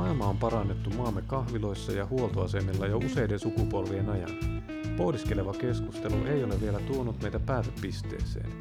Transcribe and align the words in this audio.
Maailma 0.00 0.26
on 0.26 0.36
parannettu 0.36 0.90
maamme 0.90 1.22
kahviloissa 1.22 1.92
ja 1.92 2.06
huoltoasemilla 2.06 2.86
jo 2.86 2.98
useiden 2.98 3.38
sukupolvien 3.38 4.10
ajan. 4.10 4.62
Pohdiskeleva 4.96 5.52
keskustelu 5.52 6.26
ei 6.26 6.44
ole 6.44 6.60
vielä 6.60 6.80
tuonut 6.80 7.22
meitä 7.22 7.40
päätepisteeseen. 7.40 8.52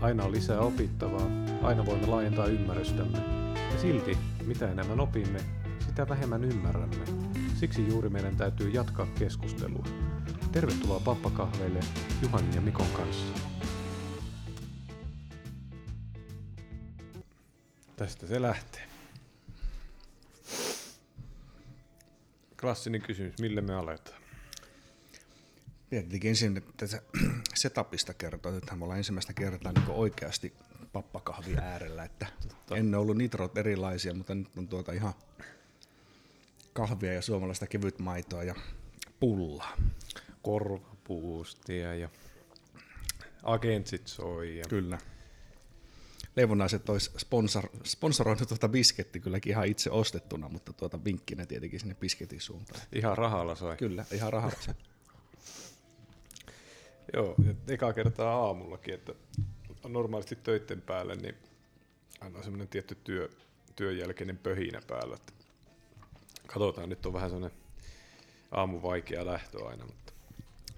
Aina 0.00 0.24
on 0.24 0.32
lisää 0.32 0.60
opittavaa, 0.60 1.30
aina 1.62 1.86
voimme 1.86 2.06
laajentaa 2.06 2.46
ymmärrystämme. 2.46 3.18
Ja 3.72 3.78
silti, 3.80 4.18
mitä 4.46 4.70
enemmän 4.70 5.00
opimme, 5.00 5.40
sitä 5.86 6.08
vähemmän 6.08 6.44
ymmärrämme. 6.44 7.04
Siksi 7.54 7.88
juuri 7.88 8.08
meidän 8.08 8.36
täytyy 8.36 8.70
jatkaa 8.70 9.06
keskustelua. 9.18 9.84
Tervetuloa 10.52 11.00
pappakahveille 11.00 11.80
Juhan 12.22 12.44
ja 12.54 12.60
Mikon 12.60 12.86
kanssa. 12.96 13.49
Tästä 18.00 18.26
se 18.26 18.42
lähtee. 18.42 18.82
Klassinen 22.60 23.02
kysymys, 23.02 23.38
millä 23.38 23.60
me 23.60 23.74
aletaan? 23.74 24.22
Tietenkin 25.90 26.28
ensin 26.28 26.62
tätä 26.76 27.02
setupista 27.54 28.14
kertoa. 28.14 28.52
Nythän 28.52 28.78
me 28.78 28.84
ollaan 28.84 28.98
ensimmäistä 28.98 29.32
kertaa 29.32 29.72
niin 29.72 29.88
oikeasti 29.88 30.52
pappakahvi 30.92 31.56
äärellä. 31.56 32.04
Että 32.04 32.26
ennen 32.70 33.00
ollut 33.00 33.16
nitrot 33.16 33.58
erilaisia, 33.58 34.14
mutta 34.14 34.34
nyt 34.34 34.58
on 34.58 34.68
tuota 34.68 34.92
ihan 34.92 35.14
kahvia 36.72 37.12
ja 37.12 37.22
suomalaista 37.22 37.66
kevytmaitoa 37.66 38.42
ja 38.42 38.54
pullaa. 39.20 39.76
Korvapuustia 40.42 41.94
ja 41.94 42.08
agentsit 43.42 44.06
soi. 44.06 44.58
Ja... 44.58 44.64
Kyllä. 44.68 44.98
Leivonaiset 46.36 46.88
olisi 46.88 47.10
sponsor, 47.18 47.68
sponsoroinut 47.84 48.48
tuota 48.48 48.68
bisketti 48.68 49.20
kylläkin 49.20 49.50
ihan 49.50 49.66
itse 49.66 49.90
ostettuna, 49.90 50.48
mutta 50.48 50.72
tuota 50.72 51.04
vinkkinä 51.04 51.46
tietenkin 51.46 51.80
sinne 51.80 51.94
bisketin 51.94 52.40
suuntaan. 52.40 52.80
Ihan 52.92 53.18
rahalla 53.18 53.54
sai. 53.54 53.76
Kyllä, 53.76 54.04
ihan 54.12 54.32
rahalla 54.32 54.56
sai. 54.60 54.74
Joo, 57.14 57.34
eka 57.68 57.92
kertaa 57.92 58.46
aamullakin, 58.46 58.94
että 58.94 59.14
normaalisti 59.88 60.36
töiden 60.36 60.82
päälle, 60.82 61.16
niin 61.16 61.34
aina 62.20 62.38
on 62.38 62.44
semmoinen 62.44 62.68
tietty 62.68 62.94
työ, 62.94 63.28
työn 63.76 63.98
jälkeinen 63.98 64.38
pöhinä 64.38 64.82
päällä. 64.86 65.16
Että 65.16 65.32
katsotaan, 66.46 66.88
nyt 66.88 67.06
on 67.06 67.12
vähän 67.12 67.30
semmoinen 67.30 67.58
aamu 68.50 68.82
vaikea 68.82 69.26
lähtö 69.26 69.66
aina, 69.66 69.86
mutta 69.86 70.09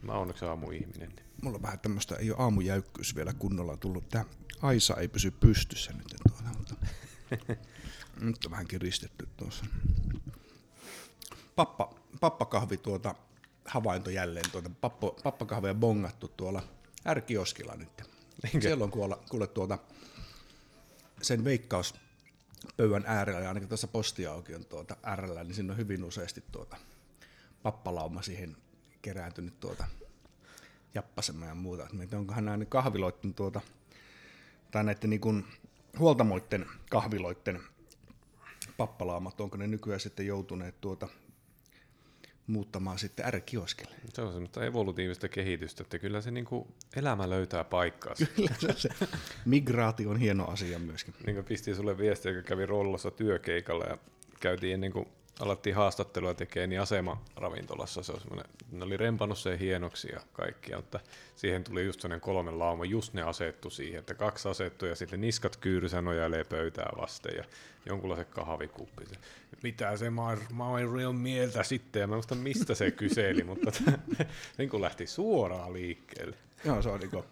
mä 0.03 0.13
onneksi 0.13 0.45
aamuihminen. 0.45 1.13
Mulla 1.43 1.57
on 1.57 1.63
vähän 1.63 1.79
tämmöistä, 1.79 2.17
ei 2.17 2.31
ole 2.31 2.39
aamujäykkyys 2.41 3.17
vielä 3.17 3.33
kunnolla 3.33 3.77
tullut. 3.77 4.09
Tää 4.09 4.25
Aisa 4.63 4.97
ei 4.97 5.09
pysy 5.09 5.31
pystyssä 5.31 5.93
nyt 5.93 6.17
tuota, 6.29 6.59
mutta 6.59 6.75
nyt 8.21 8.45
on 8.45 8.51
vähän 8.51 8.67
kiristetty 8.67 9.29
tuossa. 9.37 9.65
Pappa, 11.57 11.95
pappakahvi 12.21 12.77
tuota, 12.77 13.15
havainto 13.65 14.11
jälleen, 14.11 14.51
tuota, 14.51 14.71
pappo, 14.81 15.17
pappakahvia 15.23 15.75
bongattu 15.75 16.29
tuolla 16.29 16.63
ärkioskilla 17.07 17.75
nyt. 17.75 18.03
Enkä. 18.45 18.61
Siellä 18.61 18.85
on 18.85 18.91
kuule, 18.91 19.17
kuule 19.29 19.47
tuota, 19.47 19.79
sen 21.23 21.45
veikkaus 21.45 21.95
pöydän 22.77 23.05
äärellä, 23.07 23.41
ja 23.41 23.49
ainakin 23.49 23.69
tuossa 23.69 23.89
postiaukion 23.89 24.65
tuota 24.65 24.97
äärellä, 25.03 25.45
niin 25.45 25.55
siinä 25.55 25.73
on 25.73 25.79
hyvin 25.79 26.05
useasti 26.05 26.45
tuota 26.53 26.77
pappalauma 27.63 28.23
siihen 28.23 28.57
kerääntynyt 29.03 29.61
tuota 29.61 29.85
jappasemaan 30.95 31.49
ja 31.49 31.55
muuta. 31.55 31.89
Että 32.03 32.19
onkohan 32.19 32.45
nämä 32.45 32.65
kahviloitten 32.65 33.35
tuota, 33.35 33.61
tai 34.71 34.85
näiden 34.85 35.11
niin 35.11 35.21
kuin 35.21 35.45
huoltamoiden 35.99 36.67
kahviloiden 36.91 37.61
pappalaamat, 38.77 39.41
onko 39.41 39.57
ne 39.57 39.67
nykyään 39.67 40.01
sitten 40.01 40.27
joutuneet 40.27 40.81
tuota 40.81 41.09
muuttamaan 42.47 42.99
sitten 42.99 43.27
ärkioskelle. 43.27 43.95
Se 44.15 44.23
on 44.23 44.33
semmoista 44.33 44.65
evolutiivista 44.65 45.29
kehitystä, 45.29 45.83
että 45.83 45.99
kyllä 45.99 46.21
se 46.21 46.31
niin 46.31 46.45
kuin 46.45 46.75
elämä 46.97 47.31
löytää 47.31 47.65
paikkaa. 47.65 48.15
Kyllä 48.37 48.55
se, 48.59 48.73
se 48.77 48.89
migraatio 49.45 50.11
on 50.11 50.17
hieno 50.17 50.45
asia 50.45 50.79
myöskin. 50.79 51.15
Niin 51.27 51.35
kuin 51.35 51.45
pistin 51.45 51.77
sulle 51.77 51.99
viestiä, 51.99 52.33
joka 52.33 52.49
kävi 52.49 52.67
rollossa 52.67 53.11
työkeikalla 53.11 53.85
ja 53.85 53.99
käytiin 54.41 54.75
ennen 54.75 54.93
kuin 54.93 55.09
alettiin 55.41 55.77
haastattelua 55.77 56.35
tekemään, 56.35 56.71
niin 56.71 56.81
asema-ravintolassa 56.81 58.03
se, 58.03 58.13
on 58.13 58.45
ne 58.71 58.85
oli 58.85 58.97
rempannut 58.97 59.39
sen 59.39 59.59
hienoksi 59.59 60.09
ja 60.13 60.21
kaikkia, 60.33 60.77
mutta 60.77 61.01
siihen 61.37 61.65
tuli 61.65 61.85
just 61.85 62.01
sellainen 62.01 62.21
kolme 62.21 62.51
lauma, 62.51 62.85
just 62.85 63.15
ne 63.15 63.23
asettu 63.23 63.71
siihen, 63.71 64.01
että 64.01 64.15
kaksi 64.15 64.49
asettu 64.49 64.87
ja 64.87 64.97
sitten 64.97 65.21
niskat 65.21 65.57
kyyrysä 65.57 66.03
nojailee 66.03 66.45
pöytää 66.45 66.91
vasten 67.01 67.37
ja 67.37 67.45
jonkunlaisen 67.87 68.27
kahvikuppi. 68.27 69.05
Mitä 69.63 69.97
se 69.97 70.11
Mairi 70.53 71.05
on 71.05 71.17
mieltä 71.17 71.63
sitten, 71.63 72.01
ja 72.01 72.07
mä 72.07 72.15
muistan 72.15 72.39
mistä 72.39 72.75
se 72.75 72.91
kyseli, 72.91 73.45
mutta 73.45 73.73
niin 74.59 74.71
kuin 74.71 74.83
lähti 74.83 75.07
suoraan 75.07 75.73
liikkeelle. 75.73 76.37
Joo, 76.65 76.83
se 76.83 76.89
on 76.89 77.01
niin 77.01 77.11
kuin, 77.11 77.25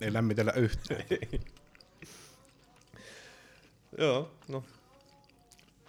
ei 0.00 0.12
lämmitellä 0.12 0.52
yhtään. 0.52 1.04
Joo, 3.98 4.30
no 4.48 4.64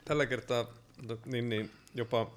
tällä 0.06 0.26
kertaa 0.26 0.83
niin, 1.26 1.50
niin, 1.50 1.72
jopa, 1.96 2.32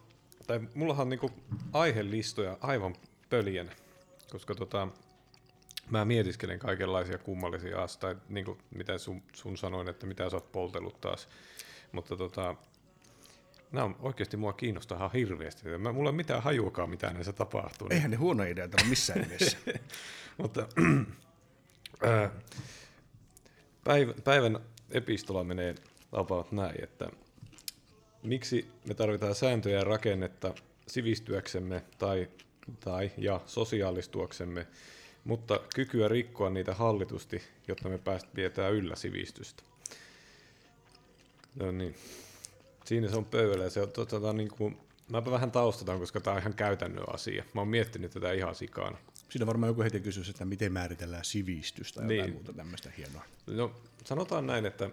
tai 0.47 0.61
mullahan 0.75 1.05
on 1.05 1.11
niinku 1.11 1.31
aihelistoja 1.73 2.59
aivan 2.61 2.95
pöljänä, 3.31 3.73
koska 4.31 4.55
tota, 4.55 4.89
mä 5.91 6.05
mietiskelen 6.05 6.59
kaikenlaisia 6.59 7.19
kummallisia 7.19 7.83
asioita, 7.83 8.01
tai 8.01 8.17
niinku, 8.29 8.59
mitä 8.75 8.99
sun, 8.99 9.23
sun 9.33 9.57
sanoin, 9.57 9.89
että 9.89 10.07
mitä 10.07 10.31
sä 10.31 10.37
oot 10.37 10.53
poltellut 10.53 11.01
taas. 11.01 11.29
Mutta 11.93 12.17
tota, 12.17 12.55
nämä 13.73 13.85
on 13.85 13.97
oikeasti 13.99 14.37
mua 14.37 14.53
kiinnostaa 14.53 14.99
ihan 14.99 15.13
hirveästi. 15.13 15.69
Mä, 15.69 15.93
mulla 15.93 16.09
ei 16.09 16.13
ole 16.13 16.17
mitään 16.17 16.43
hajuakaan, 16.43 16.91
mitä 16.91 17.11
näissä 17.11 17.33
tapahtuu. 17.33 17.89
Eihän 17.91 18.11
ne 18.11 18.17
huono 18.17 18.45
idea 18.45 18.65
ole 18.65 18.89
missään 18.89 19.21
nimessä. 19.21 19.59
Mutta 20.43 20.69
äh, 22.07 22.31
päivän 24.25 24.61
epistola 24.91 25.45
menee 25.45 25.75
about 26.13 26.53
näin, 26.53 26.85
että 26.85 27.11
Miksi 28.27 28.69
me 28.89 28.95
tarvitaan 28.95 29.35
sääntöjä 29.35 29.79
ja 29.79 29.85
rakennetta 29.85 30.55
sivistyäksemme 30.87 31.83
tai, 31.99 32.29
tai 32.81 33.11
ja 33.19 33.41
sosiaalistuaksemme, 33.47 34.67
mutta 35.25 35.61
kykyä 35.75 36.09
rikkoa 36.09 36.51
niitä 36.51 36.75
hallitusti, 36.75 37.43
jotta 37.69 37.89
me 37.89 37.99
pääst 37.99 38.27
pidetään 38.35 38.73
yllä 38.73 38.97
sivistystä. 38.97 39.63
No 41.55 41.73
niin. 41.73 41.95
Siinä 42.85 43.09
se 43.09 43.17
on 43.17 43.25
pöydällä 43.25 43.71
se 43.71 43.81
on 43.81 43.91
tota, 43.91 44.33
niin 44.33 44.49
kuin, 44.49 44.77
mä 45.09 45.25
vähän 45.25 45.51
taustataan, 45.51 45.99
koska 45.99 46.21
tämä 46.21 46.35
on 46.35 46.41
ihan 46.41 46.55
käytännön 46.55 47.15
asia. 47.15 47.45
Mä 47.55 47.61
oon 47.61 47.69
miettinyt 47.69 48.11
tätä 48.11 48.33
ihan 48.33 48.55
sikana. 48.55 48.99
Siinä 49.29 49.47
varmaan 49.47 49.71
joku 49.71 49.83
heti 49.83 50.01
kysyisi, 50.01 50.31
että 50.31 50.45
miten 50.45 50.73
määritellään 50.73 51.25
sivistystä 51.25 52.01
tai 52.01 52.09
niin. 52.09 52.33
muuta 52.33 52.53
tämmöistä 52.53 52.91
hienoa. 52.97 53.25
No, 53.47 53.75
sanotaan 54.05 54.47
näin, 54.47 54.67
että 54.67 54.91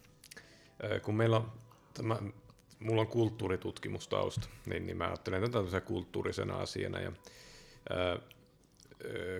kun 1.04 1.14
meillä 1.14 1.36
on 1.36 1.52
tämä, 1.96 2.16
mulla 2.80 3.00
on 3.00 3.06
kulttuuritutkimustausta, 3.06 4.48
niin, 4.66 4.86
niin 4.86 4.96
mä 4.96 5.06
ajattelen 5.06 5.50
tätä 5.50 5.80
kulttuurisena 5.80 6.56
asiana. 6.56 7.00
Ja, 7.00 7.12
ää, 7.90 8.18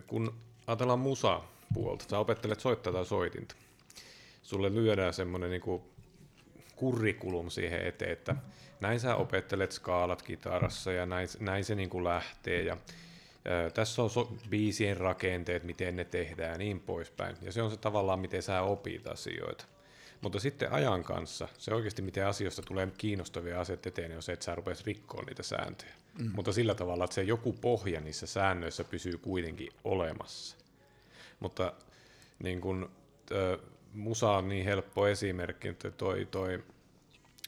kun 0.07 0.35
ajatellaan 0.67 0.99
musa-puolta, 0.99 2.05
sä 2.11 2.19
opettelet 2.19 2.61
soittaa 2.61 2.93
tai 2.93 3.07
soitinta, 3.07 3.55
sulle 4.43 4.75
lyödään 4.75 5.15
semmoinen 5.15 5.51
niin 5.51 5.83
kurrikulum 6.77 7.51
siihen 7.51 7.87
eteen, 7.87 8.13
että 8.13 8.37
näin 8.81 9.01
sä 9.01 9.17
opettelet 9.17 9.73
skaalat 9.73 10.23
kitarassa 10.23 10.93
ja 10.93 11.07
näin, 11.07 11.29
näin 11.41 11.65
se 11.65 11.75
niin 11.75 11.91
kuin 11.91 12.05
lähtee 12.05 12.63
ja 12.63 12.77
ää, 13.45 13.71
tässä 13.71 14.03
on 14.03 14.11
so, 14.11 14.33
biisien 14.51 14.97
rakenteet, 14.97 15.65
miten 15.65 15.97
ne 15.97 16.05
tehdään 16.05 16.53
ja 16.53 16.59
niin 16.59 16.81
poispäin. 16.81 17.37
Ja 17.43 17.53
se 17.53 17.63
on 17.63 17.71
se 17.71 17.77
tavallaan, 17.77 18.21
miten 18.21 18.43
sä 18.43 18.63
opit 18.63 19.07
asioita. 19.07 19.65
Mutta 20.21 20.41
sitten 20.41 20.73
ajan 20.73 21.05
kanssa 21.05 21.49
se 21.59 21.75
oikeasti, 21.75 22.03
miten 22.03 22.27
asioista 22.27 22.63
tulee 22.63 22.89
kiinnostavia 22.99 23.61
asioita 23.61 23.89
eteen, 23.89 24.17
on 24.17 24.23
se, 24.23 24.33
että 24.33 24.45
sä 24.45 24.55
rupeat 24.55 24.83
rikkoa 24.87 25.23
niitä 25.23 25.43
sääntöjä. 25.43 25.93
Mm. 26.19 26.31
Mutta 26.35 26.53
sillä 26.53 26.75
tavalla, 26.75 27.05
että 27.05 27.15
se 27.15 27.23
joku 27.23 27.53
pohja 27.53 28.01
niissä 28.01 28.27
säännöissä 28.27 28.85
pysyy 28.85 29.19
kuitenkin 29.19 29.69
olemassa. 29.85 30.57
Mutta 31.41 31.73
niin 32.43 32.61
kun, 32.61 32.91
ö, 33.31 33.59
musa 33.93 34.31
on 34.31 34.49
niin 34.49 34.65
helppo 34.65 35.09
esimerkki, 35.09 35.69
että 35.69 35.91
toi, 35.91 36.29
toi 36.31 36.65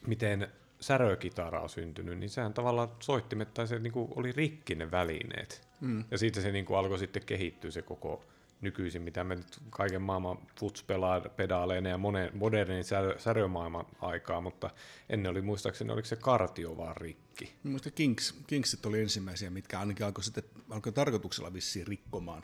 miten 0.06 0.48
särökitara 0.80 1.60
on 1.60 1.68
syntynyt, 1.68 2.18
niin 2.18 2.30
sehän 2.30 2.54
tavallaan 2.54 2.88
soittimet 3.00 3.54
tai 3.54 3.68
se 3.68 3.78
niin 3.78 3.92
oli 3.96 4.32
rikki 4.32 4.74
ne 4.74 4.90
välineet. 4.90 5.68
Mm. 5.80 6.04
Ja 6.10 6.18
siitä 6.18 6.40
se 6.40 6.52
niin 6.52 6.66
alkoi 6.76 6.98
sitten 6.98 7.22
kehittyä 7.26 7.70
se 7.70 7.82
koko 7.82 8.24
nykyisin, 8.60 9.02
mitä 9.02 9.24
me 9.24 9.34
nyt 9.34 9.58
kaiken 9.70 10.02
maailman 10.02 10.38
futs-pedaaleina 10.60 11.88
ja 11.88 11.98
modernin 12.32 12.84
särömaailman 13.18 13.86
aikaa, 14.00 14.40
mutta 14.40 14.70
ennen 15.08 15.30
oli 15.30 15.42
muistaakseni, 15.42 15.92
oliko 15.92 16.08
se 16.08 16.16
kartio 16.16 16.76
vaan 16.76 16.96
rikki? 16.96 17.54
Mielestäni 17.62 17.94
Kings, 17.94 18.34
Kingsit 18.46 18.86
oli 18.86 19.00
ensimmäisiä, 19.00 19.50
mitkä 19.50 19.80
ainakin 19.80 20.06
alkoi, 20.06 20.24
sitten, 20.24 20.44
alkoi 20.70 20.92
tarkoituksella 20.92 21.52
vissiin 21.52 21.86
rikkomaan 21.86 22.42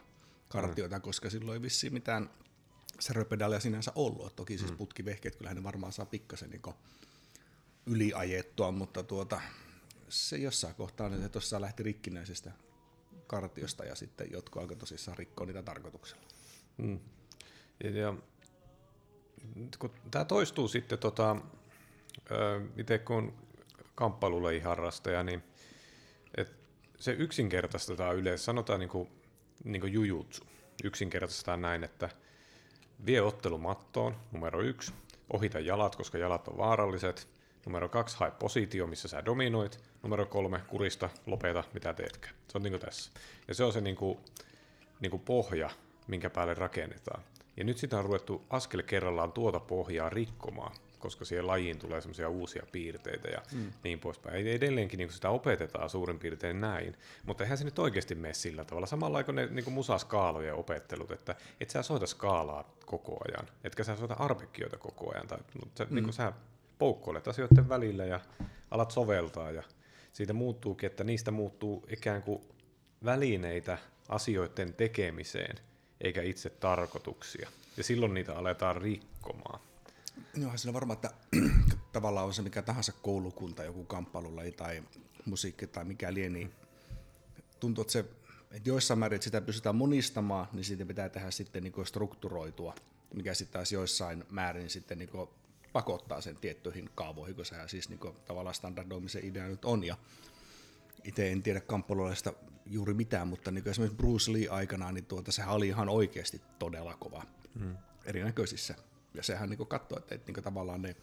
kartioita, 0.49 0.97
mm. 0.97 1.03
koska 1.03 1.31
silloin 1.31 1.57
ei 1.57 1.63
vissiin 1.63 1.93
mitään 1.93 2.31
servopedaaleja 3.01 3.61
sinänsä 3.61 3.93
ollut. 3.95 4.37
Toki 4.37 4.59
siis 4.59 4.71
mm. 4.71 4.77
putkivehkeet, 4.77 5.37
kyllähän 5.37 5.57
ne 5.57 5.63
varmaan 5.63 5.93
saa 5.93 6.07
pikkasen 6.07 6.51
niin 6.51 6.75
yliajettua, 7.87 8.73
mutta 8.73 9.03
tuota, 9.03 9.41
se 10.09 10.37
jossain 10.37 10.75
kohtaa 10.75 11.09
niin 11.09 11.23
se 11.23 11.29
tuossa 11.29 11.61
lähti 11.61 11.83
rikkinäisestä 11.83 12.53
kartiosta 13.27 13.85
ja 13.85 13.95
sitten 13.95 14.33
jotkut 14.33 14.63
alkoi 14.63 14.77
tosissaan 14.77 15.19
rikkoa 15.19 15.47
niitä 15.47 15.63
tarkoituksella. 15.63 16.23
Mm. 16.77 16.99
Ja, 17.85 18.15
kun 19.79 19.91
tämä 20.11 20.25
toistuu 20.25 20.69
sitten, 20.69 20.99
tota, 20.99 21.37
itse 22.77 22.99
kun 22.99 23.35
on 24.01 24.15
harrastaja, 24.63 25.23
niin 25.23 25.43
et 26.37 26.57
se 26.99 27.13
yksinkertaistetaan 27.13 28.17
yleensä, 28.17 28.45
sanotaan 28.45 28.81
niin 28.81 28.91
kuin, 28.91 29.09
niin 29.65 29.81
kuin 29.81 29.93
jujutsu, 29.93 30.45
yksinkertaistetaan 30.85 31.63
näin, 31.63 31.85
että 31.85 32.09
vie 33.07 33.21
ottelu 33.21 33.59
mattoon, 33.59 34.17
numero 34.33 34.61
yksi, 34.61 34.93
ohita 35.31 35.61
jalat, 35.61 35.97
koska 35.97 36.19
jalat 36.19 36.49
on 36.49 36.57
vaaralliset, 36.57 37.29
numero 37.67 37.89
kaksi, 37.89 38.17
hae 38.19 38.31
positio, 38.31 38.87
missä 38.87 39.09
sä 39.09 39.25
dominoit, 39.25 39.81
numero 40.03 40.27
kolme, 40.27 40.61
kurista, 40.69 41.11
lopeta, 41.27 41.65
mitä 41.75 41.95
teetkään. 41.95 42.35
Se 42.49 42.59
on 42.59 42.63
niin 42.63 42.73
kuin 42.73 42.81
tässä. 42.81 43.11
Ja 43.49 43.55
se 43.55 43.65
on 43.65 43.73
se 43.73 43.81
niin 43.81 43.97
kuin, 43.97 44.19
niin 45.01 45.11
kuin 45.11 45.23
pohja, 45.23 45.71
minkä 46.07 46.31
päälle 46.31 46.55
rakennetaan. 46.55 47.23
Ja 47.57 47.65
nyt 47.65 47.79
sitä 47.79 47.99
on 47.99 48.05
ruvettu 48.05 48.45
askel 48.51 48.83
kerrallaan 48.83 49.33
tuota 49.33 49.61
pohjaa 49.61 50.11
rikkomaan, 50.11 50.77
koska 50.99 51.25
siihen 51.25 51.47
lajiin 51.47 51.79
tulee 51.79 52.01
semmoisia 52.01 52.29
uusia 52.29 52.67
piirteitä 52.73 53.29
ja 53.29 53.43
mm. 53.53 53.73
niin 53.85 54.01
poispäin. 54.01 54.47
Edelleenkin 54.47 54.99
niin 54.99 55.13
sitä 55.13 55.31
opetetaan 55.31 55.91
suurin 55.91 56.19
piirtein 56.19 56.61
näin, 56.61 56.97
mutta 57.27 57.45
eihän 57.45 57.59
se 57.59 57.65
nyt 57.65 57.79
oikeasti 57.79 58.15
mene 58.15 58.35
sillä 58.35 58.65
tavalla. 58.65 58.87
Samalla 58.87 59.25
kuin 59.25 59.35
ne 59.35 59.47
niin 59.47 59.65
kuin 59.65 59.75
musaskaalojen 59.75 60.55
opettelut, 60.55 61.11
että 61.11 61.37
et 61.61 61.71
sä 61.71 61.83
soita 61.83 62.07
skaalaa 62.07 62.75
koko 62.87 63.19
ajan, 63.29 63.49
etkä 63.65 63.85
sä 63.85 63.97
soita 63.97 64.15
arpekkioita 64.15 64.79
koko 64.79 65.13
ajan, 65.15 65.27
tai 65.27 65.39
sä, 65.79 65.85
mm. 65.85 65.95
niin 65.95 66.05
kuin 66.05 66.15
sä 66.15 66.33
poukkoilet 66.79 67.29
asioiden 67.29 67.69
välillä 67.69 68.05
ja 68.05 68.21
alat 68.71 68.91
soveltaa 68.91 69.51
ja 69.51 69.63
siitä 70.13 70.33
muuttuukin, 70.33 70.87
että 70.87 71.05
niistä 71.05 71.31
muuttuu 71.31 71.87
ikään 71.89 72.23
kuin 72.23 72.43
välineitä 73.05 73.79
asioiden 74.09 74.75
tekemiseen– 74.75 75.57
eikä 76.05 76.23
itse 76.23 76.51
tarkoituksia. 76.51 77.51
Ja 77.77 77.85
silloin 77.85 78.15
niitä 78.15 78.37
aletaan 78.37 78.83
rikkomaan. 78.83 79.61
Joo, 80.35 80.57
siinä 80.57 80.73
varmaan, 80.73 80.97
että 80.97 81.11
tavallaan 81.93 82.27
on 82.27 82.35
se 82.35 82.43
mikä 82.43 82.63
tahansa 82.63 82.93
koulukunta, 83.03 83.65
joku 83.65 83.85
kamppailulaji 83.85 84.53
tai 84.53 84.83
musiikki 85.25 85.67
tai 85.67 85.85
mikä 85.85 86.15
lie, 86.15 86.29
niin 86.29 86.53
tuntuu, 87.61 87.83
että, 87.83 87.93
se, 87.93 88.05
että 88.51 88.69
joissain 88.69 88.99
määrin 88.99 89.15
että 89.15 89.25
sitä 89.25 89.41
pystytään 89.41 89.77
monistamaan, 89.77 90.47
niin 90.53 90.65
siitä 90.65 90.87
pitää 90.87 91.09
tehdä 91.09 91.31
sitten 91.31 91.63
niin 91.63 91.87
strukturoitua, 91.87 92.75
mikä 93.15 93.35
sitten 93.35 93.53
taas 93.53 93.73
joissain 93.73 94.25
määrin 94.31 94.71
sitten 94.71 94.99
niin 94.99 95.11
pakottaa 95.75 96.21
sen 96.21 96.37
tiettyihin 96.37 96.91
kaavoihin, 96.95 97.37
kun 97.37 97.45
sehän 97.45 97.69
siis 97.69 97.89
niin 97.89 98.01
tavallaan 98.25 98.55
standardoimisen 98.55 99.25
idea 99.25 99.49
nyt 99.49 99.65
on. 99.65 99.85
Ja 99.85 99.97
itse 101.05 101.33
en 101.33 101.43
tiedä 101.43 101.61
kamppailuista 101.61 102.33
juuri 102.67 102.95
mitään, 102.95 103.29
mutta 103.29 103.51
niin 103.51 103.69
esimerkiksi 103.69 103.97
Bruce 103.97 104.33
Lee 104.33 104.49
aikanaan, 104.49 104.95
niin 104.95 105.07
tuota, 105.07 105.33
sehän 105.33 105.55
oli 105.55 105.69
ihan 105.69 105.89
oikeasti 105.89 106.41
todella 106.59 106.97
kova 106.97 107.23
hmm. 107.59 107.77
erinäköisissä. 108.05 108.75
Ja 109.15 109.23
sehän 109.23 109.51
niin 109.51 109.67
katsoi, 109.67 109.99
että, 109.99 110.15
että 110.15 110.33
niin 110.33 110.45
tavallaan 110.45 110.83
ne 110.83 110.97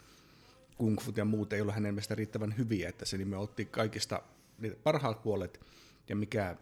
kung 0.78 1.00
fu 1.00 1.12
ja 1.16 1.24
muut 1.24 1.52
ei 1.52 1.60
ole 1.60 1.72
hänen 1.72 1.94
mielestä 1.94 2.14
riittävän 2.14 2.56
hyviä, 2.58 2.88
että 2.88 3.04
se 3.04 3.16
niin 3.16 3.34
otti 3.34 3.64
kaikista 3.64 4.22
parhaat 4.82 5.22
puolet 5.22 5.60
ja 6.08 6.16
mikä 6.16 6.56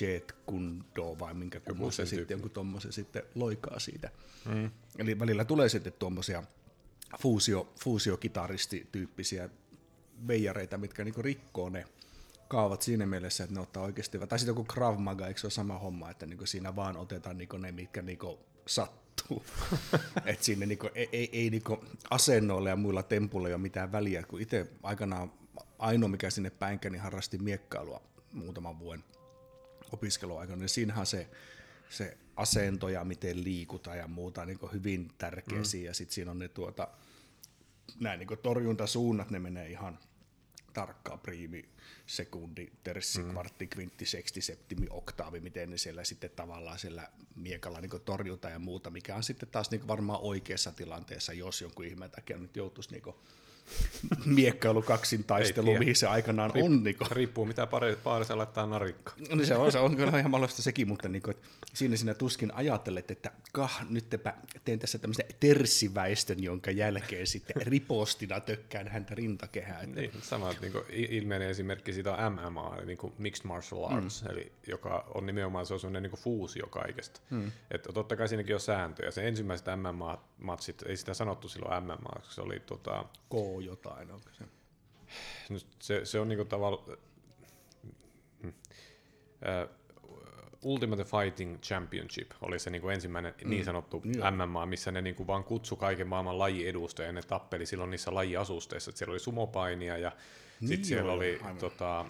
Jet 0.00 0.34
Kundo 0.46 1.16
vai 1.18 1.34
minkä 1.34 1.60
se 1.90 2.06
sitten, 2.06 2.34
jonkun 2.34 2.50
tuommoisen 2.50 2.92
sitten 2.92 3.22
loikaa 3.34 3.78
siitä. 3.78 4.10
Mm. 4.54 4.70
Eli 4.98 5.18
välillä 5.18 5.44
tulee 5.44 5.68
sitten 5.68 5.92
tuommoisia 5.92 6.42
fuusio, 7.20 7.72
fuusiokitaristityyppisiä 7.84 9.48
veijareita, 10.26 10.78
mitkä 10.78 11.04
niinku 11.04 11.22
rikkoo 11.22 11.68
ne 11.68 11.84
kaavat 12.48 12.82
siinä 12.82 13.06
mielessä, 13.06 13.44
että 13.44 13.54
ne 13.54 13.60
ottaa 13.60 13.82
oikeasti, 13.82 14.18
tai 14.18 14.38
sitten 14.38 14.50
joku 14.50 14.64
Krav 14.64 14.98
Maga, 14.98 15.26
eikö 15.26 15.40
se 15.40 15.46
ole 15.46 15.52
sama 15.52 15.78
homma, 15.78 16.10
että 16.10 16.26
niinku 16.26 16.46
siinä 16.46 16.76
vaan 16.76 16.96
otetaan 16.96 17.38
niinku 17.38 17.56
ne, 17.56 17.72
mitkä 17.72 18.02
niinku 18.02 18.38
sattuu. 18.66 19.44
että 20.26 20.44
siinä 20.44 20.66
niinku, 20.66 20.90
ei, 20.94 21.08
ei, 21.12 21.30
ei 21.32 21.50
niinku 21.50 21.84
asennoilla 22.10 22.68
ja 22.68 22.76
muilla 22.76 23.02
tempuilla 23.02 23.48
ole 23.48 23.58
mitään 23.58 23.92
väliä, 23.92 24.22
kun 24.22 24.40
itse 24.40 24.66
aikanaan 24.82 25.32
ainoa, 25.78 26.08
mikä 26.08 26.30
sinne 26.30 26.50
päinkä, 26.50 26.90
niin 26.90 27.02
harrasti 27.02 27.38
miekkailua 27.38 28.02
muutaman 28.32 28.78
vuoden 28.78 29.04
opiskeluaikana, 29.92 30.58
niin 30.58 30.68
siinähän 30.68 31.06
se, 31.06 31.28
se 31.90 32.16
asento 32.36 32.88
ja 32.88 33.04
miten 33.04 33.44
liikutaan 33.44 33.98
ja 33.98 34.08
muuta 34.08 34.46
niin 34.46 34.58
hyvin 34.72 35.10
tärkeä 35.18 35.58
mm. 35.58 35.84
ja 35.84 35.94
sitten 35.94 36.14
siinä 36.14 36.30
on 36.30 36.38
ne 36.38 36.48
tuota, 36.48 36.88
nämä 38.00 38.16
niin 38.16 38.28
torjuntasuunnat, 38.42 39.30
ne 39.30 39.38
menee 39.38 39.68
ihan 39.68 39.98
tarkkaa 40.72 41.16
priimi, 41.16 41.68
sekundi, 42.06 42.68
terssi, 42.84 43.22
mm. 43.22 43.30
kvartti, 43.30 43.66
kvintti, 43.66 44.06
seksti, 44.06 44.40
septimi, 44.40 44.86
oktaavi, 44.90 45.40
miten 45.40 45.70
ne 45.70 45.78
siellä 45.78 46.04
sitten 46.04 46.30
tavallaan 46.30 46.78
siellä 46.78 47.08
miekalla 47.36 47.80
niin 47.80 47.90
torjuta 48.04 48.50
ja 48.50 48.58
muuta, 48.58 48.90
mikä 48.90 49.16
on 49.16 49.22
sitten 49.22 49.48
taas 49.48 49.70
niin 49.70 49.88
varmaan 49.88 50.20
oikeassa 50.22 50.72
tilanteessa, 50.72 51.32
jos 51.32 51.60
jonkun 51.60 51.84
ihmeen 51.84 52.10
takia 52.10 52.38
nyt 52.38 52.56
joutuisi 52.56 52.90
niin 52.90 53.14
miekkailu 54.24 54.82
kaksin 54.82 55.24
taistelu, 55.24 55.78
mihin 55.78 55.96
se 55.96 56.06
aikanaan 56.06 56.50
Riip, 56.54 56.66
on. 56.66 56.84
Niin. 56.84 56.96
Riippuu 57.10 57.46
mitä 57.46 57.66
paarissa 58.04 58.38
laittaa 58.38 58.66
narikka. 58.66 59.12
No 59.28 59.36
niin 59.36 59.46
se 59.46 59.56
on, 59.56 59.72
se 59.72 59.78
on 59.78 59.96
kyllä 59.96 60.18
ihan 60.18 60.30
mahdollista 60.30 60.62
sekin, 60.62 60.88
mutta 60.88 61.08
niin 61.08 61.22
kuin, 61.22 61.36
siinä 61.74 61.96
sinä 61.96 62.14
tuskin 62.14 62.54
ajattelet, 62.54 63.10
että 63.10 63.30
kah, 63.52 63.86
nyt 63.90 64.04
teen 64.64 64.78
tässä 64.78 64.98
tämmöisen 64.98 65.26
terssiväistön, 65.40 66.42
jonka 66.42 66.70
jälkeen 66.70 67.26
sitten 67.26 67.66
ripostina 67.66 68.40
tökkään 68.40 68.88
häntä 68.88 69.14
rintakehää. 69.14 69.80
Että... 69.80 70.00
Niin, 70.00 70.12
sama 70.22 70.54
niin 70.60 70.72
kuin 70.72 70.84
ilmeinen 70.90 71.48
esimerkki 71.48 71.92
siitä 71.92 72.14
on 72.14 72.32
MMA, 72.32 72.74
eli 72.78 72.86
niin 72.86 72.98
kuin 72.98 73.12
Mixed 73.18 73.46
Martial 73.46 73.88
mm. 73.88 73.96
Arts, 73.96 74.22
mm. 74.22 74.30
eli 74.30 74.52
joka 74.66 75.10
on 75.14 75.26
nimenomaan 75.26 75.66
se 75.66 75.74
on 75.74 75.80
semmoinen 75.80 76.02
niin 76.02 76.20
fuusio 76.20 76.66
kaikesta. 76.66 77.20
Mm. 77.30 77.52
Että 77.70 77.92
totta 77.92 78.16
kai 78.16 78.28
siinäkin 78.28 78.54
on 78.54 78.60
sääntöjä. 78.60 79.10
Se 79.10 79.28
ensimmäiset 79.28 79.66
MMA-matsit, 79.66 80.82
ei 80.86 80.96
sitä 80.96 81.14
sanottu 81.14 81.48
silloin 81.48 81.84
MMA, 81.84 82.22
se 82.22 82.40
oli 82.40 82.60
tota... 82.60 83.04
K 83.30 83.53
jotain, 83.60 84.10
onko 84.10 84.30
se? 84.32 84.44
No, 85.50 85.58
se, 85.78 86.04
se 86.04 86.20
on 86.20 86.28
niinku 86.28 86.44
tavallaan... 86.44 86.98
Uh, 88.44 89.84
Ultimate 90.64 91.04
Fighting 91.04 91.60
Championship 91.60 92.30
oli 92.40 92.58
se 92.58 92.70
niinku 92.70 92.88
ensimmäinen 92.88 93.34
mm. 93.44 93.50
niin 93.50 93.64
sanottu 93.64 94.02
Joo. 94.04 94.30
MMA, 94.30 94.66
missä 94.66 94.92
ne 94.92 95.02
niinku 95.02 95.26
vaan 95.26 95.44
kutsu 95.44 95.76
kaiken 95.76 96.06
maailman 96.06 96.38
lajiedustajia 96.38 97.08
ja 97.08 97.12
ne 97.12 97.22
tappeli 97.22 97.66
silloin 97.66 97.90
niissä 97.90 98.14
lajiasusteissa. 98.14 98.90
Et 98.90 98.96
siellä 98.96 99.12
oli 99.12 99.20
sumopainia 99.20 99.98
ja 99.98 100.12
niin 100.60 100.68
sitten 100.68 100.84
siellä 100.84 101.12
oli 101.12 101.40
tota, 101.58 102.04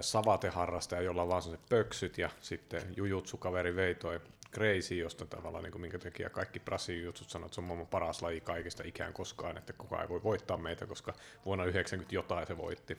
savateharrastaja, 0.00 1.02
jolla 1.02 1.22
on 1.22 1.28
vaan 1.28 1.42
pöksyt 1.68 2.18
ja 2.18 2.30
sitten 2.40 2.82
jujutsu-kaveri 2.96 3.76
vei 3.76 3.94
toi 3.94 4.20
crazy, 4.52 4.94
josta 4.94 5.26
tavallaan 5.26 5.64
niin 5.64 5.72
kuin, 5.72 5.82
minkä 5.82 5.98
takia 5.98 6.30
kaikki 6.30 6.60
Brasilin 6.60 7.04
jutsut 7.04 7.30
sanoo, 7.30 7.46
että 7.46 7.54
se 7.54 7.60
on 7.60 7.64
maailman 7.64 7.86
paras 7.86 8.22
laji 8.22 8.40
kaikista 8.40 8.82
ikään 8.86 9.12
koskaan, 9.12 9.56
että 9.56 9.72
kukaan 9.72 10.02
ei 10.02 10.08
voi 10.08 10.22
voittaa 10.22 10.56
meitä, 10.56 10.86
koska 10.86 11.14
vuonna 11.44 11.64
90 11.64 12.14
jotain 12.14 12.46
se 12.46 12.56
voitti. 12.56 12.98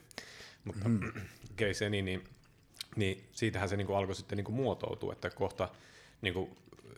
Mutta 0.64 0.88
mm. 0.88 1.12
Keiseni, 1.56 2.02
niin, 2.02 2.24
niin 2.96 3.24
siitähän 3.32 3.68
se 3.68 3.76
niin 3.76 3.86
kuin 3.86 3.96
alkoi 3.96 4.14
sitten 4.14 4.36
niin 4.36 4.44
kuin 4.44 4.56
muotoutua, 4.56 5.12
että 5.12 5.30
kohta 5.30 5.68
niin 6.22 6.34
kuin, 6.34 6.50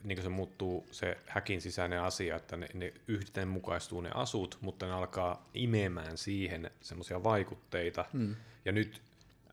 niin 0.04 0.16
kuin 0.16 0.22
se 0.22 0.28
muuttuu 0.28 0.86
se 0.90 1.18
häkin 1.26 1.60
sisäinen 1.60 2.00
asia, 2.02 2.36
että 2.36 2.56
ne, 2.56 2.68
ne 2.74 2.92
yhdenmukaistuu 3.08 4.00
ne 4.00 4.10
asut, 4.14 4.58
mutta 4.60 4.86
ne 4.86 4.92
alkaa 4.92 5.48
imemään 5.54 6.18
siihen 6.18 6.70
semmoisia 6.80 7.22
vaikutteita. 7.22 8.04
Mm. 8.12 8.36
Ja 8.64 8.72
nyt 8.72 9.02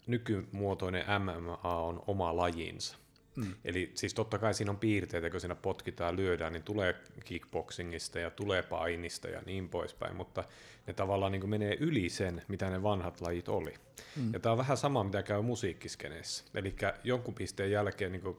nykymuotoinen 0.08 1.06
MMA 1.22 1.60
on 1.64 2.04
oma 2.08 2.36
lajinsa. 2.36 3.01
Mm. 3.36 3.56
Eli 3.66 3.92
siis 3.96 4.14
totta 4.14 4.38
kai 4.38 4.54
siinä 4.54 4.72
on 4.72 4.78
piirteitä, 4.78 5.30
kun 5.30 5.42
siinä 5.42 5.56
potkitaan 5.56 6.14
ja 6.14 6.16
lyödään, 6.16 6.54
niin 6.54 6.64
tulee 6.64 6.96
kickboxingista 7.26 8.20
ja 8.20 8.30
tulee 8.32 8.64
painista 8.64 9.28
ja 9.28 9.42
niin 9.46 9.70
poispäin, 9.70 10.16
mutta 10.16 10.44
ne 10.88 10.94
tavallaan 10.94 11.32
niin 11.32 11.50
menee 11.50 11.78
yli 11.80 12.10
sen, 12.10 12.42
mitä 12.48 12.70
ne 12.70 12.84
vanhat 12.84 13.22
lajit 13.22 13.50
oli. 13.50 13.74
Mm. 14.16 14.34
Ja 14.34 14.40
tämä 14.40 14.52
on 14.52 14.58
vähän 14.58 14.78
sama, 14.78 15.04
mitä 15.04 15.24
käy 15.24 15.42
musiikkiskeneessä. 15.42 16.44
Eli 16.56 16.76
jonkun 17.04 17.34
pisteen 17.34 17.72
jälkeen, 17.72 18.12
niin 18.12 18.22
kuin, 18.22 18.38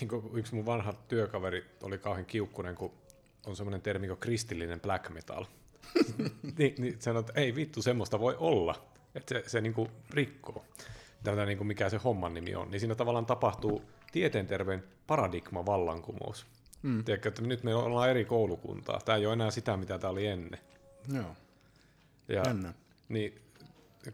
niin 0.00 0.08
kuin 0.08 0.38
yksi 0.38 0.54
mun 0.54 0.66
vanha 0.66 0.92
työkaveri 0.92 1.64
oli 1.82 1.98
kauhean 1.98 2.26
kiukkunen, 2.26 2.74
kun 2.74 2.92
on 3.46 3.56
semmoinen 3.56 3.82
termi 3.82 4.06
kuin 4.06 4.18
kristillinen 4.18 4.80
black 4.80 5.08
metal. 5.08 5.44
niin, 6.58 6.74
niin 6.78 6.96
sanoi, 6.98 7.20
että 7.20 7.40
ei 7.40 7.54
vittu, 7.54 7.82
semmoista 7.82 8.20
voi 8.20 8.36
olla. 8.38 8.88
Että 9.14 9.34
se, 9.34 9.48
se 9.48 9.60
niin 9.60 9.74
kuin 9.74 9.88
rikkoo 10.10 10.64
tätä, 11.24 11.46
niin 11.46 11.58
kuin 11.58 11.68
mikä 11.68 11.88
se 11.88 11.96
homman 11.96 12.34
nimi 12.34 12.54
on, 12.54 12.70
niin 12.70 12.80
siinä 12.80 12.94
tavallaan 12.94 13.26
tapahtuu 13.26 13.82
tieteenterveen 14.12 14.84
paradigma 15.06 15.66
vallankumous. 15.66 16.46
Mm. 16.82 17.04
Tiedätkö, 17.04 17.28
että 17.28 17.42
nyt 17.42 17.64
me 17.64 17.74
ollaan 17.74 18.10
eri 18.10 18.24
koulukuntaa. 18.24 19.00
Tämä 19.04 19.18
ei 19.18 19.26
ole 19.26 19.32
enää 19.32 19.50
sitä, 19.50 19.76
mitä 19.76 19.98
tämä 19.98 20.10
oli 20.10 20.26
ennen. 20.26 20.60
Joo. 21.14 21.36
Ja, 22.28 22.42
Jännä. 22.46 22.74
Niin, 23.08 23.40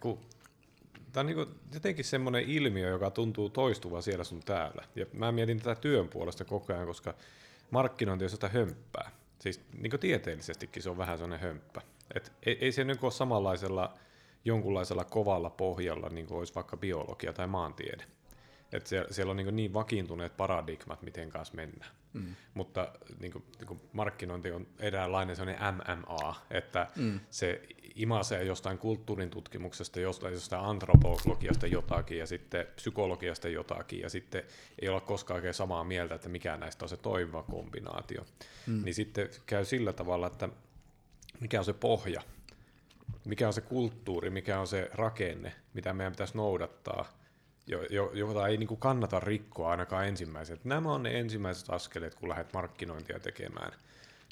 kun, 0.01 0.19
tämä 1.13 1.21
on 1.21 1.27
niin 1.27 1.37
kuin 1.37 1.49
jotenkin 1.75 2.05
semmoinen 2.05 2.45
ilmiö, 2.45 2.89
joka 2.89 3.11
tuntuu 3.11 3.51
toistuva 3.51 4.03
siellä 4.03 4.25
sun 4.25 4.41
täällä. 4.41 4.85
Ja 4.97 5.07
mä 5.13 5.33
mietin 5.33 5.59
tätä 5.59 5.81
työn 5.81 6.09
puolesta 6.09 6.45
koko 6.45 6.73
ajan, 6.73 6.87
koska 6.87 7.15
markkinointi 7.71 8.25
on 8.25 8.31
sitä 8.31 8.49
hömppää. 8.49 9.11
Siis 9.39 9.61
niin 9.81 10.01
tieteellisestikin 10.01 10.83
se 10.83 10.91
on 10.91 10.99
vähän 10.99 11.19
sellainen 11.19 11.49
hömppä. 11.49 11.81
Et 12.15 12.33
ei, 12.47 12.59
ei 12.61 12.73
se 12.73 12.85
niin 12.85 12.99
ole 13.03 13.13
samanlaisella 13.13 13.95
jonkunlaisella 14.45 15.05
kovalla 15.05 15.51
pohjalla, 15.51 16.09
niin 16.09 16.27
kuin 16.27 16.39
olisi 16.39 16.55
vaikka 16.55 16.77
biologia 16.77 17.33
tai 17.33 17.47
maantiede. 17.47 18.05
Että 18.73 18.89
siellä, 18.89 19.13
siellä 19.13 19.31
on 19.31 19.37
niin, 19.37 19.57
niin 19.57 19.73
vakiintuneet 19.73 20.37
paradigmat, 20.37 21.03
miten 21.03 21.31
kanssa 21.31 21.55
mennään. 21.55 21.91
Mm. 22.13 22.35
Mutta 22.55 22.93
niin 23.21 23.33
kuin, 23.33 23.45
niin 23.59 23.67
kuin 23.67 23.81
markkinointi 23.93 24.53
on 24.53 24.67
eräänlainen 24.79 25.37
sellainen 25.37 25.75
MMA, 25.75 26.35
että 26.51 26.87
mm. 26.97 27.21
se 27.31 27.63
imasee 27.95 28.45
jostain 28.45 28.79
kulttuurin 28.79 29.31
tutkimuksesta, 29.31 30.01
jostain, 30.01 30.35
jostain 30.35 30.65
antropologiasta 30.65 31.67
jotakin 31.67 32.19
ja 32.19 32.27
sitten 32.27 32.67
psykologiasta 32.77 33.49
jotakin 33.49 34.01
ja 34.01 34.11
sitten 34.11 34.43
ei 34.83 34.89
olla 34.89 35.01
koskaan 35.01 35.37
oikein 35.37 35.55
samaa 35.55 35.85
mieltä, 35.85 36.15
että 36.15 36.29
mikä 36.29 36.57
näistä 36.57 36.85
on 36.85 36.89
se 36.89 36.97
toimiva 36.97 37.43
kombinaatio. 37.43 38.25
Mm. 38.67 38.85
Niin 38.85 38.95
sitten 38.95 39.29
käy 39.47 39.65
sillä 39.65 39.93
tavalla, 39.93 40.27
että 40.27 40.49
mikä 41.41 41.59
on 41.59 41.65
se 41.65 41.73
pohja, 41.73 42.23
mikä 43.25 43.47
on 43.47 43.53
se 43.53 43.61
kulttuuri, 43.61 44.31
mikä 44.31 44.61
on 44.61 44.67
se 44.67 44.91
rakenne, 44.93 45.53
mitä 45.75 45.93
meidän 45.93 46.13
pitäisi 46.13 46.37
noudattaa, 46.37 47.19
jota 48.13 48.49
ei 48.49 48.57
niin 48.57 48.69
kuin 48.69 48.81
kannata 48.81 49.21
rikkoa 49.21 49.71
ainakaan 49.71 50.09
ensimmäiset. 50.09 50.65
Nämä 50.65 50.93
on 50.93 51.03
ne 51.03 51.21
ensimmäiset 51.21 51.71
askeleet, 51.71 52.15
kun 52.15 52.29
lähdet 52.29 52.53
markkinointia 52.53 53.21
tekemään, 53.21 53.73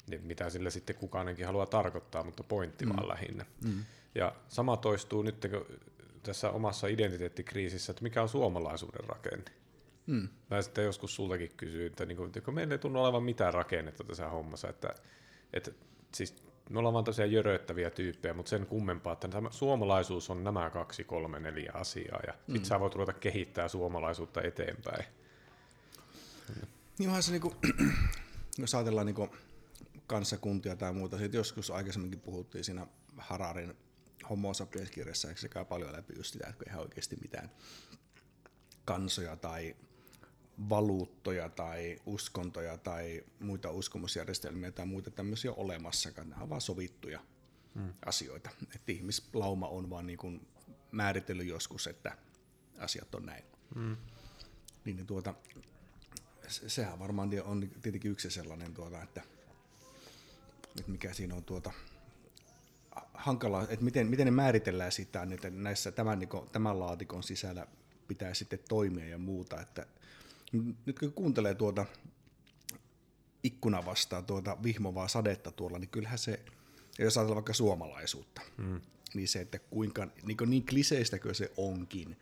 niin 0.07 0.23
mitä 0.23 0.49
sillä 0.49 0.69
sitten 0.69 0.95
kukaanenkin 0.95 1.45
haluaa 1.45 1.65
tarkoittaa, 1.65 2.23
mutta 2.23 2.43
pointti 2.43 2.85
mm. 2.85 2.93
vaan 2.95 3.07
lähinnä. 3.07 3.45
Mm. 3.65 3.85
Ja 4.15 4.35
sama 4.49 4.77
toistuu 4.77 5.21
nyt 5.21 5.47
tässä 6.23 6.49
omassa 6.49 6.87
identiteettikriisissä, 6.87 7.91
että 7.91 8.03
mikä 8.03 8.21
on 8.21 8.29
suomalaisuuden 8.29 9.09
rakenne. 9.09 9.51
Mm. 10.07 10.27
Mä 10.49 10.61
sitten 10.61 10.85
joskus 10.85 11.15
sultakin 11.15 11.51
kysyin, 11.57 11.87
että 11.87 12.05
niin 12.05 12.17
kuin, 12.17 12.31
että 12.35 12.51
meillä 12.51 12.73
ei 12.73 12.79
tunnu 12.79 13.03
olevan 13.03 13.23
mitään 13.23 13.53
rakennetta 13.53 14.03
tässä 14.03 14.29
hommassa, 14.29 14.69
että, 14.69 14.95
että 15.53 15.71
siis 16.13 16.43
me 16.69 16.79
ollaan 16.79 16.93
vaan 16.93 17.05
tosiaan 17.05 17.31
jöröittäviä 17.31 17.89
tyyppejä, 17.89 18.33
mutta 18.33 18.49
sen 18.49 18.65
kummempaa, 18.65 19.13
että 19.13 19.27
tämä 19.27 19.51
suomalaisuus 19.51 20.29
on 20.29 20.43
nämä 20.43 20.69
kaksi, 20.69 21.03
kolme, 21.03 21.39
neljä 21.39 21.71
asiaa, 21.73 22.19
ja 22.27 22.33
mm. 22.47 22.53
sit 22.53 22.65
sä 22.65 22.79
voit 22.79 22.95
ruveta 22.95 23.13
kehittää 23.13 23.67
suomalaisuutta 23.67 24.41
eteenpäin. 24.41 25.05
Niin 26.99 27.09
onhan 27.09 27.23
se 27.23 27.31
niinku, 27.31 27.55
jos 28.57 28.75
ajatellaan 28.75 29.05
niinku 29.05 29.29
kansakuntia 30.07 30.75
tai 30.75 30.93
muuta, 30.93 31.17
siitä 31.17 31.37
joskus 31.37 31.71
aikaisemminkin 31.71 32.19
puhuttiin 32.19 32.63
siinä 32.63 32.87
Hararin 33.17 33.73
Homo 34.29 34.53
sapiens-kirjassa, 34.53 35.27
eikö 35.27 35.41
se 35.41 35.49
käy 35.49 35.65
paljon 35.65 35.93
läpi 35.93 36.13
just 36.17 36.33
sitä, 36.33 36.47
että 36.47 36.65
ei 36.69 36.77
oikeasti 36.77 37.15
mitään 37.21 37.51
kansoja 38.85 39.35
tai 39.35 39.75
valuuttoja 40.69 41.49
tai 41.49 41.97
uskontoja 42.05 42.77
tai 42.77 43.23
muita 43.39 43.71
uskomusjärjestelmiä 43.71 44.71
tai 44.71 44.85
muita 44.85 45.11
tämmöisiä 45.11 45.51
olemassakaan. 45.51 46.29
Nämä 46.29 46.43
on 46.43 46.49
vaan 46.49 46.61
sovittuja 46.61 47.19
hmm. 47.75 47.93
asioita. 48.05 48.49
Että 48.75 48.91
ihmislauma 48.91 49.67
on 49.67 49.89
vaan 49.89 50.07
niin 50.07 50.17
kuin 50.17 50.47
määritellyt 50.91 51.47
joskus, 51.47 51.87
että 51.87 52.17
asiat 52.77 53.15
on 53.15 53.25
näin. 53.25 53.43
Hmm. 53.75 53.97
Niin, 54.85 55.07
tuota, 55.07 55.33
sehän 56.47 56.99
varmaan 56.99 57.29
on 57.43 57.69
tietenkin 57.81 58.11
yksi 58.11 58.31
sellainen, 58.31 58.73
tuota, 58.73 59.03
että, 59.03 59.21
että 60.79 60.91
mikä 60.91 61.13
siinä 61.13 61.35
on 61.35 61.43
tuota, 61.43 61.71
hankalaa, 63.13 63.63
että 63.63 63.85
miten, 63.85 64.07
miten 64.07 64.25
ne 64.25 64.31
määritellään 64.31 64.91
sitä, 64.91 65.27
että 65.31 65.49
näissä 65.49 65.91
tämän, 65.91 66.19
niin 66.19 66.29
tämän 66.51 66.79
laatikon 66.79 67.23
sisällä 67.23 67.67
pitää 68.07 68.33
sitten 68.33 68.59
toimia 68.69 69.07
ja 69.07 69.17
muuta, 69.17 69.61
että 69.61 69.85
nyt 70.85 70.99
kun 70.99 71.13
kuuntelee 71.13 71.55
tuota 71.55 71.85
ikkuna 73.43 73.85
vastaan 73.85 74.25
tuota 74.25 74.57
vihmovaa 74.63 75.07
sadetta 75.07 75.51
tuolla, 75.51 75.79
niin 75.79 75.89
kyllähän 75.89 76.19
se, 76.19 76.39
jos 76.99 77.17
ajatellaan 77.17 77.35
vaikka 77.35 77.53
suomalaisuutta, 77.53 78.41
mm. 78.57 78.81
niin 79.13 79.27
se, 79.27 79.41
että 79.41 79.59
kuinka, 79.59 80.07
niin, 80.23 80.37
niin 80.45 80.65
kliseistäkö 80.65 81.33
se 81.33 81.51
onkin, 81.57 82.17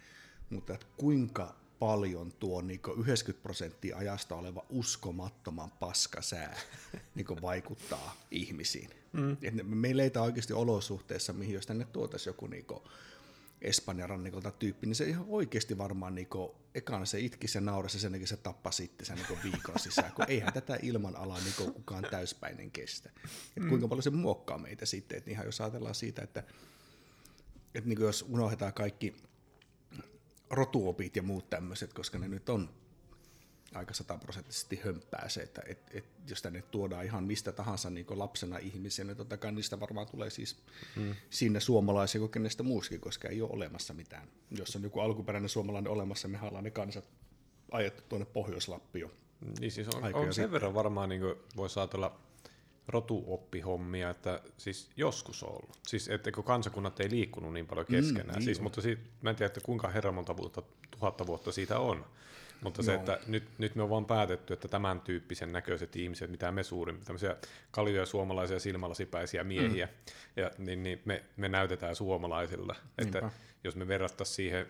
mutta 0.49 0.73
että 0.73 0.85
kuinka 0.97 1.55
paljon 1.79 2.31
tuo 2.31 2.61
niin 2.61 2.81
90 2.97 3.43
prosenttia 3.43 3.97
ajasta 3.97 4.35
oleva 4.35 4.65
uskomattoman 4.69 5.71
paskasää 5.71 6.59
niin 7.15 7.41
vaikuttaa 7.41 8.15
ihmisiin. 8.31 8.89
Mm. 9.13 9.31
Et 9.41 9.53
meillä 9.63 10.03
ei 10.03 10.11
oikeasti 10.21 10.53
olosuhteissa, 10.53 11.33
mihin 11.33 11.53
jos 11.53 11.65
tänne 11.65 11.85
tuotaisiin 11.85 12.31
joku 12.31 12.47
niin 12.47 12.65
Espanjan 13.61 14.09
rannikolta 14.09 14.51
tyyppi, 14.51 14.87
niin 14.87 14.95
se 14.95 15.05
ihan 15.05 15.25
oikeasti 15.27 15.77
varmaan 15.77 16.15
niinku, 16.15 16.55
ekana 16.75 17.05
se 17.05 17.19
itki 17.19 17.47
se 17.47 17.61
naurasi 17.61 17.99
sen 17.99 18.11
jälkeen 18.11 18.27
se 18.27 18.37
tappa 18.37 18.71
sitten 18.71 19.05
sen 19.05 19.15
niinku 19.15 19.37
viikon 19.43 19.79
sisään, 19.79 20.11
kun 20.11 20.25
eihän 20.27 20.53
tätä 20.53 20.79
ilmanalaa 20.81 21.39
niinku 21.39 21.71
kukaan 21.71 22.03
täyspäinen 22.11 22.71
kestä. 22.71 23.09
Et 23.57 23.65
kuinka 23.65 23.87
paljon 23.87 24.03
se 24.03 24.09
muokkaa 24.09 24.57
meitä 24.57 24.85
sitten, 24.85 25.17
että 25.17 25.31
ihan 25.31 25.45
jos 25.45 25.61
ajatellaan 25.61 25.95
siitä, 25.95 26.21
että, 26.21 26.43
että 27.75 27.89
niinku 27.89 28.03
jos 28.03 28.25
unohdetaan 28.29 28.73
kaikki 28.73 29.15
rotuopit 30.49 31.15
ja 31.15 31.23
muut 31.23 31.49
tämmöiset, 31.49 31.93
koska 31.93 32.19
ne 32.19 32.27
nyt 32.27 32.49
on 32.49 32.69
aika 33.75 33.93
sataprosenttisesti 33.93 34.79
hömppää 34.85 35.29
se, 35.29 35.41
että 35.41 35.61
et, 35.65 35.79
et, 35.93 36.05
jos 36.29 36.41
tänne 36.41 36.61
tuodaan 36.61 37.05
ihan 37.05 37.23
mistä 37.23 37.51
tahansa 37.51 37.89
niin 37.89 38.05
lapsena 38.09 38.57
ihmisiä, 38.57 39.05
niin 39.05 39.17
totta 39.17 39.37
kai 39.37 39.51
niistä 39.51 39.79
varmaan 39.79 40.07
tulee 40.07 40.29
siis 40.29 40.57
mm. 40.95 41.15
sinne 41.29 41.59
suomalaisia 41.59 42.19
kuin 42.19 42.31
kenestä 42.31 42.63
muuskin, 42.63 43.01
koska 43.01 43.27
ei 43.27 43.41
ole 43.41 43.51
olemassa 43.53 43.93
mitään. 43.93 44.27
Jos 44.57 44.75
on 44.75 44.83
joku 44.83 44.99
alkuperäinen 44.99 45.49
suomalainen 45.49 45.91
olemassa, 45.91 46.27
me 46.27 46.39
ollaan 46.41 46.63
ne 46.63 46.71
kansat 46.71 47.09
ajettu 47.71 48.03
tuonne 48.09 48.25
Pohjois-Lappioon. 48.25 49.11
Niin 49.59 49.71
siis 49.71 49.87
on, 49.87 50.15
on 50.15 50.33
sen 50.33 50.51
verran 50.51 50.73
varmaan 50.73 51.09
niin 51.09 51.21
voisi 51.55 51.79
ajatella 51.79 52.19
rotuoppihommia, 52.87 54.09
että 54.09 54.41
siis 54.57 54.89
joskus 54.97 55.43
on 55.43 55.49
ollut. 55.49 55.79
Siis 55.87 56.07
että 56.07 56.31
kun 56.31 56.43
kansakunnat 56.43 56.99
ei 56.99 57.09
liikkunut 57.09 57.53
niin 57.53 57.67
paljon 57.67 57.85
keskenään. 57.85 58.27
Mm, 58.27 58.33
niin 58.33 58.43
siis, 58.43 58.61
mutta 58.61 58.81
siitä, 58.81 59.01
mä 59.21 59.29
en 59.29 59.35
tiedä, 59.35 59.47
että 59.47 59.61
kuinka 59.61 59.87
herran 59.87 60.13
monta 60.13 60.37
vuotta, 60.37 60.61
tuhatta 60.91 61.27
vuotta 61.27 61.51
siitä 61.51 61.79
on. 61.79 62.05
Mutta 62.63 62.83
se, 62.83 62.93
että 62.93 63.19
nyt, 63.27 63.43
nyt 63.57 63.75
me 63.75 63.83
on 63.83 63.89
vaan 63.89 64.05
päätetty, 64.05 64.53
että 64.53 64.67
tämän 64.67 65.01
tyyppisen 65.01 65.51
näköiset 65.51 65.95
ihmiset, 65.95 66.31
mitä 66.31 66.51
me 66.51 66.63
suurin, 66.63 66.99
tämmöisiä 67.05 67.35
kaljoja 67.71 68.05
suomalaisia 68.05 68.59
silmälasipäisiä 68.59 69.43
miehiä, 69.43 69.85
mm. 69.85 70.43
ja, 70.43 70.51
niin, 70.57 70.83
niin 70.83 71.01
me, 71.05 71.23
me 71.37 71.49
näytetään 71.49 71.95
suomalaisilla. 71.95 72.75
Että 72.97 73.19
Niinpä. 73.19 73.37
jos 73.63 73.75
me 73.75 73.87
verrattaisiin 73.87 74.35
siihen 74.35 74.67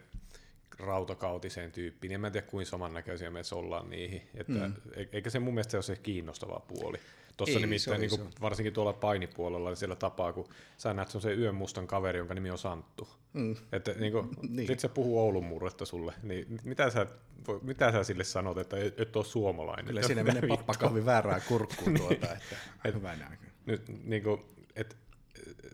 rautakautiseen 0.79 1.71
tyyppiin, 1.71 2.09
niin 2.09 2.15
en 2.15 2.21
mä 2.21 2.31
tiedä 2.31 2.47
kuinka 2.47 2.69
samannäköisiä 2.69 3.31
me 3.31 3.41
ollaan 3.51 3.89
niihin. 3.89 4.21
Että, 4.35 4.53
mm. 4.53 4.73
E-, 4.95 5.07
eikä 5.11 5.29
se 5.29 5.39
mun 5.39 5.53
mielestä 5.53 5.71
se 5.71 5.77
ole 5.77 5.83
se 5.83 5.95
kiinnostava 5.95 6.59
puoli. 6.59 6.97
Tuossa 7.45 7.59
nimittäin 7.59 8.01
niin 8.01 8.09
kuin, 8.09 8.29
varsinkin 8.41 8.73
tuolla 8.73 8.93
painipuolella 8.93 9.69
niin 9.69 9.77
siellä 9.77 9.95
tapaa, 9.95 10.33
kun 10.33 10.49
sä 10.77 10.93
näet 10.93 11.09
se 11.09 11.33
yön 11.33 11.55
mustan 11.55 11.87
kaveri, 11.87 12.17
jonka 12.19 12.33
nimi 12.33 12.51
on 12.51 12.57
Santtu. 12.57 13.07
Mm. 13.33 13.55
Että 13.71 13.91
niin 13.91 14.11
kuin, 14.11 14.29
niin. 14.49 14.67
sit 14.67 14.79
se 14.79 14.87
puhuu 14.87 15.19
Oulun 15.19 15.45
murretta 15.45 15.85
sulle, 15.85 16.13
niin 16.23 16.59
mitä 16.63 16.89
sä, 16.89 17.07
mitä 17.61 17.91
sä 17.91 18.03
sille 18.03 18.23
sanot, 18.23 18.57
että 18.57 18.77
et, 18.77 18.99
et 18.99 19.15
ole 19.15 19.25
suomalainen? 19.25 19.85
Kyllä 19.85 20.01
siinä 20.01 20.23
menee 20.23 20.47
pappakahvi 20.47 21.05
väärää 21.05 21.39
kurkkuun 21.39 21.93
tuota, 21.97 22.13
niin. 22.13 22.33
että 22.33 22.55
et, 22.85 22.95
hyvä 22.95 23.15
Nyt, 23.65 23.83
niin 24.03 24.23
kuin, 24.23 24.41
et, 24.75 24.97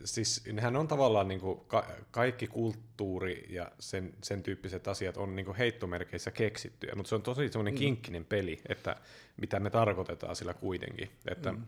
siis 0.05 0.45
nehän 0.51 0.75
on 0.75 0.87
tavallaan 0.87 1.27
niin 1.27 1.39
kuin 1.39 1.59
ka- 1.67 1.87
kaikki 2.11 2.47
kulttuuri 2.47 3.45
ja 3.49 3.71
sen, 3.79 4.13
sen 4.23 4.43
tyyppiset 4.43 4.87
asiat 4.87 5.17
on 5.17 5.35
niin 5.35 5.45
kuin 5.45 5.57
heittomerkeissä 5.57 6.31
keksittyjä, 6.31 6.95
mutta 6.95 7.09
se 7.09 7.15
on 7.15 7.21
tosi 7.21 7.49
semmoinen 7.49 7.73
mm. 7.73 7.77
kinkkinen 7.77 8.25
peli, 8.25 8.61
että 8.69 8.95
mitä 9.41 9.59
me 9.59 9.69
tarkoitetaan 9.69 10.35
sillä 10.35 10.53
kuitenkin. 10.53 11.09
Että 11.31 11.51
mm. 11.51 11.63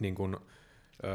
niin 0.00 0.14
kuin, 0.14 0.36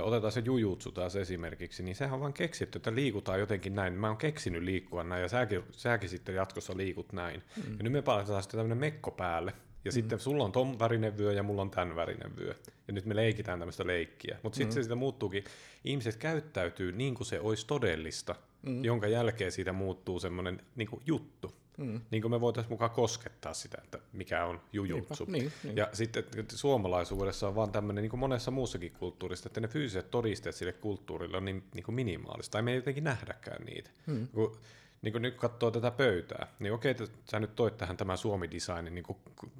otetaan 0.01 0.31
se 0.31 0.41
jujutsu 0.45 0.91
taas 0.91 1.15
esimerkiksi, 1.15 1.83
niin 1.83 1.95
sehän 1.95 2.13
on 2.13 2.19
vaan 2.19 2.33
keksitty, 2.33 2.77
että 2.77 2.95
liikutaan 2.95 3.39
jotenkin 3.39 3.75
näin. 3.75 3.93
Mä 3.93 4.07
oon 4.07 4.17
keksinyt 4.17 4.63
liikkua 4.63 5.03
näin 5.03 5.21
ja 5.21 5.29
säkin, 5.29 5.63
säkin 5.71 6.09
sitten 6.09 6.35
jatkossa 6.35 6.77
liikut 6.77 7.13
näin. 7.13 7.43
Mm. 7.57 7.77
Ja 7.77 7.83
nyt 7.83 7.91
me 7.91 8.01
palataan 8.01 8.43
sitten 8.43 8.57
tämmöinen 8.57 8.77
mekko 8.77 9.11
päälle, 9.11 9.53
ja 9.85 9.91
mm. 9.91 9.93
sitten 9.93 10.19
sulla 10.19 10.43
on 10.43 10.51
ton 10.51 10.79
värinen 10.79 11.17
vyö 11.17 11.33
ja 11.33 11.43
mulla 11.43 11.61
on 11.61 11.71
tämän 11.71 11.95
värinen 11.95 12.37
vyö. 12.37 12.55
Ja 12.87 12.93
nyt 12.93 13.05
me 13.05 13.15
leikitään 13.15 13.59
tämmöistä 13.59 13.87
leikkiä. 13.87 14.39
Mutta 14.43 14.57
sitten 14.57 14.71
mm. 14.71 14.75
se 14.75 14.83
siitä 14.83 14.95
muuttuukin, 14.95 15.43
ihmiset 15.83 16.15
käyttäytyy 16.15 16.91
niin 16.91 17.15
kuin 17.15 17.27
se 17.27 17.39
olisi 17.39 17.67
todellista, 17.67 18.35
mm. 18.61 18.83
jonka 18.83 19.07
jälkeen 19.07 19.51
siitä 19.51 19.73
muuttuu 19.73 20.19
semmoinen 20.19 20.61
niin 20.75 20.89
juttu. 21.05 21.53
Mm. 21.77 22.01
Niin 22.11 22.21
kuin 22.21 22.31
me 22.31 22.41
voitaisiin 22.41 22.73
mukaan 22.73 22.91
koskettaa 22.91 23.53
sitä, 23.53 23.77
että 23.83 23.99
mikä 24.13 24.45
on 24.45 24.61
jujutsu. 24.73 25.25
Niin, 25.27 25.51
niin. 25.63 25.77
Ja 25.77 25.89
sitten 25.93 26.23
suomalaisuudessa 26.49 27.47
on 27.47 27.55
vaan 27.55 27.71
tämmöinen, 27.71 28.01
niin 28.01 28.09
kuin 28.09 28.19
monessa 28.19 28.51
muussakin 28.51 28.91
kulttuurissa, 28.91 29.49
että 29.49 29.61
ne 29.61 29.67
fyysiset 29.67 30.11
todisteet 30.11 30.55
sille 30.55 30.73
kulttuurille 30.73 31.37
on 31.37 31.45
niin, 31.45 31.63
niin 31.73 31.83
kuin 31.83 31.95
minimaalista, 31.95 32.51
tai 32.51 32.61
me 32.61 32.71
ei 32.71 32.77
jotenkin 32.77 33.03
nähdäkään 33.03 33.65
niitä. 33.65 33.89
Mm. 34.07 34.27
Kun 34.27 34.57
niin 35.03 35.13
kun 35.13 35.21
nyt 35.21 35.35
katsoo 35.35 35.71
tätä 35.71 35.91
pöytää, 35.91 36.47
niin 36.59 36.73
okei, 36.73 36.91
että 36.91 37.07
sä 37.31 37.39
nyt 37.39 37.55
toit 37.55 37.77
tähän 37.77 37.97
tämän 37.97 38.17
Suomi-designin 38.17 38.95
niin 38.95 39.05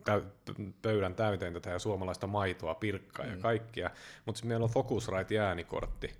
täy, 0.05 0.21
pöydän 0.81 1.15
täyteen 1.15 1.53
tätä 1.53 1.69
ja 1.69 1.79
suomalaista 1.79 2.27
maitoa, 2.27 2.75
pirkkaa 2.75 3.25
mm. 3.25 3.31
ja 3.31 3.37
kaikkia, 3.37 3.89
mutta 4.25 4.45
meillä 4.45 4.63
on 4.63 4.69
Focusrite 4.69 5.39
äänikortti 5.39 6.13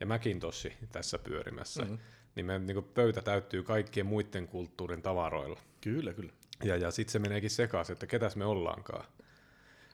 ja 0.00 0.06
Macintoshi 0.06 0.76
tässä 0.92 1.18
pyörimässä, 1.18 1.84
mm. 1.84 1.98
niin 2.34 2.46
meidän 2.46 2.66
niin 2.66 2.84
pöytä 2.84 3.22
täyttyy 3.22 3.62
kaikkien 3.62 4.06
muiden 4.06 4.48
kulttuurin 4.48 5.02
tavaroilla. 5.02 5.60
Kyllä, 5.80 6.12
kyllä. 6.12 6.32
Ja, 6.64 6.76
ja 6.76 6.90
sitten 6.90 7.12
se 7.12 7.18
meneekin 7.18 7.50
sekaisin, 7.50 7.92
että 7.92 8.06
ketäs 8.06 8.36
me 8.36 8.44
ollaankaan. 8.44 9.04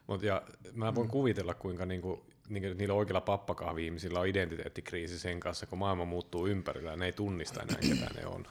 Mut 0.06 0.22
ja 0.22 0.42
mä 0.72 0.94
voin 0.94 1.06
mm. 1.06 1.10
kuvitella, 1.10 1.54
kuinka 1.54 1.86
niinku, 1.86 2.26
niinku, 2.48 2.78
niillä 2.78 2.94
oikeilla 2.94 3.20
pappakahvi-ihmisillä 3.20 4.20
on 4.20 4.26
identiteettikriisi 4.26 5.18
sen 5.18 5.40
kanssa, 5.40 5.66
kun 5.66 5.78
maailma 5.78 6.04
muuttuu 6.04 6.46
ympärillä 6.46 6.90
ja 6.90 6.96
ne 6.96 7.06
ei 7.06 7.12
tunnista 7.12 7.62
enää, 7.62 7.76
ketä 7.80 8.20
ne 8.20 8.26
on. 8.26 8.46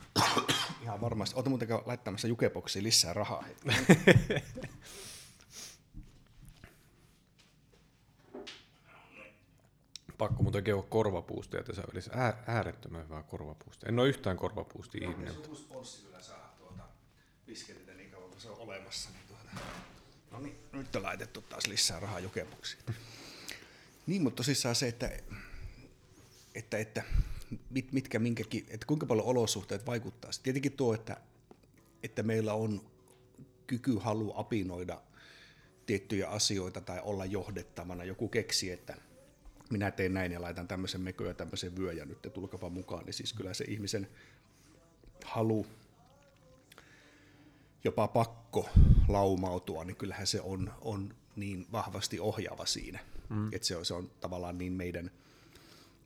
Ihan 0.82 1.00
varmasti. 1.00 1.34
Oletko 1.36 1.50
muuten 1.50 1.68
laittamassa 1.86 2.28
jukeboksiin 2.28 2.84
lisää 2.84 3.12
rahaa? 3.12 3.44
Pakko 10.18 10.42
muuten 10.42 10.64
kehu 10.64 10.82
korvapuustia 10.82 11.62
tässä 11.62 11.82
välissä. 11.92 12.10
Ää, 12.14 12.44
äärettömän 12.46 13.04
hyvää 13.04 13.22
korvapuustia. 13.22 13.88
En 13.88 13.98
ole 13.98 14.08
yhtään 14.08 14.36
korvapuustia 14.36 15.08
ihminen. 15.08 15.34
Se 15.34 15.50
on 15.50 15.56
sponssi 15.56 16.02
kyllä 16.02 16.22
saada 16.22 16.48
tuota 16.58 16.82
bisketit 17.46 17.96
niin 17.96 18.10
kauan 18.10 18.30
kun 18.30 18.40
se 18.40 18.50
on 18.50 18.58
olemassa. 18.58 19.10
Niin 19.10 19.22
tuota. 19.28 19.66
No 20.30 20.38
niin, 20.38 20.56
nyt 20.72 20.96
on 20.96 21.02
laitettu 21.02 21.40
taas 21.40 21.66
lisää 21.66 22.00
rahaa 22.00 22.20
jukeboksiin. 22.20 22.82
Niin, 24.06 24.22
mutta 24.22 24.36
tosissaan 24.36 24.74
se, 24.74 24.88
että, 24.88 25.10
että, 26.54 26.78
että 26.78 27.02
mit, 27.70 27.92
mitkä 27.92 28.18
minkäkin, 28.18 28.66
että 28.68 28.86
kuinka 28.86 29.06
paljon 29.06 29.26
olosuhteet 29.26 29.86
vaikuttaa. 29.86 30.30
Tietenkin 30.42 30.72
tuo, 30.72 30.94
että, 30.94 31.16
että 32.02 32.22
meillä 32.22 32.54
on 32.54 32.90
kyky, 33.66 33.98
halu 33.98 34.32
apinoida 34.36 35.00
tiettyjä 35.86 36.28
asioita 36.28 36.80
tai 36.80 37.00
olla 37.02 37.24
johdettavana. 37.24 38.04
Joku 38.04 38.28
keksi, 38.28 38.70
että 38.70 38.96
minä 39.70 39.90
teen 39.90 40.14
näin 40.14 40.32
ja 40.32 40.42
laitan 40.42 40.68
tämmöisen 40.68 41.00
mekö 41.00 41.28
ja 41.28 41.34
tämmöisen 41.34 41.76
vyö 41.76 41.92
ja 41.92 42.04
nyt 42.04 42.22
te 42.22 42.30
tulkapa 42.30 42.68
mukaan, 42.68 43.04
niin 43.04 43.14
siis 43.14 43.32
kyllä 43.32 43.54
se 43.54 43.64
ihmisen 43.64 44.08
halu, 45.24 45.66
jopa 47.84 48.08
pakko 48.08 48.68
laumautua, 49.08 49.84
niin 49.84 49.96
kyllähän 49.96 50.26
se 50.26 50.40
on, 50.40 50.72
on 50.80 51.14
niin 51.36 51.66
vahvasti 51.72 52.20
ohjaava 52.20 52.66
siinä. 52.66 52.98
Mm. 53.28 53.48
Että 53.52 53.68
se 53.68 53.76
on, 53.76 53.86
se 53.86 53.94
on 53.94 54.10
tavallaan 54.20 54.58
niin 54.58 54.72
meidän, 54.72 55.10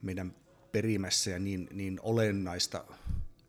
meidän 0.03 0.35
perimässä 0.73 1.31
ja 1.31 1.39
niin, 1.39 1.69
niin 1.73 2.01
olennaista 2.03 2.85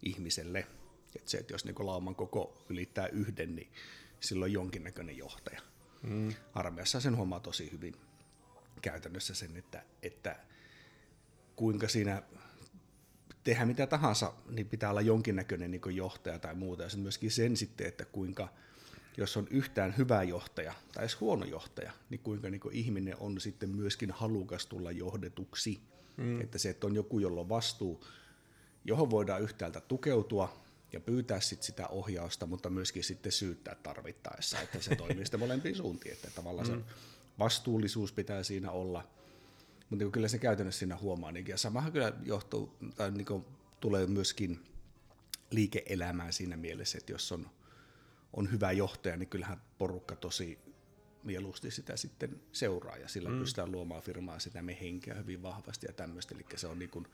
ihmiselle, 0.03 0.67
että 1.15 1.31
se, 1.31 1.37
että 1.37 1.53
jos 1.53 1.65
niin 1.65 1.75
lauman 1.79 2.15
koko 2.15 2.65
ylittää 2.69 3.07
yhden, 3.07 3.55
niin 3.55 3.71
silloin 4.19 4.49
on 4.49 4.53
jonkinnäköinen 4.53 5.17
johtaja. 5.17 5.61
Mm. 6.03 6.33
Armeijassa 6.53 6.99
sen 6.99 7.17
huomaa 7.17 7.39
tosi 7.39 7.71
hyvin 7.71 7.95
käytännössä 8.81 9.33
sen, 9.33 9.57
että, 9.57 9.83
että 10.03 10.39
kuinka 11.55 11.87
siinä 11.87 12.23
tehdä 13.43 13.65
mitä 13.65 13.87
tahansa, 13.87 14.33
niin 14.49 14.69
pitää 14.69 14.89
olla 14.89 15.01
jonkinnäköinen 15.01 15.71
niin 15.71 15.95
johtaja 15.95 16.39
tai 16.39 16.55
muuta. 16.55 16.83
Ja 16.83 16.89
sitten 16.89 17.03
myöskin 17.03 17.31
sen 17.31 17.57
sitten, 17.57 17.87
että 17.87 18.05
kuinka, 18.05 18.53
jos 19.23 19.37
on 19.37 19.47
yhtään 19.51 19.97
hyvä 19.97 20.23
johtaja 20.23 20.73
tai 20.93 21.03
edes 21.03 21.19
huono 21.19 21.45
johtaja, 21.45 21.91
niin 22.09 22.19
kuinka 22.19 22.49
niin 22.49 22.61
ihminen 22.71 23.15
on 23.19 23.41
sitten 23.41 23.69
myöskin 23.69 24.11
halukas 24.11 24.65
tulla 24.65 24.91
johdetuksi. 24.91 25.81
Mm. 26.17 26.41
Että 26.41 26.57
se, 26.57 26.69
että 26.69 26.87
on 26.87 26.95
joku, 26.95 27.19
jolla 27.19 27.41
on 27.41 27.49
vastuu, 27.49 28.05
johon 28.85 29.09
voidaan 29.09 29.41
yhtäältä 29.41 29.81
tukeutua 29.81 30.61
ja 30.93 30.99
pyytää 30.99 31.39
sit 31.39 31.63
sitä 31.63 31.87
ohjausta, 31.87 32.45
mutta 32.45 32.69
myöskin 32.69 33.03
sitten 33.03 33.31
syyttää 33.31 33.75
tarvittaessa, 33.75 34.61
että 34.61 34.81
se 34.81 34.95
toimii 34.95 35.25
sitten 35.25 35.39
molempiin 35.39 35.75
suuntiin. 35.75 36.13
Että 36.13 36.29
tavallaan 36.35 36.67
mm. 36.67 36.73
se 36.73 36.93
vastuullisuus 37.39 38.11
pitää 38.13 38.43
siinä 38.43 38.71
olla, 38.71 39.03
mutta 39.89 40.03
niin 40.03 40.11
kyllä 40.11 40.27
se 40.27 40.37
käytännössä 40.37 40.79
siinä 40.79 40.97
huomaa. 40.97 41.31
Niin, 41.31 41.47
ja 41.47 41.57
samahan 41.57 41.91
kyllä 41.91 42.13
johtuu, 42.23 42.75
tai 42.95 43.11
niin 43.11 43.25
kuin 43.25 43.45
tulee 43.79 44.07
myöskin 44.07 44.59
liike-elämään 45.51 46.33
siinä 46.33 46.57
mielessä, 46.57 46.97
että 46.97 47.11
jos 47.11 47.31
on, 47.31 47.49
on 48.33 48.51
hyvä 48.51 48.71
johtaja, 48.71 49.17
niin 49.17 49.29
kyllähän 49.29 49.61
porukka 49.77 50.15
tosi 50.15 50.59
mieluusti 51.23 51.71
sitä 51.71 51.97
sitten 51.97 52.41
seuraa 52.51 52.97
ja 52.97 53.07
sillä 53.07 53.29
mm. 53.29 53.39
pystytään 53.39 53.71
luomaan 53.71 54.01
firmaa 54.01 54.39
sitä 54.39 54.61
me 54.61 54.77
henkeä 54.81 55.13
hyvin 55.13 55.41
vahvasti 55.41 55.85
ja 55.87 55.93
tämmöistä. 55.93 56.35
Eli 56.35 56.45
se 56.55 56.67
on 56.67 56.79
niin 56.79 56.89
kuin, 56.89 57.07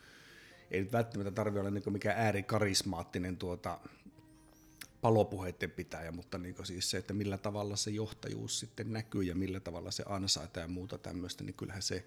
ei 0.71 0.81
nyt 0.81 0.91
välttämättä 0.91 1.31
tarvitse 1.31 1.59
olla 1.59 1.71
niin 1.71 1.93
mikään 1.93 2.17
äärikarismaattinen 2.17 3.37
tuota, 3.37 3.79
palopuheiden 5.01 5.71
pitäjä, 5.71 6.11
mutta 6.11 6.37
niin 6.37 6.55
siis 6.63 6.89
se, 6.89 6.97
että 6.97 7.13
millä 7.13 7.37
tavalla 7.37 7.75
se 7.75 7.91
johtajuus 7.91 8.59
sitten 8.59 8.93
näkyy 8.93 9.23
ja 9.23 9.35
millä 9.35 9.59
tavalla 9.59 9.91
se 9.91 10.03
ansaitaan 10.07 10.63
ja 10.63 10.67
muuta 10.67 10.97
tämmöistä, 10.97 11.43
niin 11.43 11.53
kyllähän 11.53 11.81
se, 11.81 12.05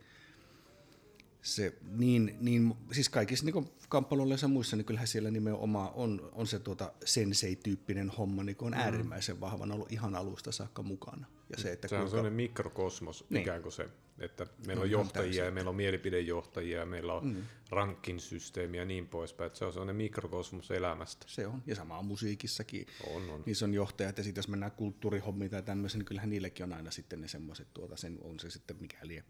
se 1.42 1.72
niin, 1.90 2.37
niin, 2.40 2.74
siis 2.92 3.09
kaikissa 3.09 3.44
niin 3.44 3.70
kamppailuilla 3.88 4.37
ja 4.42 4.48
muissa, 4.48 4.76
niin 4.76 4.85
kyllähän 4.85 5.09
siellä 5.09 5.31
nimenomaan 5.31 5.90
on, 5.94 6.31
on 6.33 6.46
se 6.46 6.59
tuota 6.59 6.92
sensei-tyyppinen 7.05 8.11
homma, 8.11 8.44
niin 8.44 8.57
on 8.61 8.72
mm. 8.72 8.79
äärimmäisen 8.79 9.40
vahvan 9.40 9.72
ollut 9.72 9.92
ihan 9.92 10.14
alusta 10.14 10.53
saakka 10.53 10.83
mukana. 10.83 11.26
Ja 11.50 11.59
se, 11.59 11.72
että 11.72 11.88
se 11.88 11.94
on 11.94 12.00
kuinka... 12.00 12.11
sellainen 12.11 12.33
mikrokosmos, 12.33 13.24
niin. 13.31 13.42
ikään 13.42 13.62
kuin 13.62 13.72
se, 13.72 13.88
että 14.18 14.46
meillä 14.66 14.83
on 14.83 14.90
johtajia 14.90 15.44
ja 15.44 15.50
meillä 15.50 15.68
on 15.68 15.76
mielipidejohtajia 15.76 16.79
ja 16.79 16.87
meillä 16.87 17.14
on 17.14 17.26
mm. 17.26 17.42
rankin-systeemi 17.70 18.76
ja 18.76 18.85
niin 18.85 19.09
poispäin. 19.09 19.46
Että 19.46 19.59
se 19.59 19.64
on 19.64 19.72
sellainen 19.72 19.96
mikrokosmos 19.96 20.70
elämästä. 20.70 21.26
Se 21.29 21.46
on, 21.46 21.62
ja 21.66 21.74
sama 21.74 22.03
musiikissakin. 22.03 22.87
On, 23.07 23.31
on. 23.31 23.42
Niissä 23.46 23.64
on 23.64 23.74
johtajat, 23.74 24.18
ja 24.18 24.24
sitten 24.24 24.38
jos 24.38 24.48
mennään 24.48 24.72
kulttuurihommiin 24.72 25.50
tai 25.50 25.62
tämmöisen, 25.62 25.98
niin 25.98 26.07
kyllähän 26.07 26.31
niillekin 26.31 26.64
on 26.64 26.72
aina 26.72 26.90
sitten 26.90 27.20
ne 27.20 27.29
semmoiset, 27.29 27.68
tuota, 27.74 27.96
sen 27.96 28.18
on 28.22 28.40
se 28.40 28.50
sitten 28.50 28.76
mikäli 28.81 29.22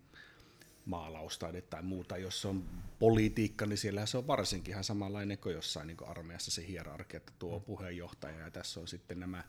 maalaustaide 0.84 1.60
tai 1.60 1.82
muuta. 1.82 2.16
Jos 2.16 2.42
se 2.42 2.48
on 2.48 2.64
politiikka, 2.98 3.66
niin 3.66 3.78
siellä 3.78 4.06
se 4.06 4.18
on 4.18 4.26
varsinkin 4.26 4.72
ihan 4.72 4.84
samanlainen 4.84 5.38
kuin 5.38 5.54
jossain 5.54 5.86
niin 5.86 5.96
kuin 5.96 6.10
armeijassa 6.10 6.50
se 6.50 6.66
hierarkia, 6.66 7.16
että 7.16 7.32
tuo 7.38 7.58
mm. 7.58 7.64
puheenjohtaja 7.64 8.38
ja 8.38 8.50
tässä 8.50 8.80
on 8.80 8.88
sitten 8.88 9.20
nämä 9.20 9.44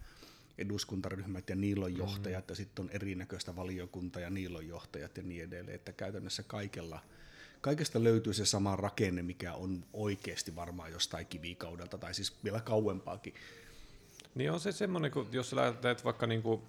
eduskuntaryhmät 0.58 1.50
ja 1.50 1.56
niillä 1.56 1.86
on 1.86 1.98
johtajat 1.98 2.48
mm. 2.48 2.52
ja 2.52 2.56
sitten 2.56 2.86
on 2.86 2.92
erinäköistä 2.94 3.56
valiokunta 3.56 4.20
ja 4.20 4.30
niillä 4.30 4.58
on 4.58 4.68
johtajat 4.68 5.18
ja 5.18 5.24
niin 5.24 5.44
edelleen, 5.44 5.76
että 5.76 5.92
käytännössä 5.92 6.44
kaikella, 6.44 7.00
kaikesta 7.62 8.04
löytyy 8.04 8.34
se 8.34 8.46
sama 8.46 8.76
rakenne, 8.76 9.22
mikä 9.22 9.54
on 9.54 9.86
oikeasti 9.94 10.56
varmaan 10.56 10.92
jostain 10.92 11.28
kivikaudelta 11.28 11.98
tai 11.98 12.14
siis 12.14 12.44
vielä 12.44 12.62
kauempaakin. 12.62 13.34
Niin 14.36 14.52
on 14.52 14.60
se 14.60 14.72
semmoinen, 14.72 15.12
jos 15.32 15.50
sä 15.50 15.56
lähdet 15.56 16.04
vaikka 16.04 16.28
niinku, 16.28 16.64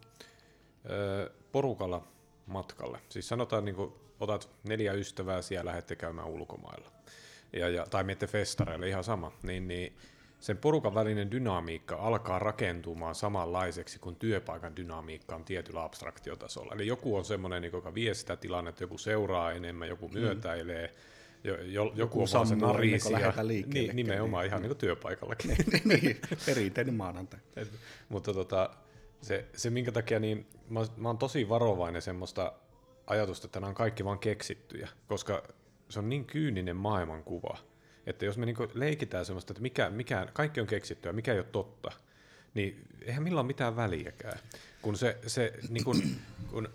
porukalla 1.53 2.07
matkalle, 2.47 3.01
siis 3.09 3.29
sanotaan 3.29 3.65
niinku, 3.65 4.02
otat 4.23 4.51
neljä 4.65 4.93
ystävää 4.93 5.43
siellä 5.43 5.69
lähdette 5.69 5.97
käymään 5.97 6.29
ulkomailla, 6.29 6.93
ja, 7.53 7.69
ja, 7.69 7.87
tai 7.91 8.05
menette 8.05 8.27
festareille, 8.27 8.89
ihan 8.89 9.05
sama, 9.05 9.33
niin, 9.43 9.69
niin 9.69 9.97
sen 10.43 10.59
porukan 10.59 10.95
välinen 10.95 11.31
dynamiikka 11.31 11.97
alkaa 11.97 12.39
rakentumaan 12.39 13.15
samanlaiseksi 13.15 13.99
kuin 13.99 14.17
työpaikan 14.17 14.77
dynamiikka 14.77 15.35
on 15.35 15.45
tietyllä 15.45 15.85
abstraktiotasolla. 15.85 16.75
Eli 16.75 16.87
joku 16.87 17.17
on 17.17 17.25
semmoinen, 17.25 17.63
niin 17.63 17.73
joka 17.73 17.95
vie 17.95 18.15
sitä 18.15 18.37
tilannetta, 18.37 18.83
joku 18.83 18.99
seuraa 18.99 19.53
enemmän, 19.53 19.89
joku 19.89 20.09
mm. 20.09 20.15
myötäilee, 20.15 20.87
mm. 20.87 20.93
jo, 21.45 21.55
jo, 21.55 21.65
joku, 21.65 21.99
joku 21.99 22.23
on 22.23 22.29
vaan 22.33 22.47
se 22.47 22.57
narisi. 22.57 23.09
Niin, 23.67 23.97
nimenomaan 23.97 24.47
ihan 24.47 24.63
niin. 24.63 24.69
niin 24.69 24.79
työpaikallakin. 24.79 25.51
niin, 25.85 26.21
perinteinen 26.47 26.95
maanantai. 26.95 27.41
Et, 27.57 27.69
mutta 28.09 28.35
tota, 28.35 28.71
se, 29.21 29.45
se, 29.57 29.71
minkä 29.71 29.93
takia, 29.93 30.21
niin 30.21 30.47
mä, 30.69 30.81
mä 30.97 31.09
oon 31.09 31.19
tosi 31.19 31.49
varovainen 31.49 32.03
semmoista 32.03 32.53
ajatusta, 33.07 33.47
että 33.47 33.61
nämä 33.61 33.69
on 33.69 33.75
kaikki 33.75 34.05
vaan 34.05 34.19
keksittyjä, 34.19 34.89
koska 35.09 35.43
se 35.89 35.99
on 35.99 36.09
niin 36.09 36.25
kyyninen 36.25 36.77
maailmankuva, 36.77 37.59
että 38.07 38.25
jos 38.25 38.39
me 38.39 38.47
niinku 38.47 38.69
leikitään 38.75 39.25
semmoista, 39.25 39.53
että 39.53 39.63
mikä, 39.63 39.91
mikä, 39.91 40.27
kaikki 40.33 40.61
on 40.61 40.67
keksittyä, 40.67 41.13
mikä 41.13 41.33
ei 41.33 41.39
ole 41.39 41.47
totta, 41.53 41.93
niin 42.55 42.87
eihän 43.03 43.23
millään 43.23 43.47
mitään 43.47 43.77
väliäkään. 43.77 44.39
Kun 44.83 44.97
se, 44.97 45.19
se, 45.27 45.53
niin 45.69 45.85
kun, 45.85 46.03
kun 46.51 46.69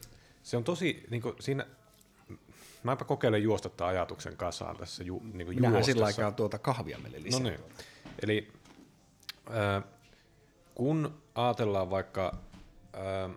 se 0.43 0.57
on 0.57 0.63
tosi, 0.63 1.03
niin 1.09 1.21
kun 1.21 1.35
siinä, 1.39 1.65
mäpä 2.83 3.05
kokeilen 3.05 3.43
juosta 3.43 3.69
tämän 3.69 3.93
ajatuksen 3.93 4.37
kasaan 4.37 4.77
tässä 4.77 5.03
ju, 5.03 5.21
niin 5.33 5.47
Minähän 5.47 5.73
juostessa. 5.73 5.91
sillä 5.91 6.05
aikaa 6.05 6.31
tuota 6.31 6.59
kahvia 6.59 6.99
meille 6.99 7.23
lisää. 7.23 7.39
No 7.39 7.49
niin. 7.49 7.59
Eli 8.23 8.51
äh, 9.49 9.83
kun 10.75 11.21
ajatellaan 11.35 11.89
vaikka 11.89 12.37
äh, 12.95 13.35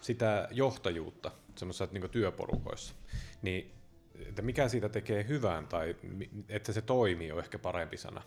sitä 0.00 0.48
johtajuutta 0.50 1.30
semmoisissa 1.56 1.88
niin 1.92 2.10
työporukoissa, 2.10 2.94
niin 3.42 3.74
että 4.28 4.42
mikä 4.42 4.68
siitä 4.68 4.88
tekee 4.88 5.28
hyvän 5.28 5.66
tai 5.66 5.96
että 6.48 6.72
se 6.72 6.82
toimii 6.82 7.32
on 7.32 7.38
ehkä 7.38 7.58
parempi 7.58 7.96
sana, 7.96 8.22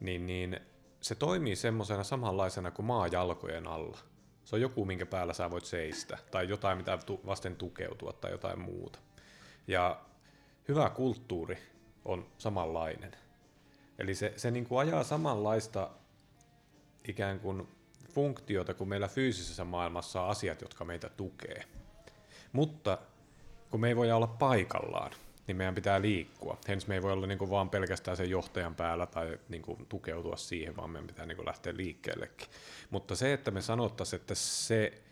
niin, 0.00 0.26
niin 0.26 0.60
se 1.00 1.14
toimii 1.14 1.56
semmoisena 1.56 2.04
samanlaisena 2.04 2.70
kuin 2.70 2.86
maa 2.86 3.06
jalkojen 3.06 3.66
alla. 3.66 3.98
Se 4.44 4.56
on 4.56 4.62
joku, 4.62 4.84
minkä 4.84 5.06
päällä 5.06 5.32
sä 5.32 5.50
voit 5.50 5.64
seistä, 5.64 6.18
tai 6.30 6.48
jotain, 6.48 6.78
mitä 6.78 6.98
vasten 7.26 7.56
tukeutua, 7.56 8.12
tai 8.12 8.30
jotain 8.30 8.60
muuta. 8.60 8.98
Ja 9.66 10.00
hyvä 10.68 10.90
kulttuuri 10.90 11.58
on 12.04 12.26
samanlainen. 12.38 13.12
Eli 13.98 14.14
se, 14.14 14.32
se 14.36 14.50
niin 14.50 14.66
kuin 14.66 14.78
ajaa 14.78 15.04
samanlaista 15.04 15.90
ikään 17.08 17.40
kuin 17.40 17.68
funktiota 18.12 18.74
kuin 18.74 18.88
meillä 18.88 19.08
fyysisessä 19.08 19.64
maailmassa 19.64 20.22
on 20.22 20.28
asiat, 20.28 20.60
jotka 20.60 20.84
meitä 20.84 21.08
tukee. 21.08 21.64
Mutta 22.56 22.98
kun 23.70 23.80
me 23.80 23.88
ei 23.88 23.96
voi 23.96 24.12
olla 24.12 24.26
paikallaan, 24.26 25.12
niin 25.46 25.56
meidän 25.56 25.74
pitää 25.74 26.02
liikkua. 26.02 26.58
Hens 26.68 26.86
me 26.86 26.94
ei 26.94 27.02
voi 27.02 27.12
olla 27.12 27.26
niin 27.26 27.38
kuin 27.38 27.50
vaan 27.50 27.70
pelkästään 27.70 28.16
sen 28.16 28.30
johtajan 28.30 28.74
päällä 28.74 29.06
tai 29.06 29.38
niin 29.48 29.62
kuin 29.62 29.86
tukeutua 29.88 30.36
siihen, 30.36 30.76
vaan 30.76 30.90
meidän 30.90 31.06
pitää 31.06 31.26
niin 31.26 31.36
kuin 31.36 31.46
lähteä 31.46 31.76
liikkeellekin. 31.76 32.48
Mutta 32.90 33.16
se, 33.16 33.32
että 33.32 33.50
me 33.50 33.62
sanottaisiin, 33.62 34.20
että 34.20 34.34
se, 34.34 35.02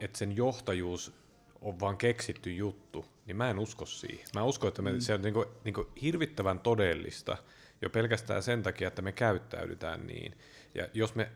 että 0.00 0.18
sen 0.18 0.36
johtajuus 0.36 1.12
on 1.60 1.80
vaan 1.80 1.96
keksitty 1.96 2.54
juttu, 2.54 3.04
niin 3.26 3.36
mä 3.36 3.50
en 3.50 3.58
usko 3.58 3.86
siihen. 3.86 4.26
Mä 4.34 4.42
uskon, 4.42 4.68
että 4.68 4.82
me, 4.82 4.92
mm. 4.92 5.00
se 5.00 5.14
on 5.14 5.22
niinku, 5.22 5.44
niinku 5.64 5.88
hirvittävän 6.02 6.60
todellista 6.60 7.36
jo 7.82 7.90
pelkästään 7.90 8.42
sen 8.42 8.62
takia, 8.62 8.88
että 8.88 9.02
me 9.02 9.12
käyttäydytään 9.12 10.06
niin. 10.06 10.38
Ja 10.74 10.88
jos 10.94 11.14
me 11.14 11.30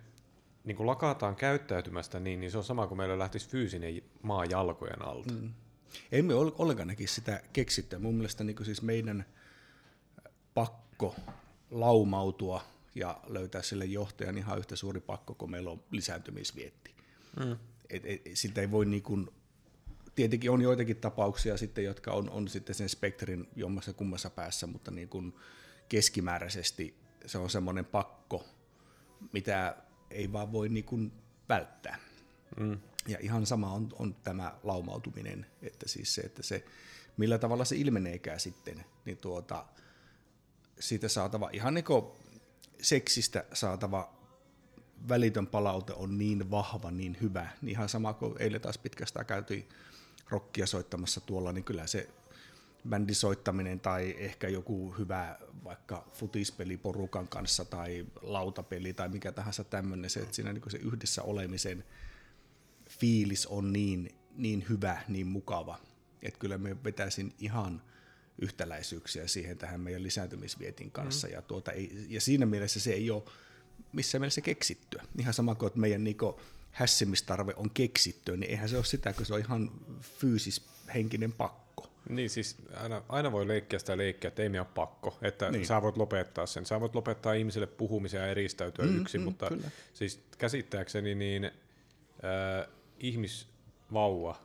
niin 0.64 0.86
lakataan 0.86 1.36
käyttäytymästä 1.36 2.20
niin, 2.20 2.40
niin 2.40 2.50
se 2.50 2.58
on 2.58 2.64
sama 2.64 2.86
kuin 2.86 2.98
meillä 2.98 3.18
lähtisi 3.18 3.48
fyysinen 3.48 4.02
maa 4.22 4.44
jalkojen 4.44 5.02
alta. 5.02 5.32
Mm. 5.32 5.52
Emme 6.12 6.34
ollenkaan 6.34 6.88
näkisi 6.88 7.14
sitä 7.14 7.42
keksittyä. 7.52 7.98
Mun 7.98 8.14
mielestä 8.14 8.44
niin 8.44 8.64
siis 8.64 8.82
meidän 8.82 9.24
pakko 10.54 11.16
laumautua 11.70 12.64
ja 12.94 13.20
löytää 13.26 13.62
sille 13.62 13.84
johtajan 13.84 14.38
ihan 14.38 14.58
yhtä 14.58 14.76
suuri 14.76 15.00
pakko 15.00 15.34
kuin 15.34 15.50
meillä 15.50 15.70
on 15.70 15.82
lisääntymisvietti. 15.90 16.94
Mm. 17.44 17.56
Et, 17.90 18.02
et, 18.04 18.22
sitä 18.34 18.60
ei 18.60 18.70
voi 18.70 18.86
niin 18.86 19.02
kuin, 19.02 19.30
tietenkin 20.14 20.50
on 20.50 20.62
joitakin 20.62 20.96
tapauksia 20.96 21.56
sitten, 21.56 21.84
jotka 21.84 22.12
on, 22.12 22.30
on 22.30 22.48
sitten 22.48 22.74
sen 22.74 22.88
spektrin 22.88 23.48
jommassa 23.56 23.92
kummassa 23.92 24.30
päässä, 24.30 24.66
mutta 24.66 24.90
niin 24.90 25.08
kuin 25.08 25.34
keskimääräisesti 25.88 26.94
se 27.26 27.38
on 27.38 27.50
semmoinen 27.50 27.84
pakko, 27.84 28.44
mitä 29.32 29.76
ei 30.12 30.32
vaan 30.32 30.52
voi 30.52 30.68
niin 30.68 30.84
kuin 30.84 31.12
välttää. 31.48 31.98
Mm. 32.60 32.78
Ja 33.08 33.18
ihan 33.20 33.46
sama 33.46 33.72
on, 33.72 33.88
on 33.98 34.14
tämä 34.14 34.54
laumautuminen, 34.62 35.46
että 35.62 35.88
siis 35.88 36.14
se, 36.14 36.20
että 36.20 36.42
se, 36.42 36.64
millä 37.16 37.38
tavalla 37.38 37.64
se 37.64 37.76
ilmeneekään 37.76 38.40
sitten, 38.40 38.84
niin 39.04 39.18
tuota, 39.18 39.66
siitä 40.80 41.08
saatava, 41.08 41.50
ihan 41.52 41.74
niin 41.74 41.84
kuin 41.84 42.04
seksistä 42.80 43.44
saatava 43.52 44.12
välitön 45.08 45.46
palaute 45.46 45.92
on 45.92 46.18
niin 46.18 46.50
vahva, 46.50 46.90
niin 46.90 47.16
hyvä, 47.20 47.48
niin 47.62 47.70
ihan 47.70 47.88
sama 47.88 48.12
kuin 48.12 48.34
eilen 48.38 48.60
taas 48.60 48.78
pitkästä 48.78 49.24
käytiin 49.24 49.68
rockia 50.28 50.66
soittamassa 50.66 51.20
tuolla, 51.20 51.52
niin 51.52 51.64
kyllä 51.64 51.86
se 51.86 52.08
bändisoittaminen 52.88 53.80
tai 53.80 54.14
ehkä 54.18 54.48
joku 54.48 54.94
hyvä 54.98 55.38
vaikka 55.64 56.08
futispeli 56.12 56.76
porukan 56.76 57.28
kanssa 57.28 57.64
tai 57.64 58.06
lautapeli 58.22 58.92
tai 58.92 59.08
mikä 59.08 59.32
tahansa 59.32 59.64
tämmöinen, 59.64 60.10
se, 60.10 60.20
että 60.20 60.34
siinä 60.34 60.52
niin 60.52 60.62
se 60.70 60.78
yhdessä 60.78 61.22
olemisen 61.22 61.84
fiilis 62.90 63.46
on 63.46 63.72
niin, 63.72 64.14
niin 64.36 64.66
hyvä, 64.68 65.02
niin 65.08 65.26
mukava, 65.26 65.78
että 66.22 66.38
kyllä 66.38 66.58
me 66.58 66.84
vetäisin 66.84 67.32
ihan 67.38 67.82
yhtäläisyyksiä 68.38 69.26
siihen 69.26 69.58
tähän 69.58 69.80
meidän 69.80 70.02
lisääntymisvietin 70.02 70.90
kanssa. 70.90 71.26
Mm. 71.26 71.32
Ja, 71.32 71.42
tuota, 71.42 71.72
ei, 71.72 72.06
ja 72.08 72.20
siinä 72.20 72.46
mielessä 72.46 72.80
se 72.80 72.92
ei 72.92 73.10
ole 73.10 73.22
missään 73.92 74.20
mielessä 74.20 74.40
keksittyä. 74.40 75.04
Ihan 75.18 75.34
sama 75.34 75.54
kuin, 75.54 75.66
että 75.66 75.80
meidän 75.80 76.04
Niko 76.04 76.40
hässimistarve 76.70 77.54
on 77.56 77.70
keksittyä, 77.70 78.36
niin 78.36 78.50
eihän 78.50 78.68
se 78.68 78.76
ole 78.76 78.84
sitä, 78.84 79.12
kun 79.12 79.26
se 79.26 79.34
on 79.34 79.40
ihan 79.40 79.70
fyysis 80.00 80.66
henkinen 80.94 81.32
pakko. 81.32 81.61
Niin 82.08 82.30
siis 82.30 82.56
aina, 82.76 83.02
aina 83.08 83.32
voi 83.32 83.48
leikkiä 83.48 83.78
sitä 83.78 83.96
leikkiä, 83.96 84.28
että 84.28 84.42
ei 84.42 84.48
me 84.48 84.60
ole 84.60 84.68
pakko, 84.74 85.18
että 85.22 85.50
niin. 85.50 85.66
sä 85.66 85.82
voit 85.82 85.96
lopettaa 85.96 86.46
sen. 86.46 86.66
Sä 86.66 86.80
voit 86.80 86.94
lopettaa 86.94 87.32
ihmiselle 87.32 87.66
puhumisen 87.66 88.20
ja 88.20 88.26
eristäytyä 88.26 88.84
mm, 88.84 89.00
yksin, 89.00 89.20
mm, 89.20 89.24
mutta 89.24 89.48
kyllä. 89.48 89.70
siis 89.94 90.20
käsittääkseni 90.38 91.14
niin 91.14 91.44
äh, 91.44 92.68
ihmisvauva 92.98 94.40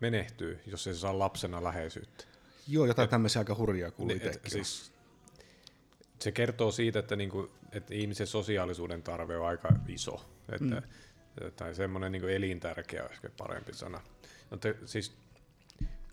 menehtyy, 0.00 0.60
jos 0.66 0.86
ei 0.86 0.94
se 0.94 1.00
saa 1.00 1.18
lapsena 1.18 1.64
läheisyyttä. 1.64 2.24
Joo, 2.68 2.86
jotain 2.86 3.04
et, 3.04 3.10
tämmöisiä 3.10 3.40
aika 3.40 3.54
hurjaa 3.54 3.90
kuuluu 3.90 4.16
niin, 4.16 4.32
siis, 4.46 4.92
Se 6.18 6.32
kertoo 6.32 6.72
siitä, 6.72 6.98
että, 6.98 7.16
niinku, 7.16 7.50
että 7.72 7.94
ihmisen 7.94 8.26
sosiaalisuuden 8.26 9.02
tarve 9.02 9.38
on 9.38 9.46
aika 9.46 9.68
iso. 9.88 10.30
Että, 10.52 10.82
mm. 11.44 11.52
Tai 11.56 11.74
semmoinen 11.74 12.12
niinku 12.12 12.28
elintärkeä 12.28 13.04
on 13.04 13.12
ehkä 13.12 13.30
parempi 13.36 13.72
sana. 13.74 14.00
Mutta 14.50 14.68
siis 14.84 15.12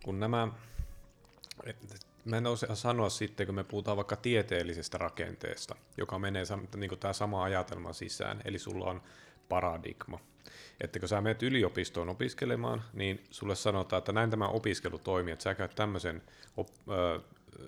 kun 0.05 0.19
nämä, 0.19 0.47
mä 2.25 2.37
en 2.37 2.47
osaa 2.47 2.75
sanoa 2.75 3.09
sitten, 3.09 3.45
kun 3.45 3.55
me 3.55 3.63
puhutaan 3.63 3.97
vaikka 3.97 4.15
tieteellisestä 4.15 4.97
rakenteesta, 4.97 5.75
joka 5.97 6.19
menee 6.19 6.43
niin 6.75 6.99
tämä 6.99 7.13
sama 7.13 7.43
ajatelma 7.43 7.93
sisään, 7.93 8.41
eli 8.45 8.59
sulla 8.59 8.85
on 8.85 9.01
paradigma. 9.49 10.19
Että 10.81 10.99
kun 10.99 11.09
sä 11.09 11.21
menet 11.21 11.43
yliopistoon 11.43 12.09
opiskelemaan, 12.09 12.83
niin 12.93 13.23
sulle 13.31 13.55
sanotaan, 13.55 13.97
että 13.97 14.11
näin 14.11 14.29
tämä 14.29 14.47
opiskelu 14.47 14.99
toimii, 14.99 15.33
että 15.33 15.43
sä 15.43 15.55
käyt 15.55 15.75
tämmöisen 15.75 16.21
op, 16.57 16.67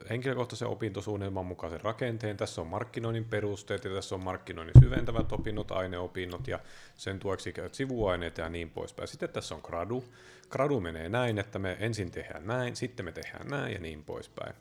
henkilökohtaisen 0.10 0.68
opintosuunnitelman 0.68 1.46
mukaisen 1.46 1.82
rakenteen, 1.82 2.38
tässä 2.38 2.62
on 2.62 2.68
markkinoinnin 2.68 3.26
perusteet 3.26 3.84
ja 3.84 3.94
tässä 3.94 4.16
on 4.16 4.24
markkinoinnin 4.24 4.82
syventävät 4.84 5.32
opinnot, 5.32 5.72
aineopinnot 5.72 6.48
ja 6.48 6.60
sen 6.96 7.20
tueksi 7.20 7.54
käyt 7.54 7.74
sivuaineet 7.74 8.38
ja 8.38 8.50
niin 8.50 8.70
poispäin. 8.70 9.08
Sitten 9.08 9.30
tässä 9.30 9.56
on 9.56 9.62
gradu. 9.64 10.04
Gradu 10.50 10.80
menee 10.80 11.10
näin, 11.10 11.38
että 11.38 11.60
me 11.60 11.78
ensin 11.80 12.12
tehdään 12.12 12.48
näin, 12.48 12.76
sitten 12.76 13.06
me 13.06 13.12
tehdään 13.12 13.48
näin 13.48 13.74
ja 13.74 13.80
niin 13.80 14.04
poispäin. 14.04 14.56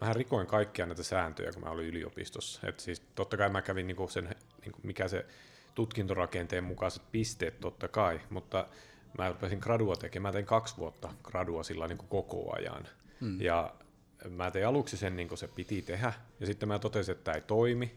Mähän 0.00 0.16
rikoin 0.16 0.46
kaikkia 0.46 0.86
näitä 0.86 1.02
sääntöjä, 1.02 1.52
kun 1.52 1.62
mä 1.62 1.70
olin 1.70 1.86
yliopistossa. 1.86 2.68
Et 2.68 2.80
siis 2.80 3.02
totta 3.14 3.36
kai 3.36 3.48
mä 3.48 3.62
kävin 3.62 3.86
niinku 3.86 4.08
sen, 4.08 4.36
niinku 4.60 4.78
mikä 4.82 5.08
se 5.08 5.26
tutkintorakenteen 5.74 6.64
mukaiset 6.64 7.02
pisteet 7.12 7.60
totta 7.60 7.88
kai, 7.88 8.20
mutta 8.30 8.66
mä 9.18 9.28
rupesin 9.28 9.58
gradua 9.58 9.96
tekemään, 9.96 10.28
mä 10.28 10.32
tein 10.32 10.46
kaksi 10.46 10.76
vuotta 10.76 11.14
gradua 11.22 11.62
sillä 11.62 11.88
niin 11.88 11.98
kuin 11.98 12.08
koko 12.08 12.56
ajan. 12.56 12.88
Mm. 13.20 13.40
Ja 13.40 13.74
mä 14.28 14.50
tein 14.50 14.66
aluksi 14.66 14.96
sen 14.96 15.16
niin 15.16 15.28
kuin 15.28 15.38
se 15.38 15.48
piti 15.48 15.82
tehdä, 15.82 16.12
ja 16.40 16.46
sitten 16.46 16.68
mä 16.68 16.78
totesin, 16.78 17.12
että 17.12 17.24
tämä 17.24 17.34
ei 17.34 17.40
toimi, 17.40 17.94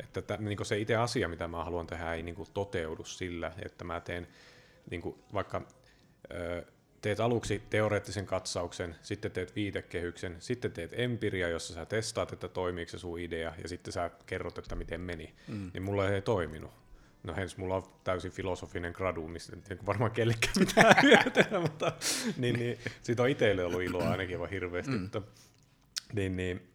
että 0.00 0.22
tämä, 0.22 0.48
niin 0.48 0.56
kuin 0.56 0.66
se 0.66 0.78
itse 0.78 0.96
asia, 0.96 1.28
mitä 1.28 1.48
mä 1.48 1.64
haluan 1.64 1.86
tehdä, 1.86 2.14
ei 2.14 2.22
niin 2.22 2.34
kuin 2.34 2.48
toteudu 2.54 3.04
sillä, 3.04 3.52
että 3.64 3.84
mä 3.84 4.00
teen 4.00 4.28
niin 4.90 5.02
kuin 5.02 5.18
vaikka 5.32 5.62
teet 7.04 7.20
aluksi 7.20 7.62
teoreettisen 7.70 8.26
katsauksen, 8.26 8.96
sitten 9.02 9.30
teet 9.30 9.56
viitekehyksen, 9.56 10.36
sitten 10.38 10.72
teet 10.72 10.90
empiria, 10.92 11.48
jossa 11.48 11.74
sä 11.74 11.86
testaat, 11.86 12.32
että 12.32 12.48
toimiiko 12.48 12.90
se 12.90 12.98
sun 12.98 13.18
idea, 13.18 13.54
ja 13.62 13.68
sitten 13.68 13.92
sä 13.92 14.10
kerrot, 14.26 14.58
että 14.58 14.74
miten 14.74 15.00
meni, 15.00 15.34
mm. 15.48 15.70
niin 15.74 15.82
mulla 15.82 16.08
ei 16.08 16.22
toiminut. 16.22 16.70
No 17.22 17.34
hens 17.36 17.56
mulla 17.56 17.76
on 17.76 17.82
täysin 18.04 18.30
filosofinen 18.30 18.92
gradu, 18.92 19.28
mistä 19.28 19.56
en 19.70 19.78
varmaan 19.86 20.10
kellekään 20.10 20.54
mitään 20.66 21.02
hyötyä, 21.02 21.60
mutta 21.60 21.92
niin, 22.36 22.58
niin, 22.58 22.78
siitä 23.02 23.22
on 23.22 23.28
itselle 23.28 23.64
ollut 23.64 23.82
iloa 23.82 24.10
ainakin 24.10 24.38
vaan 24.38 24.50
hirveästi. 24.50 24.92
Mm. 24.92 25.00
Mutta, 25.00 25.22
niin, 26.14 26.36
niin, 26.36 26.68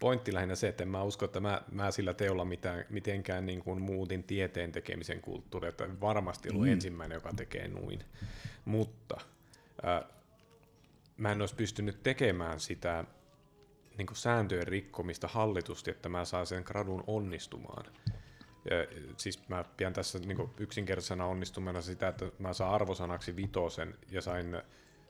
pointti 0.00 0.34
lähinnä 0.34 0.54
se, 0.54 0.68
että 0.68 0.84
en 0.84 0.88
mä 0.88 1.02
usko, 1.02 1.24
että 1.24 1.40
mä, 1.40 1.62
mä 1.70 1.90
sillä 1.90 2.14
teolla 2.14 2.44
mitään, 2.44 2.84
mitenkään 2.90 3.46
niin 3.46 3.60
kuin 3.60 3.82
muutin 3.82 4.24
tieteen 4.24 4.72
tekemisen 4.72 5.20
kulttuuria, 5.20 5.68
että 5.68 6.00
varmasti 6.00 6.50
ollut 6.50 6.66
mm. 6.66 6.72
ensimmäinen, 6.72 7.16
joka 7.16 7.32
tekee 7.36 7.68
noin. 7.68 8.04
Mutta 8.64 9.20
äh, 9.86 10.04
mä 11.16 11.32
en 11.32 11.40
olisi 11.40 11.54
pystynyt 11.54 12.02
tekemään 12.02 12.60
sitä 12.60 13.04
niin 13.98 14.06
kuin 14.06 14.16
sääntöjen 14.16 14.66
rikkomista 14.66 15.28
hallitusti, 15.28 15.90
että 15.90 16.08
mä 16.08 16.24
saan 16.24 16.46
sen 16.46 16.62
gradun 16.66 17.04
onnistumaan. 17.06 17.84
Ja, 18.70 18.76
siis 19.16 19.48
mä 19.48 19.64
pidän 19.76 19.92
tässä 19.92 20.18
niin 20.18 20.50
yksinkertaisena 20.58 21.26
onnistumena 21.26 21.80
sitä, 21.80 22.08
että 22.08 22.26
mä 22.38 22.52
saan 22.52 22.74
arvosanaksi 22.74 23.36
vitosen 23.36 23.94
ja 24.10 24.22
sain 24.22 24.62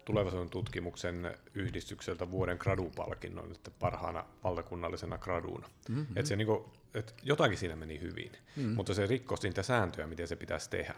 tulevaisuuden 0.05 0.51
tutkimuksen 0.51 1.37
yhdistykseltä 1.55 2.31
vuoden 2.31 2.57
gradupalkinnon, 2.61 3.53
että 3.53 3.71
parhaana 3.71 4.25
valtakunnallisena 4.45 5.19
graduuna. 5.19 5.69
Mm-hmm. 5.89 6.17
Että 6.17 6.29
se, 6.29 6.37
niin 6.37 6.47
kuin, 6.47 6.65
että 6.95 7.13
jotakin 7.23 7.59
siinä 7.59 7.77
meni 7.77 8.01
hyvin, 8.01 8.33
mm-hmm. 8.33 8.73
mutta 8.73 8.95
se 8.95 9.07
rikkoi 9.07 9.39
niitä 9.43 9.63
sääntöjä, 9.63 10.07
miten 10.07 10.29
se 10.29 10.37
pitäisi 10.37 10.71
tehdä. 10.71 10.95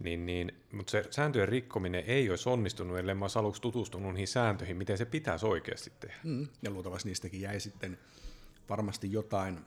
Niin, 0.00 0.26
niin, 0.26 0.52
mutta 0.72 0.90
se 0.90 1.04
sääntöjen 1.10 1.48
rikkominen 1.48 2.04
ei 2.06 2.30
olisi 2.30 2.48
onnistunut, 2.48 2.98
ellei 2.98 3.14
mä 3.14 3.24
olisi 3.24 3.38
aluksi 3.38 3.62
tutustunut 3.62 4.12
niihin 4.12 4.28
sääntöihin, 4.28 4.76
miten 4.76 4.98
se 4.98 5.04
pitäisi 5.04 5.46
oikeasti 5.46 5.92
tehdä. 6.00 6.16
Mm. 6.24 6.48
Ja 6.62 6.70
luultavasti 6.70 7.08
niistäkin 7.08 7.40
jäi 7.40 7.60
sitten 7.60 7.98
varmasti 8.68 9.12
jotain 9.12 9.60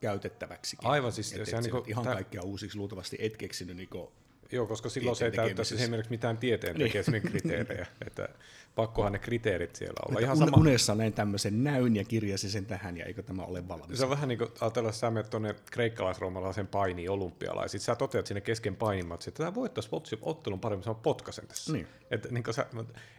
käytettäväksi. 0.00 0.76
Aivan 0.84 1.12
siis. 1.12 1.32
Et, 1.32 1.40
et 1.40 1.54
et 1.54 1.60
niinku, 1.60 1.84
ihan 1.86 2.04
tämän... 2.04 2.16
kaikkea 2.16 2.42
uusiksi 2.42 2.78
luultavasti 2.78 3.16
et 3.20 3.36
keksinyt 3.36 3.76
niinku 3.76 4.12
Joo, 4.52 4.66
koska 4.66 4.88
silloin 4.88 5.16
se 5.16 5.24
ei 5.24 5.32
täyttäisi 5.32 5.74
esimerkiksi 5.74 6.10
mitään 6.10 6.38
tieteen 6.38 6.76
niin. 6.76 6.92
tekemisen 6.92 7.22
kriteerejä. 7.30 7.86
että 8.06 8.28
pakkohan 8.74 9.12
ne 9.12 9.18
kriteerit 9.18 9.76
siellä 9.76 10.00
olla. 10.08 10.20
Ihan 10.20 10.36
sama... 10.36 10.56
Unessa 10.56 10.94
näin 10.94 11.12
tämmöisen 11.12 11.64
näyn 11.64 11.96
ja 11.96 12.04
kirjasi 12.04 12.50
sen 12.50 12.66
tähän, 12.66 12.96
ja 12.96 13.04
eikö 13.04 13.22
tämä 13.22 13.42
ole 13.42 13.68
valmis? 13.68 13.98
Se 13.98 14.04
on 14.04 14.10
vähän 14.10 14.28
niin 14.28 14.38
kuin 14.38 14.50
ajatella, 14.60 14.88
että 14.88 14.98
sä 14.98 15.10
menet 15.10 15.30
tuonne 15.30 15.54
kreikkalaisroomalaisen 15.70 16.66
painiin 16.66 17.10
olympialaan, 17.10 17.68
sitten 17.68 17.84
sä 17.84 17.96
toteat 17.96 18.26
sinne 18.26 18.40
kesken 18.40 18.76
painimat, 18.76 19.28
että 19.28 19.38
tämä 19.38 19.54
voittaisi 19.54 19.90
ottelun 20.22 20.60
paremmin, 20.60 20.84
sä 20.84 20.94
potkasen 20.94 21.46
tässä. 21.46 21.72
Niin. 21.72 21.86
Että, 22.10 22.28
niin 22.30 22.44
sä, 22.50 22.66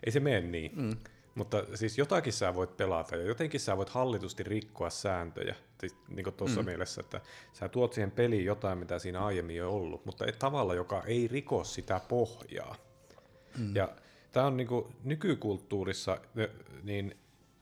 ei 0.04 0.12
se 0.12 0.20
mene 0.20 0.42
niin. 0.42 0.72
Mm. 0.76 0.98
Mutta 1.36 1.64
siis 1.76 1.98
jotakin 1.98 2.34
sä 2.34 2.56
voit 2.56 2.78
pelata 2.78 3.16
ja 3.16 3.24
jotenkin 3.24 3.60
sä 3.60 3.78
voit 3.78 3.90
hallitusti 3.90 4.44
rikkoa 4.44 4.90
sääntöjä, 4.90 5.56
siis 5.80 5.96
niin 6.10 6.24
kuin 6.24 6.36
tuossa 6.36 6.62
mm. 6.62 6.66
mielessä, 6.66 7.02
että 7.02 7.22
sä 7.54 7.70
tuot 7.70 7.94
siihen 7.94 8.12
peliin 8.12 8.46
jotain, 8.46 8.78
mitä 8.78 9.00
siinä 9.00 9.26
aiemmin 9.26 9.64
on 9.64 9.70
ollut, 9.70 10.06
mutta 10.06 10.26
et 10.26 10.40
tavalla, 10.40 10.76
joka 10.76 11.04
ei 11.06 11.28
riko 11.28 11.64
sitä 11.64 12.02
pohjaa. 12.08 12.76
Mm. 13.58 13.76
Ja 13.76 13.90
tämä 14.32 14.46
on 14.46 14.58
niin 14.58 14.68
kuin 14.68 14.96
nykykulttuurissa 15.04 16.18
niin 16.84 17.18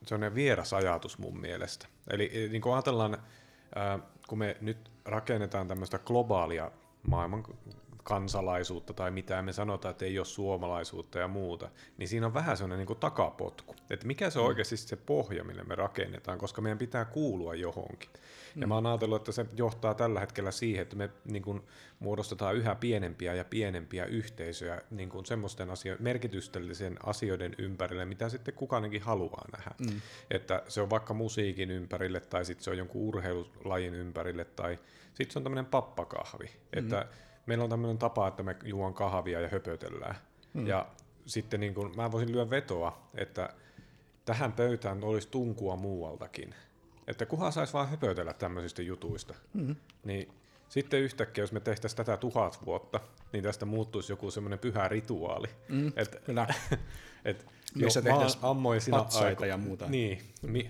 se 0.06 0.16
on 0.16 0.36
vieras 0.36 0.74
ajatus 0.74 1.18
mun 1.18 1.40
mielestä. 1.40 1.88
Eli 2.10 2.32
niin 2.52 2.62
kuin 2.62 2.74
ajatellaan, 2.74 3.18
kun 4.28 4.38
me 4.38 4.58
nyt 4.62 4.92
rakennetaan 5.06 5.68
tämmöistä 5.68 6.00
globaalia 6.00 6.72
maailman 7.08 7.44
kansalaisuutta 8.08 8.94
tai 8.94 9.12
mitä 9.12 9.42
me 9.42 9.54
sanotaan, 9.54 9.92
että 9.92 10.06
ei 10.06 10.20
ole 10.20 10.26
suomalaisuutta 10.26 11.20
ja 11.20 11.28
muuta, 11.28 11.70
niin 11.98 12.08
siinä 12.08 12.26
on 12.26 12.34
vähän 12.34 12.58
sellainen 12.58 12.78
niin 12.78 12.88
kuin 12.88 13.00
takapotku. 13.00 13.76
Että 13.90 14.08
mikä 14.08 14.30
se 14.30 14.40
on 14.40 14.46
mm. 14.46 14.48
oikeasti 14.48 14.78
se 14.78 14.96
pohja, 14.96 15.44
millä 15.44 15.64
me 15.64 15.76
rakennetaan, 15.76 16.38
koska 16.38 16.62
meidän 16.62 16.78
pitää 16.78 17.06
kuulua 17.06 17.56
johonkin. 17.56 18.10
Mm. 18.56 18.62
Ja 18.62 18.68
mä 18.68 18.76
oon 18.76 18.86
ajatellut, 18.86 19.22
että 19.22 19.32
se 19.32 19.46
johtaa 19.58 19.94
tällä 19.94 20.20
hetkellä 20.20 20.52
siihen, 20.52 20.82
että 20.82 20.96
me 20.96 21.10
niin 21.26 21.44
kuin, 21.44 21.62
muodostetaan 22.00 22.56
yhä 22.56 22.76
pienempiä 22.76 23.34
ja 23.34 23.46
pienempiä 23.46 24.06
yhteisöjä 24.06 24.82
niin 24.92 25.10
kuin 25.10 25.26
semmoisten 25.26 25.70
asio- 25.70 25.98
merkityksellisen 26.00 26.98
asioiden 27.06 27.56
ympärille, 27.58 28.06
mitä 28.06 28.30
sitten 28.30 28.54
kukaankin 28.54 29.02
haluaa 29.02 29.46
nähdä. 29.52 29.72
Mm. 29.80 30.02
Että 30.32 30.64
se 30.68 30.82
on 30.82 30.90
vaikka 30.90 31.14
musiikin 31.14 31.72
ympärille 31.72 32.20
tai 32.20 32.46
sitten 32.46 32.64
se 32.64 32.70
on 32.70 32.78
jonkun 32.78 33.02
urheilulajin 33.02 33.94
ympärille 33.94 34.46
tai 34.46 34.80
sitten 35.14 35.34
se 35.34 35.40
on 35.40 35.44
tämmöinen 35.44 35.66
pappakahvi. 35.66 36.46
Mm. 36.46 36.80
Että 36.80 37.08
meillä 37.48 37.64
on 37.64 37.70
tämmöinen 37.70 37.98
tapa, 37.98 38.28
että 38.28 38.44
me 38.44 38.56
juon 38.64 38.94
kahvia 38.94 39.42
ja 39.42 39.50
höpötellään. 39.50 40.16
Mm. 40.54 40.68
Ja 40.68 40.88
sitten 41.26 41.60
niin 41.60 41.74
kun, 41.74 41.94
mä 41.96 42.12
voisin 42.12 42.32
lyödä 42.32 42.50
vetoa, 42.50 43.10
että 43.16 43.50
tähän 44.26 44.54
pöytään 44.54 45.04
olisi 45.04 45.28
tunkua 45.28 45.76
muualtakin. 45.76 46.56
Että 47.08 47.26
kuhan 47.26 47.52
saisi 47.52 47.74
vaan 47.74 47.90
höpötellä 47.90 48.34
tämmöisistä 48.34 48.82
jutuista. 48.82 49.34
Mm. 49.54 49.76
Niin 50.04 50.30
sitten 50.70 51.00
yhtäkkiä, 51.00 51.44
jos 51.44 51.52
me 51.52 51.60
tehtäisiin 51.60 51.98
tätä 51.98 52.18
tuhat 52.18 52.66
vuotta, 52.66 53.00
niin 53.34 53.44
tästä 53.44 53.66
muuttuisi 53.66 54.12
joku 54.12 54.32
semmoinen 54.32 54.60
pyhä 54.60 54.88
rituaali. 54.88 55.48
Mm, 55.70 55.92
et, 55.96 56.22
kyllä. 56.26 56.48
et, 57.26 57.46
Missä 57.76 58.02
tehtäisiin 58.02 58.42
patsaita 58.92 59.28
aiko, 59.28 59.46
ja 59.46 59.58
muuta. 59.58 59.88
Niin, 59.88 60.22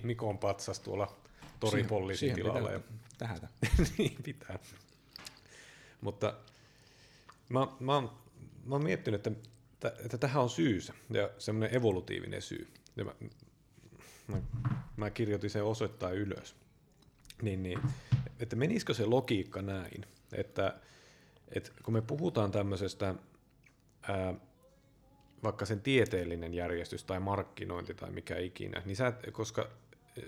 Mikon 0.02 0.38
patsas 0.38 0.80
tuolla 0.80 1.16
toripoliisin 1.60 2.34
tilalla. 2.34 2.70
Ja... 2.70 2.80
Tähätä. 3.18 3.48
niin 3.98 4.16
pitää. 4.22 4.58
Mutta 6.00 6.34
mä, 7.48 7.66
mä, 7.80 7.94
oon, 7.94 8.10
mä 8.64 8.74
oon 8.74 8.84
miettinyt, 8.84 9.26
että, 9.26 9.40
että 10.04 10.18
tähän 10.18 10.42
on 10.42 10.50
syysä 10.50 10.94
ja 11.10 11.30
semmoinen 11.38 11.76
evolutiivinen 11.76 12.42
syy. 12.42 12.68
Ja 12.96 13.04
mä, 13.04 13.12
mä, 14.26 14.42
mä 14.96 15.10
kirjoitin 15.10 15.50
sen 15.50 15.64
osoittaa 15.64 16.10
ylös. 16.10 16.56
Niin, 17.42 17.62
niin, 17.62 17.78
että 18.40 18.56
menisikö 18.56 18.94
se 18.94 19.04
logiikka 19.04 19.62
näin, 19.62 20.06
että, 20.32 20.80
että 21.48 21.70
kun 21.82 21.94
me 21.94 22.02
puhutaan 22.02 22.50
tämmöisestä 22.50 23.14
ää, 24.08 24.34
vaikka 25.42 25.66
sen 25.66 25.80
tieteellinen 25.80 26.54
järjestys 26.54 27.04
tai 27.04 27.20
markkinointi 27.20 27.94
tai 27.94 28.10
mikä 28.10 28.38
ikinä, 28.38 28.82
niin 28.84 28.96
sä, 28.96 29.12
koska 29.32 29.70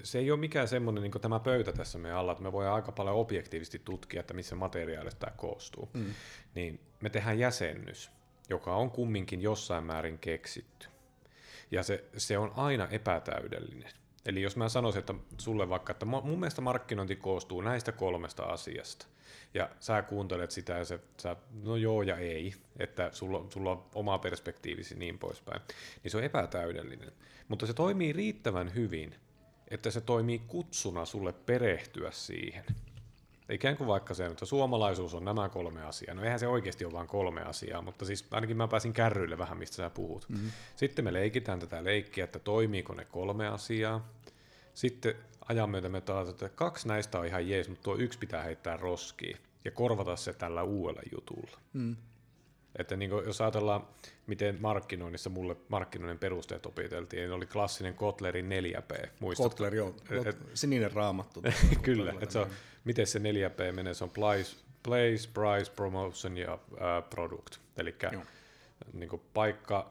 se 0.02 0.18
ei 0.18 0.30
ole 0.30 0.40
mikään 0.40 0.68
semmoinen 0.68 1.02
niin 1.02 1.20
tämä 1.20 1.40
pöytä 1.40 1.72
tässä 1.72 1.98
meidän 1.98 2.18
alla, 2.18 2.32
että 2.32 2.44
me 2.44 2.52
voidaan 2.52 2.74
aika 2.74 2.92
paljon 2.92 3.16
objektiivisesti 3.16 3.78
tutkia, 3.84 4.20
että 4.20 4.34
missä 4.34 4.56
materiaalista 4.56 5.26
tämä 5.26 5.36
koostuu. 5.36 5.88
Mm. 5.94 6.14
Niin 6.54 6.80
me 7.00 7.10
tehdään 7.10 7.38
jäsennys, 7.38 8.10
joka 8.48 8.76
on 8.76 8.90
kumminkin 8.90 9.40
jossain 9.40 9.84
määrin 9.84 10.18
keksitty. 10.18 10.88
Ja 11.70 11.82
se, 11.82 12.04
se 12.16 12.38
on 12.38 12.52
aina 12.56 12.88
epätäydellinen. 12.88 13.90
Eli 14.26 14.42
jos 14.42 14.56
mä 14.56 14.68
sanoisin, 14.68 14.98
että 15.00 15.14
sulle 15.38 15.68
vaikka, 15.68 15.90
että 15.90 16.06
mun 16.06 16.40
mielestä 16.40 16.60
markkinointi 16.60 17.16
koostuu 17.16 17.60
näistä 17.60 17.92
kolmesta 17.92 18.42
asiasta, 18.42 19.06
ja 19.54 19.70
sä 19.80 20.02
kuuntelet 20.02 20.50
sitä 20.50 20.72
ja 20.72 20.84
se, 20.84 21.00
sä, 21.22 21.36
no 21.62 21.76
joo 21.76 22.02
ja 22.02 22.16
ei, 22.16 22.54
että 22.78 23.10
sulla, 23.12 23.46
sulla 23.50 23.70
on 23.70 23.84
oma 23.94 24.18
perspektiivisi 24.18 24.94
niin 24.98 25.18
poispäin, 25.18 25.60
niin 26.02 26.10
se 26.10 26.16
on 26.16 26.24
epätäydellinen. 26.24 27.12
Mutta 27.48 27.66
se 27.66 27.74
toimii 27.74 28.12
riittävän 28.12 28.74
hyvin, 28.74 29.14
että 29.70 29.90
se 29.90 30.00
toimii 30.00 30.38
kutsuna 30.38 31.04
sulle 31.04 31.32
perehtyä 31.32 32.10
siihen. 32.10 32.64
Ikään 33.50 33.76
kuin 33.76 33.88
vaikka 33.88 34.14
se, 34.14 34.26
että 34.26 34.46
suomalaisuus 34.46 35.14
on 35.14 35.24
nämä 35.24 35.48
kolme 35.48 35.82
asiaa. 35.82 36.14
No 36.14 36.22
eihän 36.22 36.38
se 36.38 36.48
oikeasti 36.48 36.84
ole 36.84 36.92
vain 36.92 37.06
kolme 37.06 37.42
asiaa, 37.42 37.82
mutta 37.82 38.04
siis 38.04 38.26
ainakin 38.30 38.56
mä 38.56 38.68
pääsin 38.68 38.92
kärryille 38.92 39.38
vähän, 39.38 39.58
mistä 39.58 39.76
sä 39.76 39.90
puhut. 39.90 40.28
Mm-hmm. 40.28 40.50
Sitten 40.76 41.04
me 41.04 41.12
leikitään 41.12 41.60
tätä 41.60 41.84
leikkiä, 41.84 42.24
että 42.24 42.38
toimiiko 42.38 42.94
ne 42.94 43.04
kolme 43.04 43.48
asiaa. 43.48 44.08
Sitten 44.74 45.14
ajan 45.48 45.70
myötä 45.70 45.88
me 45.88 46.00
taas, 46.00 46.28
että 46.28 46.48
kaksi 46.48 46.88
näistä 46.88 47.18
on 47.18 47.26
ihan 47.26 47.48
jees, 47.48 47.68
mutta 47.68 47.82
tuo 47.82 47.96
yksi 47.96 48.18
pitää 48.18 48.42
heittää 48.42 48.76
roskiin 48.76 49.36
ja 49.64 49.70
korvata 49.70 50.16
se 50.16 50.32
tällä 50.32 50.62
uudella 50.62 51.02
jutulla. 51.12 51.58
Mm. 51.72 51.96
Että 52.80 52.96
niin 52.96 53.10
kuin, 53.10 53.24
jos 53.24 53.40
ajatellaan, 53.40 53.86
miten 54.26 54.58
markkinoinnissa 54.60 55.30
mulle 55.30 55.56
markkinoinnin 55.68 56.18
perusteet 56.18 56.66
opiteltiin, 56.66 57.20
niin 57.20 57.32
oli 57.32 57.46
klassinen 57.46 57.94
Kotlerin 57.94 58.48
4P. 58.48 59.08
Muistatko? 59.20 59.50
Kotler, 59.50 59.74
joo. 59.74 59.94
Et, 60.26 60.36
sininen 60.54 60.92
raamattu. 60.92 61.42
kyllä, 61.82 62.14
että 62.20 62.32
se 62.32 62.38
on, 62.38 62.50
miten 62.84 63.06
se 63.06 63.18
4P 63.18 63.72
menee, 63.72 63.94
se 63.94 64.04
on 64.04 64.10
place, 64.10 64.56
place 64.82 65.28
price, 65.34 65.72
promotion 65.76 66.36
ja 66.36 66.54
uh, 66.54 66.78
product. 67.10 67.56
Eli 67.76 67.96
niin 68.92 69.22
paikka, 69.34 69.90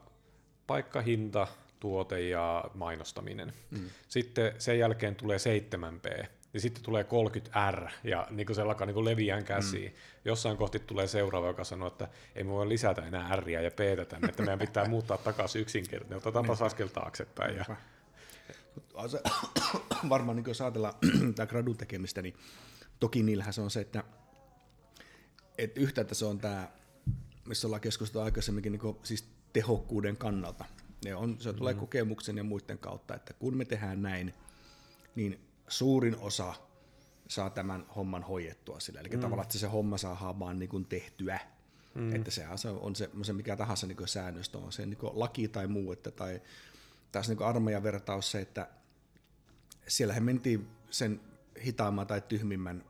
paikka, 0.66 1.00
hinta, 1.00 1.46
tuote 1.80 2.20
ja 2.20 2.64
mainostaminen. 2.74 3.52
Mm. 3.70 3.90
Sitten 4.08 4.52
sen 4.58 4.78
jälkeen 4.78 5.16
tulee 5.16 5.38
7P, 5.38 6.26
niin 6.52 6.60
sitten 6.60 6.82
tulee 6.82 7.02
30R, 7.02 7.90
ja 8.04 8.26
niin 8.30 8.46
kuin 8.46 8.56
se 8.56 8.62
alkaa 8.62 8.86
niin 8.86 9.04
leviään 9.04 9.44
käsiin. 9.44 9.90
Mm. 9.90 9.98
Jossain 10.24 10.56
kohti 10.56 10.78
tulee 10.78 11.06
seuraava, 11.06 11.46
joka 11.46 11.64
sanoo, 11.64 11.88
että 11.88 12.08
ei 12.34 12.44
me 12.44 12.50
voi 12.50 12.68
lisätä 12.68 13.02
enää 13.02 13.36
R 13.36 13.48
ja 13.48 13.70
P 13.70 14.08
tänne, 14.08 14.28
että 14.28 14.42
meidän 14.42 14.58
pitää 14.58 14.88
muuttaa 14.94 15.18
takaisin 15.18 15.62
yksinkertainen. 15.62 16.18
Otetaan 16.18 16.44
taas 16.44 16.62
askel 16.62 16.88
taaksepäin. 16.88 17.56
Ja... 17.56 17.64
Varmaan 20.08 20.36
niin 20.36 20.44
jos 20.48 20.60
ajatellaan 20.60 20.94
tämä 21.36 21.46
gradun 21.46 21.76
tekemistä, 21.76 22.22
niin 22.22 22.34
toki 23.00 23.22
niillähän 23.22 23.52
se 23.52 23.60
on 23.60 23.70
se, 23.70 23.80
että, 23.80 24.04
että 25.58 25.80
yhtäältä 25.80 26.14
se 26.14 26.24
on 26.24 26.38
tämä, 26.38 26.68
missä 27.46 27.66
ollaan 27.66 27.80
keskusteltu 27.80 28.24
aikaisemminkin 28.24 28.72
niin 28.72 28.80
kuin, 28.80 28.96
siis 29.02 29.24
tehokkuuden 29.52 30.16
kannalta. 30.16 30.64
Ne 31.04 31.14
on, 31.14 31.36
se 31.38 31.52
tulee 31.52 31.74
mm. 31.74 31.80
kokemuksen 31.80 32.36
ja 32.36 32.44
muiden 32.44 32.78
kautta, 32.78 33.14
että 33.14 33.32
kun 33.32 33.56
me 33.56 33.64
tehdään 33.64 34.02
näin, 34.02 34.34
niin 35.14 35.49
suurin 35.70 36.16
osa 36.16 36.54
saa 37.28 37.50
tämän 37.50 37.86
homman 37.96 38.22
hoidettua 38.22 38.80
sillä. 38.80 39.00
Eli 39.00 39.08
mm. 39.08 39.20
tavallaan, 39.20 39.44
että 39.44 39.58
se 39.58 39.66
homma 39.66 39.98
saa 39.98 40.38
vaan 40.38 40.58
niin 40.58 40.68
kuin 40.68 40.84
tehtyä. 40.84 41.40
Mm. 41.94 42.14
Että 42.14 42.30
sehän 42.30 42.58
se 42.58 42.68
on 42.68 42.96
se, 42.96 43.10
se 43.22 43.32
mikä 43.32 43.56
tahansa 43.56 43.86
niin 43.86 44.08
säännöstö, 44.08 44.58
on 44.58 44.72
se 44.72 44.86
niin 44.86 44.98
laki 45.02 45.48
tai 45.48 45.66
muu, 45.66 45.92
että, 45.92 46.10
tai 46.10 46.40
taas 47.12 47.28
niin 47.28 47.42
armeijan 47.42 47.82
vertaus 47.82 48.30
se, 48.30 48.40
että 48.40 48.68
siellä 49.88 50.14
he 50.14 50.20
mentiin 50.20 50.68
sen 50.90 51.20
hitaamman 51.64 52.06
tai 52.06 52.20
tyhmimmän 52.20 52.84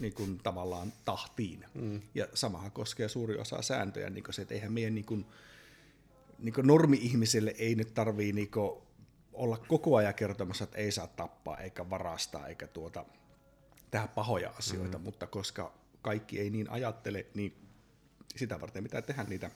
niin 0.00 0.12
kuin 0.12 0.38
tavallaan 0.38 0.92
tahtiin. 1.04 1.64
Mm. 1.74 2.00
Ja 2.14 2.28
samahan 2.34 2.72
koskee 2.72 3.08
suuri 3.08 3.36
osa 3.36 3.62
sääntöjä, 3.62 4.10
niin 4.10 4.24
kuin 4.24 4.34
se, 4.34 4.42
että 4.42 4.54
eihän 4.54 4.72
meidän 4.72 4.94
niin 4.94 5.04
kuin, 5.04 5.26
niin 6.38 6.54
kuin 6.54 6.66
normi-ihmiselle 6.66 7.54
ei 7.58 7.74
nyt 7.74 7.94
tarvii 7.94 8.32
niin 8.32 8.50
kuin 8.50 8.82
olla 9.38 9.58
koko 9.68 9.96
ajan 9.96 10.14
kertomassa, 10.14 10.64
että 10.64 10.78
ei 10.78 10.92
saa 10.92 11.06
tappaa 11.06 11.58
eikä 11.58 11.90
varastaa 11.90 12.46
eikä 12.46 12.66
tuota, 12.66 13.04
tehdä 13.90 14.08
pahoja 14.08 14.50
asioita, 14.50 14.98
mm. 14.98 15.04
mutta 15.04 15.26
koska 15.26 15.74
kaikki 16.02 16.40
ei 16.40 16.50
niin 16.50 16.70
ajattele, 16.70 17.26
niin 17.34 17.68
sitä 18.36 18.60
varten 18.60 18.82
pitää 18.82 19.02
tehdä 19.02 19.24
niitä 19.24 19.50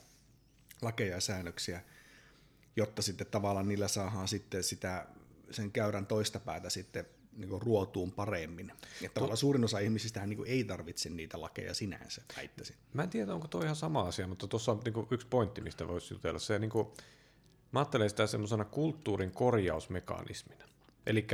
lakeja 0.81 1.15
ja 1.15 1.21
säännöksiä, 1.21 1.81
jotta 2.75 3.01
sitten 3.01 3.27
tavallaan 3.27 3.67
niillä 3.67 3.87
saadaan 3.87 4.27
sitten 4.27 4.63
sitä 4.63 5.07
sen 5.51 5.71
käyrän 5.71 6.05
toista 6.05 6.39
päätä 6.39 6.69
sitten 6.69 7.05
niin 7.37 7.61
ruotuun 7.61 8.11
paremmin. 8.11 8.71
Ja 9.01 9.09
tavallaan 9.09 9.37
suurin 9.37 9.63
osa 9.63 9.79
ihmisistä 9.79 10.25
niin 10.25 10.43
ei 10.45 10.63
tarvitse 10.63 11.09
niitä 11.09 11.41
lakeja 11.41 11.73
sinänsä, 11.73 12.21
väittäisin. 12.37 12.75
Mä 12.93 13.03
en 13.03 13.09
tiedä, 13.09 13.33
onko 13.33 13.47
tuo 13.47 13.61
ihan 13.61 13.75
sama 13.75 14.01
asia, 14.01 14.27
mutta 14.27 14.47
tuossa 14.47 14.71
on 14.71 14.81
niin 14.85 15.07
yksi 15.11 15.27
pointti, 15.27 15.61
mistä 15.61 15.87
voisi 15.87 16.13
jutella. 16.13 16.39
Se, 16.39 16.59
niin 16.59 16.69
kuin, 16.69 16.87
Mä 17.73 17.79
ajattelen 17.79 18.09
sitä 18.09 18.27
semmoisena 18.27 18.65
kulttuurin 18.65 19.31
korjausmekanismina. 19.31 20.65
Eli 21.07 21.27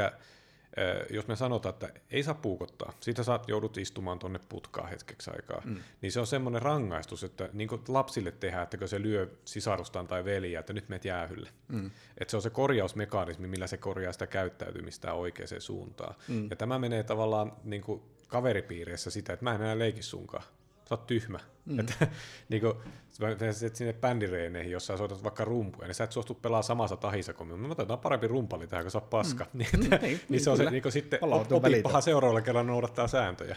jos 1.10 1.28
me 1.28 1.36
sanotaan, 1.36 1.74
että 1.74 1.90
ei 2.12 2.24
saa 2.24 2.34
puukottaa, 2.34 2.94
siitä 3.00 3.24
saat 3.24 3.48
joudut 3.48 3.78
istumaan 3.78 4.20
tuonne 4.20 4.40
putkaan 4.50 4.90
hetkeksi 4.90 5.32
aikaa, 5.32 5.62
mm. 5.66 5.78
niin 6.02 6.12
se 6.12 6.20
on 6.20 6.28
semmoinen 6.28 6.62
rangaistus, 6.62 7.24
että 7.24 7.50
niin 7.54 7.68
kuin 7.68 7.82
lapsille 7.88 8.32
tehdään, 8.32 8.64
että 8.64 8.78
kun 8.78 8.88
se 8.88 9.02
lyö 9.02 9.30
sisarustaan 9.46 10.08
tai 10.08 10.26
veliä, 10.26 10.60
että 10.60 10.74
nyt 10.74 10.90
meet 10.90 11.06
jäähylle. 11.06 11.50
Mm. 11.68 11.92
Että 12.18 12.32
se 12.32 12.38
on 12.38 12.44
se 12.44 12.50
korjausmekanismi, 12.50 13.48
millä 13.48 13.68
se 13.68 13.78
korjaa 13.78 14.14
sitä 14.14 14.28
käyttäytymistä 14.28 15.14
oikeaan 15.14 15.62
suuntaan. 15.62 16.16
Mm. 16.28 16.48
Ja 16.50 16.56
tämä 16.56 16.80
menee 16.80 17.04
tavallaan 17.04 17.54
niin 17.64 17.82
kuin 17.82 18.02
kaveripiireissä 18.28 19.10
sitä, 19.10 19.34
että 19.34 19.44
mä 19.44 19.56
en 19.56 19.62
enää 19.62 19.80
leiki 19.80 20.04
sunkaan 20.04 20.44
sä 20.90 20.96
oot 20.96 21.08
tyhmä. 21.08 21.40
Mm. 21.66 21.80
Että, 21.80 22.08
niin 22.50 22.62
kuin, 22.62 22.74
sä 23.10 23.70
sinne 23.74 23.94
bändireeneihin, 23.94 24.72
jos 24.72 24.86
sä 24.86 24.98
soitat 24.98 25.24
vaikka 25.24 25.46
rumpuja, 25.46 25.88
niin 25.88 25.96
sä 25.96 26.04
et 26.04 26.12
suostu 26.12 26.34
pelaa 26.34 26.62
samassa 26.62 26.98
tahissa 26.98 27.34
kuin 27.34 27.48
minun. 27.48 27.60
Mä 27.60 27.72
otetaan 27.72 28.00
parempi 28.00 28.28
rumpali 28.28 28.68
tähän, 28.68 28.84
kun 28.84 28.92
sä 28.92 28.98
oot 28.98 29.10
paska. 29.10 29.46
Mm. 29.54 29.58
niin, 29.60 29.70
että, 29.84 29.98
niin, 29.98 30.22
niin, 30.30 30.42
se 30.42 30.50
on 30.50 30.58
se, 30.58 30.70
niin 30.72 30.84
kuin 30.84 30.92
sitten 30.92 31.20
opippahan 31.52 32.02
seuraavalla 32.02 32.42
kerralla 32.42 32.72
noudattaa 32.72 33.08
sääntöjä. 33.08 33.56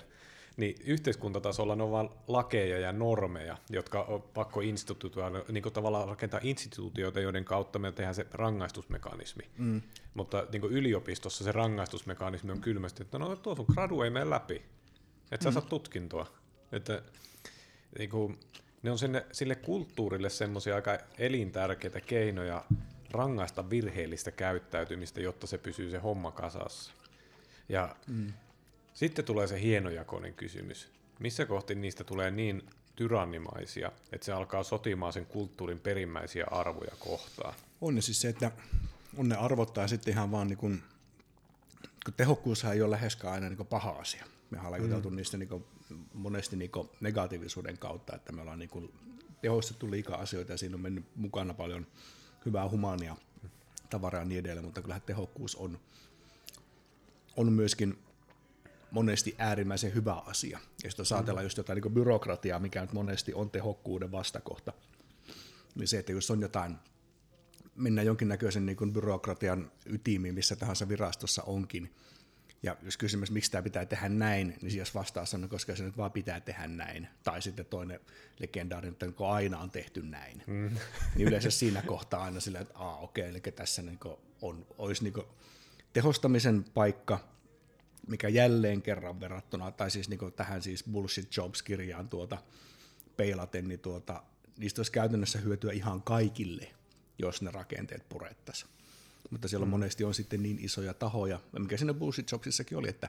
Niin 0.57 0.77
yhteiskuntatasolla 0.85 1.77
ne 1.77 1.83
on 1.83 1.91
vain 1.91 2.11
lakeja 2.29 2.79
ja 2.79 2.93
normeja, 2.93 3.57
jotka 3.71 4.03
on 4.03 4.23
pakko 4.23 4.61
instituutioida, 4.61 5.45
niin 5.53 5.63
kuin 5.63 5.73
tavallaan 5.73 6.09
rakentaa 6.09 6.41
instituutioita, 6.43 7.21
joiden 7.21 7.45
kautta 7.45 7.79
me 7.79 7.93
tehdään 7.93 8.15
se 8.15 8.27
rangaistusmekanismi. 8.33 9.45
Mm. 9.59 9.83
Mutta 10.15 10.47
niin 10.53 10.61
kuin 10.61 10.73
yliopistossa 10.73 11.45
se 11.45 11.53
rangaistusmekanismi 11.53 12.53
on 12.53 12.61
kylmästi, 12.61 13.03
että 13.03 13.19
no 13.19 13.37
tuo 13.37 13.57
sun 13.57 13.67
gradu 13.73 14.03
ei 14.03 14.11
mene 14.11 14.31
läpi, 14.31 14.63
että 15.33 15.45
sä 15.45 15.51
mm. 15.51 15.55
saa 15.55 15.63
tutkintoa. 15.63 16.42
Että 16.73 17.03
niin 17.99 18.11
kuin, 18.11 18.41
ne 18.83 18.91
on 18.91 18.99
sinne, 18.99 19.27
sille 19.33 19.55
kulttuurille 19.55 20.31
semmoisia 20.31 20.75
aika 20.75 20.99
elintärkeitä 21.19 22.01
keinoja 22.01 22.65
rangaista 23.11 23.71
virheellistä 23.71 24.31
käyttäytymistä, 24.31 25.21
jotta 25.21 25.47
se 25.47 25.59
pysyy 25.59 25.91
se 25.91 25.99
homma 25.99 26.33
kasassa. 26.33 26.93
Ja 27.69 27.97
mm. 28.07 28.33
sitten 28.95 29.25
tulee 29.25 29.47
se 29.47 29.61
hienojakoinen 29.61 30.35
kysymys. 30.35 30.89
Missä 31.19 31.47
kohti 31.47 31.75
niistä 31.75 32.05
tulee 32.05 32.31
niin 32.31 32.63
tyrannimaisia, 32.97 33.93
että 34.13 34.25
se 34.25 34.33
alkaa 34.33 34.63
sotimaan 34.63 35.13
sen 35.13 35.27
kulttuurin 35.27 35.81
perimmäisiä 35.81 36.47
arvoja 36.51 36.97
kohtaan? 36.99 37.55
On 37.81 37.95
ne 37.95 38.01
siis 38.01 38.21
se, 38.21 38.29
että 38.29 38.53
on 39.17 39.29
ne 39.29 39.37
arvottaa 39.37 39.89
sitten 39.89 40.15
ihan 40.15 40.31
vaan 40.31 40.49
niin 40.49 40.59
kuin, 40.59 40.83
kun 42.05 42.15
tehokkuushan 42.17 42.73
ei 42.73 42.83
ole 42.83 42.91
läheskään 42.91 43.35
aina 43.35 43.49
niin 43.49 43.67
paha 43.67 43.91
asia. 43.91 44.25
Me 44.51 44.59
ollaan 44.61 44.83
mm. 44.83 44.89
juteltu 44.89 45.11
niistä 45.11 45.37
niin 45.37 45.65
monesti 46.15 46.57
niin 46.57 46.71
negatiivisuuden 47.01 47.79
kautta, 47.79 48.17
että 48.17 48.33
me 48.33 48.41
ollaan 48.41 48.59
niin 48.59 48.93
tehostettu 49.43 49.91
liikaa 49.91 50.19
asioita 50.19 50.53
ja 50.53 50.59
siinä 50.59 50.75
on 50.75 50.81
mennyt 50.81 51.05
mukana 51.17 51.55
paljon 51.55 51.87
hyvää 52.47 52.69
humania 52.69 53.17
tavaraa 53.91 54.21
ja 54.21 54.25
niin 54.25 54.41
edelleen, 54.41 54.65
mutta 54.65 54.83
kyllähän 54.83 55.03
tehokkuus 55.03 55.57
on, 55.57 55.79
on 57.37 57.53
myöskin 57.53 57.99
monesti 58.91 59.35
äärimmäisen 59.39 59.95
hyvä 59.95 60.15
asia. 60.15 60.59
Ja 60.85 60.91
jos 60.99 61.13
ajatellaan 61.13 61.45
just 61.47 61.57
jotain 61.57 61.81
niin 61.83 61.95
byrokratiaa, 61.95 62.59
mikä 62.59 62.81
nyt 62.81 62.93
monesti 62.93 63.35
on 63.35 63.51
tehokkuuden 63.51 64.13
vastakohta, 64.13 64.73
niin 65.75 65.89
se, 65.89 65.99
että 65.99 66.13
jos 66.13 66.31
on 66.31 66.41
jotain, 66.41 66.77
mennään 67.77 68.07
jonkinnäköisen 68.07 68.67
niin 68.67 68.93
byrokratian 68.93 69.73
ytimiin, 69.87 70.35
missä 70.35 70.57
tahansa 70.57 70.89
virastossa 70.89 71.43
onkin, 71.43 71.95
ja 72.63 72.77
jos 72.83 72.97
kysymys, 72.97 73.31
miksi 73.31 73.51
tämä 73.51 73.63
pitää 73.63 73.87
tehdä 73.87 74.09
näin, 74.09 74.59
niin 74.63 74.79
jos 74.79 74.95
vastaus 74.95 75.35
on, 75.35 75.49
koska 75.49 75.77
se 75.77 75.85
nyt 75.85 75.97
vaan 75.97 76.13
pitää 76.13 76.41
tehdä 76.41 76.67
näin. 76.67 77.09
Tai 77.23 77.43
sitten 77.43 77.67
toinen 77.67 78.01
legendaarinen, 78.39 78.93
että 78.93 79.27
aina 79.29 79.59
on 79.59 79.71
tehty 79.71 80.03
näin. 80.03 80.43
Mm. 80.47 80.71
Niin 81.17 81.29
yleensä 81.29 81.51
siinä 81.51 81.83
kohtaa 81.83 82.23
aina 82.25 82.41
sillä, 82.41 82.61
että 82.61 82.79
aa 82.79 82.97
okei, 82.97 83.23
okay, 83.23 83.31
eli 83.31 83.53
tässä 83.53 83.83
niin 83.83 83.99
on, 84.43 84.67
olisi 84.79 85.05
niin 85.05 85.25
tehostamisen 85.93 86.65
paikka, 86.75 87.29
mikä 88.07 88.29
jälleen 88.29 88.83
kerran 88.83 89.21
verrattuna, 89.21 89.71
tai 89.71 89.91
siis 89.91 90.09
niin 90.09 90.33
tähän 90.37 90.63
siis 90.63 90.85
Bullshit 90.93 91.37
Jobs-kirjaan 91.37 92.09
tuota, 92.09 92.39
peilaten, 93.17 93.69
niin 93.69 93.81
tuota, 93.81 94.23
niistä 94.57 94.79
olisi 94.79 94.93
käytännössä 94.93 95.39
hyötyä 95.39 95.73
ihan 95.73 96.03
kaikille, 96.03 96.73
jos 97.19 97.43
ne 97.43 97.51
rakenteet 97.51 98.09
purettaisiin 98.09 98.71
mutta 99.33 99.49
siellä 99.49 99.67
mm. 99.67 99.71
monesti 99.71 100.05
on 100.05 100.15
sitten 100.15 100.43
niin 100.43 100.59
isoja 100.65 100.95
tahoja, 100.95 101.41
mikä 101.59 101.77
siinä 101.77 101.95
Bullshit 101.95 102.31
Jobsissakin 102.33 102.79
oli, 102.79 102.89
että 102.89 103.09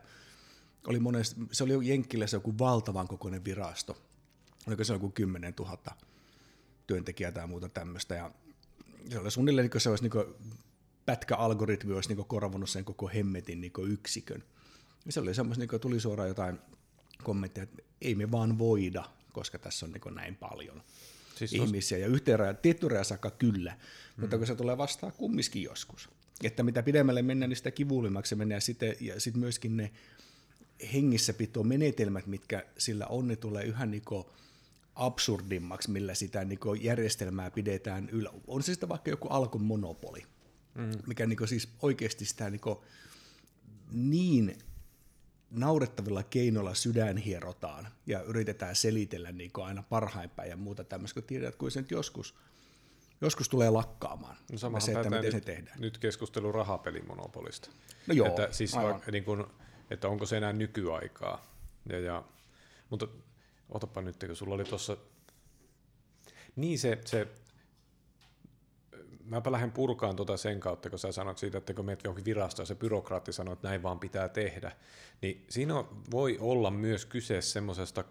oli 0.87 0.99
monesti, 0.99 1.41
se 1.51 1.63
oli 1.63 1.87
Jenkkilässä 1.89 2.37
joku 2.37 2.57
valtavan 2.59 3.07
kokoinen 3.07 3.45
virasto, 3.45 3.97
oliko 4.67 4.83
se 4.83 4.93
joku 4.93 5.09
10 5.09 5.53
000 5.59 5.77
työntekijää 6.87 7.31
tai 7.31 7.47
muuta 7.47 7.69
tämmöistä, 7.69 8.15
ja 8.15 8.31
se 9.09 9.19
oli 9.19 9.31
suunnilleen, 9.31 9.69
niin 9.73 9.81
se 9.81 9.89
olisi 9.89 10.03
niin 10.03 10.35
pätkä-algoritmi 11.05 11.93
olisi 11.93 12.15
niin 12.15 12.25
korvannut 12.25 12.69
sen 12.69 12.85
koko 12.85 13.07
hemmetin 13.07 13.61
niin 13.61 13.73
yksikön. 13.87 14.43
Ja 15.05 15.11
se 15.11 15.19
oli 15.19 15.33
semmoista, 15.33 15.65
niin 15.65 15.81
tuli 15.81 15.99
suoraan 15.99 16.29
jotain 16.29 16.59
kommentteja, 17.23 17.63
että 17.63 17.83
ei 18.01 18.15
me 18.15 18.31
vaan 18.31 18.57
voida, 18.57 19.03
koska 19.33 19.59
tässä 19.59 19.85
on 19.85 19.91
niin 19.91 20.15
näin 20.15 20.35
paljon 20.35 20.83
siis 21.35 21.53
ihmisiä. 21.53 21.97
Ja 21.97 22.07
yhteen 22.07 22.39
rajan, 22.39 22.57
tietty 22.57 22.87
rajan 22.87 23.05
saakka 23.05 23.31
kyllä, 23.31 23.71
mm. 23.71 24.21
mutta 24.21 24.37
kun 24.37 24.47
se 24.47 24.55
tulee 24.55 24.77
vastaan 24.77 25.13
kumminkin 25.17 25.63
joskus. 25.63 26.09
Että 26.43 26.63
mitä 26.63 26.83
pidemmälle 26.83 27.21
mennään, 27.21 27.49
niin 27.49 27.57
sitä 27.57 27.71
kivullimaksi 27.71 28.29
se 28.29 28.35
menee. 28.35 28.55
Ja 28.55 28.61
sitten, 28.61 28.95
ja 28.99 29.19
sitten 29.19 29.39
myöskin 29.39 29.77
ne 29.77 29.91
menetelmät, 31.63 32.27
mitkä 32.27 32.65
sillä 32.77 33.07
on, 33.07 33.27
ne 33.27 33.35
tulee 33.35 33.63
yhä 33.63 33.85
niin 33.85 34.03
absurdimmaksi, 34.95 35.91
millä 35.91 36.15
sitä 36.15 36.45
niin 36.45 36.59
järjestelmää 36.81 37.51
pidetään 37.51 38.09
yllä. 38.09 38.29
On 38.47 38.63
se 38.63 38.73
sitten 38.73 38.89
vaikka 38.89 39.09
joku 39.09 39.27
alkon 39.27 39.63
monopoli, 39.63 40.23
mm. 40.75 40.91
mikä 41.07 41.25
niin 41.25 41.47
siis 41.47 41.69
oikeasti 41.81 42.25
sitä 42.25 42.49
niin, 42.49 42.61
niin 43.91 44.57
naurettavilla 45.53 46.23
keinoilla 46.23 46.73
sydän 46.73 47.17
hierotaan 47.17 47.87
ja 48.05 48.21
yritetään 48.21 48.75
selitellä 48.75 49.31
niin 49.31 49.51
kuin 49.51 49.65
aina 49.65 49.83
parhaimpään 49.83 50.49
ja 50.49 50.57
muuta 50.57 50.83
tämmöistä, 50.83 51.21
kun 51.21 51.27
tiedät, 51.27 51.55
kun 51.55 51.71
se 51.71 51.81
nyt 51.81 51.91
joskus, 51.91 52.35
joskus 53.21 53.49
tulee 53.49 53.69
lakkaamaan. 53.69 54.37
No 54.51 54.79
se, 54.79 54.91
että 54.91 55.03
miten 55.03 55.21
nyt, 55.21 55.31
se 55.31 55.41
tehdään. 55.41 55.81
Nyt 55.81 55.97
keskustelu 55.97 56.51
rahapelimonopolista. 56.51 57.69
No 58.07 58.13
joo, 58.13 58.27
että, 58.27 58.47
siis 58.51 58.75
vaikka, 58.75 59.11
niin 59.11 59.23
kuin, 59.23 59.43
että 59.91 60.07
onko 60.07 60.25
se 60.25 60.37
enää 60.37 60.53
nykyaikaa. 60.53 61.45
Ja, 61.89 61.99
ja, 61.99 62.23
mutta 62.89 63.07
otapa 63.69 64.01
nyt, 64.01 64.23
kun 64.27 64.35
sulla 64.35 64.55
oli 64.55 64.63
tuossa... 64.63 64.97
Niin 66.55 66.79
se, 66.79 66.99
se 67.05 67.27
mäpä 69.25 69.51
lähden 69.51 69.71
purkaan 69.71 70.15
tuota 70.15 70.37
sen 70.37 70.59
kautta, 70.59 70.89
kun 70.89 70.99
sä 70.99 71.11
sanot 71.11 71.37
siitä, 71.37 71.57
että 71.57 71.73
kun 71.73 71.85
menet 71.85 72.03
johonkin 72.03 72.25
virastoon 72.25 72.67
se 72.67 72.75
byrokraatti 72.75 73.33
sanoo, 73.33 73.53
että 73.53 73.67
näin 73.67 73.83
vaan 73.83 73.99
pitää 73.99 74.29
tehdä, 74.29 74.71
niin 75.21 75.45
siinä 75.49 75.83
voi 76.11 76.37
olla 76.41 76.71
myös 76.71 77.05
kyse 77.05 77.41
semmoisesta 77.41 78.03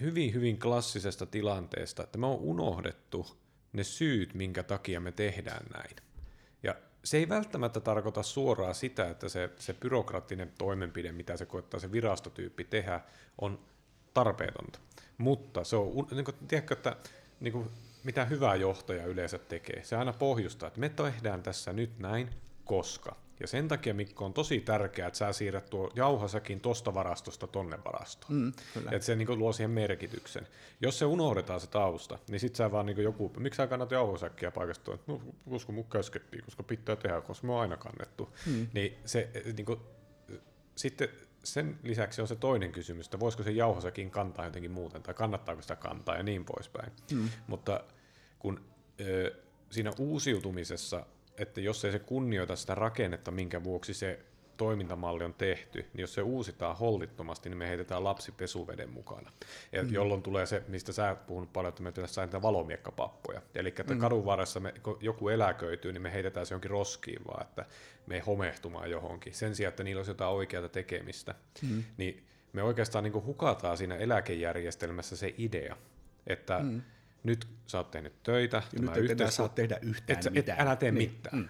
hyvin, 0.00 0.34
hyvin 0.34 0.58
klassisesta 0.58 1.26
tilanteesta, 1.26 2.02
että 2.02 2.18
me 2.18 2.26
on 2.26 2.38
unohdettu 2.38 3.26
ne 3.72 3.84
syyt, 3.84 4.34
minkä 4.34 4.62
takia 4.62 5.00
me 5.00 5.12
tehdään 5.12 5.66
näin. 5.74 5.96
Ja 6.62 6.74
se 7.04 7.16
ei 7.16 7.28
välttämättä 7.28 7.80
tarkoita 7.80 8.22
suoraan 8.22 8.74
sitä, 8.74 9.10
että 9.10 9.28
se, 9.28 9.50
se 9.58 9.74
byrokraattinen 9.74 10.52
toimenpide, 10.58 11.12
mitä 11.12 11.36
se 11.36 11.46
koettaa 11.46 11.80
se 11.80 11.92
virastotyyppi 11.92 12.64
tehdä, 12.64 13.00
on 13.40 13.58
tarpeetonta. 14.14 14.78
Mutta 15.18 15.64
se 15.64 15.76
on, 15.76 16.06
niin 16.10 16.24
kuin, 16.24 16.34
tiedätkö, 16.48 16.74
että 16.74 16.96
niin 17.40 17.52
kuin 17.52 17.70
mitä 18.06 18.24
hyvä 18.24 18.54
johtaja 18.54 19.06
yleensä 19.06 19.38
tekee. 19.38 19.84
Se 19.84 19.96
aina 19.96 20.12
pohjustaa, 20.12 20.66
että 20.66 20.80
me 20.80 20.88
tehdään 20.88 21.42
tässä 21.42 21.72
nyt 21.72 21.98
näin, 21.98 22.30
koska. 22.64 23.16
Ja 23.40 23.46
sen 23.46 23.68
takia, 23.68 23.94
Mikko, 23.94 24.24
on 24.24 24.32
tosi 24.32 24.60
tärkeää, 24.60 25.08
että 25.08 25.18
sä 25.18 25.32
siirrät 25.32 25.70
tuo 25.70 25.90
jauhasäkin 25.94 26.60
tosta 26.60 26.94
varastosta 26.94 27.46
tonne 27.46 27.78
varastoon. 27.84 28.32
Mm, 28.34 28.52
että 28.92 29.06
se 29.06 29.16
niin 29.16 29.26
kuin, 29.26 29.38
luo 29.38 29.52
siihen 29.52 29.70
merkityksen. 29.70 30.48
Jos 30.80 30.98
se 30.98 31.04
unohdetaan 31.04 31.60
se 31.60 31.66
tausta, 31.66 32.18
niin 32.28 32.40
sit 32.40 32.56
sä 32.56 32.72
vaan 32.72 32.86
niin 32.86 33.02
joku, 33.02 33.32
miksi 33.38 33.56
sä 33.56 33.66
kannat 33.66 33.90
jauhasäkkiä 33.90 34.50
paikasta, 34.50 34.98
no 35.06 35.20
koska 35.50 35.72
mun 35.72 35.90
käskettiin, 35.90 36.44
koska 36.44 36.62
pitää 36.62 36.96
tehdä, 36.96 37.20
koska 37.20 37.46
me 37.46 37.52
on 37.52 37.60
aina 37.60 37.76
kannettu. 37.76 38.36
Mm. 38.46 38.66
Niin 38.74 38.98
se 39.04 39.30
niin 39.56 39.66
kuin, 39.66 39.80
sitten 40.76 41.08
sen 41.46 41.78
lisäksi 41.82 42.22
on 42.22 42.28
se 42.28 42.36
toinen 42.36 42.72
kysymys, 42.72 43.06
että 43.06 43.20
voisiko 43.20 43.42
se 43.42 43.50
jauhosäkin 43.50 44.10
kantaa 44.10 44.44
jotenkin 44.44 44.70
muuten, 44.70 45.02
tai 45.02 45.14
kannattaako 45.14 45.62
sitä 45.62 45.76
kantaa 45.76 46.16
ja 46.16 46.22
niin 46.22 46.44
poispäin. 46.44 46.92
Mm. 47.12 47.28
Mutta 47.46 47.84
kun 48.38 48.60
ö, 49.00 49.34
siinä 49.70 49.92
uusiutumisessa, 49.98 51.06
että 51.38 51.60
jos 51.60 51.84
ei 51.84 51.92
se 51.92 51.98
kunnioita 51.98 52.56
sitä 52.56 52.74
rakennetta, 52.74 53.30
minkä 53.30 53.64
vuoksi 53.64 53.94
se 53.94 54.18
toimintamalli 54.56 55.24
on 55.24 55.34
tehty, 55.34 55.78
niin 55.78 56.00
jos 56.00 56.14
se 56.14 56.22
uusitaan 56.22 56.76
hollittomasti, 56.76 57.48
niin 57.48 57.58
me 57.58 57.68
heitetään 57.68 58.04
lapsi 58.04 58.32
pesuveden 58.32 58.90
mukana. 58.90 59.32
Ja 59.72 59.82
mm. 59.82 59.92
Jolloin 59.92 60.22
tulee 60.22 60.46
se, 60.46 60.62
mistä 60.68 60.92
sä 60.92 61.08
oot 61.08 61.26
puhunut 61.26 61.52
paljon, 61.52 61.68
että 61.68 61.82
me 61.82 61.92
tehdään 61.92 62.26
niitä 62.26 62.42
valomiekkapappoja. 62.42 63.42
Eli 63.54 63.68
että 63.68 63.94
mm. 63.94 64.00
kadun 64.00 64.24
varressa 64.24 64.60
me, 64.60 64.74
kun 64.82 64.98
joku 65.00 65.28
eläköityy, 65.28 65.92
niin 65.92 66.02
me 66.02 66.12
heitetään 66.12 66.46
se 66.46 66.54
jonkin 66.54 66.70
roskiin 66.70 67.22
vaan, 67.26 67.42
että 67.42 67.64
me 68.06 68.14
ei 68.14 68.20
homehtumaan 68.20 68.90
johonkin. 68.90 69.34
Sen 69.34 69.54
sijaan, 69.54 69.68
että 69.68 69.82
niillä 69.82 70.00
olisi 70.00 70.10
jotain 70.10 70.34
oikeaa 70.34 70.68
tekemistä. 70.68 71.34
Mm. 71.62 71.84
Niin 71.96 72.26
me 72.52 72.62
oikeastaan 72.62 73.04
niin 73.04 73.24
hukataan 73.24 73.76
siinä 73.76 73.96
eläkejärjestelmässä 73.96 75.16
se 75.16 75.34
idea, 75.38 75.76
että 76.26 76.58
mm 76.58 76.82
nyt 77.26 77.48
sä 77.66 77.78
oot 77.78 77.90
tehnyt 77.90 78.22
töitä. 78.22 78.62
Ja 78.72 79.00
nyt 79.00 79.10
enää 79.10 79.30
saa 79.30 79.48
tehdä 79.48 79.78
yhtään 79.82 80.18
et, 80.18 80.32
mitään. 80.32 80.58
Et, 80.58 80.66
älä 80.66 80.76
tee 80.76 80.90
niin. 80.90 81.10
mitään. 81.10 81.38
Mm. 81.38 81.48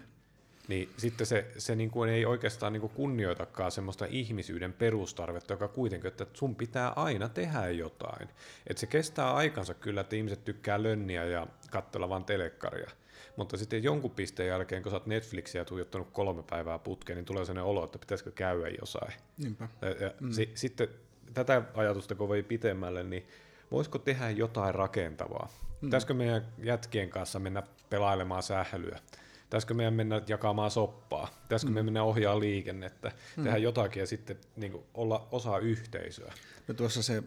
Niin 0.67 0.89
sitten 0.97 1.27
se, 1.27 1.47
se 1.57 1.75
niin 1.75 1.91
kuin 1.91 2.09
ei 2.09 2.25
oikeastaan 2.25 2.73
niin 2.73 2.81
kuin 2.81 2.93
kunnioitakaan 2.93 3.71
semmoista 3.71 4.05
ihmisyyden 4.09 4.73
perustarvetta, 4.73 5.53
joka 5.53 5.67
kuitenkin, 5.67 6.07
että 6.07 6.25
sun 6.33 6.55
pitää 6.55 6.89
aina 6.89 7.29
tehdä 7.29 7.69
jotain. 7.69 8.29
Että 8.67 8.79
se 8.79 8.87
kestää 8.87 9.33
aikansa 9.33 9.73
kyllä, 9.73 10.01
että 10.01 10.15
ihmiset 10.15 10.45
tykkää 10.45 10.83
lönniä 10.83 11.23
ja 11.23 11.47
katsella 11.71 12.09
vaan 12.09 12.25
telekkaria. 12.25 12.91
Mutta 13.35 13.57
sitten 13.57 13.83
jonkun 13.83 14.11
pisteen 14.11 14.49
jälkeen, 14.49 14.83
kun 14.83 14.89
sä 14.89 14.95
oot 14.95 15.05
Netflixiä 15.05 15.65
tuijottanut 15.65 16.07
kolme 16.11 16.43
päivää 16.43 16.79
putkeen, 16.79 17.17
niin 17.17 17.25
tulee 17.25 17.45
sellainen 17.45 17.69
olo, 17.69 17.85
että 17.85 17.99
pitäisikö 17.99 18.31
käydä 18.31 18.67
jossain. 18.79 19.13
Niinpä. 19.37 19.67
Ja, 19.81 19.89
ja 19.89 20.11
mm. 20.19 20.31
si, 20.31 20.51
sitten 20.55 20.87
tätä 21.33 21.61
ajatusta 21.73 22.15
kun 22.15 22.27
voi 22.27 22.43
pitemmälle, 22.43 23.03
niin 23.03 23.27
voisiko 23.71 23.97
tehdä 23.97 24.29
jotain 24.29 24.75
rakentavaa? 24.75 25.49
Mm. 25.81 25.87
Pitäisikö 25.87 26.13
meidän 26.13 26.45
jätkien 26.57 27.09
kanssa 27.09 27.39
mennä 27.39 27.63
pelailemaan 27.89 28.43
sählyä? 28.43 28.99
Pitäisikö 29.47 29.73
meidän 29.73 29.93
mennä 29.93 30.21
jakamaan 30.27 30.71
soppaa? 30.71 31.39
Pitäisikö 31.43 31.69
mm. 31.69 31.73
meidän 31.73 31.85
mennä 31.85 32.03
ohjaa 32.03 32.39
liikennettä? 32.39 33.11
Mm. 33.37 33.43
Tehdä 33.43 33.57
jotakin 33.57 33.99
ja 33.99 34.07
sitten 34.07 34.37
niin 34.55 34.71
kuin, 34.71 34.83
olla 34.93 35.27
osa 35.31 35.57
yhteisöä? 35.57 36.33
No 36.67 36.73
tuossa 36.73 37.03
se 37.03 37.23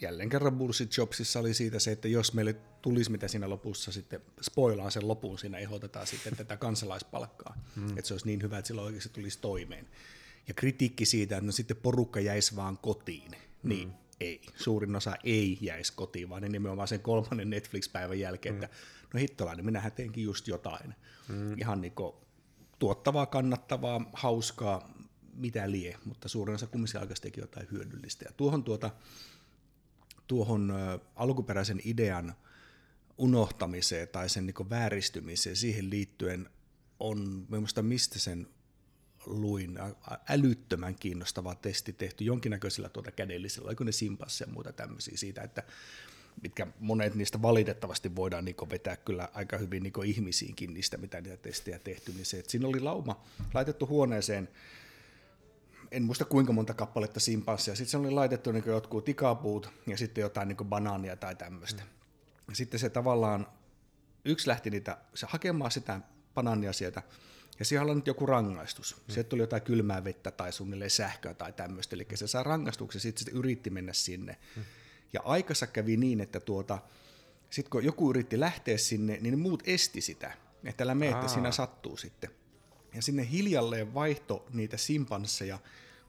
jälleen 0.00 0.28
kerran 0.28 0.58
Bullshit 0.58 0.96
Jobsissa 0.96 1.40
oli 1.40 1.54
siitä 1.54 1.78
se, 1.78 1.92
että 1.92 2.08
jos 2.08 2.34
meille 2.34 2.56
tulisi 2.82 3.10
mitä 3.10 3.28
siinä 3.28 3.48
lopussa 3.48 3.92
sitten, 3.92 4.20
spoilaan 4.42 4.90
sen 4.90 5.08
lopun, 5.08 5.38
siinä 5.38 5.58
ehdotetaan 5.58 6.06
sitten 6.06 6.36
tätä 6.36 6.56
kansalaispalkkaa, 6.56 7.54
mm. 7.76 7.88
että 7.88 8.08
se 8.08 8.14
olisi 8.14 8.26
niin 8.26 8.42
hyvä, 8.42 8.58
että 8.58 8.66
silloin 8.66 8.86
oikeasti 8.86 9.08
tulisi 9.08 9.38
toimeen. 9.40 9.88
Ja 10.48 10.54
kritiikki 10.54 11.06
siitä, 11.06 11.36
että 11.36 11.46
no 11.46 11.52
sitten 11.52 11.76
porukka 11.76 12.20
jäisi 12.20 12.56
vaan 12.56 12.78
kotiin, 12.78 13.30
niin 13.62 13.88
mm 13.88 13.94
ei. 14.20 14.40
Suurin 14.56 14.96
osa 14.96 15.16
ei 15.24 15.58
jäisi 15.60 15.92
kotiin, 15.96 16.28
vaan 16.28 16.42
ne 16.42 16.48
nimenomaan 16.48 16.88
sen 16.88 17.00
kolmannen 17.00 17.50
Netflix-päivän 17.50 18.18
jälkeen, 18.18 18.54
mm. 18.54 18.62
että 18.62 18.76
no 19.14 19.20
hittolainen, 19.20 19.64
minähän 19.64 19.92
teinkin 19.92 20.24
just 20.24 20.48
jotain. 20.48 20.94
Mm. 21.30 21.58
Ihan 21.58 21.80
niin 21.80 21.92
tuottavaa, 22.78 23.26
kannattavaa, 23.26 24.10
hauskaa, 24.12 24.94
mitä 25.34 25.70
lie, 25.70 25.98
mutta 26.04 26.28
suurin 26.28 26.54
osa 26.54 26.66
kumminkin 26.66 27.00
alkaisi 27.00 27.22
teki 27.22 27.40
jotain 27.40 27.68
hyödyllistä. 27.72 28.24
Ja 28.28 28.32
tuohon, 28.36 28.64
tuota, 28.64 28.90
tuohon 30.26 30.72
alkuperäisen 31.16 31.80
idean 31.84 32.34
unohtamiseen 33.18 34.08
tai 34.08 34.28
sen 34.28 34.46
niin 34.46 34.70
vääristymiseen 34.70 35.56
siihen 35.56 35.90
liittyen 35.90 36.50
on, 37.00 37.46
minusta 37.48 37.82
mistä 37.82 38.18
sen 38.18 38.46
luin, 39.26 39.78
älyttömän 40.28 40.94
kiinnostava 40.94 41.54
testi 41.54 41.92
tehty 41.92 42.24
jonkinnäköisellä 42.24 42.88
tuota 42.88 43.10
kädellisellä, 43.10 43.66
oliko 43.68 43.84
ne 43.84 43.92
simpansseja 43.92 44.48
ja 44.48 44.52
muuta 44.52 44.72
tämmöisiä 44.72 45.16
siitä, 45.16 45.42
että 45.42 45.62
mitkä 46.42 46.66
monet 46.80 47.14
niistä 47.14 47.42
valitettavasti 47.42 48.16
voidaan 48.16 48.44
niin 48.44 48.56
vetää 48.70 48.96
kyllä 48.96 49.28
aika 49.34 49.58
hyvin 49.58 49.82
niin 49.82 50.04
ihmisiinkin 50.04 50.74
niistä, 50.74 50.96
mitä 50.96 51.20
niitä 51.20 51.36
testejä 51.36 51.78
tehty, 51.78 52.12
niin 52.12 52.26
se, 52.26 52.38
että 52.38 52.50
siinä 52.50 52.68
oli 52.68 52.80
lauma 52.80 53.24
laitettu 53.54 53.86
huoneeseen, 53.86 54.48
en 55.90 56.02
muista 56.02 56.24
kuinka 56.24 56.52
monta 56.52 56.74
kappaletta 56.74 57.20
simpanssia, 57.20 57.74
sitten 57.74 57.90
se 57.90 57.96
oli 57.96 58.10
laitettu 58.10 58.52
niin 58.52 58.64
jotkut 58.66 59.04
tikapuut 59.04 59.70
ja 59.86 59.96
sitten 59.96 60.22
jotain 60.22 60.48
niin 60.48 60.56
banaania 60.64 61.16
tai 61.16 61.36
tämmöistä. 61.36 61.82
Mm. 61.82 62.54
Sitten 62.54 62.80
se 62.80 62.90
tavallaan, 62.90 63.46
yksi 64.24 64.48
lähti 64.48 64.70
niitä, 64.70 64.98
se 65.14 65.26
hakemaan 65.30 65.70
sitä 65.70 66.00
banaania 66.34 66.72
sieltä, 66.72 67.02
ja 67.58 67.64
siellä 67.64 67.90
on 67.90 67.96
nyt 67.96 68.06
joku 68.06 68.26
rangaistus. 68.26 68.96
Mm. 68.96 69.12
Sieltä 69.12 69.28
tuli 69.28 69.42
jotain 69.42 69.62
kylmää 69.62 70.04
vettä 70.04 70.30
tai 70.30 70.52
suunnilleen 70.52 70.90
sähköä 70.90 71.34
tai 71.34 71.52
tämmöistä. 71.52 71.96
Eli 71.96 72.06
se 72.14 72.26
saa 72.26 72.42
rangaistuksen, 72.42 73.00
sitten 73.00 73.24
se 73.24 73.30
yritti 73.30 73.70
mennä 73.70 73.92
sinne. 73.92 74.36
Mm. 74.56 74.62
Ja 75.12 75.20
aikassa 75.24 75.66
kävi 75.66 75.96
niin, 75.96 76.20
että 76.20 76.40
tuota, 76.40 76.78
sitten 77.50 77.70
kun 77.70 77.84
joku 77.84 78.10
yritti 78.10 78.40
lähteä 78.40 78.78
sinne, 78.78 79.18
niin 79.20 79.32
ne 79.32 79.42
muut 79.42 79.62
esti 79.66 80.00
sitä. 80.00 80.32
Että 80.64 80.84
älä 80.84 80.94
mene, 80.94 81.10
että 81.12 81.28
siinä 81.28 81.52
sattuu 81.52 81.96
sitten. 81.96 82.30
Ja 82.94 83.02
sinne 83.02 83.30
hiljalleen 83.30 83.94
vaihto 83.94 84.46
niitä 84.52 84.76
simpansseja, 84.76 85.58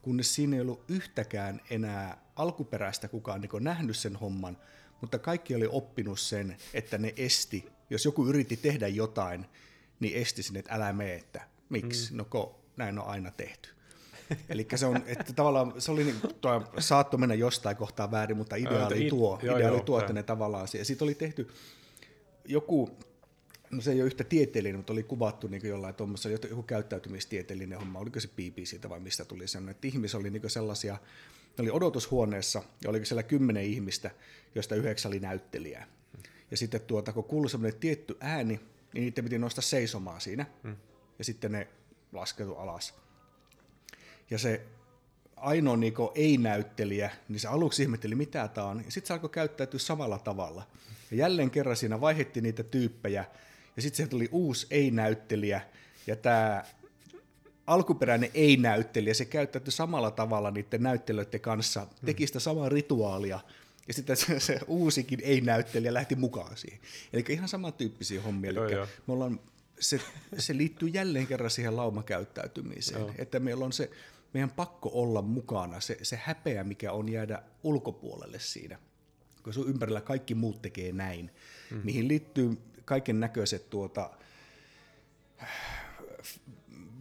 kunnes 0.01 0.35
siinä 0.35 0.55
ei 0.55 0.61
ollut 0.61 0.83
yhtäkään 0.87 1.61
enää 1.69 2.25
alkuperäistä 2.35 3.07
kukaan 3.07 3.41
niin 3.41 3.63
nähnyt 3.63 3.97
sen 3.97 4.15
homman, 4.15 4.57
mutta 5.01 5.19
kaikki 5.19 5.55
oli 5.55 5.67
oppinut 5.71 6.19
sen, 6.19 6.57
että 6.73 6.97
ne 6.97 7.13
esti, 7.17 7.69
jos 7.89 8.05
joku 8.05 8.27
yritti 8.27 8.57
tehdä 8.57 8.87
jotain, 8.87 9.45
niin 9.99 10.21
esti 10.21 10.43
sinne, 10.43 10.59
että 10.59 10.73
älä 10.73 10.93
mene, 10.93 11.15
että 11.15 11.47
miksi, 11.69 12.11
mm. 12.11 12.17
no 12.17 12.25
ko, 12.25 12.61
näin 12.77 12.99
on 12.99 13.07
aina 13.07 13.31
tehty. 13.31 13.69
Eli 14.49 14.67
se 14.75 14.85
on, 14.85 15.03
että 15.05 15.33
tavallaan 15.33 15.73
se 15.81 15.91
oli, 15.91 16.03
niin, 16.03 16.15
tuo, 16.41 16.63
saatto 16.79 17.17
mennä 17.17 17.35
jostain 17.35 17.77
kohtaa 17.77 18.11
väärin, 18.11 18.37
mutta 18.37 18.55
idea 18.55 18.87
oli 18.87 19.09
tuo, 19.09 19.39
joo, 19.43 19.55
idea 19.55 19.67
joo, 19.67 19.75
oli 19.75 19.83
tuo, 19.83 19.99
että 19.99 20.13
ne 20.13 20.23
tavallaan, 20.23 20.67
ja 20.77 20.85
sitten 20.85 21.05
oli 21.05 21.15
tehty 21.15 21.47
joku, 22.45 22.97
no 23.71 23.81
se 23.81 23.91
ei 23.91 24.01
ole 24.01 24.07
yhtä 24.07 24.23
tieteellinen, 24.23 24.79
mutta 24.79 24.93
oli 24.93 25.03
kuvattu 25.03 25.47
niin 25.47 25.67
jollain 25.67 25.95
tuommoisella, 25.95 26.37
joku 26.49 26.63
käyttäytymistieteellinen 26.63 27.79
homma, 27.79 27.99
oliko 27.99 28.19
se 28.19 28.29
siitä 28.63 28.89
vai 28.89 28.99
mistä 28.99 29.25
tuli 29.25 29.47
sellainen, 29.47 29.71
että 29.71 29.87
ihmis 29.87 30.15
oli 30.15 30.29
niin 30.29 30.49
sellaisia, 30.49 30.97
ne 31.57 31.61
oli 31.61 31.71
odotushuoneessa, 31.71 32.63
ja 32.83 32.89
oliko 32.89 33.05
siellä 33.05 33.23
kymmenen 33.23 33.63
ihmistä, 33.63 34.11
joista 34.55 34.75
yhdeksän 34.75 35.09
oli 35.09 35.19
näyttelijää. 35.19 35.87
Ja 36.51 36.57
sitten 36.57 36.81
tuota, 36.81 37.13
kun 37.13 37.23
kuului 37.23 37.49
semmoinen 37.49 37.79
tietty 37.79 38.17
ääni, 38.19 38.59
niin 38.93 39.03
niiden 39.03 39.23
piti 39.23 39.37
nostaa 39.37 39.61
seisomaan 39.61 40.21
siinä, 40.21 40.45
hmm. 40.63 40.75
ja 41.19 41.25
sitten 41.25 41.51
ne 41.51 41.67
laskeutu 42.11 42.55
alas. 42.55 42.93
Ja 44.31 44.37
se 44.37 44.61
ainoa 45.35 45.77
niin 45.77 45.93
ei-näyttelijä, 46.15 47.11
niin 47.29 47.39
se 47.39 47.47
aluksi 47.47 47.83
ihmetteli, 47.83 48.15
mitä 48.15 48.47
tämä 48.47 48.67
on, 48.67 48.77
ja 48.85 48.91
sitten 48.91 49.07
se 49.07 49.13
alkoi 49.13 49.29
käyttäytyä 49.29 49.79
samalla 49.79 50.19
tavalla. 50.19 50.67
Ja 51.11 51.17
jälleen 51.17 51.51
kerran 51.51 51.75
siinä 51.75 52.01
vaihdettiin 52.01 52.43
niitä 52.43 52.63
tyyppejä, 52.63 53.25
ja 53.75 53.81
sitten 53.81 54.05
se 54.05 54.09
tuli 54.09 54.29
uusi 54.31 54.67
ei-näyttelijä, 54.69 55.61
ja 56.07 56.15
tämä 56.15 56.63
alkuperäinen 57.67 58.29
ei-näyttelijä, 58.33 59.13
se 59.13 59.25
käyttäytyi 59.25 59.71
samalla 59.71 60.11
tavalla 60.11 60.51
niiden 60.51 60.83
näyttelijöiden 60.83 61.41
kanssa, 61.41 61.87
teki 62.05 62.27
sitä 62.27 62.39
samaa 62.39 62.69
rituaalia, 62.69 63.39
ja 63.87 63.93
sitten 63.93 64.17
se, 64.17 64.39
se 64.39 64.59
uusikin 64.67 65.19
ei-näyttelijä 65.23 65.93
lähti 65.93 66.15
mukaan 66.15 66.57
siihen. 66.57 66.79
Eli 67.13 67.25
ihan 67.29 67.49
samantyyppisiä 67.49 68.21
hommia. 68.21 68.51
Joo, 68.51 68.65
Eli 68.65 68.73
joo. 68.73 68.87
me 69.07 69.13
ollaan, 69.13 69.39
se, 69.79 69.99
se 70.37 70.57
liittyy 70.57 70.89
jälleen 70.89 71.27
kerran 71.27 71.49
siihen 71.49 71.75
laumakäyttäytymiseen, 71.75 73.01
joo. 73.01 73.11
että 73.17 73.39
meillä 73.39 73.65
on 73.65 73.73
se, 73.73 73.89
meidän 74.33 74.51
pakko 74.51 74.89
olla 74.93 75.21
mukana, 75.21 75.79
se, 75.79 75.97
se 76.01 76.19
häpeä, 76.23 76.63
mikä 76.63 76.91
on 76.91 77.09
jäädä 77.09 77.43
ulkopuolelle 77.63 78.39
siinä, 78.39 78.79
kun 79.43 79.53
sun 79.53 79.69
ympärillä 79.69 80.01
kaikki 80.01 80.35
muut 80.35 80.61
tekee 80.61 80.91
näin, 80.91 81.31
mm. 81.71 81.81
mihin 81.83 82.07
liittyy 82.07 82.57
kaiken 82.85 83.19
näköiset 83.19 83.69
tuota, 83.69 84.09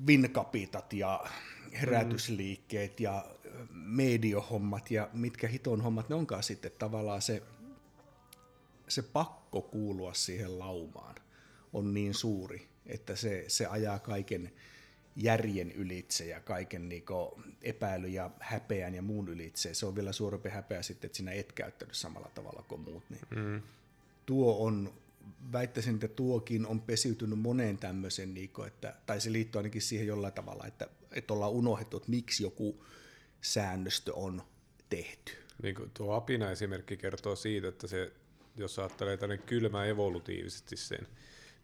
vinkapitat 0.07 0.93
ja 0.93 1.27
herätysliikkeet 1.73 3.01
ja 3.01 3.25
mediohommat 3.71 4.91
ja 4.91 5.11
mitkä 5.13 5.49
hiton 5.49 5.81
hommat 5.81 6.09
ne 6.09 6.15
onkaan 6.15 6.43
sitten 6.43 6.73
tavallaan 6.79 7.23
se, 7.23 7.43
se 8.89 9.03
pakko 9.03 9.63
kuulua 9.63 10.15
siihen 10.15 10.59
laumaan 10.59 11.15
on 11.73 11.95
niin 11.95 12.15
suuri, 12.15 12.69
että 12.87 13.17
se, 13.17 13.45
se 13.49 13.67
ajaa 13.67 13.99
kaiken 13.99 14.53
järjen 15.17 15.73
ylitse 15.73 16.27
ja 16.27 16.41
kaiken 16.41 16.89
niinku 16.89 17.43
epäily 17.63 18.09
ja 18.09 18.31
häpeän 18.41 18.95
ja 18.95 19.03
muun 19.03 19.29
ylitse. 19.29 19.75
Se 19.75 19.87
on 19.87 19.95
vielä 19.95 20.13
suurempi 20.13 20.49
häpeä 20.49 20.83
sitten, 20.83 21.09
että 21.09 21.17
sinä 21.17 21.33
et 21.33 21.53
käyttänyt 21.53 21.95
samalla 21.95 22.31
tavalla 22.35 22.65
kuin 22.69 22.81
muut. 22.81 23.05
Niin 23.11 23.23
mm. 23.31 23.63
Tuo 24.27 24.67
on, 24.67 24.93
väittäisin, 25.53 25.95
että 25.95 26.09
tuokin 26.09 26.67
on 26.67 26.81
pesiytynyt 26.81 27.39
moneen 27.39 27.79
tämmöisen, 27.79 28.35
niinku, 28.35 28.63
että, 28.63 28.95
tai 29.07 29.21
se 29.21 29.33
liittyy 29.33 29.59
ainakin 29.59 29.83
siihen 29.83 30.07
jollain 30.07 30.33
tavalla, 30.33 30.67
että, 30.67 30.89
että 31.13 31.35
ollaan 31.35 31.53
unohdettu, 31.53 31.97
että 31.97 32.11
miksi 32.11 32.43
joku 32.43 32.85
säännöstö 33.41 34.15
on 34.15 34.43
tehty. 34.91 35.33
Niin 35.63 35.75
kuin 35.75 35.91
tuo 35.95 36.15
apina-esimerkki 36.15 36.97
kertoo 36.97 37.37
siitä, 37.37 37.69
että 37.69 37.87
se, 37.87 38.13
jos 38.57 38.79
ajattelee 38.79 39.17
tänne 39.17 39.39
kylmä 39.39 39.85
evolutiivisesti 39.85 40.77
sen, 40.77 41.09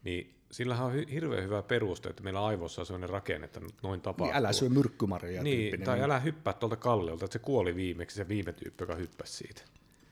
niin 0.03 0.36
sillähän 0.51 0.87
on 0.87 0.93
hirveän 0.93 1.43
hyvä 1.43 1.61
peruste, 1.61 2.09
että 2.09 2.23
meillä 2.23 2.45
aivossa 2.45 2.81
on 2.81 2.85
sellainen 2.85 3.09
rakenne, 3.09 3.45
että 3.45 3.61
noin 3.83 4.01
tapahtuu. 4.01 4.25
Niin 4.25 4.35
älä 4.35 4.53
syö 4.53 4.69
myrkkymarjoja. 4.69 5.43
Niin, 5.43 5.81
tai 5.81 6.01
älä 6.01 6.19
hyppää 6.19 6.53
tuolta 6.53 6.75
kalliolta, 6.75 7.25
että 7.25 7.33
se 7.33 7.39
kuoli 7.39 7.75
viimeksi 7.75 8.15
se 8.15 8.27
viime 8.27 8.53
tyyppi, 8.53 8.83
joka 8.83 8.95
hyppäsi 8.95 9.33
siitä. 9.33 9.61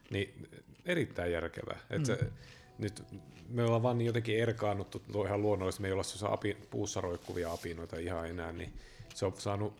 Niin 0.09 0.47
erittäin 0.85 1.31
järkevää. 1.31 1.79
Että 1.89 2.11
mm. 2.11 2.19
se, 2.19 2.31
nyt 2.77 3.03
me 3.49 3.63
ollaan 3.63 3.83
vaan 3.83 3.97
niin 3.97 4.05
jotenkin 4.05 4.39
erkaannuttu 4.39 5.01
tuo 5.11 5.25
ihan 5.25 5.41
luonnollisesti, 5.41 5.81
me 5.81 5.87
ei 5.87 5.91
olla 5.91 6.03
se 6.03 6.25
api, 6.29 6.57
puussa 6.69 7.01
roikkuvia 7.01 7.51
apinoita 7.51 7.97
ihan 7.97 8.29
enää, 8.29 8.51
niin 8.51 8.73
se 9.15 9.25
on 9.25 9.33
saanut 9.37 9.73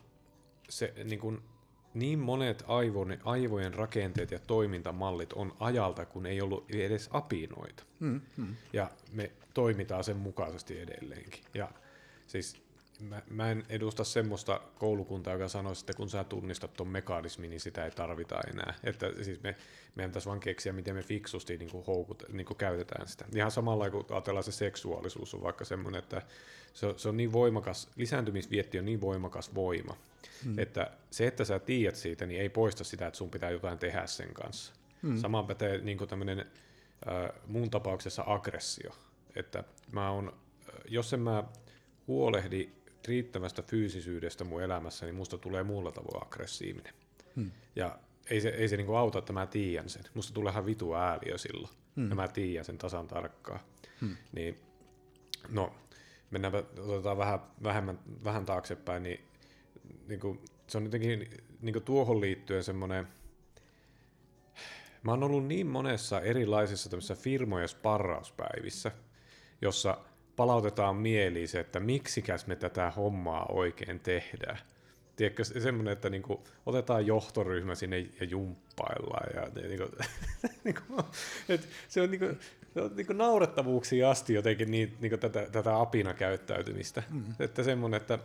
se 0.70 0.94
niin 1.04 1.20
kuin 1.20 1.42
niin 1.96 2.20
monet 2.20 2.64
aivon, 2.68 3.18
aivojen 3.24 3.74
rakenteet 3.74 4.32
ja 4.32 4.40
toimintamallit 4.40 5.34
on 5.34 5.54
ajalta, 5.60 6.06
kun 6.06 6.26
ei 6.26 6.42
ollut 6.42 6.72
edes 6.72 7.10
apinoita. 7.12 7.84
Mm, 8.00 8.22
mm. 8.38 8.56
Ja 8.74 8.92
me 9.12 9.32
toimitaan 9.54 10.04
sen 10.04 10.18
mukaisesti 10.18 10.80
edelleenkin. 10.80 11.44
Ja 11.54 11.72
siis 12.28 12.65
mä, 13.00 13.22
mä 13.30 13.52
en 13.52 13.64
edusta 13.70 14.04
semmoista 14.04 14.62
koulukuntaa, 14.80 15.34
joka 15.34 15.48
sanoisi, 15.48 15.82
että 15.82 15.94
kun 15.94 16.10
sä 16.10 16.24
tunnistat 16.24 16.74
tuon 16.74 16.90
mekanismin, 16.90 17.50
niin 17.50 17.60
sitä 17.60 17.86
ei 17.86 17.92
tarvita 17.92 18.40
enää. 18.50 18.74
Että 18.84 19.12
siis 19.22 19.44
me, 19.44 19.56
meidän 19.96 20.12
pitäisi 20.12 20.28
vaan 20.28 20.40
keksiä, 20.40 20.74
miten 20.74 20.96
me 20.96 21.02
fiksusti 21.02 21.58
niin 21.58 21.72
kuin 21.72 21.86
houkut, 21.86 22.24
niin 22.32 22.46
kuin 22.46 22.58
käytetään 22.58 23.08
sitä. 23.08 23.26
Ihan 23.36 23.52
samalla 23.52 23.90
kuin 23.90 24.06
ajatellaan 24.10 24.44
se 24.44 24.52
seksuaalisuus 24.52 25.34
on 25.34 25.44
vaikka 25.44 25.66
semmoinen, 25.66 26.00
että 26.00 26.22
se, 26.74 26.94
se 26.98 27.10
on 27.10 27.18
niin 27.18 27.34
voimakas, 27.34 27.90
lisääntymisvietti 27.96 28.80
on 28.80 28.86
niin 28.86 29.02
voimakas 29.02 29.56
voima, 29.56 29.98
hmm. 30.44 30.60
että 30.60 30.92
se, 31.12 31.28
että 31.28 31.46
sä 31.46 31.60
tiedät 31.60 31.96
siitä, 31.96 32.26
niin 32.26 32.42
ei 32.42 32.50
poista 32.50 32.84
sitä, 32.84 33.08
että 33.08 33.18
sun 33.18 33.30
pitää 33.30 33.50
jotain 33.50 33.78
tehdä 33.78 34.08
sen 34.08 34.34
kanssa. 34.34 34.74
Hmm. 35.04 35.18
Sama 35.18 35.44
pätee 35.44 35.78
niin 35.78 35.98
kuin 35.98 36.08
tämmöinen 36.08 36.40
äh, 36.40 37.42
muun 37.48 37.70
tapauksessa 37.70 38.24
aggressio, 38.28 38.92
että 39.36 39.64
mä 39.92 40.10
on, 40.10 40.34
jos 40.88 41.14
en 41.14 41.20
mä 41.20 41.44
huolehdi 42.08 42.70
riittävästä 43.08 43.62
fyysisyydestä 43.62 44.44
mun 44.44 44.62
elämässä, 44.62 45.06
niin 45.06 45.16
musta 45.16 45.38
tulee 45.38 45.64
muulla 45.64 45.92
tavoin 45.92 46.24
aggressiivinen. 46.24 46.94
Hmm. 47.36 47.52
Ja 47.76 48.00
ei 48.30 48.42
se, 48.42 48.50
ei 48.50 48.68
se 48.68 48.78
niinku 48.78 48.96
auta, 48.96 49.20
että 49.20 49.34
mä 49.34 49.46
tiedän 49.46 49.90
sen. 49.90 50.04
Musta 50.14 50.34
tulee 50.34 50.52
ihan 50.52 50.66
vitu 50.66 50.94
ääliö 50.94 51.38
silloin, 51.38 51.74
hmm. 51.96 52.10
ja 52.10 52.16
mä 52.16 52.28
tiedän 52.28 52.66
sen 52.66 52.78
tasan 52.78 53.08
tarkkaan. 53.08 53.60
Hmm. 54.02 54.18
Niin, 54.32 54.60
no, 55.50 55.76
mennään 56.32 56.54
otetaan 56.78 57.18
vähän, 57.18 57.40
vähemmän, 57.64 58.00
vähän 58.24 58.46
taaksepäin, 58.46 59.04
niin, 59.04 59.26
niin 60.08 60.20
kuin, 60.20 60.40
se 60.68 60.78
on 60.78 60.84
jotenkin 60.84 61.30
niin 61.62 61.74
kuin 61.74 61.84
tuohon 61.84 62.22
liittyen 62.22 62.64
semmoinen, 62.64 63.08
mä 65.04 65.12
oon 65.12 65.24
ollut 65.24 65.46
niin 65.46 65.68
monessa 65.68 66.22
erilaisissa 66.22 66.90
tämmöisissä 66.90 67.16
firmojen 67.16 67.68
sparrauspäivissä, 67.68 68.92
jossa 69.62 69.98
palautetaan 70.36 70.96
mieliin 70.96 71.48
se, 71.48 71.60
että 71.60 71.80
miksikäs 71.80 72.48
me 72.48 72.56
tätä 72.56 72.92
hommaa 72.92 73.46
oikein 73.46 74.00
tehdään. 74.00 74.58
Tiedätkö, 75.16 75.44
semmoinen, 75.44 75.94
että 75.94 76.10
niinku, 76.10 76.44
otetaan 76.66 77.08
johtoryhmä 77.08 77.76
sinne 77.76 78.00
ja 78.00 78.26
jumppaillaan. 78.26 79.30
Ja, 79.36 79.62
ja 79.62 79.70
niinku, 79.70 79.96
niinku, 80.64 80.82
et 81.50 81.70
se 81.88 82.02
on, 82.02 82.12
niinku, 82.12 82.26
se 82.74 82.82
on 82.82 82.96
niinku 82.96 83.14
naurettavuuksiin 83.14 84.06
asti 84.06 84.34
jotenkin 84.34 84.72
niin, 84.72 84.98
niinku 85.02 85.18
tätä, 85.18 85.48
tätä 85.52 85.82
apina 85.82 86.14
käyttäytymistä. 86.14 87.04
Mm. 87.10 87.24
Että 87.40 87.64
semmoinen, 87.64 88.02
että 88.02 88.20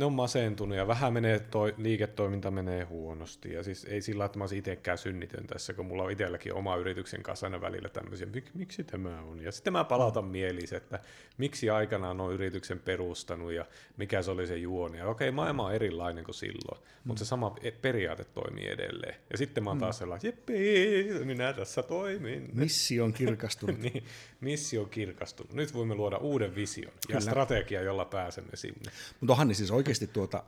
ne 0.00 0.04
on 0.06 0.12
masentunut 0.12 0.76
ja 0.76 0.86
vähän 0.86 1.12
menee, 1.12 1.38
toi, 1.38 1.74
liiketoiminta 1.76 2.50
menee 2.50 2.84
huonosti. 2.84 3.52
Ja 3.52 3.62
siis 3.62 3.84
ei 3.84 4.02
sillä 4.02 4.24
että 4.24 4.38
mä 4.38 4.42
olisin 4.42 4.58
itsekään 4.58 4.98
synnitön 4.98 5.46
tässä, 5.46 5.74
kun 5.74 5.86
mulla 5.86 6.02
on 6.02 6.10
itselläkin 6.10 6.54
oma 6.54 6.76
yrityksen 6.76 7.22
kanssa 7.22 7.46
aina 7.46 7.60
välillä 7.60 7.88
tämmöisiä, 7.88 8.26
Mik, 8.26 8.50
miksi 8.54 8.84
tämä 8.84 9.22
on? 9.22 9.40
Ja 9.40 9.52
sitten 9.52 9.72
mä 9.72 9.84
palautan 9.84 10.24
mieliin, 10.24 10.74
että 10.74 11.00
miksi 11.38 11.70
aikanaan 11.70 12.20
on 12.20 12.32
yrityksen 12.32 12.78
perustanut 12.78 13.52
ja 13.52 13.64
mikä 13.96 14.22
se 14.22 14.30
oli 14.30 14.46
se 14.46 14.56
juoni. 14.56 14.98
Ja 14.98 15.06
okei, 15.06 15.30
maailma 15.30 15.66
on 15.66 15.74
erilainen 15.74 16.24
kuin 16.24 16.34
silloin, 16.34 16.80
mm. 16.80 17.00
mutta 17.04 17.24
se 17.24 17.28
sama 17.28 17.56
e- 17.62 17.70
periaate 17.70 18.24
toimii 18.24 18.68
edelleen. 18.68 19.14
Ja 19.30 19.38
sitten 19.38 19.64
mä 19.64 19.70
oon 19.70 19.78
taas 19.78 19.96
mm. 19.96 19.98
sellainen, 19.98 20.26
jeppii, 20.26 21.24
minä 21.24 21.52
tässä 21.52 21.82
toimin. 21.82 22.50
Missio 22.52 23.04
on 23.04 23.12
kirkastunut. 23.12 23.78
niin, 23.92 24.04
missio 24.40 24.82
on 24.82 24.90
kirkastunut. 24.90 25.52
Nyt 25.52 25.74
voimme 25.74 25.94
luoda 25.94 26.16
uuden 26.16 26.54
vision 26.54 26.92
Kyllä. 27.06 27.16
ja 27.16 27.20
strategia, 27.20 27.82
jolla 27.82 28.04
pääsemme 28.04 28.56
sinne. 28.56 28.90
Mutta 29.20 29.32
onhan 29.32 29.54
siis 29.54 29.70
oikeasti 29.90 30.06
tuota, 30.06 30.44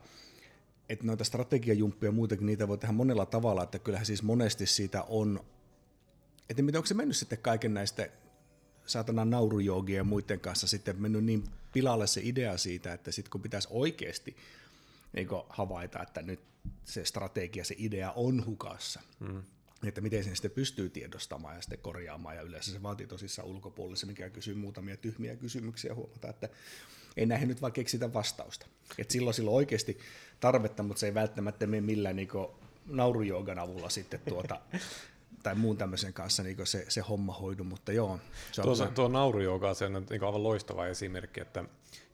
että 0.88 1.06
noita 1.06 1.24
strategiajumppia 1.24 2.08
ja 2.08 2.12
muutakin, 2.12 2.46
niitä 2.46 2.68
voi 2.68 2.78
tehdä 2.78 2.92
monella 2.92 3.26
tavalla, 3.26 3.62
että 3.62 3.78
kyllähän 3.78 4.06
siis 4.06 4.22
monesti 4.22 4.66
siitä 4.66 5.02
on, 5.02 5.44
että 6.48 6.62
onko 6.76 6.86
se 6.86 6.94
mennyt 6.94 7.16
sitten 7.16 7.38
kaiken 7.38 7.74
näistä 7.74 8.08
saatana 8.86 9.24
naurujoogia 9.24 9.96
ja 9.96 10.04
muiden 10.04 10.40
kanssa 10.40 10.66
sitten 10.66 11.02
mennyt 11.02 11.24
niin 11.24 11.44
pilalle 11.72 12.06
se 12.06 12.20
idea 12.24 12.56
siitä, 12.56 12.92
että 12.92 13.12
sitten 13.12 13.30
kun 13.30 13.40
pitäisi 13.40 13.68
oikeasti 13.70 14.36
niin 15.12 15.28
havaita, 15.48 16.02
että 16.02 16.22
nyt 16.22 16.40
se 16.84 17.04
strategia, 17.04 17.64
se 17.64 17.74
idea 17.78 18.12
on 18.12 18.46
hukassa, 18.46 19.00
mm. 19.20 19.42
että 19.86 20.00
miten 20.00 20.24
sen 20.24 20.36
sitten 20.36 20.50
pystyy 20.50 20.90
tiedostamaan 20.90 21.56
ja 21.56 21.62
sitten 21.62 21.78
korjaamaan, 21.78 22.36
ja 22.36 22.42
yleensä 22.42 22.72
se 22.72 22.82
vaatii 22.82 23.06
tosissaan 23.06 23.48
ulkopuolella, 23.48 24.06
mikä 24.06 24.30
kysyy 24.30 24.54
muutamia 24.54 24.96
tyhmiä 24.96 25.36
kysymyksiä 25.36 25.94
huomata, 25.94 26.28
että 26.28 26.48
ei 27.16 27.26
näihin 27.26 27.48
nyt 27.48 27.62
vaan 27.62 27.72
keksitä 27.72 28.12
vastausta. 28.12 28.66
Et 28.98 29.10
silloin 29.10 29.34
silloin 29.34 29.56
oikeasti 29.56 29.98
tarvetta, 30.40 30.82
mutta 30.82 31.00
se 31.00 31.06
ei 31.06 31.14
välttämättä 31.14 31.66
mene 31.66 31.80
millään 31.80 32.16
niin 32.16 32.28
naurujoogan 32.86 33.58
avulla 33.58 33.88
sitten 33.88 34.20
tuota, 34.28 34.60
tai 35.42 35.54
muun 35.54 35.76
tämmöisen 35.76 36.12
kanssa 36.12 36.42
niin 36.42 36.66
se, 36.66 36.84
se 36.88 37.00
homma 37.00 37.32
hoidu, 37.32 37.64
mutta 37.64 37.92
joo. 37.92 38.18
Se 38.52 38.62
tuo, 38.62 38.72
on 38.72 38.94
tuo 38.94 39.08
naurujooga 39.08 39.74
se 39.74 39.84
on 39.84 40.06
niin 40.10 40.24
aivan 40.24 40.42
loistava 40.42 40.86
esimerkki, 40.86 41.40
että 41.40 41.64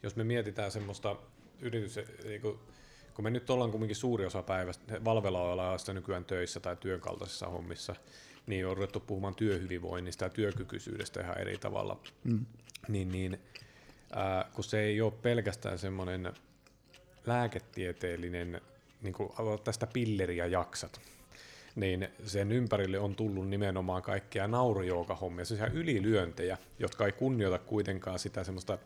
jos 0.03 0.16
me 0.16 0.24
mietitään 0.24 0.70
semmoista 0.70 1.16
yritys, 1.61 1.96
niin 2.24 2.40
kuin, 2.40 2.59
kun 3.14 3.24
me 3.24 3.30
nyt 3.30 3.51
ollaan 3.51 3.70
kuitenkin 3.70 3.96
suuri 3.96 4.26
osa 4.26 4.42
päivästä, 4.42 5.01
sitä 5.78 5.92
nykyään 5.92 6.24
töissä 6.24 6.61
tai 6.61 6.76
työn 6.76 7.01
kaltaisissa 7.01 7.46
hommissa, 7.46 7.94
niin 8.46 8.66
on 8.66 8.76
ruvettu 8.76 9.01
puhumaan 9.01 9.34
työhyvinvoinnista 9.34 10.24
ja 10.24 10.30
työkykyisyydestä 10.30 11.20
ihan 11.20 11.38
eri 11.38 11.59
tavalla. 11.59 12.01
Mm. 12.24 12.46
Niin, 12.88 13.09
niin 13.09 13.40
ää, 14.13 14.51
kun 14.55 14.65
se 14.65 14.81
ei 14.81 15.01
ole 15.01 15.13
pelkästään 15.23 15.79
semmoinen 15.79 16.33
lääketieteellinen, 17.27 18.61
niin 19.03 19.15
kuin 19.15 19.31
tästä 19.65 19.87
pilleriä 19.87 20.47
jaksat, 20.47 21.01
niin 21.77 22.09
sen 22.27 22.53
ympärille 22.53 22.99
on 22.99 23.15
tullut 23.15 23.49
nimenomaan 23.49 24.03
kaikkia 24.03 24.49
naurujoukahommia, 24.49 25.45
sellaisia 25.45 25.81
ylilyöntejä, 25.81 26.59
jotka 26.79 27.07
ei 27.07 27.13
kunnioita 27.13 27.59
kuitenkaan 27.59 28.19
sitä 28.19 28.45
semmoista 28.45 28.79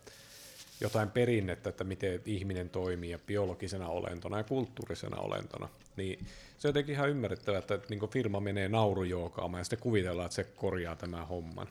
jotain 0.80 1.10
perinnettä, 1.10 1.70
että 1.70 1.84
miten 1.84 2.20
ihminen 2.26 2.70
toimii 2.70 3.10
ja 3.10 3.18
biologisena 3.26 3.88
olentona 3.88 4.38
ja 4.38 4.44
kulttuurisena 4.44 5.16
olentona. 5.16 5.68
Niin 5.96 6.26
se 6.58 6.68
on 6.68 6.70
jotenkin 6.70 6.94
ihan 6.94 7.10
ymmärrettävää, 7.10 7.58
että 7.58 7.78
niin 7.88 8.10
firma 8.10 8.40
menee 8.40 8.68
naurujookaamaan 8.68 9.60
ja 9.60 9.64
sitten 9.64 9.78
kuvitellaan, 9.78 10.26
että 10.26 10.36
se 10.36 10.44
korjaa 10.44 10.96
tämän 10.96 11.28
homman. 11.28 11.68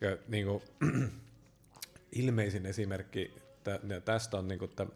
Ja 0.00 0.16
niin 0.28 0.46
kuin, 0.46 0.62
ilmeisin 2.12 2.66
esimerkki 2.66 3.34
tästä 4.04 4.36
on, 4.36 4.48
niin 4.48 4.58
kuin, 4.58 4.70
että, 4.70 4.86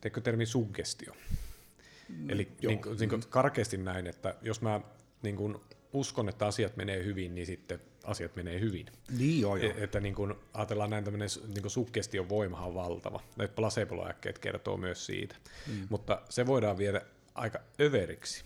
teikö 0.00 0.20
termi 0.20 0.46
suggestio? 0.46 1.12
Mm, 2.08 2.30
Eli 2.30 2.48
niin 2.62 2.82
kuin, 2.82 2.98
niin 2.98 3.08
kuin 3.08 3.22
karkeasti 3.28 3.76
näin, 3.76 4.06
että 4.06 4.34
jos 4.42 4.60
mä 4.60 4.80
niin 5.22 5.36
kuin, 5.36 5.56
uskon, 5.92 6.28
että 6.28 6.46
asiat 6.46 6.76
menee 6.76 7.04
hyvin, 7.04 7.34
niin 7.34 7.46
sitten 7.46 7.80
asiat 8.04 8.36
menee 8.36 8.60
hyvin. 8.60 8.86
Niin 9.18 9.40
joo, 9.40 9.56
joo. 9.56 9.72
E, 9.76 9.84
että 9.84 10.00
niin 10.00 10.14
kun 10.14 10.40
ajatellaan 10.54 10.90
näin 10.90 11.04
tämmöinen 11.04 11.28
niin 11.54 11.70
suggestion 11.70 12.28
voimahan 12.28 12.68
on 12.68 12.74
valtava. 12.74 13.20
Näitä 13.36 13.54
placebo 13.54 14.06
kertoo 14.40 14.76
myös 14.76 15.06
siitä. 15.06 15.36
Mm. 15.66 15.86
Mutta 15.88 16.22
se 16.28 16.46
voidaan 16.46 16.78
viedä 16.78 17.02
aika 17.34 17.60
överiksi. 17.80 18.44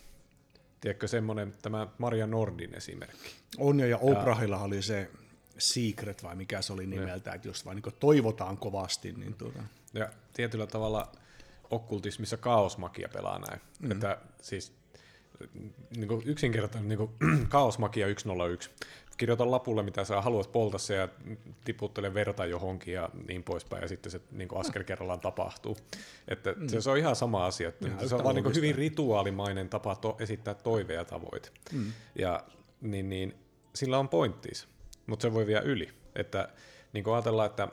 Tiedätkö 0.81 1.09
semmoinen 1.09 1.55
tämä 1.62 1.87
Maria 1.99 2.27
Nordin 2.27 2.75
esimerkki? 2.75 3.31
On 3.59 3.81
jo, 3.81 3.87
ja 3.87 3.99
Oprahilla 3.99 4.59
oli 4.59 4.83
se 4.83 5.11
Secret 5.59 6.23
vai 6.23 6.37
mikä 6.37 6.63
se 6.63 6.73
oli 6.73 6.87
nimeltä, 6.87 7.33
että 7.33 7.49
jos 7.49 7.67
vain 7.67 7.77
niin 7.77 7.95
toivotaan 8.01 8.59
kovasti. 8.59 9.13
Niin 9.13 9.35
tuota. 9.35 9.63
Ja 9.95 10.09
tietyllä 10.33 10.67
tavalla 10.67 11.13
okkultismissa 11.71 12.37
kaosmakia 12.37 13.09
pelaa 13.09 13.39
näin. 13.39 13.61
Mm-hmm. 13.61 13.93
Että 13.93 14.19
siis 14.43 14.73
niin 15.97 16.09
kuin 16.09 16.23
yksinkertainen 16.25 16.89
niin 16.89 16.99
kuin 16.99 17.11
kaosmakia 17.49 18.07
101. 18.19 18.71
Kirjoita 19.17 19.51
lapulle, 19.51 19.83
mitä 19.83 20.05
sä 20.05 20.21
haluat 20.21 20.53
polta 20.53 20.79
se 20.79 20.95
ja 20.95 21.09
tiputtele 21.65 22.15
verta 22.15 22.47
johonkin 22.47 22.95
ja 22.95 23.11
niin 23.29 23.43
poispäin, 23.43 23.83
ja 23.83 23.89
sitten 23.89 24.13
se 24.13 24.21
niin 24.33 24.49
kuin 24.49 24.61
askel 24.61 24.85
kerrallaan 24.85 25.21
tapahtuu. 25.21 25.77
Että 26.29 26.53
mm. 26.53 26.69
se 26.81 26.91
on 26.91 26.99
ihan 26.99 27.17
sama 27.17 27.47
asia. 27.47 27.69
Että 27.69 27.89
ihan 27.89 28.09
se 28.09 28.15
on 28.15 28.25
vaan 28.25 28.35
niin 28.35 28.55
hyvin 28.55 28.75
rituaalimainen 28.75 29.69
tapa 29.69 29.97
to- 29.97 30.17
esittää 30.21 30.55
toiveja 30.55 30.99
ja 31.01 31.05
tavoite. 31.05 31.51
Mm. 31.73 31.93
Ja 32.19 32.45
niin, 32.81 33.09
niin, 33.09 33.35
sillä 33.75 33.99
on 33.99 34.09
pointtiis 34.09 34.69
mutta 35.07 35.23
se 35.23 35.35
voi 35.35 35.47
vielä 35.47 35.61
yli. 35.61 35.89
Että 36.15 36.49
niin 36.93 37.05
kuin 37.05 37.15
ajatellaan, 37.15 37.51
että 37.51 37.69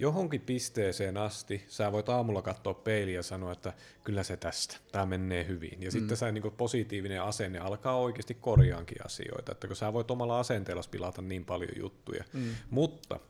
johonkin 0.00 0.40
pisteeseen 0.40 1.16
asti 1.16 1.64
sä 1.68 1.92
voit 1.92 2.08
aamulla 2.08 2.42
katsoa 2.42 2.74
peiliä 2.74 3.14
ja 3.14 3.22
sanoa, 3.22 3.52
että 3.52 3.72
kyllä 4.04 4.22
se 4.22 4.36
tästä, 4.36 4.76
tämä 4.92 5.06
menee 5.06 5.46
hyvin. 5.46 5.82
Ja 5.82 5.88
mm. 5.88 5.92
sitten 5.92 6.16
sä 6.16 6.32
niin 6.32 6.52
positiivinen 6.56 7.22
asenne 7.22 7.58
alkaa 7.58 7.96
oikeasti 7.96 8.34
korjaankin 8.34 9.06
asioita, 9.06 9.52
että 9.52 9.66
kun 9.66 9.76
sä 9.76 9.92
voit 9.92 10.10
omalla 10.10 10.40
asenteella 10.40 10.82
pilata 10.90 11.22
niin 11.22 11.44
paljon 11.44 11.72
juttuja. 11.76 12.24
Mm. 12.32 12.50
Mutta 12.70 13.20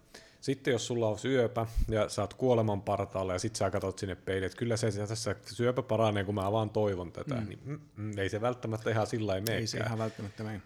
sitten 0.40 0.72
jos 0.72 0.86
sulla 0.86 1.08
on 1.08 1.18
syöpä 1.18 1.66
ja 1.88 2.08
sä 2.08 2.22
oot 2.22 2.34
kuoleman 2.34 2.82
partaalla 2.82 3.32
ja 3.32 3.38
sitten 3.38 3.58
sä 3.58 3.70
katsot 3.70 3.98
sinne 3.98 4.14
peiliin, 4.14 4.46
että 4.46 4.58
kyllä 4.58 4.76
se 4.76 4.90
tässä 4.90 5.36
syöpä 5.44 5.82
paranee, 5.82 6.24
kun 6.24 6.34
mä 6.34 6.52
vaan 6.52 6.70
toivon 6.70 7.12
tätä, 7.12 7.34
mm. 7.34 7.48
niin 7.48 7.58
mm, 7.64 7.80
mm, 7.96 8.18
ei 8.18 8.28
se 8.28 8.40
välttämättä 8.40 8.90
ihan 8.90 9.06
sillä 9.06 9.34
ei 9.34 9.42
Ei 9.50 9.66
se 9.66 9.78
ihan 9.78 9.98
välttämättä 9.98 10.44
mene. 10.44 10.62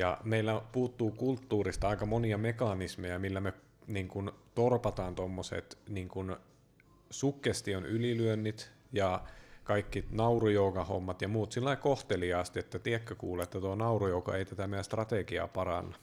Ja 0.00 0.18
meillä 0.24 0.62
puuttuu 0.72 1.10
kulttuurista 1.10 1.88
aika 1.88 2.06
monia 2.06 2.38
mekanismeja, 2.38 3.18
millä 3.18 3.40
me 3.40 3.52
niin 3.86 4.08
kuin, 4.08 4.30
torpataan 4.54 5.14
tuommoiset 5.14 5.78
niin 5.88 6.08
sukgestion 7.10 7.86
ylilyönnit 7.86 8.70
ja 8.92 9.24
kaikki 9.64 10.04
naurujouka-hommat 10.10 11.22
ja 11.22 11.28
muut 11.28 11.52
sillä 11.52 11.76
kohteliaasti, 11.76 12.58
että 12.58 12.78
tiedätkö 12.78 13.14
kuule, 13.14 13.42
että 13.42 13.60
tuo 13.60 13.74
naurujouka 13.74 14.36
ei 14.36 14.44
tätä 14.44 14.66
meidän 14.66 14.84
strategiaa 14.84 15.48
paranna. 15.48 15.96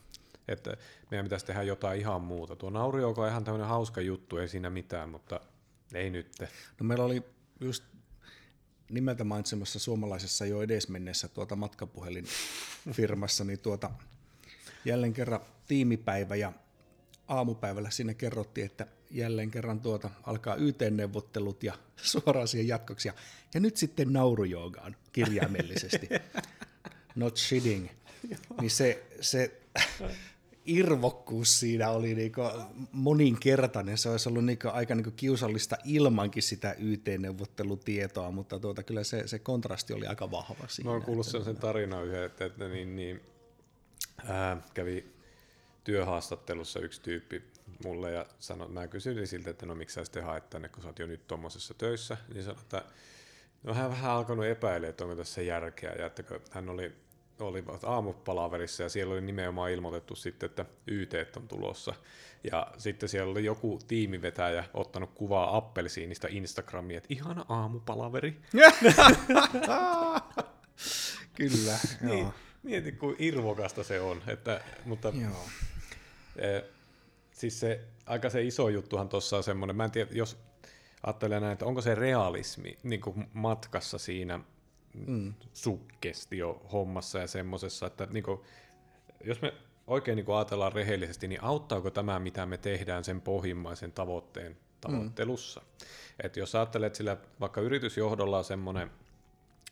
Että 0.48 0.78
meidän 1.12 1.26
pitäisi 1.26 1.46
tehdä 1.46 1.64
jotain 1.64 2.00
ihan 2.00 2.22
muuta. 2.22 2.56
Tuo 2.56 2.70
naurujouka 2.70 3.22
on 3.22 3.30
ihan 3.30 3.44
tämmöinen 3.44 3.68
hauska 3.68 4.02
juttu, 4.02 4.38
ei 4.38 4.48
siinä 4.48 4.70
mitään, 4.70 5.10
mutta 5.10 5.40
ei 5.94 6.10
nyt. 6.10 6.28
No 6.80 6.86
meillä 6.86 7.06
oli 7.06 7.24
just 7.60 7.84
nimeltä 8.90 9.24
mainitsemassa 9.24 9.80
suomalaisessa 9.80 10.46
jo 10.46 10.62
edesmenneessä 10.62 11.28
tuota 11.28 11.56
matkapuhelinfirmassa, 11.56 13.44
niin 13.44 13.60
tuota, 13.60 13.92
jälleen 14.86 15.14
kerran 15.14 15.42
tiimipäivä 15.68 16.36
ja 16.36 16.54
aamupäivällä 17.28 17.90
sinne 17.90 18.14
kerrottiin, 18.14 18.66
että 18.66 18.88
jälleen 19.12 19.52
kerran 19.52 19.80
tuota 19.80 20.10
alkaa 20.24 20.56
YT-neuvottelut 20.56 21.64
ja 21.64 21.74
suoraan 22.12 22.48
siihen 22.48 22.68
jatkoksi. 22.68 23.08
Ja, 23.08 23.14
ja 23.54 23.60
nyt 23.60 23.78
sitten 23.78 24.14
naurujoogaan 24.14 24.96
kirjaimellisesti. 25.12 26.10
Not 27.16 27.38
shitting. 27.38 27.88
niin 28.62 28.72
se, 28.72 29.06
se 29.22 29.62
irvokkuus 30.78 31.60
siinä 31.60 31.90
oli 31.90 32.16
niinku 32.16 32.42
moninkertainen. 32.92 33.98
Se 33.98 34.10
olisi 34.10 34.30
ollut 34.30 34.46
niinku 34.46 34.68
aika 34.68 34.96
niinku 34.96 35.12
kiusallista 35.12 35.78
ilmankin 35.86 36.44
sitä 36.44 36.76
YT-neuvottelutietoa, 36.78 38.32
mutta 38.32 38.60
tuota, 38.60 38.84
kyllä 38.84 39.04
se, 39.04 39.28
se 39.28 39.40
kontrasti 39.40 39.94
oli 39.94 40.08
aika 40.08 40.32
vahva 40.32 40.68
siinä. 40.68 40.90
Mä 40.90 40.94
oon 40.94 41.02
kuullut 41.02 41.26
sen, 41.26 41.44
sen 41.44 41.58
tarinan 41.58 42.06
yhden, 42.06 42.24
että, 42.24 42.46
että 42.46 42.68
niin, 42.68 42.96
niin, 42.96 43.22
ää, 44.28 44.58
kävi 44.74 45.06
työhaastattelussa 45.84 46.80
yksi 46.80 47.02
tyyppi 47.02 47.44
mulle 47.84 48.12
ja 48.12 48.26
sanoi, 48.40 48.68
mä 48.68 48.88
kysyin 48.88 49.28
siltä, 49.28 49.50
että 49.50 49.66
no 49.66 49.76
miksi 49.76 49.94
sä 49.94 50.04
sitten 50.04 50.24
haet 50.24 50.50
tänne, 50.50 50.70
kun 50.70 50.82
sä 50.82 50.90
oot 50.90 51.00
jo 51.00 51.08
nyt 51.08 51.28
tuommoisessa 51.28 51.74
töissä, 51.74 52.18
niin 52.34 52.44
sanoi, 52.44 52.62
että 52.62 52.84
no 53.64 53.74
hän 53.74 53.90
vähän 53.90 54.12
alkanut 54.12 54.46
epäillä, 54.46 54.88
että 54.88 55.04
onko 55.04 55.16
tässä 55.16 55.42
järkeä 55.42 55.94
ja 56.00 56.06
että 56.06 56.24
hän 56.52 56.70
oli 56.70 56.92
olivat 57.42 57.84
aamupalaverissa 57.84 58.84
ja 58.84 58.90
siellä 58.90 59.14
oli 59.14 59.22
nimenomaan 59.22 59.72
ilmoitettu 59.72 60.16
sitten, 60.16 60.50
että 60.50 60.66
YT 60.88 61.14
on 61.38 61.48
tulossa. 61.48 61.94
Ja 62.52 62.68
sitten 62.78 63.10
siellä 63.10 63.32
oli 63.32 63.46
joku 63.46 63.80
tiimivetäjä 63.88 64.64
ottanut 64.74 65.12
kuvaa 65.16 65.58
appelsiinista 65.58 66.28
Instagramiin, 66.32 66.98
että 66.98 67.08
ihana 67.12 67.46
aamupalaveri. 67.50 68.42
Kyllä, 71.36 71.80
niin, 72.02 72.28
mieti, 72.64 72.92
kuin 72.92 73.16
irvokasta 73.20 73.84
se 73.84 74.02
on. 74.02 74.22
Että, 74.28 74.62
mutta, 74.86 75.14
joo. 75.22 75.46
E, 76.36 76.62
siis 77.32 77.60
se, 77.60 77.82
aika 78.06 78.30
se 78.30 78.42
iso 78.44 78.70
juttuhan 78.70 79.10
tuossa 79.10 79.38
on 79.38 79.44
semmoinen, 79.44 79.76
mä 79.76 79.86
en 79.86 79.92
tiedä, 79.92 80.10
jos 80.14 80.38
ajattelee 81.04 81.40
näin, 81.40 81.54
että 81.54 81.66
onko 81.66 81.82
se 81.82 81.96
realismi 81.96 82.78
niin 82.84 83.02
kuin 83.02 83.30
matkassa 83.34 83.98
siinä 83.98 84.40
mm. 84.94 85.34
sukkestio 85.54 86.62
hommassa 86.72 87.20
ja 87.20 87.28
semmoisessa, 87.28 87.88
että 87.88 88.08
niin 88.12 88.24
kuin, 88.24 88.40
jos 89.24 89.42
me 89.42 89.54
oikein 89.88 90.16
niin 90.16 90.26
kuin 90.26 90.36
ajatellaan 90.36 90.74
rehellisesti, 90.74 91.28
niin 91.28 91.44
auttaako 91.44 91.90
tämä, 91.90 92.20
mitä 92.20 92.46
me 92.46 92.58
tehdään 92.58 93.04
sen 93.04 93.22
pohjimmaisen 93.22 93.92
tavoitteen 93.92 94.58
tavoittelussa? 94.82 95.60
Mm. 95.60 95.86
Että 96.24 96.40
jos 96.40 96.56
ajattelet 96.56 96.96
sillä 96.96 97.18
vaikka 97.40 97.62
yritysjohdolla 97.62 98.38
on 98.38 98.44
semmoinen, 98.44 98.92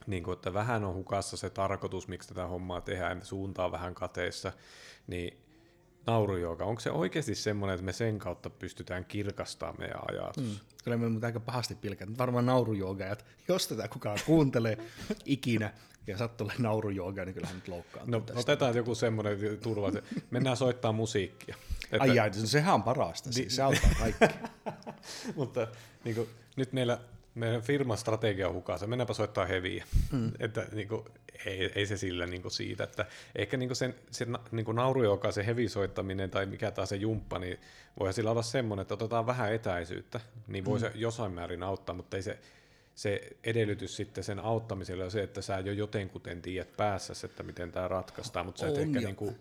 niin 0.08 0.24
kuin, 0.24 0.34
että 0.34 0.54
vähän 0.54 0.84
on 0.84 0.96
hukassa 0.96 1.38
se 1.38 1.50
tarkoitus, 1.50 2.08
miksi 2.08 2.30
tätä 2.30 2.48
hommaa 2.48 2.82
tehdään, 2.82 3.26
suuntaa 3.26 3.72
vähän 3.72 3.96
kateessa, 3.96 4.52
niin 5.08 5.38
naurujooga, 6.08 6.66
onko 6.66 6.80
se 6.80 6.92
oikeasti 6.92 7.36
semmoinen, 7.36 7.74
että 7.74 7.86
me 7.86 7.94
sen 7.94 8.20
kautta 8.20 8.50
pystytään 8.50 9.06
kirkastamaan 9.06 9.76
meidän 9.80 10.00
ajatus? 10.12 10.44
Mm. 10.44 10.60
Kyllä 10.84 10.98
me 10.98 11.26
aika 11.26 11.40
pahasti 11.40 11.76
pilkät. 11.76 12.18
Varmaan 12.18 12.46
naurujooga, 12.46 13.06
että 13.06 13.26
jos 13.48 13.68
tätä 13.68 13.88
kukaan 13.88 14.20
kuuntelee 14.26 14.78
ikinä 15.26 15.74
ja 16.08 16.18
sattuu 16.18 16.52
naurujooga, 16.58 17.26
niin 17.26 17.34
kyllähän 17.34 17.56
nyt 17.56 17.68
loukkaa. 17.68 18.04
No 18.06 18.20
tästä. 18.20 18.40
otetaan 18.40 18.76
joku 18.76 18.96
semmoinen 18.96 19.58
turva, 19.64 19.88
että 19.88 20.02
mennään 20.32 20.58
soittaa 20.58 20.92
musiikkia. 20.92 21.56
Että... 21.84 22.04
Ai 22.04 22.16
jai, 22.16 22.34
sehän 22.34 22.74
on 22.74 22.84
parasta, 22.84 23.32
siis, 23.32 23.56
se 23.56 23.62
auttaa 23.62 23.90
kaikki. 24.00 24.26
Mutta 25.36 25.68
niin 26.04 26.16
kuin, 26.16 26.30
nyt 26.56 26.74
meillä 26.74 27.00
meidän 27.38 27.62
firman 27.62 27.98
strategia 27.98 28.48
on 28.48 28.54
hukassa, 28.54 28.88
mennäänpä 28.88 29.14
soittaa 29.14 29.46
heviä. 29.46 29.86
Mm. 30.12 30.32
Että 30.40 30.66
niin 30.72 30.88
kuin, 30.88 31.06
ei, 31.46 31.72
ei 31.76 31.86
se 31.86 31.98
sillä 31.98 32.26
niin 32.26 32.42
kuin 32.42 32.52
siitä, 32.52 32.84
että 32.84 33.06
ehkä 33.36 33.58
niin 33.58 33.70
kuin 33.70 33.76
sen, 33.76 33.96
sen 34.12 34.38
niin 34.52 34.66
kuin 34.66 34.76
nauru, 34.76 35.04
joka 35.04 35.32
se 35.32 35.46
hevisoittaminen 35.46 36.30
tai 36.30 36.46
mikä 36.46 36.72
taas 36.72 36.90
se 36.90 36.96
jumppa, 36.96 37.40
niin 37.40 37.60
voi 38.00 38.14
sillä 38.14 38.32
olla 38.32 38.42
semmoinen, 38.42 38.82
että 38.82 38.94
otetaan 38.94 39.26
vähän 39.26 39.54
etäisyyttä, 39.54 40.20
niin 40.48 40.66
voi 40.66 40.80
mm. 40.80 40.82
se 40.82 40.92
jossain 40.96 41.32
määrin 41.32 41.64
auttaa, 41.64 41.96
mutta 41.96 42.18
ei 42.18 42.24
se, 42.24 42.40
se 42.96 43.22
edellytys 43.44 43.96
sitten 43.96 44.24
sen 44.24 44.40
auttamiselle 44.40 45.04
on 45.04 45.12
se, 45.12 45.24
että 45.24 45.42
sä 45.42 45.60
jo 45.60 45.74
jotenkuten 45.74 46.42
tiedät 46.42 46.78
päässä, 46.78 47.14
että 47.28 47.44
miten 47.44 47.72
tämä 47.72 47.88
ratkaistaan, 47.88 48.46
mutta 48.46 48.60
sä 48.60 48.68
et 48.68 48.74
on 48.74 48.80
ehkä 48.80 49.00
niin 49.00 49.16
kuin 49.16 49.36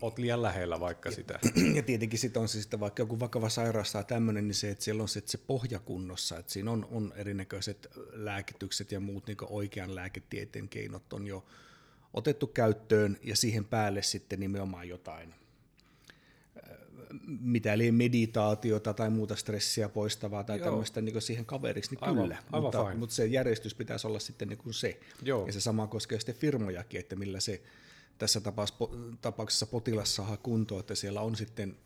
oot 0.00 0.18
liian 0.18 0.42
lähellä 0.42 0.80
vaikka 0.80 1.08
ja, 1.08 1.14
sitä. 1.14 1.40
Ja 1.76 1.82
tietenkin 1.82 2.18
sitten 2.18 2.42
on 2.42 2.48
se 2.48 2.60
sitten 2.60 2.80
vaikka 2.80 3.02
joku 3.02 3.20
vakava 3.20 3.48
sairaus 3.48 3.92
tai 3.92 4.04
tämmöinen, 4.04 4.48
niin 4.48 4.54
se, 4.54 4.70
että 4.70 4.84
siellä 4.84 5.02
on 5.02 5.08
se, 5.08 5.18
että 5.18 5.30
se 5.30 5.38
pohja 5.38 5.78
kunnossa, 5.78 6.38
että 6.38 6.52
siinä 6.52 6.70
on, 6.70 6.88
on 6.90 7.12
erinäköiset 7.16 7.88
lääkitykset 8.12 8.92
ja 8.92 9.00
muut 9.00 9.26
niin 9.26 9.36
oikean 9.40 9.94
lääketieteen 9.94 10.68
keinot 10.68 11.12
on 11.12 11.26
jo 11.26 11.44
otettu 12.14 12.46
käyttöön 12.46 13.18
ja 13.22 13.36
siihen 13.36 13.64
päälle 13.64 14.02
sitten 14.02 14.40
nimenomaan 14.40 14.88
jotain 14.88 15.34
mitä 17.40 17.72
eli 17.72 17.92
meditaatiota 17.92 18.94
tai 18.94 19.10
muuta 19.10 19.36
stressiä 19.36 19.88
poistavaa 19.88 20.44
tai 20.44 20.58
Joo. 20.58 20.64
tämmöistä 20.64 21.00
niin 21.00 21.22
siihen 21.22 21.46
kaveriksi, 21.46 21.90
niin 21.90 22.04
aivan, 22.04 22.22
kyllä. 22.22 22.36
Aivan 22.52 22.62
mutta, 22.62 22.84
fine. 22.84 22.94
mutta 22.94 23.14
se 23.14 23.26
järjestys 23.26 23.74
pitäisi 23.74 24.06
olla 24.06 24.18
sitten 24.18 24.48
niin 24.48 24.58
kuin 24.58 24.74
se. 24.74 25.00
Joo. 25.22 25.46
Ja 25.46 25.52
se 25.52 25.60
sama 25.60 25.86
koskee 25.86 26.18
sitten 26.18 26.34
firmojakin, 26.34 27.00
että 27.00 27.16
millä 27.16 27.40
se 27.40 27.62
tässä 28.20 28.40
tapauksessa 29.20 29.66
potilas 29.66 30.14
saa 30.14 30.36
kuntoon, 30.36 30.80
että 30.80 30.94
siellä 30.94 31.20
on 31.20 31.36
sitten, 31.36 31.76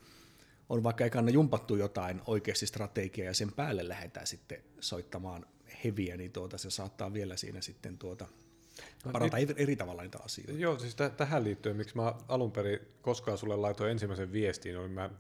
on 0.69 0.83
vaikka 0.83 1.05
ekana 1.05 1.31
jumpattu 1.31 1.77
jotain 1.77 2.21
oikeasti 2.27 2.67
strategiaa 2.67 3.27
ja 3.27 3.35
sen 3.35 3.53
päälle 3.53 3.89
lähdetään 3.89 4.27
sitten 4.27 4.65
soittamaan 4.81 5.47
heviä, 5.85 6.17
niin 6.17 6.33
tuota, 6.33 6.59
se 6.59 6.71
saattaa 6.71 7.13
vielä 7.13 7.37
siinä 7.37 7.61
sitten 7.61 7.99
tuota, 7.99 8.29
parata 9.13 9.39
eri, 9.39 9.55
eri 9.57 9.77
tavalla 9.77 10.03
niitä 10.03 10.19
asioita. 10.25 10.53
Joo, 10.53 10.79
siis 10.79 10.95
t- 10.95 11.17
tähän 11.17 11.45
liittyen, 11.45 11.77
miksi 11.77 11.97
mä 11.97 12.15
alun 12.29 12.53
perin 12.53 12.81
koskaan 13.03 13.39
sulle 13.39 13.57
laitoin 13.57 13.91
ensimmäisen 13.91 14.33
viestiin, 14.33 14.79
oli 14.79 14.89
mä, 14.89 15.11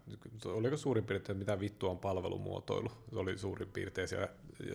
oliko 0.44 0.76
suurin 0.76 1.04
piirtein, 1.04 1.38
mitä 1.38 1.60
vittu 1.60 1.88
on 1.88 1.98
palvelumuotoilu? 1.98 2.88
Se 3.12 3.18
oli 3.18 3.38
suurin 3.38 3.68
piirtein 3.68 4.08
siellä 4.08 4.28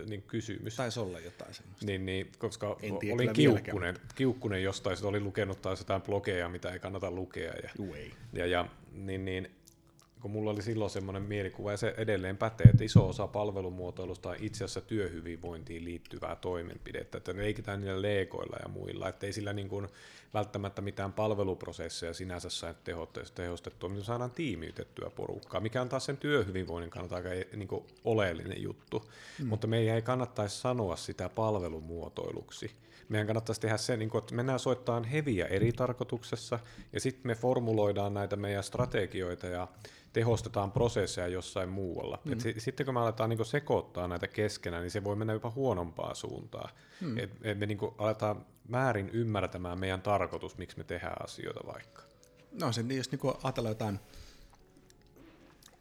niin 0.06 0.22
kysymys. 0.22 0.76
Taisi 0.76 1.00
olla 1.00 1.20
jotain 1.20 1.54
semmoista. 1.54 1.86
Niin, 1.86 2.06
niin 2.06 2.32
koska 2.38 2.76
en 2.82 2.98
tiedä, 2.98 3.14
olin 3.14 3.32
kiukkunen, 3.32 3.96
kiukkunen 4.14 4.62
jostain, 4.62 4.94
että 4.94 5.08
olin 5.08 5.24
lukenut 5.24 5.62
taas 5.62 5.78
jotain 5.78 6.02
blogeja, 6.02 6.48
mitä 6.48 6.70
ei 6.70 6.78
kannata 6.78 7.10
lukea. 7.10 7.52
Ja, 7.62 7.70
Juu, 7.78 7.94
ei. 7.94 8.12
ja, 8.32 8.46
ja 8.46 8.66
niin, 8.92 9.24
niin, 9.24 9.50
kun 10.20 10.30
mulla 10.30 10.50
oli 10.50 10.62
silloin 10.62 10.90
semmoinen 10.90 11.22
mielikuva, 11.22 11.70
ja 11.70 11.76
se 11.76 11.94
edelleen 11.96 12.36
pätee, 12.36 12.66
että 12.66 12.84
iso 12.84 13.08
osa 13.08 13.26
palvelumuotoilusta 13.26 14.28
on 14.28 14.36
itse 14.40 14.64
asiassa 14.64 14.80
työhyvinvointiin 14.80 15.84
liittyvää 15.84 16.36
toimenpidettä, 16.36 17.18
että 17.18 17.32
ne 17.32 17.42
leikitään 17.42 17.80
niillä 17.80 18.02
leekoilla 18.02 18.56
ja 18.62 18.68
muilla, 18.68 19.08
että 19.08 19.26
ei 19.26 19.32
sillä 19.32 19.52
niin 19.52 19.68
kuin 19.68 19.88
välttämättä 20.34 20.82
mitään 20.82 21.12
palveluprosesseja 21.12 22.14
sinänsä 22.14 22.50
saa 22.50 22.74
tehostettua, 23.34 23.88
mutta 23.88 24.04
saadaan 24.04 24.30
tiimiytettyä 24.30 25.10
porukkaa, 25.10 25.60
mikä 25.60 25.82
on 25.82 25.88
taas 25.88 26.04
sen 26.04 26.16
työhyvinvoinnin 26.16 26.90
kannalta 26.90 27.16
aika 27.16 27.28
niin 27.56 27.68
kuin 27.68 27.84
oleellinen 28.04 28.62
juttu, 28.62 29.10
mm. 29.38 29.46
mutta 29.46 29.66
meidän 29.66 29.94
ei 29.94 30.02
kannattaisi 30.02 30.60
sanoa 30.60 30.96
sitä 30.96 31.28
palvelumuotoiluksi, 31.28 32.70
meidän 33.08 33.26
kannattaisi 33.26 33.60
tehdä 33.60 33.76
se, 33.76 33.96
niin 33.96 34.10
kuin, 34.10 34.22
että 34.22 34.34
mennään 34.34 34.58
soittamaan 34.58 35.04
heviä 35.04 35.46
eri 35.46 35.72
tarkoituksessa, 35.72 36.58
ja 36.92 37.00
sitten 37.00 37.26
me 37.26 37.34
formuloidaan 37.34 38.14
näitä 38.14 38.36
meidän 38.36 38.64
strategioita 38.64 39.46
ja 39.46 39.68
tehostetaan 40.12 40.72
prosesseja 40.72 41.28
jossain 41.28 41.68
muualla. 41.68 42.18
Mm. 42.24 42.32
Et 42.32 42.40
sitten 42.58 42.86
kun 42.86 42.94
me 42.94 43.00
aletaan 43.00 43.30
niin 43.30 43.44
sekoittaa 43.44 44.08
näitä 44.08 44.28
keskenään, 44.28 44.82
niin 44.82 44.90
se 44.90 45.04
voi 45.04 45.16
mennä 45.16 45.32
jopa 45.32 45.50
huonompaa 45.50 46.14
suuntaan. 46.14 46.70
Mm. 47.00 47.18
Et, 47.18 47.30
et 47.42 47.58
me 47.58 47.66
niin 47.66 47.78
aletaan 47.98 48.46
väärin 48.70 49.10
ymmärtämään 49.12 49.80
meidän 49.80 50.02
tarkoitus, 50.02 50.58
miksi 50.58 50.78
me 50.78 50.84
tehdään 50.84 51.24
asioita 51.24 51.60
vaikka. 51.66 52.02
No 52.52 52.72
se, 52.72 52.84
jos 52.88 53.12
niin 53.12 53.20
ajatellaan 53.42 53.70
jotain 53.70 54.00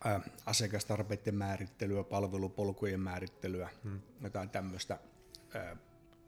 ää, 0.03 0.21
asiakastarpeiden 0.45 1.35
määrittelyä, 1.35 2.03
palvelupolkujen 2.03 2.99
määrittelyä, 2.99 3.69
hmm. 3.83 3.99
jotain 4.23 4.49
tämmöistä 4.49 4.99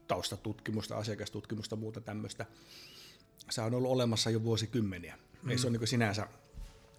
taustatutkimusta, 0.08 0.96
asiakastutkimusta, 0.96 1.76
muuta 1.76 2.00
tämmöistä. 2.00 2.46
Se 3.50 3.60
on 3.60 3.74
ollut 3.74 3.90
olemassa 3.90 4.30
jo 4.30 4.42
vuosikymmeniä. 4.42 5.18
Mm. 5.42 5.50
Ei 5.50 5.58
se 5.58 5.66
on 5.66 5.72
niin 5.72 5.88
sinänsä, 5.88 6.28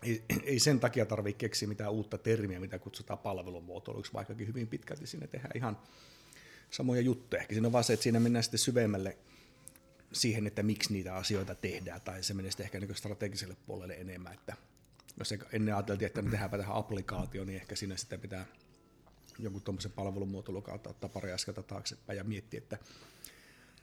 ei, 0.03 0.23
ei 0.43 0.59
sen 0.59 0.79
takia 0.79 1.05
tarvitse 1.05 1.37
keksiä 1.37 1.67
mitään 1.67 1.91
uutta 1.91 2.17
termiä, 2.17 2.59
mitä 2.59 2.79
kutsutaan 2.79 3.19
palvelumuotoiluksi, 3.19 4.13
vaikkakin 4.13 4.47
hyvin 4.47 4.67
pitkälti 4.67 5.07
sinne 5.07 5.27
tehdään 5.27 5.51
ihan 5.55 5.77
samoja 6.69 7.01
juttuja. 7.01 7.41
Ehkä 7.41 7.53
siinä 7.53 7.67
on 7.67 7.71
vaan 7.71 7.83
se, 7.83 7.93
että 7.93 8.03
siinä 8.03 8.19
mennään 8.19 8.43
sitten 8.43 8.59
syvemmälle 8.59 9.17
siihen, 10.13 10.47
että 10.47 10.63
miksi 10.63 10.93
niitä 10.93 11.15
asioita 11.15 11.55
tehdään, 11.55 12.01
tai 12.01 12.23
se 12.23 12.33
menee 12.33 12.51
sitten 12.51 12.63
ehkä 12.63 12.79
niin 12.79 12.95
strategiselle 12.95 13.55
puolelle 13.65 13.93
enemmän, 13.93 14.33
että 14.33 14.55
jos 15.19 15.33
ennen 15.51 15.75
ajateltiin, 15.75 16.07
että 16.07 16.21
me 16.21 16.31
tehdään 16.31 16.51
tähän 16.51 16.75
applikaatio, 16.75 17.45
niin 17.45 17.55
ehkä 17.55 17.75
siinä 17.75 17.97
sitten 17.97 18.19
pitää 18.19 18.45
jonkun 19.39 19.61
tuommoisen 19.61 19.91
palvelumuotoilun 19.91 20.63
kautta 20.63 20.89
ottaa 20.89 21.09
pari 21.09 21.31
askelta 21.31 21.63
taaksepäin 21.63 22.17
ja 22.17 22.23
miettiä, 22.23 22.57
että 22.57 22.77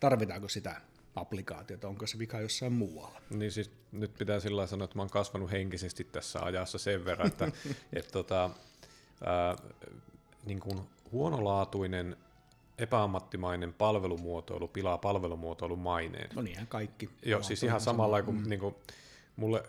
tarvitaanko 0.01 0.49
sitä 0.49 0.81
applikaatiota, 1.15 1.89
onko 1.89 2.07
se 2.07 2.19
vika 2.19 2.41
jossain 2.41 2.73
muualla. 2.73 3.21
Niin 3.31 3.53
siis 3.53 3.71
nyt 3.93 4.15
pitää 4.19 4.41
sillä 4.41 4.67
sanoa, 4.67 4.85
että 4.85 4.97
mä 4.97 5.03
oon 5.03 5.11
kasvanut 5.11 5.51
henkisesti 5.51 6.05
tässä 6.05 6.43
ajassa 6.43 6.79
sen 6.79 7.05
verran, 7.05 7.27
että 7.27 7.53
et 7.93 8.09
tota, 8.13 8.51
ää, 9.25 9.57
niin 10.45 10.61
kuin 10.61 10.81
huonolaatuinen 11.13 12.17
epäammattimainen 12.79 13.73
palvelumuotoilu 13.73 14.69
pilaa 14.69 14.99
palvelumuotoilun 14.99 15.79
maineen. 15.79 16.31
No 16.35 16.43
niinhän 16.43 16.67
kaikki. 16.67 17.11
Joo, 17.23 17.43
siis 17.43 17.63
ihan 17.63 17.81
samalla 17.81 18.23
kuin, 18.23 18.37
mm. 18.37 18.49
niin 18.49 18.61
kuin 18.61 18.75
mulle, 19.37 19.63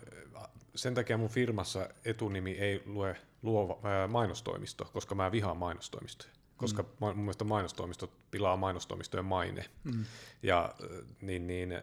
sen 0.74 0.94
takia 0.94 1.18
mun 1.18 1.28
firmassa 1.28 1.88
etunimi 2.04 2.50
ei 2.50 2.82
lue 2.86 3.16
luova, 3.42 3.78
ää, 3.82 4.08
mainostoimisto, 4.08 4.90
koska 4.92 5.14
mä 5.14 5.32
vihaan 5.32 5.56
mainostoimistoja. 5.56 6.32
Koska 6.62 6.82
mm. 6.82 6.88
mun 7.00 7.16
mielestä 7.16 7.44
mainostoimistot 7.44 8.10
pilaa 8.30 8.56
mainostoimistojen 8.56 9.24
maine. 9.24 9.64
Mm. 9.84 10.04
Ja 10.42 10.74
niin, 11.20 11.46
niin, 11.46 11.82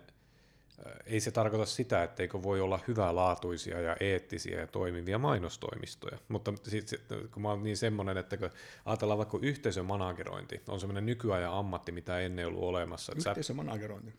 ei 1.05 1.19
se 1.19 1.31
tarkoita 1.31 1.65
sitä, 1.65 2.03
etteikö 2.03 2.43
voi 2.43 2.61
olla 2.61 2.79
hyvälaatuisia 2.87 3.81
ja 3.81 3.95
eettisiä 3.99 4.59
ja 4.59 4.67
toimivia 4.67 5.17
mainostoimistoja. 5.17 6.17
Mutta 6.27 6.53
sit, 6.63 6.89
kun 7.31 7.41
mä 7.41 7.49
oon 7.49 7.63
niin 7.63 7.77
semmoinen, 7.77 8.17
että 8.17 8.37
kun 8.37 8.49
ajatellaan 8.85 9.17
vaikka 9.17 9.39
yhteisömanagerointi, 9.41 10.61
on 10.67 10.79
semmoinen 10.79 11.05
nykyajan 11.05 11.53
ammatti, 11.53 11.91
mitä 11.91 12.19
ennen 12.19 12.47
ollut 12.47 12.63
olemassa. 12.63 13.13
Yhteisömanagerointi? 13.15 14.13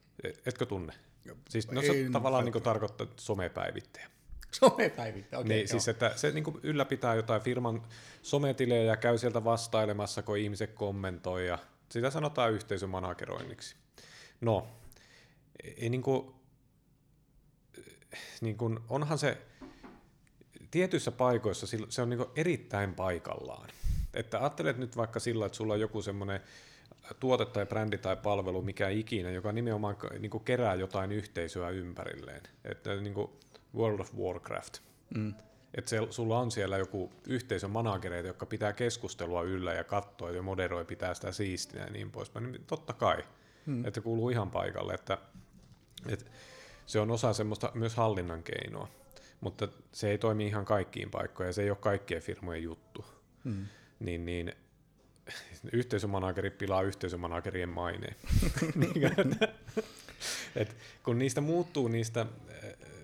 Etkö 0.46 0.66
tunne? 0.66 0.92
Siis, 1.48 1.70
no 1.70 1.82
se 1.82 1.92
ei, 1.92 2.10
tavallaan 2.10 2.44
niin 2.44 2.62
tarkoittaa 2.62 3.06
somepäivittäjä. 3.16 4.10
Somepäivittäjä, 4.60 5.40
okei. 5.40 5.48
Okay, 5.48 5.56
niin, 5.56 5.68
siis 5.68 5.88
että 5.88 6.12
se 6.16 6.30
niin 6.30 6.44
kuin 6.44 6.60
ylläpitää 6.62 7.14
jotain 7.14 7.42
firman 7.42 7.82
sometilejä 8.22 8.82
ja 8.82 8.96
käy 8.96 9.18
sieltä 9.18 9.44
vastailemassa, 9.44 10.22
kun 10.22 10.38
ihmiset 10.38 10.72
kommentoi 10.72 11.46
ja 11.46 11.58
sitä 11.88 12.10
sanotaan 12.10 12.52
yhteisömanageroinniksi. 12.52 13.76
No, 14.40 14.66
ei 15.76 15.88
niin 15.88 16.02
kuin, 16.02 16.34
niin 18.40 18.56
kun, 18.56 18.84
onhan 18.88 19.18
se 19.18 19.38
tietyissä 20.70 21.12
paikoissa 21.12 21.66
se 21.88 22.02
on 22.02 22.10
niin 22.10 22.26
erittäin 22.36 22.94
paikallaan. 22.94 23.70
Että 24.14 24.38
ajattelet 24.38 24.78
nyt 24.78 24.96
vaikka 24.96 25.20
sillä, 25.20 25.46
että 25.46 25.56
sulla 25.56 25.74
on 25.74 25.80
joku 25.80 26.02
semmoinen 26.02 26.40
tuote 27.20 27.46
tai 27.46 27.66
brändi 27.66 27.98
tai 27.98 28.16
palvelu, 28.16 28.62
mikä 28.62 28.88
ikinä, 28.88 29.30
joka 29.30 29.52
nimenomaan 29.52 29.96
niin 30.18 30.30
kuin 30.30 30.44
kerää 30.44 30.74
jotain 30.74 31.12
yhteisöä 31.12 31.68
ympärilleen. 31.68 32.42
Että 32.64 32.94
niin 32.94 33.14
kuin 33.14 33.30
World 33.76 34.00
of 34.00 34.14
Warcraft. 34.14 34.78
Mm. 35.14 35.34
Että 35.74 35.88
se, 35.88 35.98
sulla 36.10 36.38
on 36.38 36.50
siellä 36.50 36.78
joku 36.78 37.12
yhteisön 37.28 37.70
managereita, 37.70 38.28
jotka 38.28 38.46
pitää 38.46 38.72
keskustelua 38.72 39.42
yllä 39.42 39.72
ja 39.72 39.84
katsoa 39.84 40.30
ja 40.30 40.42
moderoi, 40.42 40.84
pitää 40.84 41.14
sitä 41.14 41.32
siistinä 41.32 41.84
ja 41.84 41.90
niin 41.90 42.10
poispäin. 42.10 42.52
Niin 42.52 42.64
totta 42.66 42.92
kai, 42.92 43.24
mm. 43.66 43.84
että 43.84 44.00
kuuluu 44.00 44.30
ihan 44.30 44.50
paikalle. 44.50 44.94
Että, 44.94 45.18
että 46.06 46.30
se 46.86 47.00
on 47.00 47.10
osa 47.10 47.32
semmoista 47.32 47.72
myös 47.74 47.94
hallinnan 47.94 48.42
keinoa, 48.42 48.88
mutta 49.40 49.68
se 49.92 50.10
ei 50.10 50.18
toimi 50.18 50.46
ihan 50.46 50.64
kaikkiin 50.64 51.10
paikkoihin 51.10 51.48
ja 51.48 51.52
se 51.52 51.62
ei 51.62 51.70
ole 51.70 51.78
kaikkien 51.80 52.22
firmojen 52.22 52.62
juttu. 52.62 53.04
Mm. 53.44 53.66
Niin, 54.00 54.24
niin 54.24 54.52
yhteisömanageri 55.72 56.50
pilaa 56.50 56.82
yhteisömanagerien 56.82 57.68
maineen. 57.68 58.16
Niin, 58.74 59.36
et, 60.56 60.76
kun 61.02 61.18
niistä 61.18 61.40
muuttuu 61.40 61.88
niistä, 61.88 62.26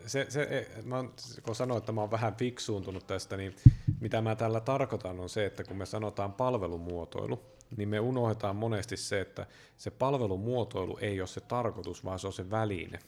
se, 0.06 0.26
se, 0.28 0.70
mä 0.84 1.04
kun 1.42 1.54
sanoin, 1.54 1.78
että 1.78 1.92
mä 1.92 2.00
oon 2.00 2.10
vähän 2.10 2.34
fiksuuntunut 2.36 3.06
tästä, 3.06 3.36
niin 3.36 3.56
mitä 4.00 4.22
mä 4.22 4.36
tällä 4.36 4.60
tarkoitan 4.60 5.20
on 5.20 5.28
se, 5.28 5.46
että 5.46 5.64
kun 5.64 5.76
me 5.76 5.86
sanotaan 5.86 6.32
palvelumuotoilu, 6.32 7.40
niin 7.76 7.88
me 7.88 8.00
unohdetaan 8.00 8.56
monesti 8.56 8.96
se, 8.96 9.20
että 9.20 9.46
se 9.76 9.90
palvelumuotoilu 9.90 10.98
ei 11.00 11.20
ole 11.20 11.26
se 11.26 11.40
tarkoitus, 11.40 12.04
vaan 12.04 12.18
se 12.18 12.26
on 12.26 12.32
se 12.32 12.50
väline. 12.50 12.98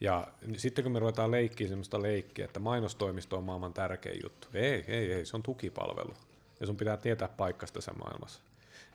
Ja 0.00 0.26
sitten 0.56 0.84
kun 0.84 0.92
me 0.92 0.98
ruvetaan 0.98 1.30
leikkiä 1.30 1.68
sellaista 1.68 2.02
leikkiä, 2.02 2.44
että 2.44 2.60
mainostoimisto 2.60 3.36
on 3.36 3.44
maailman 3.44 3.72
tärkein 3.72 4.20
juttu. 4.22 4.48
Ei, 4.54 4.84
ei, 4.88 5.12
ei, 5.12 5.26
se 5.26 5.36
on 5.36 5.42
tukipalvelu 5.42 6.14
ja 6.60 6.66
sun 6.66 6.76
pitää 6.76 6.96
tietää 6.96 7.28
paikkasta 7.28 7.74
tässä 7.74 7.92
maailmassa. 7.92 8.40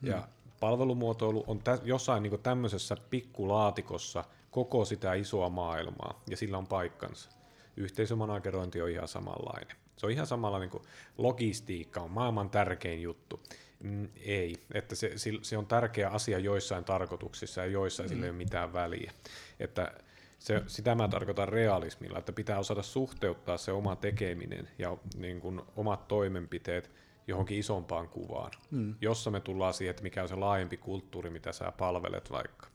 Mm. 0.02 0.08
Ja 0.08 0.28
palvelumuotoilu 0.60 1.44
on 1.46 1.58
tä- 1.58 1.78
jossain 1.84 2.22
niin 2.22 2.40
tämmöisessä 2.42 2.96
pikkulaatikossa 3.10 4.24
koko 4.54 4.84
sitä 4.84 5.14
isoa 5.14 5.48
maailmaa, 5.48 6.22
ja 6.30 6.36
sillä 6.36 6.58
on 6.58 6.66
paikkansa. 6.66 7.30
Yhteisömanagerointi 7.76 8.82
on 8.82 8.90
ihan 8.90 9.08
samanlainen. 9.08 9.76
Se 9.96 10.06
on 10.06 10.12
ihan 10.12 10.26
samalla 10.26 10.58
niin 10.58 10.70
kuin 10.70 10.82
logistiikka 11.18 12.00
on 12.00 12.10
maailman 12.10 12.50
tärkein 12.50 13.02
juttu. 13.02 13.42
Mm, 13.82 14.08
ei, 14.16 14.54
että 14.74 14.94
se, 14.94 15.12
se 15.42 15.56
on 15.56 15.66
tärkeä 15.66 16.08
asia 16.08 16.38
joissain 16.38 16.84
tarkoituksissa 16.84 17.60
ja 17.60 17.66
joissain 17.66 18.08
mm. 18.08 18.10
sillä 18.10 18.24
ei 18.26 18.30
ole 18.30 18.36
mitään 18.36 18.72
väliä. 18.72 19.12
Että 19.60 19.92
se, 20.38 20.62
sitä 20.66 20.94
mä 20.94 21.08
tarkoitan 21.08 21.48
realismilla, 21.48 22.18
että 22.18 22.32
pitää 22.32 22.58
osata 22.58 22.82
suhteuttaa 22.82 23.56
se 23.56 23.72
oma 23.72 23.96
tekeminen 23.96 24.68
ja 24.78 24.96
niin 25.16 25.40
kuin 25.40 25.62
omat 25.76 26.08
toimenpiteet– 26.08 26.90
johonkin 27.26 27.58
isompaan 27.58 28.08
kuvaan, 28.08 28.50
mm. 28.70 28.94
jossa 29.00 29.30
me 29.30 29.40
tullaan 29.40 29.74
siihen, 29.74 29.90
että 29.90 30.02
mikä 30.02 30.22
on 30.22 30.28
se 30.28 30.34
laajempi 30.34 30.76
kulttuuri, 30.76 31.30
mitä 31.30 31.52
sä 31.52 31.72
palvelet 31.78 32.30
vaikka. 32.30 32.66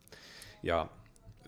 Ja 0.63 0.87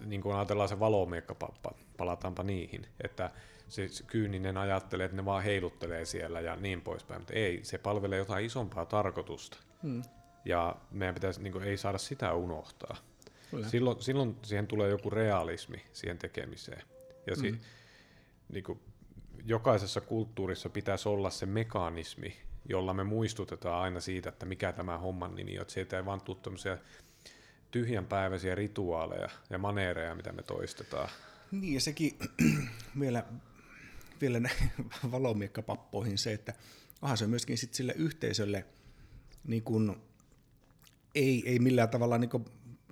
niin 0.06 0.22
kuin 0.22 0.36
ajatellaan 0.36 0.70
se 0.70 0.80
valomiekka-pappa, 0.80 1.72
palataanpa 1.98 2.44
niihin, 2.44 2.86
että 3.04 3.30
se 3.70 3.88
kyyninen 4.08 4.58
ajattelee, 4.58 5.06
että 5.06 5.16
ne 5.16 5.26
vaan 5.26 5.44
heiluttelee 5.44 6.06
siellä 6.06 6.42
ja 6.42 6.56
niin 6.56 6.82
poispäin, 6.82 7.22
mutta 7.22 7.34
ei, 7.34 7.60
se 7.64 7.78
palvelee 7.78 8.18
jotain 8.18 8.46
isompaa 8.46 8.86
tarkoitusta. 8.86 9.58
Mm. 9.84 10.02
Ja 10.46 10.76
meidän 10.92 11.16
pitäisi, 11.16 11.42
niin 11.42 11.54
kuin, 11.54 11.64
ei 11.64 11.78
saada 11.78 11.98
sitä 11.98 12.34
unohtaa. 12.34 12.98
Silloin, 13.68 14.02
silloin 14.02 14.38
siihen 14.44 14.68
tulee 14.68 14.90
joku 14.90 15.10
realismi 15.10 15.82
siihen 15.94 16.18
tekemiseen. 16.18 16.84
Ja 17.28 17.36
si, 17.36 17.52
mm. 17.52 17.60
niin 18.50 18.64
kuin, 18.64 18.80
jokaisessa 19.46 20.02
kulttuurissa 20.02 20.70
pitäisi 20.70 21.10
olla 21.10 21.30
se 21.30 21.46
mekanismi, 21.46 22.38
jolla 22.70 22.94
me 22.94 23.04
muistutetaan 23.04 23.82
aina 23.82 24.00
siitä, 24.00 24.30
että 24.30 24.46
mikä 24.46 24.72
tämä 24.72 24.98
homman 24.98 25.36
nimi 25.36 25.58
on, 25.58 25.62
että 25.62 25.74
sieltä 25.74 25.98
ei 25.98 26.06
vaan 26.06 26.22
tule 26.22 26.38
tämmöisiä 26.42 26.78
tyhjänpäiväisiä 27.72 28.56
rituaaleja 28.56 29.30
ja 29.50 29.58
maneereja, 29.58 30.16
mitä 30.16 30.32
me 30.32 30.44
toistetaan. 30.44 31.10
Niin, 31.52 31.74
ja 31.74 31.82
sekin 31.82 32.18
vielä, 33.00 33.24
vielä 34.22 34.50
valomiekkapappoihin 35.12 36.18
se, 36.18 36.34
että 36.34 36.54
onhan 37.02 37.18
se 37.18 37.28
myöskin 37.28 37.58
sit 37.58 37.74
sille 37.74 37.94
yhteisölle 37.98 38.66
niin 39.48 39.64
kun, 39.64 40.02
ei, 41.16 41.44
ei 41.46 41.60
millään 41.60 41.90
tavalla 41.90 42.18
niin 42.18 42.30
kun, 42.30 42.46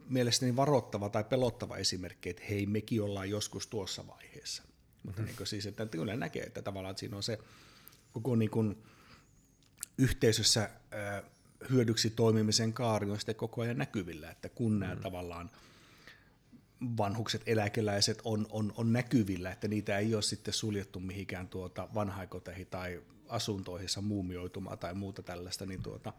mielestäni 0.09 0.55
varoittava 0.55 1.09
tai 1.09 1.23
pelottava 1.23 1.77
esimerkki, 1.77 2.29
että 2.29 2.43
hei, 2.49 2.65
mekin 2.65 3.01
ollaan 3.01 3.29
joskus 3.29 3.67
tuossa 3.67 4.07
vaiheessa. 4.07 4.63
Mm-hmm. 4.63 5.01
Mutta 5.03 5.21
niin 5.21 5.47
siis, 5.47 5.65
että 5.65 5.85
kyllä 5.85 6.15
näkee, 6.15 6.43
että 6.43 6.61
tavallaan 6.61 6.91
että 6.91 6.99
siinä 6.99 7.17
on 7.17 7.23
se 7.23 7.37
koko 8.11 8.35
niin 8.35 8.51
kun, 8.51 8.83
yhteisössä 9.97 10.69
hyödyksi 11.69 12.09
toimimisen 12.09 12.73
kaari 12.73 13.11
on 13.11 13.17
sitten 13.17 13.35
koko 13.35 13.61
ajan 13.61 13.77
näkyvillä, 13.77 14.31
että 14.31 14.49
kun 14.49 14.73
mm. 14.73 14.79
nämä 14.79 14.95
tavallaan 14.95 15.49
vanhukset, 16.97 17.41
eläkeläiset 17.45 18.21
on, 18.23 18.47
on, 18.49 18.73
on 18.77 18.93
näkyvillä, 18.93 19.51
että 19.51 19.67
niitä 19.67 19.97
ei 19.97 20.15
ole 20.15 20.21
sitten 20.21 20.53
suljettu 20.53 20.99
mihinkään 20.99 21.47
tuota 21.47 21.87
vanhaikoteihin 21.93 22.67
tai 22.67 23.01
asuntoihin 23.27 23.89
muumioitumaan 24.01 24.79
tai 24.79 24.93
muuta 24.93 25.23
tällaista, 25.23 25.65
niin 25.65 25.83
tuota, 25.83 26.13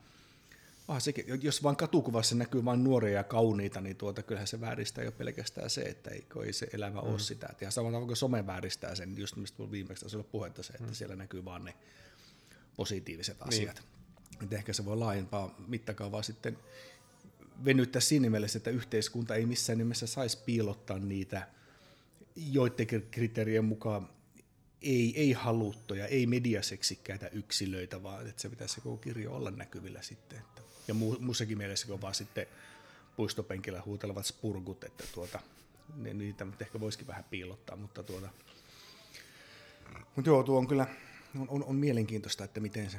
ah, 0.88 1.02
sekin, 1.02 1.24
jos 1.42 1.62
vain 1.62 1.76
katukuvassa 1.76 2.34
näkyy 2.34 2.64
vain 2.64 2.84
nuoria 2.84 3.14
ja 3.14 3.24
kauniita, 3.24 3.80
niin 3.80 3.96
tuota, 3.96 4.22
kyllähän 4.22 4.46
se 4.46 4.60
vääristää 4.60 5.04
jo 5.04 5.12
pelkästään 5.12 5.70
se, 5.70 5.82
että 5.82 6.10
ei, 6.10 6.26
ei 6.46 6.52
se 6.52 6.68
elämä 6.72 7.00
mm. 7.00 7.08
ole 7.08 7.18
sitä. 7.18 7.48
Et 7.50 7.62
ihan 7.62 7.72
samalla 7.72 8.06
kuin 8.06 8.16
some 8.16 8.46
vääristää 8.46 8.94
sen, 8.94 9.18
just 9.18 9.36
mistä 9.36 9.70
viimeksi 9.70 10.00
taisi 10.00 10.16
olla 10.16 10.28
puhetta 10.32 10.62
se, 10.62 10.72
että 10.72 10.86
mm. 10.86 10.94
siellä 10.94 11.16
näkyy 11.16 11.44
vain 11.44 11.64
ne 11.64 11.74
positiiviset 12.76 13.38
niin. 13.38 13.48
asiat. 13.48 13.76
Niin. 13.76 13.89
Että 14.42 14.56
ehkä 14.56 14.72
se 14.72 14.84
voi 14.84 14.96
laajempaa 14.96 15.54
mittakaavaa 15.66 16.22
sitten 16.22 16.58
venyttää 17.64 18.00
siinä 18.00 18.30
mielessä, 18.30 18.56
että 18.56 18.70
yhteiskunta 18.70 19.34
ei 19.34 19.46
missään 19.46 19.78
nimessä 19.78 20.06
saisi 20.06 20.38
piilottaa 20.46 20.98
niitä 20.98 21.48
joidenkin 22.36 23.08
kriteerien 23.10 23.64
mukaan 23.64 24.08
ei, 24.82 25.12
ei 25.16 25.32
haluttuja, 25.32 26.06
ei 26.06 26.26
mediaseksikkäitä 26.26 27.28
yksilöitä, 27.28 28.02
vaan 28.02 28.28
että 28.28 28.42
se 28.42 28.48
pitäisi 28.48 28.74
se 28.74 28.80
koko 28.80 28.96
kirjo 28.96 29.34
olla 29.34 29.50
näkyvillä 29.50 30.02
sitten. 30.02 30.42
Ja 30.88 30.94
mu, 30.94 31.16
muussakin 31.18 31.58
mielessä, 31.58 31.86
kun 31.86 32.00
vaan 32.00 32.14
sitten 32.14 32.46
puistopenkillä 33.16 33.82
huutelevat 33.86 34.26
spurgut, 34.26 34.84
että 34.84 35.04
tuota, 35.14 35.40
ne, 35.96 36.14
niitä 36.14 36.46
ehkä 36.60 36.80
voisikin 36.80 37.06
vähän 37.06 37.24
piilottaa, 37.24 37.76
mutta 37.76 38.02
tuota, 38.02 38.28
mutta 40.16 40.30
joo, 40.30 40.42
tuo 40.42 40.58
on 40.58 40.66
kyllä 40.66 40.86
on, 41.40 41.48
on, 41.48 41.64
on 41.64 41.76
mielenkiintoista, 41.76 42.44
että 42.44 42.60
miten 42.60 42.90
se 42.90 42.98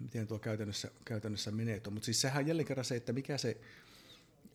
miten 0.00 0.26
tuo 0.26 0.38
käytännössä, 0.38 0.90
käytännössä 1.04 1.50
menee. 1.50 1.80
Mutta 1.90 2.04
siis 2.04 2.20
sehän 2.20 2.46
jälleen 2.46 2.66
kerran 2.66 2.84
se, 2.84 2.96
että 2.96 3.12
mikä 3.12 3.38
se, 3.38 3.56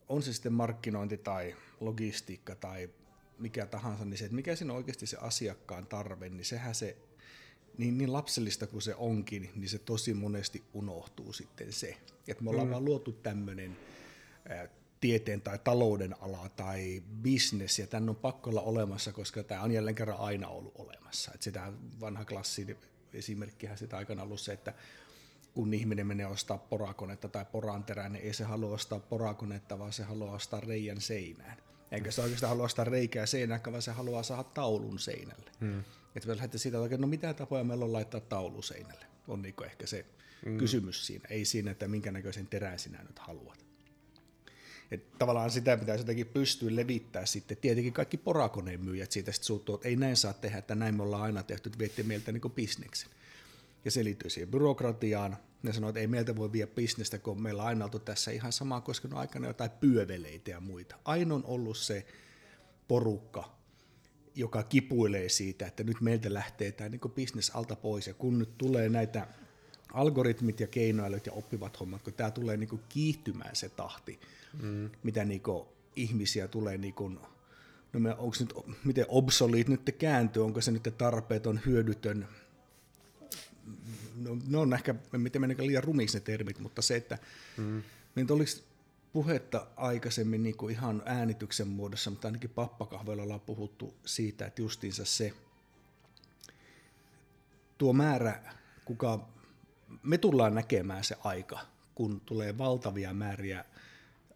on 0.08 0.22
se 0.22 0.32
sitten 0.32 0.52
markkinointi 0.52 1.16
tai 1.16 1.56
logistiikka 1.80 2.54
tai 2.54 2.90
mikä 3.38 3.66
tahansa, 3.66 4.04
niin 4.04 4.18
se, 4.18 4.24
että 4.24 4.34
mikä 4.34 4.56
siinä 4.56 4.72
on 4.72 4.76
oikeasti 4.76 5.06
se 5.06 5.16
asiakkaan 5.16 5.86
tarve, 5.86 6.28
niin 6.28 6.44
sehän 6.44 6.74
se, 6.74 6.96
niin, 7.78 7.98
niin 7.98 8.12
lapsellista 8.12 8.66
kuin 8.66 8.82
se 8.82 8.94
onkin, 8.94 9.50
niin 9.54 9.68
se 9.68 9.78
tosi 9.78 10.14
monesti 10.14 10.64
unohtuu 10.72 11.32
sitten 11.32 11.72
se. 11.72 11.96
Että 12.28 12.44
me 12.44 12.50
ollaan 12.50 12.68
mm. 12.68 12.72
vaan 12.72 12.84
luotu 12.84 13.12
tämmöinen 13.12 13.76
tieteen 15.00 15.40
tai 15.40 15.58
talouden 15.58 16.22
ala 16.22 16.48
tai 16.48 17.02
business, 17.22 17.78
ja 17.78 17.86
tämän 17.86 18.08
on 18.08 18.16
pakko 18.16 18.50
olla 18.50 18.60
olemassa, 18.60 19.12
koska 19.12 19.42
tämä 19.42 19.62
on 19.62 19.72
jälleen 19.72 19.94
kerran 19.94 20.18
aina 20.18 20.48
ollut 20.48 20.72
olemassa. 20.78 21.30
Et 21.34 21.42
sitä 21.42 21.72
vanha 22.00 22.24
klassi 22.24 22.76
esimerkkihän 23.12 23.78
sitä 23.78 23.96
aikana 23.96 24.22
ollut 24.22 24.40
se, 24.40 24.52
että 24.52 24.74
kun 25.56 25.74
ihminen 25.74 26.06
menee 26.06 26.26
ostaa 26.26 26.58
porakonetta 26.58 27.28
tai 27.28 27.44
poranterää, 27.52 28.08
niin 28.08 28.24
ei 28.24 28.34
se 28.34 28.44
halua 28.44 28.74
ostaa 28.74 29.00
porakonetta, 29.00 29.78
vaan 29.78 29.92
se 29.92 30.02
haluaa 30.02 30.34
ostaa 30.34 30.60
reijän 30.60 31.00
seinään. 31.00 31.58
Eikä 31.90 32.10
se 32.10 32.22
oikeastaan 32.22 32.48
halua 32.48 32.64
ostaa 32.64 32.84
reikää 32.84 33.26
seinään, 33.26 33.60
vaan 33.70 33.82
se 33.82 33.90
haluaa 33.90 34.22
saada 34.22 34.44
taulun 34.44 34.98
seinälle. 34.98 35.50
Hmm. 35.60 35.78
Että 36.16 36.28
me 36.28 36.36
lähdetään 36.36 36.58
siitä, 36.58 36.84
että 36.84 36.96
no 36.96 37.06
mitä 37.06 37.34
tapoja 37.34 37.64
meillä 37.64 37.84
on 37.84 37.92
laittaa 37.92 38.20
taulu 38.20 38.62
seinälle, 38.62 39.06
on 39.28 39.42
niin 39.42 39.54
ehkä 39.64 39.86
se 39.86 40.06
hmm. 40.44 40.58
kysymys 40.58 41.06
siinä. 41.06 41.24
Ei 41.30 41.44
siinä, 41.44 41.70
että 41.70 41.88
minkä 41.88 42.12
näköisen 42.12 42.46
terän 42.46 42.78
sinä 42.78 43.02
nyt 43.02 43.18
haluat. 43.18 43.66
Et 44.90 45.18
tavallaan 45.18 45.50
sitä 45.50 45.76
pitäisi 45.76 46.02
jotenkin 46.02 46.26
pystyä 46.26 46.76
levittää 46.76 47.26
sitten. 47.26 47.56
Tietenkin 47.56 47.92
kaikki 47.92 48.16
porakoneen 48.16 48.84
myyjät 48.84 49.12
siitä 49.12 49.32
sitten 49.32 49.46
suuttuu, 49.46 49.74
että 49.74 49.88
ei 49.88 49.96
näin 49.96 50.16
saa 50.16 50.32
tehdä, 50.32 50.58
että 50.58 50.74
näin 50.74 50.94
me 50.94 51.02
ollaan 51.02 51.22
aina 51.22 51.42
tehty, 51.42 51.68
että 51.68 51.78
viette 51.78 52.02
meiltä 52.02 52.32
niin 52.32 52.52
bisneksen. 52.54 53.10
Ja 53.86 53.90
se 53.90 54.04
liittyy 54.04 54.30
siihen 54.30 54.50
byrokratiaan. 54.50 55.36
Ne 55.62 55.72
sanoo, 55.72 55.90
että 55.90 56.00
ei 56.00 56.06
meiltä 56.06 56.36
voi 56.36 56.52
viedä 56.52 56.72
bisnestä, 56.74 57.18
kun 57.18 57.42
meillä 57.42 57.62
on 57.62 57.68
aina 57.68 57.84
oltu 57.84 57.98
tässä 57.98 58.30
ihan 58.30 58.52
samaa 58.52 58.80
koskenut 58.80 59.18
aikana 59.18 59.46
jotain 59.46 59.70
pyöveleitä 59.70 60.50
ja 60.50 60.60
muita. 60.60 60.96
Aina 61.04 61.34
on 61.34 61.44
ollut 61.44 61.76
se 61.76 62.06
porukka, 62.88 63.56
joka 64.34 64.62
kipuilee 64.62 65.28
siitä, 65.28 65.66
että 65.66 65.84
nyt 65.84 66.00
meiltä 66.00 66.34
lähtee 66.34 66.72
tämä 66.72 66.88
niin 66.88 67.00
bisnes 67.14 67.50
alta 67.50 67.76
pois. 67.76 68.06
Ja 68.06 68.14
kun 68.14 68.38
nyt 68.38 68.58
tulee 68.58 68.88
näitä 68.88 69.26
algoritmit 69.92 70.60
ja 70.60 70.66
keinoälyt 70.66 71.26
ja 71.26 71.32
oppivat 71.32 71.80
hommat, 71.80 72.02
kun 72.02 72.12
tämä 72.12 72.30
tulee 72.30 72.56
niin 72.56 72.80
kiihtymään 72.88 73.56
se 73.56 73.68
tahti, 73.68 74.20
mm. 74.62 74.90
mitä 75.02 75.24
niinku 75.24 75.68
ihmisiä 75.96 76.48
tulee 76.48 76.78
niinku 76.78 77.08
no 77.08 77.20
onko 78.18 78.36
nyt, 78.40 78.54
miten 78.84 79.06
obsolete 79.08 79.70
nyt 79.70 79.94
kääntyy, 79.98 80.44
onko 80.44 80.60
se 80.60 80.70
nyt 80.70 80.94
tarpeeton, 80.98 81.60
hyödytön, 81.66 82.28
no, 84.16 84.38
ne 84.46 84.58
on 84.58 84.74
ehkä, 84.74 84.94
miten 85.12 85.40
mennään 85.40 85.66
liian 85.66 85.84
rumiksi 85.84 86.16
ne 86.16 86.20
termit, 86.20 86.58
mutta 86.58 86.82
se, 86.82 86.96
että 86.96 87.18
mm. 87.56 87.82
niin 88.14 88.32
olisi 88.32 88.64
puhetta 89.12 89.66
aikaisemmin 89.76 90.42
niin 90.42 90.56
kuin 90.56 90.74
ihan 90.74 91.02
äänityksen 91.06 91.68
muodossa, 91.68 92.10
mutta 92.10 92.28
ainakin 92.28 92.50
pappakahveilla 92.50 93.22
ollaan 93.22 93.40
puhuttu 93.40 93.94
siitä, 94.04 94.46
että 94.46 94.62
justiinsa 94.62 95.04
se, 95.04 95.32
tuo 97.78 97.92
määrä, 97.92 98.54
kuka, 98.84 99.28
me 100.02 100.18
tullaan 100.18 100.54
näkemään 100.54 101.04
se 101.04 101.16
aika, 101.24 101.60
kun 101.94 102.20
tulee 102.20 102.58
valtavia 102.58 103.14
määriä 103.14 103.64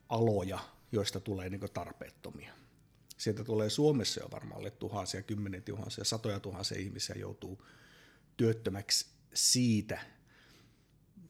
aloja, 0.08 0.58
joista 0.92 1.20
tulee 1.20 1.50
niin 1.50 1.60
tarpeettomia. 1.74 2.52
Sieltä 3.18 3.44
tulee 3.44 3.70
Suomessa 3.70 4.20
jo 4.20 4.28
varmaan 4.30 4.58
alle 4.58 4.70
tuhansia, 4.70 5.22
kymmenen 5.22 5.62
tuhansia, 5.62 6.04
satoja 6.04 6.40
tuhansia 6.40 6.78
ihmisiä 6.78 7.16
joutuu 7.18 7.66
työttömäksi 8.36 9.06
siitä 9.34 10.00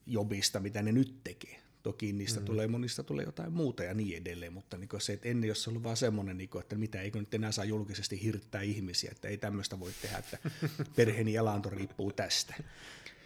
jobista, 0.06 0.60
mitä 0.60 0.82
ne 0.82 0.92
nyt 0.92 1.24
tekee. 1.24 1.60
Toki 1.82 2.12
niistä 2.12 2.40
mm. 2.40 2.46
tulee, 2.46 2.68
monista 2.68 3.02
tulee 3.02 3.24
jotain 3.24 3.52
muuta 3.52 3.84
ja 3.84 3.94
niin 3.94 4.16
edelleen, 4.16 4.52
mutta 4.52 4.78
niin 4.78 4.88
se, 4.98 5.12
että 5.12 5.28
ennen 5.28 5.48
jos 5.48 5.62
se 5.62 5.70
ollut 5.70 5.82
vaan 5.82 5.96
semmoinen, 5.96 6.36
niin 6.36 6.48
kuin, 6.48 6.62
että 6.62 6.76
mitä, 6.76 7.00
eikö 7.00 7.18
nyt 7.18 7.34
enää 7.34 7.52
saa 7.52 7.64
julkisesti 7.64 8.22
hirttää 8.22 8.62
ihmisiä, 8.62 9.10
että 9.10 9.28
ei 9.28 9.36
tämmöistä 9.36 9.80
voi 9.80 9.92
tehdä, 10.02 10.18
että 10.18 10.38
perheeni 10.96 11.36
elanto 11.36 11.70
riippuu 11.70 12.12
tästä. 12.12 12.54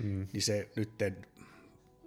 Mm. 0.03 0.27
Niin 0.33 0.43
se 0.43 0.70
nyt 0.77 0.91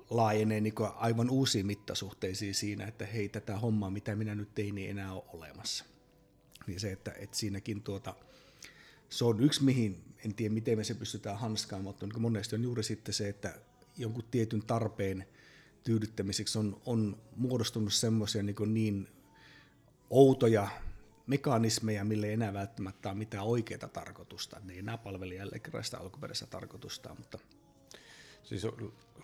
laajenee 0.09 0.61
niin 0.61 0.73
aivan 0.95 1.29
uusiin 1.29 1.65
mittasuhteisiin 1.65 2.55
siinä, 2.55 2.85
että 2.85 3.05
hei, 3.05 3.29
tätä 3.29 3.57
hommaa, 3.59 3.89
mitä 3.89 4.15
minä 4.15 4.35
nyt 4.35 4.55
tein, 4.55 4.75
niin 4.75 4.89
enää 4.89 5.13
ole 5.13 5.23
olemassa. 5.33 5.85
Niin 6.67 6.79
se, 6.79 6.91
että, 6.91 7.13
että 7.17 7.37
siinäkin 7.37 7.81
tuota, 7.81 8.15
se 9.09 9.25
on 9.25 9.39
yksi, 9.39 9.63
mihin 9.63 10.03
en 10.27 10.35
tiedä, 10.35 10.53
miten 10.53 10.77
me 10.77 10.83
se 10.83 10.93
pystytään 10.93 11.37
hanskaamaan, 11.37 11.83
mutta 11.83 12.05
niin 12.05 12.21
monesti 12.21 12.55
on 12.55 12.63
juuri 12.63 12.83
sitten 12.83 13.13
se, 13.13 13.29
että 13.29 13.53
jonkun 13.97 14.23
tietyn 14.31 14.61
tarpeen 14.61 15.25
tyydyttämiseksi 15.83 16.59
on, 16.59 16.81
on 16.85 17.17
muodostunut 17.35 17.93
semmoisia 17.93 18.43
niin, 18.43 18.73
niin 18.73 19.07
outoja 20.09 20.67
mekanismeja, 21.27 22.05
mille 22.05 22.27
ei 22.27 22.33
enää 22.33 22.53
välttämättä 22.53 23.09
ole 23.09 23.17
mitään 23.17 23.45
oikeaa 23.45 23.87
tarkoitusta. 23.93 24.59
Ne 24.63 24.73
ei 24.73 24.79
enää 24.79 24.97
palvele 24.97 25.35
jälleen 25.35 25.61
kerran 25.61 25.83
sitä 25.83 25.97
alkuperäistä 25.97 26.45
tarkoitusta. 26.45 27.15
Mutta... 27.17 27.39
Siis 28.43 28.67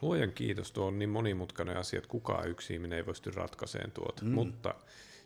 luojan 0.01 0.33
kiitos, 0.33 0.71
tuo 0.71 0.85
on 0.85 0.99
niin 0.99 1.09
monimutkainen 1.09 1.77
asia, 1.77 1.97
että 1.97 2.09
kukaan 2.09 2.49
yksi 2.49 2.73
ihminen 2.73 2.97
ei 2.97 3.03
pysty 3.03 3.31
ratkaiseen 3.31 3.91
tuota. 3.91 4.25
Mm. 4.25 4.31
Mutta 4.31 4.75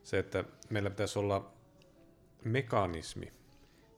se, 0.03 0.19
että 0.19 0.43
meillä 0.69 0.89
pitäisi 0.89 1.19
olla 1.19 1.53
mekanismi, 2.43 3.34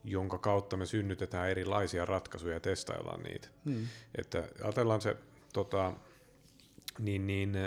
jonka 0.03 0.37
kautta 0.37 0.77
me 0.77 0.85
synnytetään 0.85 1.49
erilaisia 1.49 2.05
ratkaisuja 2.05 2.53
ja 2.53 2.59
testaillaan 2.59 3.23
niitä. 3.23 3.47
Mm. 3.65 3.87
Että 4.17 4.43
ajatellaan 4.63 5.01
se 5.01 5.17
tota, 5.53 5.93
niin, 6.99 7.27
niin 7.27 7.57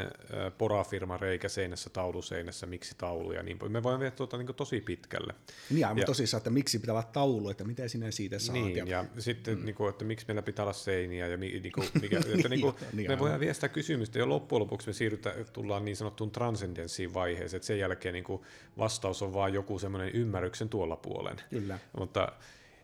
porafirma 0.58 1.16
reikä 1.16 1.48
seinässä, 1.48 1.90
tauluseinässä, 1.90 2.66
miksi 2.66 2.94
taulu 2.98 3.32
ja 3.32 3.42
niin 3.42 3.58
pois. 3.58 3.72
Me 3.72 3.82
voimme 3.82 4.00
viedä 4.00 4.16
tuota 4.16 4.36
niin 4.36 4.54
tosi 4.54 4.80
pitkälle. 4.80 5.34
Niin, 5.70 5.86
aivan 5.86 5.98
ja, 5.98 6.06
tosissaan, 6.06 6.38
että 6.38 6.50
miksi 6.50 6.78
pitää 6.78 6.92
olla 6.92 7.02
taulu, 7.02 7.48
että 7.48 7.64
mitä 7.64 7.88
sinä 7.88 8.10
siitä 8.10 8.38
saat. 8.38 8.58
Niin, 8.58 8.76
ja, 8.76 8.86
ja 8.86 9.04
sitten, 9.18 9.58
mm. 9.58 9.64
niin 9.64 9.74
kuin, 9.74 9.90
että 9.90 10.04
miksi 10.04 10.26
meillä 10.28 10.42
pitää 10.42 10.62
olla 10.62 10.72
seiniä 10.72 11.26
ja 11.26 11.36
niin 11.36 11.72
kuin, 11.74 11.88
mikä, 12.02 12.18
että, 12.34 12.48
niin 12.48 12.60
kuin, 12.60 12.74
niin, 12.92 13.10
me 13.10 13.18
voidaan 13.18 13.40
viedä 13.40 13.54
sitä 13.54 13.68
kysymystä 13.68 14.18
ja 14.18 14.28
loppujen 14.28 14.60
lopuksi 14.60 14.86
me 14.86 14.92
siirrytään, 14.92 15.36
tullaan 15.52 15.84
niin 15.84 15.96
sanottuun 15.96 16.30
transcendenssiin 16.30 17.14
vaiheeseen, 17.14 17.58
että 17.58 17.66
sen 17.66 17.78
jälkeen 17.78 18.12
niin 18.12 18.24
kuin 18.24 18.42
vastaus 18.78 19.22
on 19.22 19.34
vaan 19.34 19.54
joku 19.54 19.78
semmoinen 19.78 20.10
ymmärryksen 20.14 20.68
tuolla 20.68 20.96
puolen. 20.96 21.36
Kyllä. 21.50 21.78
Mutta 21.98 22.32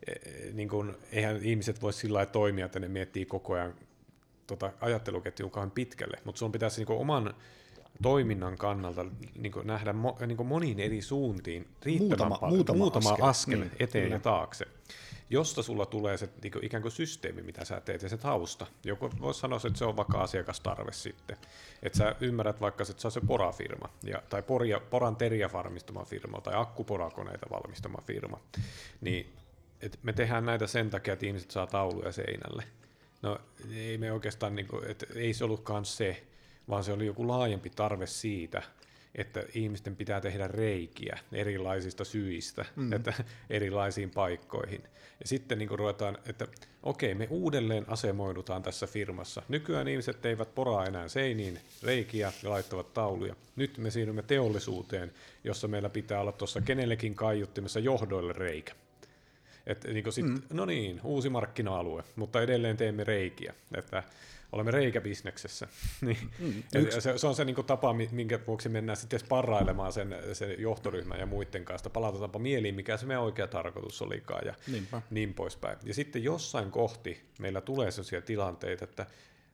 e, 0.07 0.12
e, 0.12 0.53
niin 0.53 0.68
kuin, 0.68 0.94
eihän 1.12 1.42
ihmiset 1.42 1.82
voi 1.82 1.92
sillä 1.92 2.26
toimia, 2.26 2.66
että 2.66 2.78
ne 2.78 2.88
miettii 2.88 3.26
koko 3.26 3.55
ajan 3.55 3.74
tota, 4.49 4.72
ajatteluketjun 4.80 5.51
kauhean 5.51 5.70
pitkälle, 5.70 6.18
mutta 6.24 6.38
sun 6.38 6.53
pitäisi 6.53 6.84
niin 6.84 7.01
oman 7.01 7.34
toiminnan 8.03 8.59
kannalta 8.59 9.05
niin 9.34 9.53
nähdä 9.64 9.92
mo, 9.92 10.18
niin 10.26 10.46
moniin 10.46 10.80
eri 10.80 11.03
suuntiin 11.03 11.68
riittävän 11.82 12.09
muutama, 12.09 12.38
paljon, 12.38 12.57
muutama, 12.57 12.78
muutama 12.78 13.11
askel, 13.11 13.24
askel 13.28 13.59
mm, 13.59 13.70
eteen 13.80 14.05
kyllä. 14.05 14.16
ja 14.16 14.20
taakse, 14.20 14.66
josta 15.30 15.62
sulla 15.62 15.86
tulee 15.86 16.16
se 16.16 16.28
niin 16.42 16.53
kuin, 16.53 16.64
ikään 16.64 16.82
kuin 16.82 16.92
systeemi, 16.92 17.42
mitä 17.42 17.64
sä 17.64 17.80
teet, 17.80 18.03
ja 18.03 18.09
se 18.09 18.16
tausta. 18.16 18.66
Joku 18.84 19.11
voisi 19.20 19.40
sanoa, 19.40 19.61
että 19.66 19.78
se 19.78 19.84
on 19.84 19.96
vaikka 19.96 20.22
asiakastarve 20.22 20.92
sitten. 20.92 21.36
Että 21.82 21.99
sä 21.99 22.16
ymmärrät 22.20 22.61
vaikka, 22.61 22.82
että 22.82 23.01
se 23.01 23.09
on 23.09 23.12
se 23.12 23.20
porafirma, 23.26 23.88
ja, 24.03 24.22
tai 24.28 24.42
poria, 24.42 24.80
poran 24.80 25.16
teriä 25.16 25.51
varmistama 25.53 26.05
firma, 26.05 26.40
tai 26.40 26.55
akkuporakoneita 26.57 27.46
valmistama 27.51 27.99
firma. 28.07 28.40
Niin 29.01 29.32
et 29.80 29.99
me 30.03 30.12
tehdään 30.12 30.46
näitä 30.46 30.66
sen 30.66 30.90
takia, 30.90 31.12
että 31.12 31.26
ihmiset 31.26 31.51
saa 31.51 31.66
tauluja 31.66 32.12
seinälle. 32.12 32.62
No 33.23 33.41
ei 33.75 33.99
me 33.99 34.12
oikeastaan, 34.12 34.55
niin 34.55 34.66
kuin, 34.66 34.91
että 34.91 35.07
ei 35.14 35.35
se 35.35 35.45
ollutkaan 35.45 35.85
se, 35.85 36.23
vaan 36.69 36.85
se 36.85 36.93
oli 36.93 37.07
joku 37.07 37.29
laajempi 37.29 37.71
tarve 37.71 38.07
siitä, 38.07 38.62
että 39.14 39.45
ihmisten 39.55 39.97
pitää 39.97 40.21
tehdä 40.21 40.49
reikiä 40.49 41.19
erilaisista 41.33 42.05
syistä, 42.05 42.64
mm. 42.77 42.93
että 42.93 43.12
erilaisiin 43.51 44.11
paikkoihin. 44.11 44.83
Ja 45.21 45.29
sitten 45.29 45.59
niin 45.59 45.79
ruvetaan, 45.79 46.19
että 46.27 46.47
okei, 46.83 47.14
me 47.14 47.27
uudelleen 47.31 47.85
asemoidutaan 47.89 48.62
tässä 48.62 48.87
firmassa. 48.87 49.43
Nykyään 49.49 49.89
ihmiset 49.89 50.27
eivät 50.27 50.55
poraa 50.55 50.87
enää 50.87 51.09
seiniin 51.09 51.61
reikiä 51.83 52.33
ja 52.43 52.51
laittavat 52.51 52.95
tauluja. 52.95 53.37
Nyt 53.57 53.79
me 53.79 53.91
siirrymme 53.91 54.23
teollisuuteen, 54.23 55.12
jossa 55.45 55.69
meillä 55.69 55.89
pitää 55.89 56.21
olla 56.21 56.33
tuossa 56.33 56.61
kenellekin 56.61 57.14
kaiuttimessa 57.14 57.81
johdoille 57.81 58.33
reikä. 58.33 58.75
Että 59.69 59.89
niin 59.89 60.12
sit, 60.12 60.27
mm. 60.27 60.43
no 60.53 60.64
niin, 60.64 61.01
uusi 61.05 61.29
markkina-alue, 61.29 62.05
mutta 62.16 62.43
edelleen 62.43 62.77
teemme 62.77 63.05
reikiä. 63.05 63.55
Että 63.75 64.03
olemme 64.53 64.71
reikäbisneksessä. 64.71 65.69
niin, 66.01 66.19
mm, 66.39 66.62
se, 67.01 67.19
se, 67.19 67.27
on 67.27 67.35
se 67.35 67.45
niin 67.45 67.64
tapa, 67.66 67.95
minkä 68.11 68.41
vuoksi 68.47 68.69
mennään 68.69 68.97
sitten 68.97 69.21
parailemaan 69.29 69.93
sen, 69.93 70.16
sen 70.33 70.61
johtoryhmän 70.61 71.21
ja 71.21 71.27
muiden 71.27 71.64
kanssa. 71.64 71.91
Palatetaanpa 71.91 72.39
mieliin, 72.39 72.75
mikä 72.75 72.97
se 72.97 73.07
meidän 73.07 73.23
oikea 73.23 73.47
tarkoitus 73.47 74.03
olikaan 74.03 74.47
ja 74.47 74.55
Niinpä. 74.66 75.03
niin 75.11 75.35
poispäin. 75.35 75.79
Ja 75.85 75.95
sitten 75.95 76.25
jossain 76.25 76.71
kohti 76.71 77.21
meillä 77.39 77.61
tulee 77.61 77.91
sellaisia 77.91 78.23
tilanteita, 78.23 78.85
että 78.85 79.07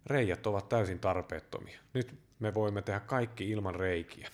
reijät 0.06 0.46
ovat 0.46 0.68
täysin 0.68 0.98
tarpeettomia. 0.98 1.78
Nyt 1.94 2.14
me 2.38 2.54
voimme 2.54 2.82
tehdä 2.82 3.00
kaikki 3.00 3.50
ilman 3.50 3.74
reikiä. 3.74 4.28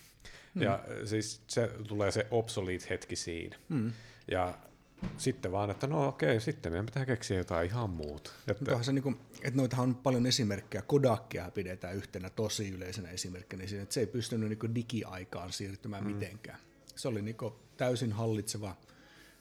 Mm. 0.55 0.63
Ja 0.63 0.85
siis 1.05 1.43
se 1.47 1.71
tulee 1.89 2.11
se 2.11 2.27
obsolete-hetki 2.31 3.17
siinä. 3.17 3.57
Mm. 3.69 3.93
Ja 4.31 4.55
sitten 5.17 5.53
vaan, 5.53 5.71
että 5.71 5.87
no 5.87 6.09
okei, 6.09 6.41
sitten 6.41 6.73
meidän 6.73 6.87
pitää 6.87 7.07
keksiä 7.07 7.39
jotain 7.39 7.67
ihan 7.67 7.91
muuta. 7.91 8.31
Että... 8.49 8.83
Se, 8.83 8.93
niin 8.93 9.03
kuin, 9.03 9.21
että 9.43 9.57
noitahan 9.57 9.89
on 9.89 9.95
paljon 9.95 10.27
esimerkkejä. 10.27 10.83
Kodakia 10.83 11.51
pidetään 11.51 11.97
yhtenä 11.97 12.31
tosi 12.31 12.69
yleisenä 12.69 13.11
esimerkkinä 13.11 13.67
siinä, 13.67 13.83
että 13.83 13.93
se 13.93 14.01
ei 14.01 14.07
pystynyt 14.07 14.49
niin 14.49 14.75
digiaikaan 14.75 15.53
siirtymään 15.53 16.05
mm. 16.05 16.13
mitenkään. 16.13 16.59
Se 16.97 17.09
oli 17.09 17.23
niin 17.23 17.37
täysin 17.77 18.13
hallitseva 18.13 18.77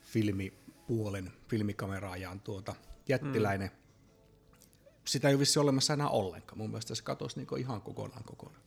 filmipuolen, 0.02 1.32
filmikameraajan 1.48 2.40
tuota, 2.40 2.76
jättiläinen. 3.10 3.68
Mm. 3.68 3.76
Sitä 5.06 5.28
ei 5.28 5.34
ole 5.34 5.40
vissi 5.40 5.60
olemassa 5.60 5.94
enää 5.94 6.10
ollenkaan. 6.10 6.58
Mun 6.58 6.70
mielestä 6.70 6.96
se 6.96 7.04
katosi 7.04 7.40
niin 7.40 7.60
ihan 7.60 7.82
kokonaan 7.82 8.24
kokonaan. 8.24 8.62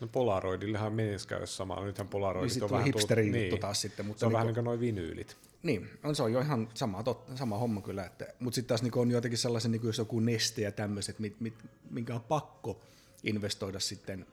No 0.00 0.08
Polaroidillehan 0.08 0.92
menisi 0.92 1.28
käydä 1.28 1.46
samaa. 1.46 1.84
Nythän 1.84 2.08
Polaroidit 2.08 2.54
niin 2.54 2.64
on 2.64 2.70
vähän 2.70 2.84
hipsteri 2.84 3.22
tullut, 3.22 3.40
niin, 3.40 3.60
taas 3.60 3.80
sitten. 3.80 4.06
Mutta 4.06 4.20
se 4.20 4.26
on 4.26 4.30
niin 4.30 4.34
vähän 4.34 4.46
niin 4.46 4.54
kuin 4.54 4.64
noin 4.64 4.80
vinyylit. 4.80 5.36
Niin, 5.62 5.90
on, 6.04 6.16
se 6.16 6.22
on 6.22 6.32
jo 6.32 6.40
ihan 6.40 6.68
sama, 6.74 7.02
tot, 7.02 7.30
sama 7.34 7.58
homma 7.58 7.80
kyllä. 7.80 8.04
Että, 8.04 8.26
mutta 8.38 8.54
sitten 8.54 8.68
taas 8.68 8.82
niin 8.82 8.98
on 8.98 9.10
jotenkin 9.10 9.38
sellaisen, 9.38 9.70
niin 9.70 9.82
jos 9.84 9.98
joku 9.98 10.20
neste 10.20 10.62
ja 10.62 10.72
tämmöiset, 10.72 11.18
mit, 11.18 11.40
mit, 11.40 11.54
minkä 11.90 12.14
on 12.14 12.20
pakko 12.20 12.80
investoida 13.22 13.80
sitten 13.80 14.26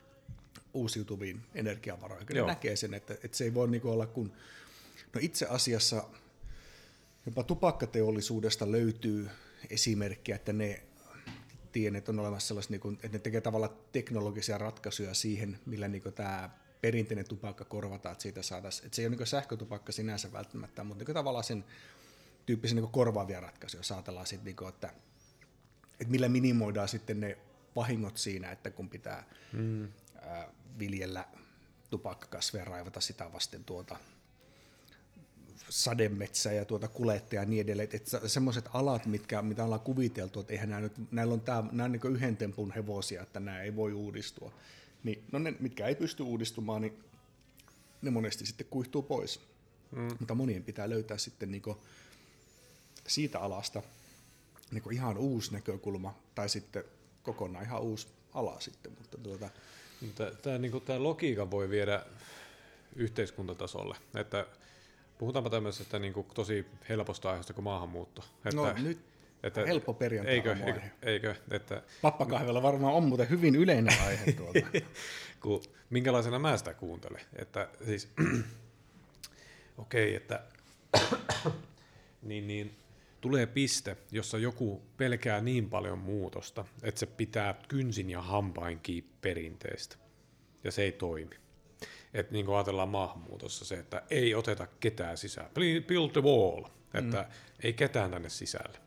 uusiutuviin 0.74 1.42
energiavaroihin. 1.56 2.28
Kyllä 2.28 2.46
näkee 2.46 2.76
sen, 2.76 2.94
että, 2.94 3.14
että 3.14 3.38
se 3.38 3.44
ei 3.44 3.54
voi 3.54 3.68
niin 3.68 3.86
olla 3.86 4.06
kun... 4.06 4.32
No 5.14 5.20
itse 5.22 5.46
asiassa 5.46 6.04
jopa 7.26 7.44
tupakkateollisuudesta 7.44 8.72
löytyy 8.72 9.30
esimerkkiä, 9.70 10.36
että 10.36 10.54
ne 10.54 10.84
tiedän, 11.72 11.96
että 11.96 12.12
on 12.12 12.20
olemassa 12.20 12.48
sellaisia, 12.48 12.80
niin 12.84 12.94
että 12.94 13.18
ne 13.18 13.20
tekee 13.20 13.42
tavallaan 13.42 13.74
teknologisia 13.92 14.58
ratkaisuja 14.58 15.14
siihen, 15.14 15.60
millä 15.66 15.88
niin 15.88 16.04
tämä 16.16 16.50
perinteinen 16.82 17.28
tupakka 17.28 17.66
korvataan, 17.66 18.14
että 18.14 18.22
siitä 18.22 18.42
saataisiin, 18.42 18.86
että 18.86 18.96
se 18.96 19.02
ei 19.02 19.08
ole 19.08 19.16
niin 19.16 19.28
sähkötupakka 19.28 19.92
sinänsä 19.92 20.32
välttämättä, 20.32 20.84
mutta 20.84 21.04
niin 21.06 21.14
tavallaan 21.14 21.44
sen 21.44 21.66
tyyppisen 22.46 22.76
niin 22.76 22.92
korvaavia 22.92 23.40
ratkaisuja 23.40 23.84
saatellaan 23.84 24.28
sitten, 24.28 24.56
niin 24.60 24.70
että, 24.70 24.94
että 25.92 26.12
millä 26.12 26.30
minimoidaan 26.30 26.88
sitten 26.88 27.20
ne 27.20 27.38
vahingot 27.76 28.18
siinä, 28.18 28.52
että 28.52 28.72
kun 28.72 28.90
pitää 28.90 29.24
mm. 29.54 29.88
ää, 30.22 30.48
viljellä 30.80 31.26
tupakkakasveja, 31.90 32.66
raivata 32.66 33.02
sitä 33.02 33.34
vasten 33.34 33.64
tuota 33.64 34.00
sademetsää 35.70 36.54
ja 36.54 36.66
tuota 36.66 36.88
kuletta 36.88 37.36
ja 37.36 37.46
niin 37.46 37.62
edelleen. 37.62 37.90
Että 37.94 38.28
semmoiset 38.28 38.66
alat, 38.74 39.06
mitkä, 39.06 39.42
mitä 39.42 39.64
ollaan 39.64 39.82
kuviteltu, 39.82 40.40
että 40.40 40.54
eihän 40.54 40.70
nämä 40.70 40.82
nyt, 40.82 40.94
näillä 41.12 41.34
on 41.34 41.42
tämä, 41.42 41.64
nämä 41.72 41.86
on 41.86 41.92
niin 41.92 42.16
yhden 42.16 42.38
tempun 42.38 42.72
hevosia, 42.72 43.22
että 43.22 43.40
nämä 43.40 43.62
ei 43.62 43.76
voi 43.76 43.94
uudistua. 43.94 44.54
Niin, 45.04 45.24
no 45.32 45.40
ne, 45.40 45.54
mitkä 45.60 45.88
ei 45.88 45.96
pysty 45.96 46.24
uudistumaan, 46.24 46.82
niin 46.82 47.04
ne 48.02 48.12
monesti 48.12 48.46
sitten 48.46 48.68
kuihtuu 48.70 49.02
pois. 49.02 49.42
mm. 49.92 50.16
mutta 50.20 50.36
monien 50.36 50.64
pitää 50.64 50.90
löytää 50.90 51.18
sitten 51.18 51.52
niin 51.52 51.64
siitä 53.08 53.40
alasta 53.40 53.82
niin 54.72 54.94
ihan 54.94 55.18
uusi 55.18 55.54
näkökulma, 55.54 56.16
tai 56.36 56.50
sitten 56.50 56.84
kokonaan 57.24 57.66
ihan 57.66 57.82
uusi 57.82 58.08
ala 58.34 58.60
sitten. 58.60 58.92
Mutta 59.00 59.18
tuota... 59.18 59.50
Tämä, 60.42 60.58
niin 60.58 60.82
tämä 60.82 61.04
logiikka 61.04 61.52
voi 61.52 61.70
viedä 61.70 62.06
yhteiskuntatasolle, 62.96 63.96
että 64.16 64.46
puhutaanpa 65.18 65.50
tämmöisestä 65.50 66.00
niin 66.00 66.14
kuin 66.14 66.28
tosi 66.34 66.66
helposta 66.90 67.30
aiheesta 67.30 67.54
kuin 67.54 67.64
maahanmuutto. 67.64 68.24
Että, 68.46 68.56
no 68.56 68.74
nyt 68.74 69.00
että, 69.44 69.66
helppo 69.66 69.94
perjantai 69.94 70.34
eikö, 70.34 70.56
eikö, 70.66 70.82
eikö, 71.02 71.36
että, 71.52 71.82
Pappakahvella 72.02 72.64
varmaan 72.64 72.94
on 72.94 73.04
muuten 73.04 73.30
hyvin 73.30 73.56
yleinen 73.56 74.02
aihe 74.06 74.32
tuolta. 74.38 74.60
kun, 75.42 75.62
minkälaisena 75.90 76.40
mä 76.40 76.58
sitä 76.58 76.74
kuuntelen. 76.74 77.22
Että 77.36 77.70
siis, 77.86 78.10
okei, 79.78 80.16
okay, 80.16 80.16
että 80.16 80.44
niin, 82.22 82.48
niin, 82.48 82.76
tulee 83.22 83.46
piste, 83.46 83.98
jossa 84.12 84.38
joku 84.38 84.82
pelkää 84.98 85.42
niin 85.42 85.70
paljon 85.70 85.98
muutosta, 85.98 86.66
että 86.84 87.00
se 87.00 87.06
pitää 87.06 87.56
kynsin 87.68 88.10
ja 88.10 88.22
hampain 88.22 88.80
kiinni 88.80 89.10
perinteistä. 89.22 89.96
Ja 90.64 90.72
se 90.72 90.82
ei 90.82 90.92
toimi. 90.92 91.36
Että 92.14 92.34
niin 92.34 92.46
kuin 92.46 92.56
ajatellaan 92.56 92.90
maahanmuutossa 92.90 93.66
se, 93.66 93.76
että 93.76 94.04
ei 94.10 94.36
oteta 94.36 94.68
ketään 94.80 95.18
sisään. 95.18 95.50
Build 95.88 96.10
the 96.12 96.22
wall. 96.22 96.64
Että 96.94 97.22
mm. 97.22 97.28
ei 97.64 97.74
ketään 97.74 98.12
tänne 98.12 98.30
sisälle. 98.30 98.80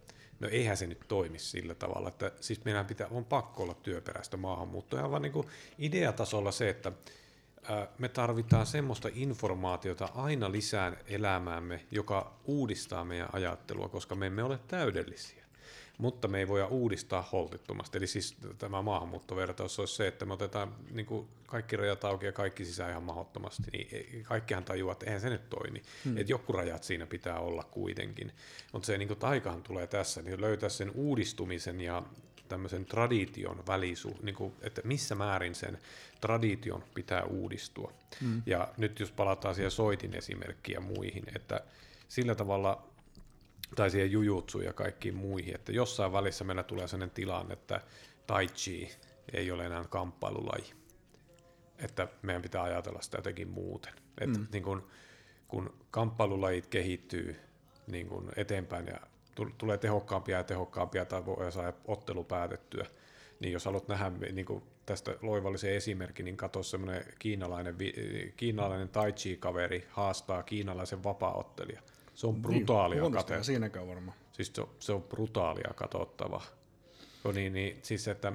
No 0.43 0.49
eihän 0.49 0.76
se 0.76 0.86
nyt 0.86 1.01
toimi 1.09 1.38
sillä 1.38 1.74
tavalla, 1.74 2.09
että 2.09 2.32
siis 2.40 2.64
meidän 2.64 2.86
pitää, 2.86 3.07
on 3.11 3.24
pakko 3.24 3.62
olla 3.62 3.74
työperäistä 3.74 4.36
maahanmuuttoa, 4.36 5.11
vaan 5.11 5.22
niin 5.22 5.32
kuin 5.32 5.47
ideatasolla 5.78 6.53
se, 6.53 6.68
että 6.68 6.93
me 7.99 8.09
tarvitaan 8.09 8.66
semmoista 8.66 9.09
informaatiota 9.14 10.09
aina 10.14 10.53
lisään 10.53 10.97
elämäämme, 11.07 11.86
joka 11.90 12.34
uudistaa 12.45 13.05
meidän 13.05 13.28
ajattelua, 13.32 13.88
koska 13.88 14.14
me 14.14 14.26
emme 14.26 14.43
ole 14.43 14.59
täydellisiä. 14.68 15.41
Mutta 16.03 16.28
me 16.28 16.38
ei 16.38 16.48
voida 16.48 16.66
uudistaa 16.66 17.28
holtittomasti. 17.32 17.98
Eli 17.98 18.07
siis 18.07 18.36
tämä 18.59 18.82
maahanmuuttovertaus 18.82 19.78
olisi 19.78 19.94
se, 19.94 20.07
että 20.07 20.24
me 20.24 20.32
otetaan 20.32 20.74
niin 20.90 21.07
kuin 21.07 21.28
kaikki 21.46 21.76
rajat 21.76 22.05
auki 22.05 22.26
ja 22.26 22.32
kaikki 22.32 22.64
sisään 22.64 22.90
ihan 22.90 23.03
mahdottomasti. 23.03 23.70
Niin 23.72 24.24
kaikkihan 24.24 24.64
tajuaa, 24.64 24.92
että 24.92 25.07
eihän 25.07 25.20
se 25.20 25.30
nyt 25.30 25.50
toimi. 25.50 25.82
Hmm. 26.05 26.18
Että 26.18 26.32
joku 26.32 26.53
rajat 26.53 26.84
siinä 26.84 27.07
pitää 27.07 27.38
olla 27.38 27.62
kuitenkin. 27.62 28.32
Mutta 28.72 28.86
se 28.86 28.98
niin 28.98 29.09
kuin 29.09 29.18
taikahan 29.18 29.62
tulee 29.62 29.86
tässä, 29.86 30.22
niin 30.22 30.40
löytää 30.40 30.68
sen 30.68 30.90
uudistumisen 30.94 31.80
ja 31.80 32.03
tämmöisen 32.48 32.84
tradition 32.84 33.66
välisu, 33.66 34.16
niin 34.22 34.34
kuin, 34.34 34.53
että 34.61 34.80
missä 34.84 35.14
määrin 35.14 35.55
sen 35.55 35.78
tradition 36.20 36.84
pitää 36.94 37.24
uudistua. 37.24 37.92
Mm. 38.20 38.42
Ja 38.46 38.68
nyt 38.76 39.00
jos 39.00 39.12
palataan 39.12 39.55
siihen 39.55 39.70
soitin 39.70 40.14
esimerkkiin 40.14 40.74
ja 40.74 40.80
muihin, 40.80 41.24
että 41.36 41.61
sillä 42.09 42.34
tavalla, 42.34 42.91
tai 43.76 43.90
siihen 43.90 44.12
jujutsuun 44.12 44.64
ja 44.64 44.72
kaikkiin 44.72 45.14
muihin, 45.14 45.54
että 45.54 45.72
jossain 45.72 46.12
välissä 46.12 46.44
meillä 46.44 46.62
tulee 46.62 46.88
sellainen 46.88 47.14
tilanne, 47.14 47.52
että 47.52 47.80
tai 48.26 48.46
chi 48.46 48.90
ei 49.32 49.50
ole 49.50 49.66
enää 49.66 49.84
kamppailulaji. 49.84 50.72
Että 51.78 52.08
meidän 52.22 52.42
pitää 52.42 52.62
ajatella 52.62 53.02
sitä 53.02 53.18
jotenkin 53.18 53.48
muuten. 53.48 53.92
Että 54.20 54.38
mm. 54.38 54.46
niin 54.52 54.62
kun, 54.62 54.88
kun 55.48 55.74
kamppailulajit 55.90 56.66
kehittyy 56.66 57.36
niin 57.86 58.08
kun 58.08 58.32
eteenpäin 58.36 58.86
ja 58.86 59.00
tulee 59.58 59.78
tehokkaampia 59.78 60.36
ja 60.36 60.44
tehokkaampia 60.44 61.04
tai 61.04 61.26
voi 61.26 61.52
saada 61.52 61.72
ottelu 61.84 62.24
päätettyä, 62.24 62.86
niin 63.40 63.52
jos 63.52 63.64
haluat 63.64 63.88
nähdä 63.88 64.10
niin 64.10 64.46
kuin 64.46 64.62
tästä 64.86 65.16
loivallisen 65.22 65.72
esimerkin, 65.72 66.24
niin 66.24 66.36
katso 66.36 66.62
semmoinen 66.62 67.04
kiinalainen, 67.18 67.76
kiinalainen 68.36 68.88
tai 68.88 69.12
chi-kaveri 69.12 69.86
haastaa 69.90 70.42
kiinalaisen 70.42 71.04
vapaaottelija. 71.04 71.82
Se 72.22 72.26
on 72.26 72.34
niin, 72.34 72.42
brutaalia 72.42 73.02
niin, 73.02 73.12
katsottavaa. 73.12 73.42
siinäkään 73.42 73.88
varmaan. 73.88 74.16
Siis 74.32 74.52
se, 74.54 74.62
se 74.78 74.92
on 74.92 75.02
brutaalia 75.02 75.70
katsottava. 75.74 76.42
No 77.24 77.32
niin, 77.32 77.52
niin, 77.52 77.78
siis 77.82 78.08
että 78.08 78.32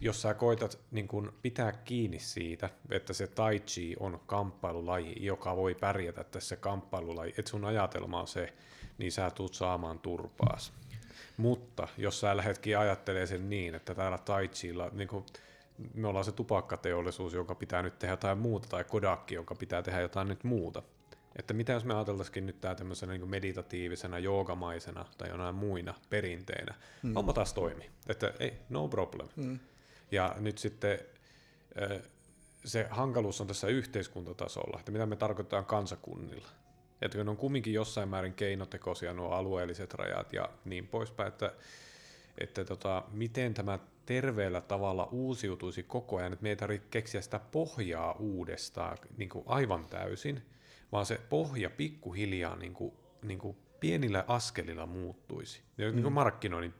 jos 0.00 0.22
sä 0.22 0.34
koitat 0.34 0.78
niin 0.90 1.08
kun 1.08 1.32
pitää 1.42 1.72
kiinni 1.72 2.18
siitä, 2.18 2.70
että 2.90 3.12
se 3.12 3.26
tai 3.26 3.60
chi 3.60 3.96
on 4.00 4.20
kamppailulaji, 4.26 5.14
joka 5.20 5.56
voi 5.56 5.74
pärjätä 5.74 6.24
tässä 6.24 6.56
kamppailulaji, 6.56 7.34
että 7.38 7.50
sun 7.50 7.64
ajatelma 7.64 8.20
on 8.20 8.28
se, 8.28 8.54
niin 8.98 9.12
sä 9.12 9.30
tulet 9.30 9.54
saamaan 9.54 9.98
turpaas. 9.98 10.72
Mutta 11.36 11.88
jos 11.98 12.20
sä 12.20 12.36
lähdetkin 12.36 12.78
ajattelee 12.78 13.26
sen 13.26 13.50
niin, 13.50 13.74
että 13.74 13.94
täällä 13.94 14.18
Taichilla, 14.18 14.90
niin 14.92 15.08
kuin 15.08 15.24
me 15.94 16.08
ollaan 16.08 16.24
se 16.24 16.32
tupakkateollisuus, 16.32 17.34
joka 17.34 17.54
pitää 17.54 17.82
nyt 17.82 17.98
tehdä 17.98 18.12
jotain 18.12 18.38
muuta, 18.38 18.68
tai 18.68 18.84
Kodakki, 18.84 19.34
joka 19.34 19.54
pitää 19.54 19.82
tehdä 19.82 20.00
jotain 20.00 20.28
nyt 20.28 20.44
muuta. 20.44 20.82
Että 21.38 21.54
mitä 21.54 21.72
jos 21.72 21.84
me 21.84 21.94
ajateltaisikin 21.94 22.46
nyt 22.46 22.60
tämä 22.60 22.74
tämmöisenä 22.74 23.12
niin 23.12 23.30
meditatiivisena, 23.30 24.18
joogamaisena 24.18 25.04
tai 25.18 25.28
jonain 25.28 25.54
muina 25.54 25.94
perinteinä. 26.10 26.74
Mm. 27.02 27.14
Homma 27.14 27.32
taas 27.32 27.54
toimi. 27.54 27.90
Että 28.08 28.32
ei, 28.40 28.52
no 28.68 28.88
problem. 28.88 29.28
Mm. 29.36 29.58
Ja 30.10 30.34
nyt 30.38 30.58
sitten 30.58 30.98
se 32.64 32.86
hankaluus 32.90 33.40
on 33.40 33.46
tässä 33.46 33.66
yhteiskuntatasolla, 33.66 34.78
että 34.78 34.92
mitä 34.92 35.06
me 35.06 35.16
tarkoitetaan 35.16 35.64
kansakunnilla. 35.64 36.48
Että 37.02 37.24
ne 37.24 37.30
on 37.30 37.36
kumminkin 37.36 37.72
jossain 37.72 38.08
määrin 38.08 38.34
keinotekoisia 38.34 39.12
nuo 39.12 39.30
alueelliset 39.30 39.94
rajat 39.94 40.32
ja 40.32 40.48
niin 40.64 40.88
poispäin, 40.88 41.28
että, 41.28 41.52
että 42.38 42.64
tota, 42.64 43.02
miten 43.12 43.54
tämä 43.54 43.78
terveellä 44.06 44.60
tavalla 44.60 45.08
uusiutuisi 45.12 45.82
koko 45.82 46.16
ajan, 46.16 46.32
että 46.32 46.42
me 46.42 46.48
ei 46.48 46.56
tarvitse 46.56 46.88
keksiä 46.90 47.20
sitä 47.20 47.40
pohjaa 47.52 48.12
uudestaan 48.12 48.98
niin 49.16 49.28
kuin 49.28 49.44
aivan 49.46 49.86
täysin, 49.86 50.42
vaan 50.92 51.06
se 51.06 51.20
pohja 51.28 51.70
pikkuhiljaa 51.70 52.56
niin 52.56 52.74
kuin, 52.74 52.94
niin 53.22 53.38
kuin 53.38 53.56
pienillä 53.80 54.24
askelilla 54.28 54.86
muuttuisi. 54.86 55.62
Ja 55.78 55.88
mm. 55.88 55.94
niin 55.94 56.02
kuin 56.02 56.12
markkinoinnin 56.12 56.74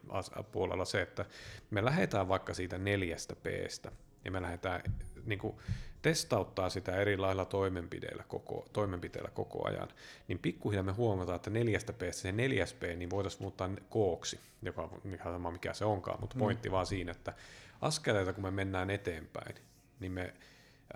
puolella 0.51 0.85
se, 0.85 1.01
että 1.01 1.25
me 1.71 1.85
lähdetään 1.85 2.27
vaikka 2.27 2.53
siitä 2.53 2.77
neljästä 2.77 3.35
Pstä, 3.35 3.91
ja 4.25 4.31
me 4.31 4.41
lähdetään 4.41 4.81
niin 5.25 5.39
kuin, 5.39 5.57
testauttaa 6.01 6.69
sitä 6.69 6.95
eri 6.95 7.17
lailla 7.17 7.45
toimenpiteillä 7.45 8.23
koko, 8.27 8.65
toimenpiteillä 8.73 9.29
koko 9.29 9.67
ajan, 9.67 9.87
niin 10.27 10.39
pikkuhiljaa 10.39 10.83
me 10.83 10.91
huomataan, 10.91 11.35
että 11.35 11.49
neljästä 11.49 11.93
P, 11.93 12.01
se 12.11 12.31
neljäs 12.31 12.73
P, 12.73 12.83
niin 12.83 13.09
voitaisiin 13.09 13.43
muuttaa 13.43 13.69
kooksi, 13.89 14.39
joka 14.61 14.81
on 14.81 15.13
ihan 15.13 15.33
sama 15.33 15.51
mikä 15.51 15.73
se 15.73 15.85
onkaan, 15.85 16.19
mutta 16.19 16.35
mm. 16.35 16.39
pointti 16.39 16.69
mm. 16.69 16.73
vaan 16.73 16.85
siinä, 16.85 17.11
että 17.11 17.33
askeleita 17.81 18.33
kun 18.33 18.43
me 18.43 18.51
mennään 18.51 18.89
eteenpäin, 18.89 19.55
niin 19.99 20.11
me 20.11 20.33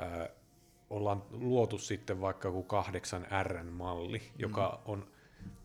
äh, 0.01 0.29
ollaan 0.91 1.23
luotu 1.31 1.77
sitten 1.77 2.21
vaikka 2.21 2.47
joku 2.47 2.63
kahdeksan 2.63 3.27
R-malli, 3.43 4.21
joka 4.37 4.79
mm. 4.85 4.91
on 4.91 5.07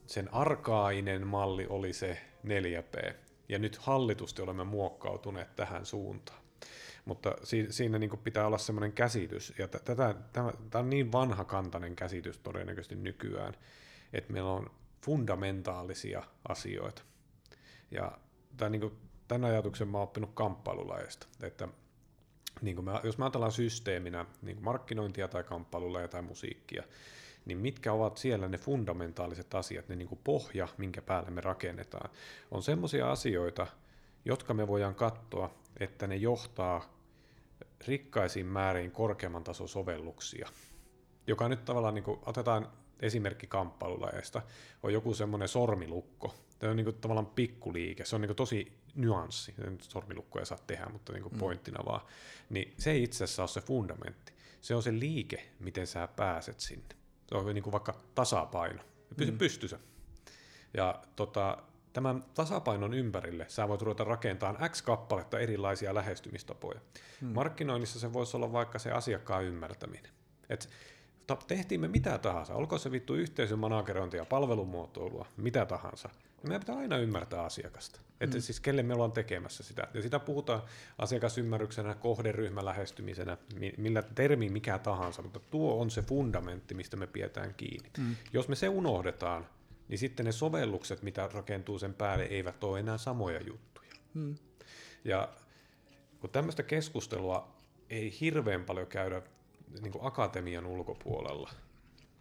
sen 0.07 0.35
arkaainen 0.35 1.27
malli 1.27 1.67
oli 1.69 1.93
se 1.93 2.19
4P, 2.47 3.15
ja 3.49 3.59
nyt 3.59 3.77
hallitusti 3.77 4.43
olemme 4.43 4.65
muokkautuneet 4.65 5.57
tähän 5.57 5.87
suuntaan. 5.87 6.39
Mutta 7.05 7.35
si- 7.43 7.73
siinä 7.73 7.99
niin 7.99 8.19
pitää 8.25 8.47
olla 8.47 8.59
semmoinen 8.59 8.93
käsitys, 8.93 9.55
ja 9.59 9.69
t- 9.69 9.85
tätä, 9.85 10.15
tämä, 10.33 10.53
tämä 10.71 10.83
on 10.83 10.91
niin 10.91 11.13
vanhakantainen 11.13 11.97
käsitys 11.97 12.39
todennäköisesti 12.39 12.97
nykyään, 12.97 13.55
että 14.13 14.33
meillä 14.33 14.53
on 14.53 14.71
fundamentaalisia 15.05 16.23
asioita. 16.49 17.03
Ja 17.91 18.19
tämän, 18.57 18.73
niin 18.73 18.81
kuin, 18.81 18.97
tämän 19.29 19.51
ajatuksen 19.51 19.89
mä 19.89 19.99
oon 19.99 20.03
oppinut 20.03 20.31
kamppailulaista, 20.35 21.27
että 21.43 21.69
niin 22.61 22.85
me, 22.85 22.91
jos 23.05 23.19
me 23.19 23.25
ajatellaan 23.25 23.53
systeeminä 23.53 24.27
niin 24.43 24.63
markkinointia 24.63 25.29
tai 25.29 25.45
kamppailulaja 25.45 26.09
tai 26.09 26.23
musiikkia, 26.23 26.83
niin 27.45 27.59
mitkä 27.59 27.93
ovat 27.93 28.17
siellä 28.17 28.49
ne 28.49 28.59
fundamentaaliset 28.59 29.55
asiat, 29.55 29.89
ne 29.89 29.97
niin 29.97 30.09
kuin 30.09 30.21
pohja, 30.25 30.69
minkä 30.79 31.03
päälle 31.03 31.31
me 31.31 31.41
rakennetaan, 31.41 32.11
on 32.51 32.63
semmoisia 32.63 33.11
asioita, 33.11 33.67
jotka 34.25 34.55
me 34.55 34.67
voidaan 34.67 34.95
katsoa, 34.95 35.51
että 35.81 36.07
ne 36.07 36.17
johtaa 36.17 36.97
rikkaisiin 37.87 38.47
määriin 38.47 38.91
korkeamman 38.91 39.45
tason 39.45 39.69
sovelluksia, 39.69 40.49
joka 41.27 41.49
nyt 41.49 41.65
tavallaan, 41.65 41.95
niin 41.95 42.05
kuin, 42.05 42.21
otetaan 42.27 42.73
esimerkki 43.01 43.47
kamppailulajeista, 43.47 44.43
on 44.83 44.93
joku 44.93 45.15
semmoinen 45.15 45.49
sormilukko. 45.49 46.35
Se 46.61 46.69
on 46.69 46.77
niin 46.77 46.85
kuin, 46.85 46.97
tavallaan 46.97 47.27
pikkuliike, 47.27 48.05
se 48.05 48.17
on 48.17 48.21
niin 48.21 48.29
kuin, 48.29 48.37
tosi 48.37 48.73
nyanssi, 48.95 49.55
sormilukkoja 49.83 50.45
saa 50.45 50.59
tehdä, 50.67 50.87
mutta 50.87 51.13
niin 51.13 51.23
kuin 51.23 51.33
mm. 51.33 51.39
pointtina 51.39 51.85
vaan. 51.85 52.01
Niin 52.51 52.75
se 52.79 52.91
ei 52.91 53.03
itse 53.03 53.25
asiassa 53.25 53.43
ole 53.43 53.49
se 53.49 53.61
fundamentti. 53.61 54.33
Se 54.61 54.75
on 54.75 54.83
se 54.83 54.93
liike, 54.93 55.49
miten 55.61 55.87
sä 55.87 56.09
pääset 56.17 56.61
sinne. 56.61 56.97
Se 57.29 57.35
on 57.35 57.55
niin 57.55 57.63
kuin 57.63 57.73
vaikka 57.73 58.01
tasapaino. 58.15 58.83
Pysy 59.17 59.33
mm. 59.33 59.39
pystyssä. 59.39 59.79
Ja 60.75 61.03
tota, 61.17 61.59
tämän 61.93 62.25
tasapainon 62.35 62.95
ympärille 62.95 63.47
sä 63.49 63.69
voit 63.69 63.83
ruveta 63.83 64.05
rakentamaan 64.05 64.71
X 64.71 64.83
kappaletta 64.83 65.39
erilaisia 65.39 65.95
lähestymistapoja. 65.95 66.81
Hmm. 67.21 67.29
Markkinoinnissa 67.29 68.01
se 68.01 68.13
voisi 68.13 68.37
olla 68.37 68.53
vaikka 68.53 68.79
se 68.79 68.91
asiakkaan 68.93 69.45
ymmärtäminen. 69.45 70.13
Et 70.49 70.69
tehtiin 71.47 71.81
me 71.81 71.89
mitä 71.89 72.19
tahansa, 72.19 72.55
olkoon 72.55 72.81
se 72.81 72.91
vittu 72.91 73.15
yhteisön 73.15 73.59
managerointia, 73.59 74.25
palvelumuotoilua, 74.25 75.27
mitä 75.37 75.67
tahansa. 75.67 76.09
Meidän 76.49 76.61
pitää 76.61 76.77
aina 76.77 76.97
ymmärtää 76.99 77.43
asiakasta. 77.43 78.01
Että 78.21 78.37
mm. 78.37 78.41
siis 78.41 78.61
kelle 78.61 78.83
me 78.83 78.95
ollaan 78.95 79.13
tekemässä 79.13 79.63
sitä. 79.63 79.89
Ja 79.95 80.03
sitä 80.03 80.19
puhutaan 80.19 80.63
asiakasymmärryksenä, 80.99 81.95
kohderyhmä 81.95 82.65
lähestymisenä, 82.65 83.37
millä 83.77 84.03
termi 84.03 84.49
mikä 84.49 84.79
tahansa, 84.79 85.23
mutta 85.23 85.41
tuo 85.41 85.81
on 85.81 85.91
se 85.91 86.03
fundamentti, 86.03 86.75
mistä 86.75 86.97
me 86.97 87.07
pidetään 87.07 87.55
kiinni. 87.55 87.91
Mm. 87.99 88.17
Jos 88.33 88.49
me 88.49 88.55
se 88.55 88.69
unohdetaan, 88.69 89.47
niin 89.89 89.99
sitten 89.99 90.27
ne 90.27 90.33
sovellukset, 90.33 91.03
mitä 91.03 91.29
rakentuu 91.33 91.79
sen 91.79 91.95
päälle, 91.95 92.25
eivät 92.25 92.65
ole 92.65 92.81
enää 92.81 92.99
samoja 92.99 93.41
juttuja. 93.41 93.91
Mm. 94.15 94.35
Ja 95.05 95.29
kun 96.21 96.31
tämmöistä 96.31 96.63
keskustelua 96.63 97.57
ei 97.91 98.17
hirveän 98.21 98.65
paljon 98.65 98.87
käydä 98.87 99.23
niin 99.81 99.93
kuin 99.93 100.07
akatemian 100.07 100.67
ulkopuolella, 100.67 101.51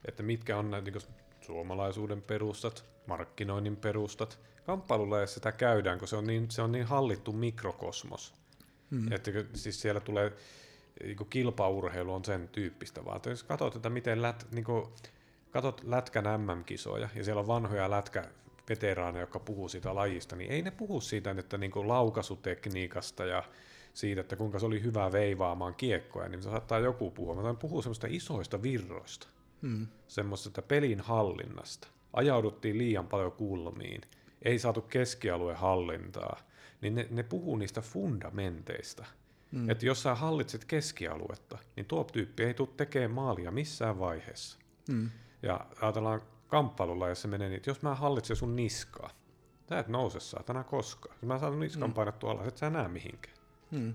että 0.05 0.23
mitkä 0.23 0.57
on 0.57 0.71
näitä 0.71 0.91
niin 0.91 1.01
suomalaisuuden 1.46 2.22
perustat, 2.22 2.86
markkinoinnin 3.08 3.78
perustat. 3.78 4.39
Kamppailulla 4.66 5.26
sitä 5.26 5.52
käydään, 5.52 6.00
kun 6.00 6.08
se 6.08 6.16
on 6.16 6.28
niin, 6.28 6.52
se 6.52 6.62
on 6.62 6.72
niin 6.72 6.86
hallittu 6.86 7.32
mikrokosmos. 7.32 8.34
Hmm. 8.91 9.12
Että 9.12 9.32
siis 9.54 9.82
siellä 9.82 10.00
tulee 10.00 10.34
niin 11.04 11.18
kilpaurheilu 11.30 12.14
on 12.14 12.26
sen 12.26 12.48
tyyppistä 12.48 13.06
vaan. 13.06 13.18
Että 13.18 13.30
jos 13.30 13.43
katsot, 13.43 13.76
että 13.76 13.89
miten 13.89 14.22
lät, 14.22 14.48
niin 14.52 14.66
kuin, 14.66 14.88
katsot 15.52 15.82
lätkän 15.84 16.41
MM-kisoja 16.41 17.10
ja 17.16 17.24
siellä 17.24 17.39
on 17.39 17.48
vanhoja 17.48 17.89
lätkä 17.89 18.26
veteraaneja, 18.70 19.24
jotka 19.24 19.39
puhuu 19.39 19.70
siitä 19.70 19.96
lajista, 19.96 20.36
niin 20.36 20.52
ei 20.52 20.62
ne 20.62 20.72
puhu 20.72 21.02
siitä 21.02 21.36
että 21.38 21.58
niin 21.58 21.72
kuin 21.72 21.88
laukaisutekniikasta 21.88 23.26
ja 23.26 23.43
siitä, 23.93 24.22
että 24.22 24.36
kuinka 24.36 24.60
se 24.60 24.66
oli 24.66 24.84
hyvä 24.84 25.12
veivaamaan 25.12 25.76
kiekkoja, 25.76 26.30
niin 26.30 26.43
se 26.43 26.50
saattaa 26.50 26.80
joku 26.80 27.12
puhua. 27.12 27.36
Mä 27.36 27.54
puhua 27.54 27.82
semmoista 27.82 28.08
isoista 28.10 28.62
virroista, 28.62 29.28
hmm. 29.62 29.88
semmoista 30.08 30.62
pelin 30.62 31.01
hallinnasta. 31.01 31.88
Ajauduttiin 32.14 32.78
liian 32.78 33.08
paljon 33.08 33.32
kulmiin, 33.32 34.01
ei 34.41 34.60
saatu 34.60 34.82
keskialueen 34.82 35.58
hallintaa, 35.58 36.39
niin 36.82 36.95
ne, 36.95 37.08
ne 37.10 37.24
puhuu 37.24 37.56
niistä 37.56 37.82
fundamenteista. 37.82 39.06
Hmm. 39.51 39.70
Että 39.70 39.86
jos 39.86 40.03
sä 40.03 40.16
hallitset 40.16 40.66
keskialuetta, 40.66 41.58
niin 41.76 41.86
tuo 41.86 42.03
tyyppi 42.03 42.43
ei 42.43 42.53
tule 42.53 42.70
tekemään 42.78 43.12
maalia 43.12 43.51
missään 43.51 43.99
vaiheessa. 43.99 44.60
Hmm. 44.91 45.10
Ja 45.43 45.66
ajatellaan 45.82 46.22
kamppailulla, 46.47 47.10
jos 47.10 47.22
se 47.22 47.28
menee 47.28 47.49
niin, 47.49 47.58
että 47.58 47.70
jos 47.70 47.82
mä 47.82 47.95
hallitsen 47.95 48.36
sun 48.36 48.56
niskaa, 48.56 49.10
sä 49.70 49.80
et 49.80 49.88
nouse 49.88 50.20
saatana 50.20 50.64
koskaan. 50.64 51.16
Jos 51.16 51.24
mä 51.24 51.39
saan 51.39 51.60
niskan 51.60 51.84
hmm. 51.84 51.93
painattua 51.93 52.32
alas, 52.32 52.47
et 52.47 52.58
sä 52.58 52.70
näe 52.70 52.88
mihinkään. 52.88 53.36
Hmm. 53.72 53.93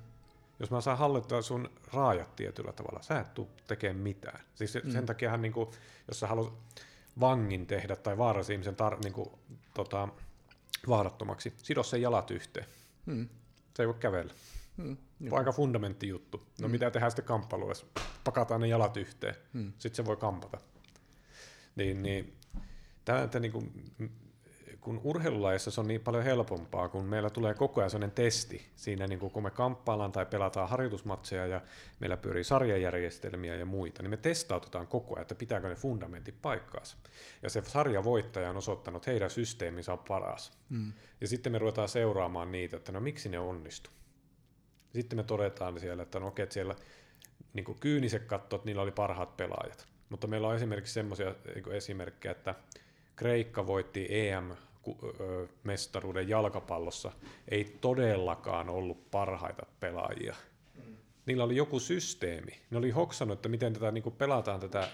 Jos 0.60 0.70
mä 0.70 0.80
saan 0.80 0.98
hallittaa 0.98 1.42
sun 1.42 1.70
raajat 1.92 2.36
tietyllä 2.36 2.72
tavalla, 2.72 3.02
sä 3.02 3.20
et 3.20 3.34
tuu 3.34 3.50
tekemään 3.66 3.96
mitään. 3.96 4.40
Siis 4.54 4.74
hmm. 4.82 4.92
sen 4.92 5.06
takia, 5.06 5.36
niin 5.36 5.52
kuin, 5.52 5.70
jos 6.08 6.20
sä 6.20 6.26
haluat 6.26 6.52
vangin 7.20 7.66
tehdä 7.66 7.96
tai 7.96 8.18
vaarallisen 8.18 8.54
ihmisen 8.54 8.74
tar- 8.74 9.02
niin 9.02 9.12
kuin, 9.12 9.30
tota, 9.74 10.08
vaarattomaksi, 10.88 11.52
sido 11.56 11.82
sen 11.82 12.02
jalat 12.02 12.30
yhteen. 12.30 12.66
Hmm. 13.06 13.28
Se 13.76 13.82
ei 13.82 13.86
voi 13.86 13.94
kävellä. 13.94 14.34
Hmm. 14.76 14.96
Aika 15.32 15.52
fundamentti 15.52 16.08
juttu. 16.08 16.38
No 16.38 16.66
hmm. 16.66 16.70
mitä 16.70 16.90
tehdään 16.90 17.10
sitten 17.10 17.24
kamppailuessa? 17.24 17.86
Pakataan 18.24 18.60
ne 18.60 18.68
jalat 18.68 18.96
yhteen, 18.96 19.34
hmm. 19.52 19.72
sitten 19.78 19.96
se 19.96 20.04
voi 20.04 20.16
kampata. 20.16 20.58
Niin, 21.76 22.02
niin 22.02 22.36
tämä, 23.04 23.22
että 23.22 23.40
niin 23.40 23.52
kuin, 23.52 23.72
kun 24.80 25.00
urheilulajissa 25.04 25.70
se 25.70 25.80
on 25.80 25.88
niin 25.88 26.00
paljon 26.00 26.24
helpompaa, 26.24 26.88
kun 26.88 27.04
meillä 27.04 27.30
tulee 27.30 27.54
koko 27.54 27.80
ajan 27.80 27.90
sellainen 27.90 28.14
testi 28.14 28.66
siinä, 28.76 29.06
niin 29.06 29.18
kun 29.18 29.42
me 29.42 29.50
kamppaillaan 29.50 30.12
tai 30.12 30.26
pelataan 30.26 30.68
harjoitusmatseja 30.68 31.46
ja 31.46 31.60
meillä 32.00 32.16
pyörii 32.16 32.44
sarjajärjestelmiä 32.44 33.56
ja 33.56 33.66
muita, 33.66 34.02
niin 34.02 34.10
me 34.10 34.16
testautetaan 34.16 34.86
koko 34.86 35.14
ajan, 35.14 35.22
että 35.22 35.34
pitääkö 35.34 35.68
ne 35.68 35.74
fundamentit 35.74 36.34
paikkaansa. 36.42 36.96
Ja 37.42 37.50
se 37.50 37.62
sarjavoittaja 37.66 38.50
on 38.50 38.56
osoittanut, 38.56 39.02
että 39.02 39.10
heidän 39.10 39.30
systeeminsä 39.30 39.92
on 39.92 39.98
paras. 39.98 40.52
Mm. 40.68 40.92
Ja 41.20 41.28
sitten 41.28 41.52
me 41.52 41.58
ruvetaan 41.58 41.88
seuraamaan 41.88 42.52
niitä, 42.52 42.76
että 42.76 42.92
no 42.92 43.00
miksi 43.00 43.28
ne 43.28 43.38
onnistu. 43.38 43.90
Sitten 44.92 45.18
me 45.18 45.22
todetaan 45.22 45.80
siellä, 45.80 46.02
että 46.02 46.20
no 46.20 46.26
okei, 46.26 46.42
että 46.42 46.54
siellä 46.54 46.74
niin 47.52 47.80
kyyniset 47.80 48.24
kattot, 48.24 48.64
niillä 48.64 48.82
oli 48.82 48.90
parhaat 48.90 49.36
pelaajat. 49.36 49.86
Mutta 50.08 50.26
meillä 50.26 50.48
on 50.48 50.56
esimerkiksi 50.56 50.92
semmoisia 50.92 51.34
niin 51.54 51.72
esimerkkejä, 51.72 52.32
että 52.32 52.54
Kreikka 53.16 53.66
voitti 53.66 54.06
EM 54.10 54.50
mestaruuden 55.64 56.28
jalkapallossa 56.28 57.12
ei 57.48 57.78
todellakaan 57.80 58.68
ollut 58.68 59.10
parhaita 59.10 59.66
pelaajia. 59.80 60.36
Niillä 61.26 61.44
oli 61.44 61.56
joku 61.56 61.80
systeemi. 61.80 62.60
Ne 62.70 62.78
oli 62.78 62.90
hoksannut, 62.90 63.38
että 63.38 63.48
miten 63.48 63.72
tätä 63.72 63.90
niin 63.90 64.12
pelataan 64.18 64.60
tätä 64.60 64.88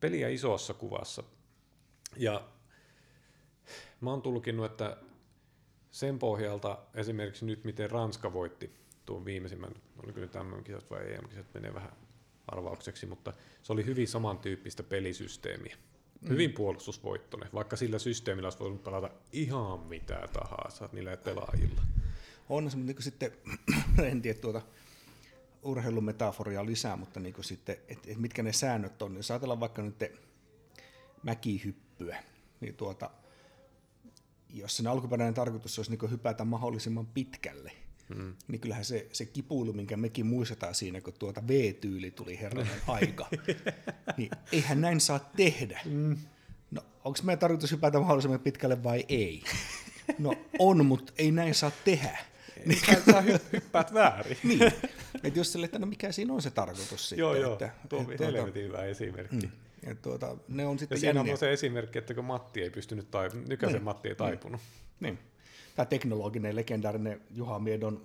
peliä 0.00 0.28
isossa 0.28 0.74
kuvassa. 0.74 1.22
Ja 2.16 2.48
mä 4.00 4.10
oon 4.10 4.22
tulkinnut, 4.22 4.66
että 4.66 4.96
sen 5.90 6.18
pohjalta 6.18 6.78
esimerkiksi 6.94 7.44
nyt, 7.44 7.64
miten 7.64 7.90
Ranska 7.90 8.32
voitti 8.32 8.70
tuon 9.06 9.24
viimeisimmän, 9.24 9.72
oliko 10.04 10.20
nyt 10.20 10.32
tämmöinen 10.32 10.64
kisat 10.64 10.90
vai 10.90 11.14
EM-kisat, 11.14 11.54
menee 11.54 11.74
vähän 11.74 11.92
arvaukseksi, 12.48 13.06
mutta 13.06 13.32
se 13.62 13.72
oli 13.72 13.86
hyvin 13.86 14.08
samantyyppistä 14.08 14.82
pelisysteemiä. 14.82 15.76
Mm. 16.20 16.28
Hyvin 16.28 16.52
puolustusvoittoinen, 16.52 17.48
vaikka 17.54 17.76
sillä 17.76 17.98
systeemillä 17.98 18.46
olisi 18.46 18.58
voinut 18.58 18.84
pelata 18.84 19.10
ihan 19.32 19.80
mitä 19.80 20.28
tahansa 20.32 20.88
niillä 20.92 21.16
pelaajilla. 21.16 21.82
On 22.48 22.70
se, 22.70 22.76
mutta 22.76 22.92
niin 22.92 23.02
sitten, 23.02 23.32
en 24.10 24.22
tiedä 24.22 24.38
tuota 24.38 24.62
urheilumetaforia 25.62 26.66
lisää, 26.66 26.96
mutta 26.96 27.20
niin 27.20 27.34
sitten, 27.40 27.76
että 27.88 28.10
et 28.10 28.18
mitkä 28.18 28.42
ne 28.42 28.52
säännöt 28.52 29.02
on. 29.02 29.16
Jos 29.16 29.30
ajatellaan 29.30 29.60
vaikka 29.60 29.82
nyt 29.82 30.04
mäkihyppyä, 31.22 32.22
niin 32.60 32.74
tuota, 32.74 33.10
jos 34.50 34.76
sen 34.76 34.86
alkuperäinen 34.86 35.34
tarkoitus 35.34 35.78
olisi 35.78 35.96
niin 35.96 36.10
hypätä 36.10 36.44
mahdollisimman 36.44 37.06
pitkälle, 37.06 37.72
Hmm. 38.14 38.34
Niin 38.48 38.60
kyllähän 38.60 38.84
se, 38.84 39.06
se 39.12 39.24
kipuilu, 39.26 39.72
minkä 39.72 39.96
mekin 39.96 40.26
muistetaan 40.26 40.74
siinä, 40.74 41.00
kun 41.00 41.12
tuota 41.18 41.48
V-tyyli 41.48 42.10
tuli 42.10 42.40
herranen 42.40 42.80
aika, 42.86 43.28
niin 44.16 44.30
eihän 44.52 44.80
näin 44.80 45.00
saa 45.00 45.18
tehdä. 45.36 45.80
Hmm. 45.84 46.16
No, 46.70 46.82
onko 47.04 47.18
meidän 47.22 47.38
tarkoitus 47.38 47.72
hypätä 47.72 48.00
mahdollisimman 48.00 48.40
pitkälle 48.40 48.82
vai 48.82 49.04
ei? 49.08 49.42
No 50.18 50.34
on, 50.58 50.86
mutta 50.86 51.12
ei 51.18 51.30
näin 51.30 51.54
saa 51.54 51.70
tehdä. 51.84 52.18
Niin. 52.66 52.80
Sä 53.12 53.20
hyppäät 53.52 53.94
väärin. 53.94 54.36
niin. 54.44 54.72
Et 55.24 55.36
jos 55.36 55.52
sille, 55.52 55.64
että 55.64 55.78
no 55.78 55.86
mikä 55.86 56.12
siinä 56.12 56.34
on 56.34 56.42
se 56.42 56.50
tarkoitus 56.50 57.08
sitten. 57.08 57.22
Joo, 57.22 57.34
joo, 57.34 57.52
että, 57.52 57.70
tuo 57.88 57.98
on 57.98 58.06
helvetin 58.18 58.64
hyvä 58.64 58.84
esimerkki. 58.84 59.46
Mm. 59.46 59.50
Ja 59.86 59.94
tuota, 59.94 60.36
ne 60.48 60.66
on 60.66 60.78
sitten 60.78 60.96
ja 60.96 61.00
siinä 61.00 61.20
on 61.20 61.38
se 61.38 61.52
esimerkki, 61.52 61.98
että 61.98 62.14
kun 62.14 62.24
Matti 62.24 62.62
ei 62.62 62.70
pystynyt 62.70 63.10
taipunut, 63.10 63.48
nykäisen 63.48 63.74
niin. 63.74 63.84
Matti 63.84 64.08
ei 64.08 64.14
taipunut. 64.14 64.60
Niin. 65.00 65.14
niin 65.14 65.27
tämä 65.78 65.86
teknologinen, 65.86 66.56
legendaarinen 66.56 67.20
Juha 67.30 67.58
Miedon 67.58 68.02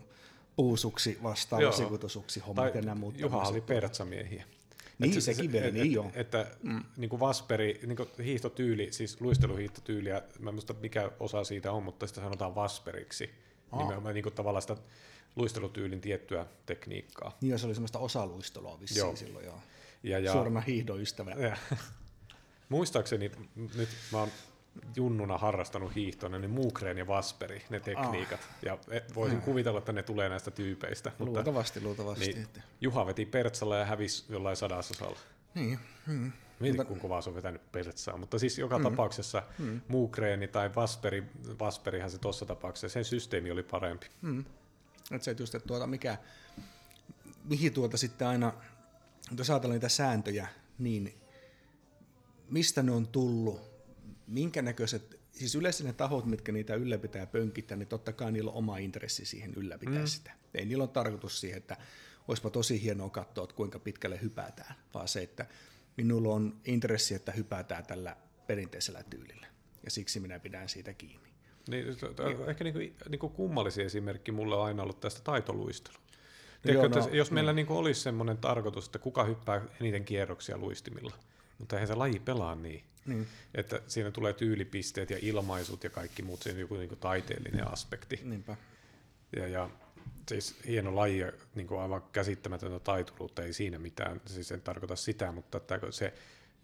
puusuksi 0.56 1.20
vastaava 1.24 1.72
sivutusuksi 1.72 2.40
hommat 2.40 2.76
ja 2.76 2.96
muut. 2.96 3.20
Juha 3.20 3.42
oli 3.42 3.62
pertsamiehiä. 3.62 4.44
Niin, 5.00 5.12
että, 5.12 5.22
sekin 5.22 5.52
niin 5.52 5.92
joo. 5.92 6.12
Että 6.14 6.48
mm. 6.64 6.84
niin 6.98 7.10
kuin 7.10 7.20
Vasperi, 7.20 7.80
niin 7.86 7.96
kuin 7.96 8.10
hiihtotyyli, 8.24 8.88
siis 8.92 9.22
luisteluhiihtotyyliä, 9.22 10.22
mä 10.40 10.50
en 10.50 10.54
muista 10.54 10.74
mikä 10.82 11.12
osa 11.20 11.44
siitä 11.44 11.72
on, 11.72 11.84
mutta 11.84 12.08
sitä 12.08 12.22
sanotaan 12.22 12.56
Vasperiksi. 12.56 13.30
Aa. 13.72 13.82
Nimenomaan 13.82 14.14
niin 14.14 14.24
kuin 14.24 14.36
tavallaan 14.36 14.62
sitä 14.62 14.78
luistelutyylin 15.36 16.02
tiettyä 16.02 16.46
tekniikkaa. 16.66 17.38
Niin, 17.42 17.60
se 17.60 17.66
oli 17.66 17.76
semmoista 17.76 18.00
osaluistelua 18.00 18.80
vissiin 18.80 19.00
joo. 19.00 19.16
silloin, 19.16 19.46
joo. 19.46 19.60
Ja, 20.04 20.20
ja, 20.20 20.32
Suorana 20.32 20.62
hiihdoystävä. 20.62 21.32
Ja. 21.32 21.58
Muistaakseni, 22.70 23.32
nyt 23.56 23.90
mä 24.12 24.20
oon 24.20 24.30
junnuna 24.96 25.38
harrastanut 25.38 25.96
hiihtoa, 25.96 26.30
niin 26.30 26.52
Muukreen 26.52 26.98
ja 26.98 27.08
Vasperi, 27.08 27.64
ne 27.70 27.80
tekniikat. 27.80 28.40
Ah. 28.40 28.58
Ja 28.66 28.78
e, 28.92 29.00
voisin 29.16 29.38
ah. 29.38 29.44
kuvitella, 29.44 29.80
että 29.80 29.94
ne 29.94 30.04
tulee 30.04 30.30
näistä 30.30 30.52
tyypeistä. 30.52 31.12
Luultavasti, 31.20 31.80
mutta, 31.80 31.88
luultavasti. 31.88 32.34
Niin, 32.34 32.44
että... 32.44 32.62
Juha 32.82 33.06
veti 33.06 33.26
Pertsalla 33.26 33.78
ja 33.78 33.86
hävisi 33.86 34.26
jollain 34.30 34.58
sadasosalla. 34.58 35.20
Niin. 35.56 35.80
Hmm. 36.08 36.32
Mietin, 36.60 36.80
mutta... 36.80 36.86
kun 36.86 37.00
kovaa 37.00 37.22
se 37.22 37.30
on 37.30 37.36
vetänyt 37.36 37.72
Pertsaa. 37.72 38.18
Mutta 38.18 38.40
siis 38.40 38.58
joka 38.58 38.76
hmm. 38.76 38.84
tapauksessa 38.84 39.44
hmm. 39.58 39.82
Muukreeni 39.88 40.48
tai 40.48 40.76
Vasperi, 40.76 41.24
Vasperihan 41.60 42.12
se 42.12 42.18
tuossa 42.18 42.46
tapauksessa, 42.46 42.94
sen 42.94 43.06
systeemi 43.06 43.52
oli 43.52 43.64
parempi. 43.64 44.08
Hmm. 44.22 44.46
Et 45.12 45.24
se 45.24 45.36
just, 45.40 45.56
että 45.56 45.68
tuota, 45.68 45.88
mikä, 45.88 46.18
mihin 47.44 47.74
tuota 47.74 47.98
sitten 47.98 48.28
aina, 48.28 48.54
jos 49.38 49.50
ajatellaan 49.50 49.76
niitä 49.76 49.90
sääntöjä, 49.90 50.48
niin 50.80 51.14
mistä 52.50 52.84
ne 52.84 52.92
on 52.92 53.08
tullut, 53.08 53.73
minkä 54.28 54.62
näköiset, 54.62 55.20
siis 55.32 55.56
yleensä 55.56 55.84
ne 55.84 55.94
tahot, 55.94 56.26
mitkä 56.26 56.52
niitä 56.52 56.76
ylläpitää 56.76 57.26
pönkittää, 57.26 57.78
niin 57.78 57.88
totta 57.88 58.14
kai 58.14 58.32
niillä 58.32 58.52
on 58.52 58.58
oma 58.58 58.78
intressi 58.78 59.26
siihen 59.26 59.54
ylläpitää 59.54 60.00
mm. 60.00 60.08
sitä. 60.08 60.32
Ei 60.54 60.66
niillä 60.66 60.84
on 60.84 60.90
tarkoitus 60.90 61.42
siihen, 61.42 61.58
että 61.58 61.78
olisipa 62.28 62.50
tosi 62.50 62.84
hienoa 62.84 63.10
katsoa, 63.10 63.44
että 63.44 63.56
kuinka 63.56 63.80
pitkälle 63.80 64.22
hypätään, 64.22 64.76
vaan 64.94 65.08
se, 65.08 65.22
että 65.22 65.46
minulla 65.98 66.34
on 66.34 66.60
intressi, 66.66 67.16
että 67.16 67.32
hypätään 67.32 67.86
tällä 67.86 68.18
perinteisellä 68.48 69.04
tyylillä. 69.04 69.48
Ja 69.84 69.92
siksi 69.92 70.20
minä 70.20 70.40
pidän 70.40 70.70
siitä 70.70 70.94
kiinni. 70.94 71.30
Niin, 71.70 71.86
ehkä 72.48 72.64
niin 72.64 72.74
kuin, 72.74 72.96
niin 73.10 73.20
kuin 73.20 73.34
kummallisin 73.34 73.86
esimerkki 73.86 74.32
mulle 74.32 74.56
on 74.56 74.66
aina 74.66 74.84
ollut 74.84 75.00
tästä 75.00 75.22
taitoluistelu. 75.24 75.98
Tiedätkö, 76.62 77.00
Joo, 77.00 77.08
no, 77.08 77.14
jos 77.14 77.32
meillä 77.32 77.54
niin. 77.54 77.68
Niin 77.68 77.78
olisi 77.78 78.02
semmoinen 78.02 78.38
tarkoitus, 78.38 78.86
että 78.86 79.00
kuka 79.00 79.24
hyppää 79.24 79.62
eniten 79.82 80.06
kierroksia 80.06 80.58
luistimilla, 80.58 81.16
mutta 81.58 81.76
eihän 81.76 81.88
se 81.88 81.96
laji 81.96 82.20
pelaa 82.20 82.56
niin. 82.56 82.84
Niin. 83.06 83.28
Että 83.56 83.82
siinä 83.88 84.12
tulee 84.12 84.34
tyylipisteet 84.34 85.10
ja 85.10 85.18
ilmaisut 85.22 85.84
ja 85.84 85.90
kaikki 85.90 86.22
muut, 86.22 86.42
siinä 86.42 86.58
on 86.58 86.62
joku 86.62 86.76
niin 86.76 86.98
taiteellinen 87.00 87.72
aspekti. 87.74 88.20
Niinpä. 88.24 88.56
Ja, 89.36 89.48
ja 89.48 89.70
siis 90.30 90.56
hieno 90.68 90.96
laji 90.96 91.20
ja 91.20 91.32
niin 91.56 91.68
kuin 91.68 91.82
aivan 91.82 92.04
käsittämätöntä 92.12 92.80
taituruutta, 92.80 93.44
ei 93.44 93.54
siinä 93.54 93.80
mitään, 93.80 94.22
siis 94.26 94.52
en 94.52 94.62
tarkoita 94.62 94.96
sitä, 94.96 95.32
mutta 95.32 95.58
että 95.58 95.80
se, 95.90 96.14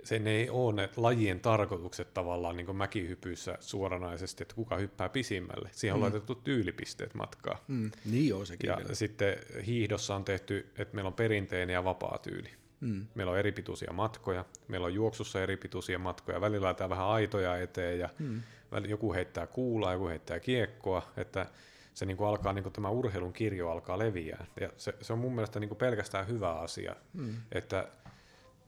sen 0.03 0.27
ei 0.27 0.49
ole 0.49 0.73
ne 0.73 0.89
lajien 0.95 1.39
tarkoitukset 1.39 2.13
tavallaan 2.13 2.57
niin 2.57 2.75
mäkihypyissä 2.75 3.57
suoranaisesti, 3.59 4.43
että 4.43 4.55
kuka 4.55 4.77
hyppää 4.77 5.09
pisimmälle. 5.09 5.69
Siihen 5.71 5.93
on 5.93 5.99
mm. 5.99 6.03
laitettu 6.03 6.35
tyylipisteet 6.35 7.13
matkaa. 7.13 7.63
Mm. 7.67 7.91
Niin 8.05 8.35
on 8.35 8.47
sekin. 8.47 8.67
Ja 8.67 8.77
vielä. 8.77 8.95
sitten 8.95 9.37
hiihdossa 9.65 10.15
on 10.15 10.25
tehty, 10.25 10.71
että 10.77 10.95
meillä 10.95 11.07
on 11.07 11.13
perinteinen 11.13 11.73
ja 11.73 11.83
vapaa 11.83 12.17
tyyli. 12.17 12.49
Mm. 12.81 13.07
Meillä 13.15 13.31
on 13.31 13.39
eripituisia 13.39 13.93
matkoja, 13.93 14.45
meillä 14.68 14.85
on 14.85 14.93
juoksussa 14.93 15.43
eripituisia 15.43 15.99
matkoja, 15.99 16.41
välillä 16.41 16.65
laitetaan 16.65 16.89
vähän 16.89 17.06
aitoja 17.06 17.57
eteen 17.57 17.99
ja 17.99 18.10
mm. 18.19 18.41
joku 18.88 19.14
heittää 19.14 19.47
kuulaa, 19.47 19.93
joku 19.93 20.07
heittää 20.07 20.39
kiekkoa, 20.39 21.11
että 21.18 21.45
se 21.93 22.06
niin 22.06 22.18
kuin 22.18 22.27
alkaa, 22.27 22.53
niin 22.53 22.64
kuin 22.64 22.73
tämä 22.73 22.89
urheilun 22.89 23.34
kirjo 23.34 23.72
alkaa 23.72 23.99
leviää. 23.99 24.45
Ja 24.61 24.69
se, 24.77 24.93
se 25.01 25.14
on 25.14 25.19
mun 25.19 25.35
mielestä 25.35 25.60
niin 25.60 25.69
kuin 25.69 25.77
pelkästään 25.77 26.27
hyvä 26.27 26.53
asia, 26.53 26.95
mm. 27.14 27.35
että 27.51 27.88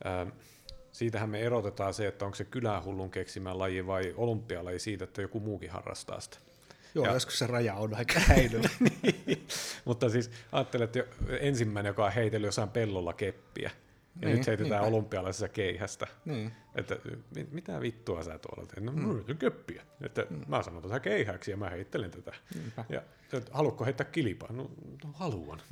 ää, 0.04 0.26
siitähän 0.92 1.30
me 1.30 1.40
erotetaan 1.40 1.94
se, 1.94 2.06
että 2.06 2.24
onko 2.24 2.34
se 2.34 2.44
kylähullun 2.44 3.10
keksimä 3.10 3.58
laji 3.58 3.86
vai 3.86 4.14
olympialaji 4.16 4.78
siitä, 4.78 5.04
että 5.04 5.22
joku 5.22 5.40
muukin 5.40 5.70
harrastaa 5.70 6.20
sitä. 6.20 6.38
Joo, 6.94 7.06
ja, 7.06 7.12
joskus 7.12 7.38
se 7.38 7.46
raja 7.46 7.74
on 7.74 7.94
aika 7.94 8.20
häilyvä. 8.20 8.68
niin, 9.26 9.46
mutta 9.84 10.10
siis 10.10 10.30
ajattelen, 10.52 10.84
että 10.84 11.04
ensimmäinen, 11.40 11.90
joka 11.90 12.04
on 12.04 12.12
heitellyt 12.12 12.48
jossain 12.48 12.68
pellolla 12.68 13.12
keppiä, 13.12 13.70
ja 14.20 14.28
niin, 14.28 14.36
nyt 14.36 14.46
heitetään 14.46 14.82
niin 14.82 14.94
olympialaisessa 14.94 15.48
keihästä. 15.48 16.06
Niin. 16.24 16.52
Että 16.74 16.96
mitä 17.50 17.80
vittua 17.80 18.22
sä 18.22 18.38
tuolla 18.38 18.66
teet? 18.66 18.84
No, 18.84 18.92
mm. 18.92 19.36
köppiä. 19.36 19.82
Että 20.00 20.26
mm. 20.30 20.40
mä 20.48 20.62
sanon 20.62 20.82
tätä 20.82 21.00
keihäksi 21.00 21.50
ja 21.50 21.56
mä 21.56 21.70
heittelen 21.70 22.10
tätä. 22.10 22.32
Niinpä. 22.54 22.84
Ja 22.88 23.02
että, 23.32 23.50
haluatko 23.54 23.84
heittää 23.84 24.06
kilpaa? 24.06 24.52
No, 24.52 24.70
no 25.04 25.10
haluan. 25.12 25.62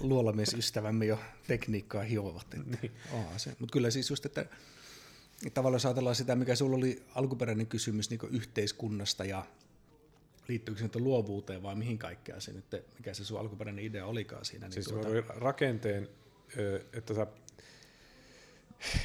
Luolamiesystävämme 0.00 1.06
jo 1.06 1.18
tekniikkaa 1.46 2.02
hiovat. 2.02 2.46
Niin. 2.54 2.92
se. 3.36 3.56
Mutta 3.58 3.72
kyllä 3.72 3.90
siis 3.90 4.10
just, 4.10 4.26
että, 4.26 4.46
tavallaan 5.54 5.74
jos 5.74 5.86
ajatellaan 5.86 6.16
sitä, 6.16 6.36
mikä 6.36 6.54
sulla 6.54 6.76
oli 6.76 7.02
alkuperäinen 7.14 7.66
kysymys 7.66 8.10
niin 8.10 8.20
yhteiskunnasta 8.30 9.24
ja 9.24 9.46
liittyykö 10.48 10.80
se 10.80 10.98
luovuuteen 10.98 11.62
vai 11.62 11.74
mihin 11.74 11.98
kaikkea 11.98 12.40
se 12.40 12.52
nyt, 12.52 12.64
mikä 12.98 13.14
se 13.14 13.24
sun 13.24 13.40
alkuperäinen 13.40 13.84
idea 13.84 14.06
olikaan 14.06 14.44
siinä. 14.44 14.66
Niin 14.66 14.72
siis 14.72 14.86
tuota... 14.86 15.08
rakenteen 15.28 16.08
että, 16.92 17.14
sä, 17.14 17.26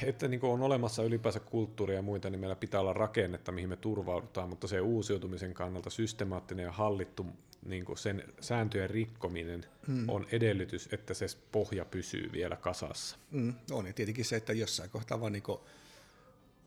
että 0.03 0.27
niin 0.27 0.39
on 0.43 0.61
olemassa 0.61 1.03
ylipäänsä 1.03 1.39
kulttuuria 1.39 1.95
ja 1.95 2.01
muita, 2.01 2.29
niin 2.29 2.39
meillä 2.39 2.55
pitää 2.55 2.81
olla 2.81 2.93
rakennetta, 2.93 3.51
mihin 3.51 3.69
me 3.69 3.75
turvaudutaan, 3.75 4.49
mutta 4.49 4.67
se 4.67 4.81
uusiutumisen 4.81 5.53
kannalta 5.53 5.89
systemaattinen 5.89 6.63
ja 6.63 6.71
hallittu 6.71 7.25
niin 7.65 7.85
sen 7.95 8.23
sääntöjen 8.39 8.89
rikkominen 8.89 9.65
mm. 9.87 10.09
on 10.09 10.27
edellytys, 10.31 10.89
että 10.91 11.13
se 11.13 11.25
pohja 11.51 11.85
pysyy 11.85 12.31
vielä 12.31 12.55
kasassa. 12.55 13.17
Mm, 13.31 13.53
on, 13.71 13.87
ja 13.87 13.93
tietenkin 13.93 14.25
se, 14.25 14.35
että 14.35 14.53
jossain 14.53 14.89
kohtaa 14.89 15.21
vaan 15.21 15.31
niin 15.31 15.43
kuin, 15.43 15.59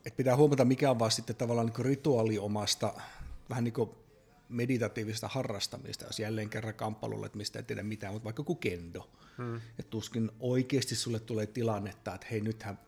että 0.05 0.17
pitää 0.17 0.35
huomata, 0.35 0.65
mikä 0.65 0.91
on 0.91 0.99
vaan 0.99 1.11
sitten 1.11 1.35
tavallaan 1.35 1.67
niin 1.67 1.85
rituaali 1.85 2.39
omasta, 2.39 2.93
vähän 3.49 3.63
niin 3.63 3.73
kuin 3.73 3.89
meditatiivista 4.49 5.27
harrastamista, 5.27 6.05
jos 6.05 6.19
jälleen 6.19 6.49
kerran 6.49 6.73
kamppailulle, 6.73 7.25
että 7.25 7.37
mistä 7.37 7.59
ei 7.59 7.63
tiedä 7.63 7.83
mitään, 7.83 8.13
mutta 8.13 8.23
vaikka 8.23 8.43
kuin 8.43 8.59
kendo. 8.59 9.09
Hmm. 9.37 9.61
Tuskin 9.89 10.31
oikeasti 10.39 10.95
sulle 10.95 11.19
tulee 11.19 11.45
tilannetta, 11.45 12.15
että 12.15 12.27
hei 12.31 12.41
nythän 12.41 12.79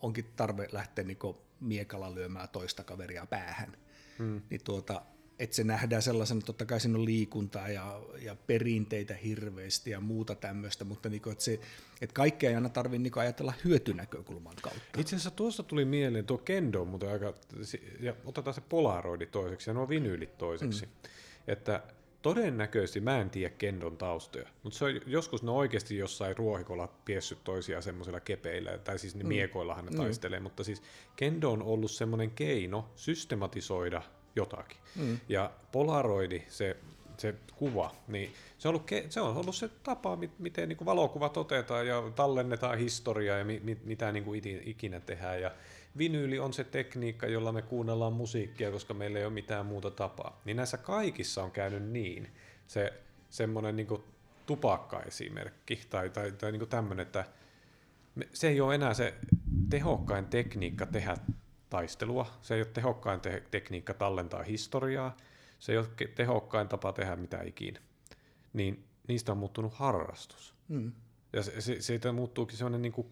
onkin 0.00 0.32
tarve 0.36 0.68
lähteä 0.72 1.04
niin 1.04 1.18
miekalla 1.60 2.14
lyömään 2.14 2.48
toista 2.48 2.84
kaveria 2.84 3.26
päähän. 3.26 3.76
Hmm. 4.18 4.42
Niin 4.50 4.64
tuota, 4.64 5.02
että 5.42 5.56
se 5.56 5.64
nähdään 5.64 6.02
sellaisena, 6.02 6.38
että 6.38 6.46
totta 6.46 6.64
kai 6.64 6.80
siinä 6.80 6.98
on 6.98 7.04
liikuntaa 7.04 7.68
ja, 7.68 8.00
ja 8.22 8.36
perinteitä 8.46 9.14
hirveästi 9.14 9.90
ja 9.90 10.00
muuta 10.00 10.34
tämmöistä, 10.34 10.84
mutta 10.84 11.08
niin 11.08 11.22
kuin, 11.22 11.32
että, 11.32 11.44
se, 11.44 11.60
että 12.00 12.14
kaikkea 12.14 12.50
ei 12.50 12.56
aina 12.56 12.68
tarvitse 12.68 13.02
niin 13.02 13.12
ajatella 13.18 13.52
hyötynäkökulman 13.64 14.54
kautta. 14.62 15.00
Itse 15.00 15.16
asiassa 15.16 15.30
tuossa 15.30 15.62
tuli 15.62 15.84
mieleen 15.84 16.26
tuo 16.26 16.38
kendo, 16.38 16.84
mutta 16.84 17.12
aika, 17.12 17.34
ja 18.00 18.14
otetaan 18.24 18.54
se 18.54 18.60
polaroidi 18.60 19.26
toiseksi 19.26 19.70
ja 19.70 19.74
nuo 19.74 19.88
vinyylit 19.88 20.38
toiseksi. 20.38 20.86
Mm. 20.86 20.92
Että 21.46 21.82
todennäköisesti 22.22 23.00
mä 23.00 23.20
en 23.20 23.30
tiedä 23.30 23.54
kendon 23.58 23.96
taustoja, 23.96 24.48
mutta 24.62 24.78
se 24.78 24.84
on, 24.84 25.00
joskus 25.06 25.42
ne 25.42 25.50
on 25.50 25.56
oikeasti 25.56 25.96
jossain 25.96 26.36
ruohikolla 26.36 26.88
piessyt 27.04 27.44
toisiaan 27.44 27.82
semmoisilla 27.82 28.20
kepeillä, 28.20 28.78
tai 28.78 28.98
siis 28.98 29.14
ne 29.14 29.22
mm. 29.22 29.28
miekoillahan 29.28 29.84
ne 29.84 29.90
mm. 29.90 29.96
taistelee, 29.96 30.40
mutta 30.40 30.64
siis 30.64 30.82
kendo 31.16 31.50
on 31.50 31.62
ollut 31.62 31.90
semmoinen 31.90 32.30
keino 32.30 32.90
systematisoida 32.96 34.02
jotakin. 34.36 34.78
Mm. 34.96 35.18
Ja 35.28 35.50
polaroidi, 35.72 36.42
se, 36.48 36.76
se 37.16 37.34
kuva, 37.56 37.94
niin 38.08 38.32
se 38.58 38.68
on 38.68 38.74
ollut, 38.74 38.90
se, 39.08 39.20
on 39.20 39.36
ollut 39.36 39.54
se 39.54 39.68
tapa, 39.68 40.18
miten 40.38 40.68
niin 40.68 40.76
kuin 40.76 40.86
valokuvat 40.86 41.36
otetaan 41.36 41.86
ja 41.86 42.02
tallennetaan 42.14 42.78
historiaa 42.78 43.38
ja 43.38 43.44
mi, 43.44 43.60
mi, 43.64 43.78
mitä 43.84 44.12
niin 44.12 44.24
kuin 44.24 44.42
ikinä 44.64 45.00
tehdään. 45.00 45.40
Ja 45.40 45.50
vinyyli 45.98 46.38
on 46.38 46.52
se 46.52 46.64
tekniikka, 46.64 47.26
jolla 47.26 47.52
me 47.52 47.62
kuunnellaan 47.62 48.12
musiikkia, 48.12 48.70
koska 48.70 48.94
meillä 48.94 49.18
ei 49.18 49.24
ole 49.24 49.32
mitään 49.32 49.66
muuta 49.66 49.90
tapaa. 49.90 50.40
Niin 50.44 50.56
näissä 50.56 50.76
kaikissa 50.76 51.42
on 51.42 51.50
käynyt 51.50 51.82
niin. 51.82 52.28
Se 52.66 52.92
semmoinen 53.30 53.76
niin 53.76 53.88
tupakka-esimerkki 54.46 55.80
tai, 55.90 56.10
tai, 56.10 56.32
tai 56.32 56.52
niin 56.52 56.68
tämmöinen, 56.68 57.06
että 57.06 57.24
se 58.32 58.48
ei 58.48 58.60
ole 58.60 58.74
enää 58.74 58.94
se 58.94 59.14
tehokkain 59.70 60.24
tekniikka 60.24 60.86
tehdä 60.86 61.16
taistelua, 61.72 62.26
se 62.42 62.54
ei 62.54 62.60
ole 62.60 62.68
tehokkain 62.74 63.20
te- 63.20 63.42
tekniikka 63.50 63.94
tallentaa 63.94 64.42
historiaa, 64.42 65.16
se 65.58 65.72
ei 65.72 65.78
ole 65.78 65.86
tehokkain 66.14 66.68
tapa 66.68 66.92
tehdä 66.92 67.16
mitä 67.16 67.42
ikinä. 67.42 67.80
Niin 68.52 68.84
niistä 69.08 69.32
on 69.32 69.38
muuttunut 69.38 69.72
harrastus. 69.72 70.54
Mm. 70.68 70.92
Ja 71.32 71.42
se, 71.42 71.60
se, 71.60 71.80
siitä 71.80 72.12
muuttuukin 72.12 72.56
sellainen 72.56 72.82
niin 72.82 72.92
kuin 72.92 73.06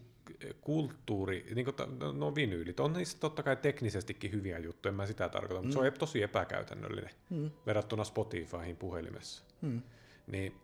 kulttuuri, 0.61 1.45
niin 1.55 1.65
kuin 1.65 1.75
no 2.17 2.35
vinyylit, 2.35 2.79
on 2.79 2.93
niissä 2.93 3.17
totta 3.19 3.43
kai 3.43 3.55
teknisestikin 3.55 4.31
hyviä 4.31 4.59
juttuja, 4.59 4.89
en 4.89 4.95
mä 4.95 5.05
sitä 5.05 5.29
tarkoita, 5.29 5.61
mutta 5.61 5.79
mm. 5.79 5.83
se 5.83 5.87
on 5.87 5.99
tosi 5.99 6.23
epäkäytännöllinen 6.23 7.11
mm. 7.29 7.51
verrattuna 7.65 8.03
Spotifyhin 8.03 8.77
puhelimessa. 8.77 9.43
Mm. 9.61 9.81
Niin, 10.27 10.55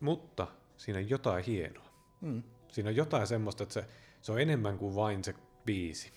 mutta 0.00 0.46
siinä 0.76 0.98
on 0.98 1.10
jotain 1.10 1.44
hienoa. 1.44 1.88
Mm. 2.20 2.42
Siinä 2.68 2.90
on 2.90 2.96
jotain 2.96 3.26
semmoista, 3.26 3.62
että 3.62 3.72
se, 3.72 3.84
se 4.22 4.32
on 4.32 4.40
enemmän 4.40 4.78
kuin 4.78 4.94
vain 4.94 5.24
se 5.24 5.34
biisi. 5.64 6.12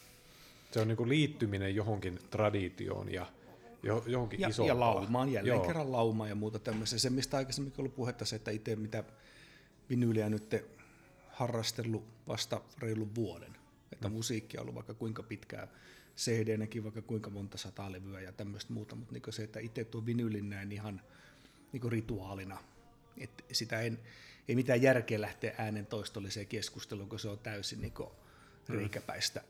Se 0.72 0.80
on 0.80 0.88
niin 0.88 0.98
kuin 0.98 1.10
liittyminen 1.10 1.76
johonkin 1.76 2.20
traditioon 2.30 3.14
ja 3.14 3.26
johonkin 4.06 4.40
ja, 4.40 4.48
isompaan. 4.48 4.78
Ja 4.78 4.80
laumaan, 4.80 5.32
jälleen 5.32 5.56
Joo. 5.56 5.66
kerran 5.66 5.92
laumaan 5.92 6.30
ja 6.30 6.36
muuta 6.36 6.60
tämmöistä. 6.60 6.98
Se, 6.98 7.10
mistä 7.10 7.38
aikaisemmin 7.38 7.74
ollut 7.78 7.96
puhetta, 7.96 8.26
se, 8.26 8.36
että 8.36 8.52
itse 8.52 8.76
mitä 8.76 9.04
vinyyliä 9.90 10.30
nyt 10.30 10.56
harrastellut 11.28 12.04
vasta 12.28 12.62
reilun 12.80 13.16
vuoden. 13.16 13.56
Että 13.92 14.08
mm. 14.08 14.14
musiikki 14.14 14.58
on 14.58 14.62
ollut 14.62 14.76
vaikka 14.76 14.94
kuinka 14.94 15.24
pitkää, 15.24 15.68
cd 16.18 16.84
vaikka 16.84 17.02
kuinka 17.02 17.30
monta 17.30 17.58
sataa 17.58 17.92
levyä 17.92 18.22
ja 18.22 18.32
tämmöistä 18.32 18.74
muuta, 18.74 18.96
mutta 18.96 19.14
niin 19.14 19.24
se, 19.30 19.44
että 19.44 19.60
itse 19.60 19.84
tuo 19.84 20.06
vinylin 20.06 20.50
näin 20.50 20.72
ihan 20.72 21.02
niin 21.72 21.92
rituaalina, 21.92 22.58
että 23.18 23.44
sitä 23.52 23.82
en, 23.82 24.00
ei 24.48 24.56
mitään 24.56 24.82
järkeä 24.82 25.22
lähteä 25.22 25.56
äänen 25.58 25.86
toistolliseen 25.86 26.48
keskusteluun, 26.48 27.10
kun 27.10 27.20
se 27.20 27.30
on 27.30 27.40
täysin 27.40 27.82
niin. 27.82 27.94
Reikäpäistä 28.70 29.42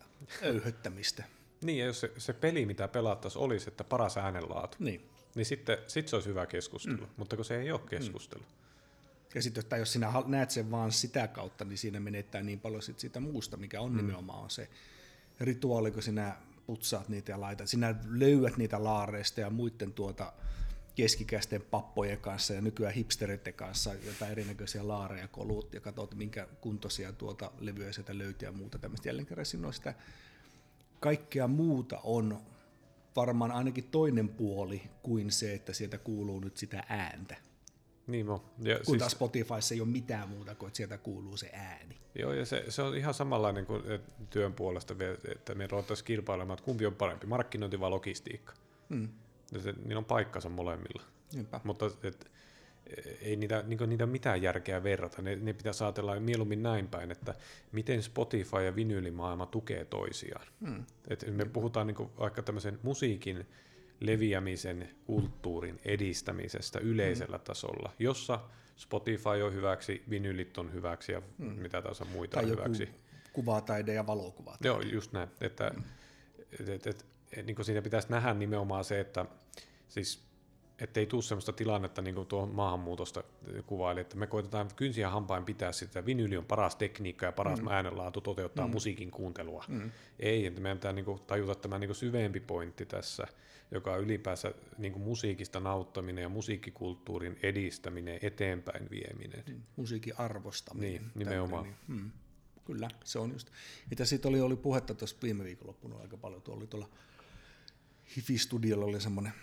öyhöttämistä. 0.44 1.24
Niin, 1.62 1.78
ja 1.78 1.86
jos 1.86 2.00
se, 2.00 2.12
se 2.18 2.34
peli, 2.34 2.66
mitä 2.66 2.88
pelattaisiin, 2.88 3.44
olisi, 3.44 3.70
että 3.70 3.84
paras 3.84 4.18
äänenlaatu, 4.18 4.78
niin, 4.80 5.10
niin 5.36 5.46
sitten 5.46 5.78
sit 5.88 6.08
se 6.08 6.16
olisi 6.16 6.30
hyvä 6.30 6.46
keskustelu, 6.46 6.98
mm. 6.98 7.08
mutta 7.18 7.36
kun 7.36 7.46
se 7.46 7.62
ei 7.62 7.72
ole 7.72 7.82
keskustelu. 7.90 8.42
Mm. 8.42 8.56
Ja 9.36 9.42
sitten 9.42 9.80
jos 9.80 9.94
sinä 9.94 10.14
näet 10.26 10.52
sen 10.52 10.72
vaan 10.72 10.92
sitä 10.92 11.28
kautta, 11.28 11.66
niin 11.66 11.78
siinä 11.78 12.00
menettää 12.00 12.44
niin 12.44 12.60
paljon 12.60 12.82
sit 12.82 13.00
sitä 13.00 13.20
muusta, 13.20 13.58
mikä 13.58 13.82
on 13.82 13.92
mm. 13.92 13.98
nimenomaan 13.98 14.44
on 14.44 14.50
se 14.50 14.70
rituaali, 15.40 15.92
kun 15.92 16.04
sinä 16.04 16.36
putsaat 16.66 17.10
niitä 17.10 17.32
ja 17.32 17.42
laitat. 17.42 17.70
Sinä 17.70 17.96
löydät 18.10 18.58
niitä 18.58 18.84
laareista 18.84 19.42
ja 19.42 19.50
muiden 19.50 19.94
tuota 19.94 20.34
keskikäisten 20.96 21.62
pappojen 21.62 22.18
kanssa 22.20 22.54
ja 22.54 22.62
nykyään 22.62 22.94
hipstereiden 22.94 23.54
kanssa 23.54 23.94
jotain 23.94 24.32
erinäköisiä 24.32 24.88
laareja 24.88 25.28
kolut 25.28 25.74
ja 25.74 25.82
katsot, 25.82 26.16
minkä 26.16 26.48
kuntoisia 26.62 27.12
tuota 27.12 27.52
levyjä 27.60 27.92
sieltä 27.92 28.18
löytyy 28.18 28.48
ja 28.48 28.52
muuta 28.52 28.80
tämmöistä. 28.80 29.10
Jälleen 29.10 29.26
kerran 29.26 29.46
siinä 29.46 29.68
on 29.68 29.74
sitä 29.74 29.94
kaikkea 31.00 31.48
muuta 31.48 32.00
on 32.04 32.42
varmaan 33.16 33.52
ainakin 33.52 33.84
toinen 33.84 34.30
puoli 34.30 34.82
kuin 35.04 35.32
se, 35.32 35.54
että 35.54 35.74
sieltä 35.74 35.98
kuuluu 35.98 36.40
nyt 36.40 36.58
sitä 36.58 36.84
ääntä. 36.90 37.36
Niin 38.08 38.30
on. 38.30 38.42
Ja 38.60 38.76
kun 38.76 38.86
siis, 38.86 39.00
taas 39.00 39.12
Spotifyssa 39.12 39.74
ei 39.74 39.82
ole 39.82 39.90
mitään 39.90 40.30
muuta 40.30 40.56
kuin, 40.56 40.68
että 40.68 40.78
sieltä 40.78 40.98
kuuluu 40.98 41.38
se 41.38 41.50
ääni. 41.54 41.98
Joo, 42.20 42.34
ja 42.34 42.46
se, 42.46 42.66
se 42.70 42.82
on 42.82 42.98
ihan 42.98 43.14
samanlainen 43.14 43.66
kuin 43.66 43.84
työn 44.30 44.54
puolesta, 44.54 44.96
että 45.32 45.56
me 45.56 45.68
ruvettaisiin 45.68 46.06
kilpailemaan, 46.06 46.58
että 46.58 46.66
kumpi 46.66 46.86
on 46.86 46.96
parempi, 46.96 47.28
markkinointi 47.28 47.80
vai 47.80 47.90
logistiikka. 47.90 48.54
Mm. 48.90 49.10
Ja 49.52 49.60
se, 49.60 49.74
niin 49.86 49.98
on 49.98 50.06
paikkansa 50.06 50.50
molemmilla. 50.50 51.04
Niinpä. 51.34 51.62
Mutta 51.64 51.86
et, 52.04 52.32
ei 53.22 53.36
niitä, 53.36 53.64
niin 53.68 53.80
niitä 53.88 54.06
mitään 54.06 54.42
järkeä 54.42 54.84
verrata. 54.84 55.22
Ne, 55.22 55.36
ne 55.36 55.54
pitää 55.54 55.74
ajatella 55.82 56.20
mieluummin 56.20 56.64
näin 56.64 56.88
päin, 56.88 57.12
että 57.12 57.34
miten 57.72 58.04
Spotify 58.04 58.64
ja 58.66 58.76
vinyylimaailma 58.76 59.46
tukee 59.46 59.86
toisiaan. 59.86 60.48
Hmm. 60.66 60.86
Et 61.08 61.26
me 61.28 61.46
puhutaan 61.46 61.88
niin 61.88 62.10
vaikka 62.20 62.42
tämmöisen 62.42 62.80
musiikin 62.84 63.48
leviämisen, 64.00 64.90
kulttuurin 65.06 65.80
edistämisestä 65.86 66.80
yleisellä 66.80 67.38
hmm. 67.38 67.44
tasolla, 67.44 67.92
jossa 68.00 68.40
Spotify 68.76 69.42
on 69.46 69.54
hyväksi, 69.54 70.04
vinylit 70.10 70.58
on 70.58 70.74
hyväksi 70.74 71.12
ja 71.12 71.22
hmm. 71.38 71.48
mitä 71.48 71.82
tahansa 71.82 72.06
muita 72.06 72.34
tai 72.34 72.44
on 72.44 72.50
hyväksi. 72.52 72.90
kuvataide 73.34 73.94
ja 73.94 74.08
valokuvat. 74.08 74.66
Joo, 74.66 74.82
just 74.82 75.12
näin. 75.14 75.30
Että, 75.42 75.72
hmm. 75.74 75.84
et, 76.60 76.70
et, 76.70 76.88
et, 76.88 77.06
et, 77.36 77.46
niin 77.46 77.66
siinä 77.66 77.82
pitäisi 77.82 78.10
nähdä 78.10 78.34
nimenomaan 78.34 78.84
se, 78.84 79.00
että 79.00 79.26
siis 79.88 80.26
ei 80.96 81.06
tule 81.06 81.22
sellaista 81.22 81.54
tilannetta, 81.54 82.02
niin 82.02 82.16
kuin 82.16 82.28
tuohon 82.28 82.56
maahanmuutosta 82.56 83.24
kuvaili, 83.66 84.02
että 84.02 84.18
me 84.18 84.28
koitetaan 84.28 84.68
kynsiä 84.76 85.10
hampain 85.10 85.46
pitää 85.46 85.72
sitä, 85.72 86.06
vinyli 86.06 86.38
on 86.38 86.46
paras 86.46 86.76
tekniikka 86.76 87.26
ja 87.26 87.32
paras 87.32 87.62
mm. 87.62 87.68
äänenlaatu 87.68 88.22
toteuttaa 88.22 88.68
mm. 88.68 88.74
musiikin 88.74 89.12
kuuntelua. 89.12 89.66
Mm. 89.68 89.92
Ei, 90.20 90.46
että 90.46 90.62
meidän 90.62 90.78
pitää 90.78 90.94
niin 90.94 91.06
kuin, 91.06 91.22
tajuta 91.28 91.56
tämä 91.56 91.80
niin 91.80 91.88
kuin 91.88 91.96
syvempi 91.96 92.40
pointti 92.40 92.86
tässä, 92.86 93.28
joka 93.72 93.94
on 93.94 94.02
ylipäänsä 94.02 94.54
niin 94.78 94.94
kuin 94.94 95.04
musiikista 95.04 95.60
nauttaminen 95.60 96.22
ja 96.22 96.30
musiikkikulttuurin 96.30 97.40
edistäminen, 97.44 98.20
eteenpäin 98.22 98.90
vieminen. 98.90 99.44
Mm. 99.48 99.62
Musiikin 99.76 100.14
arvostaminen. 100.20 100.92
Niin, 100.92 101.12
nimenomaan. 101.16 101.64
Niin. 101.64 101.76
Mm. 101.88 102.12
Kyllä, 102.66 102.90
se 103.04 103.20
on 103.20 103.32
just. 103.32 103.50
Ja 104.00 104.06
siitä 104.06 104.28
oli, 104.28 104.42
oli 104.42 104.56
puhetta 104.56 104.94
tuossa 104.94 105.18
viime 105.24 105.44
viikonloppuna 105.44 105.96
aika 105.98 106.18
paljon. 106.18 106.42
Tuolla 106.42 106.60
oli 106.60 106.68
tuolla 106.68 106.90
Hifi-studiolla 108.18 108.86
oli 108.86 109.02
semmoinen 109.02 109.34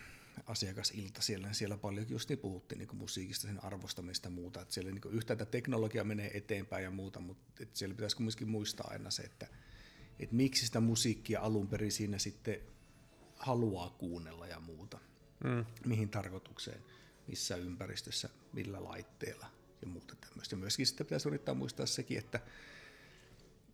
asiakasilta 0.46 1.22
siellä, 1.22 1.46
niin 1.46 1.54
siellä 1.54 1.76
paljon 1.76 2.06
just 2.08 2.28
niin 2.28 2.38
puhuttiin 2.38 2.78
niin 2.78 2.96
musiikista, 2.96 3.46
sen 3.46 3.64
arvostamista 3.64 4.26
ja 4.26 4.30
muuta, 4.30 4.60
että 4.60 4.74
siellä 4.74 4.90
niin 4.90 5.02
yhtäältä 5.10 5.44
teknologia 5.44 6.04
menee 6.04 6.30
eteenpäin 6.34 6.84
ja 6.84 6.90
muuta, 6.90 7.20
mutta 7.20 7.62
että 7.62 7.78
siellä 7.78 7.94
pitäisi 7.94 8.16
kuitenkin 8.16 8.48
muistaa 8.48 8.90
aina 8.90 9.10
se, 9.10 9.22
että, 9.22 9.46
että 10.18 10.36
miksi 10.36 10.66
sitä 10.66 10.80
musiikkia 10.80 11.40
alun 11.40 11.68
perin 11.68 11.92
siinä 11.92 12.18
sitten 12.18 12.60
haluaa 13.36 13.90
kuunnella 13.90 14.46
ja 14.46 14.60
muuta, 14.60 14.98
mm. 15.44 15.64
mihin 15.86 16.08
tarkoitukseen, 16.08 16.80
missä 17.26 17.56
ympäristössä, 17.56 18.28
millä 18.52 18.84
laitteella 18.84 19.46
ja 19.82 19.88
muuta 19.88 20.14
tämmöistä. 20.16 20.54
Ja 20.54 20.58
myöskin 20.58 20.86
sitten 20.86 21.06
pitäisi 21.06 21.28
yrittää 21.28 21.54
muistaa 21.54 21.86
sekin, 21.86 22.18
että 22.18 22.40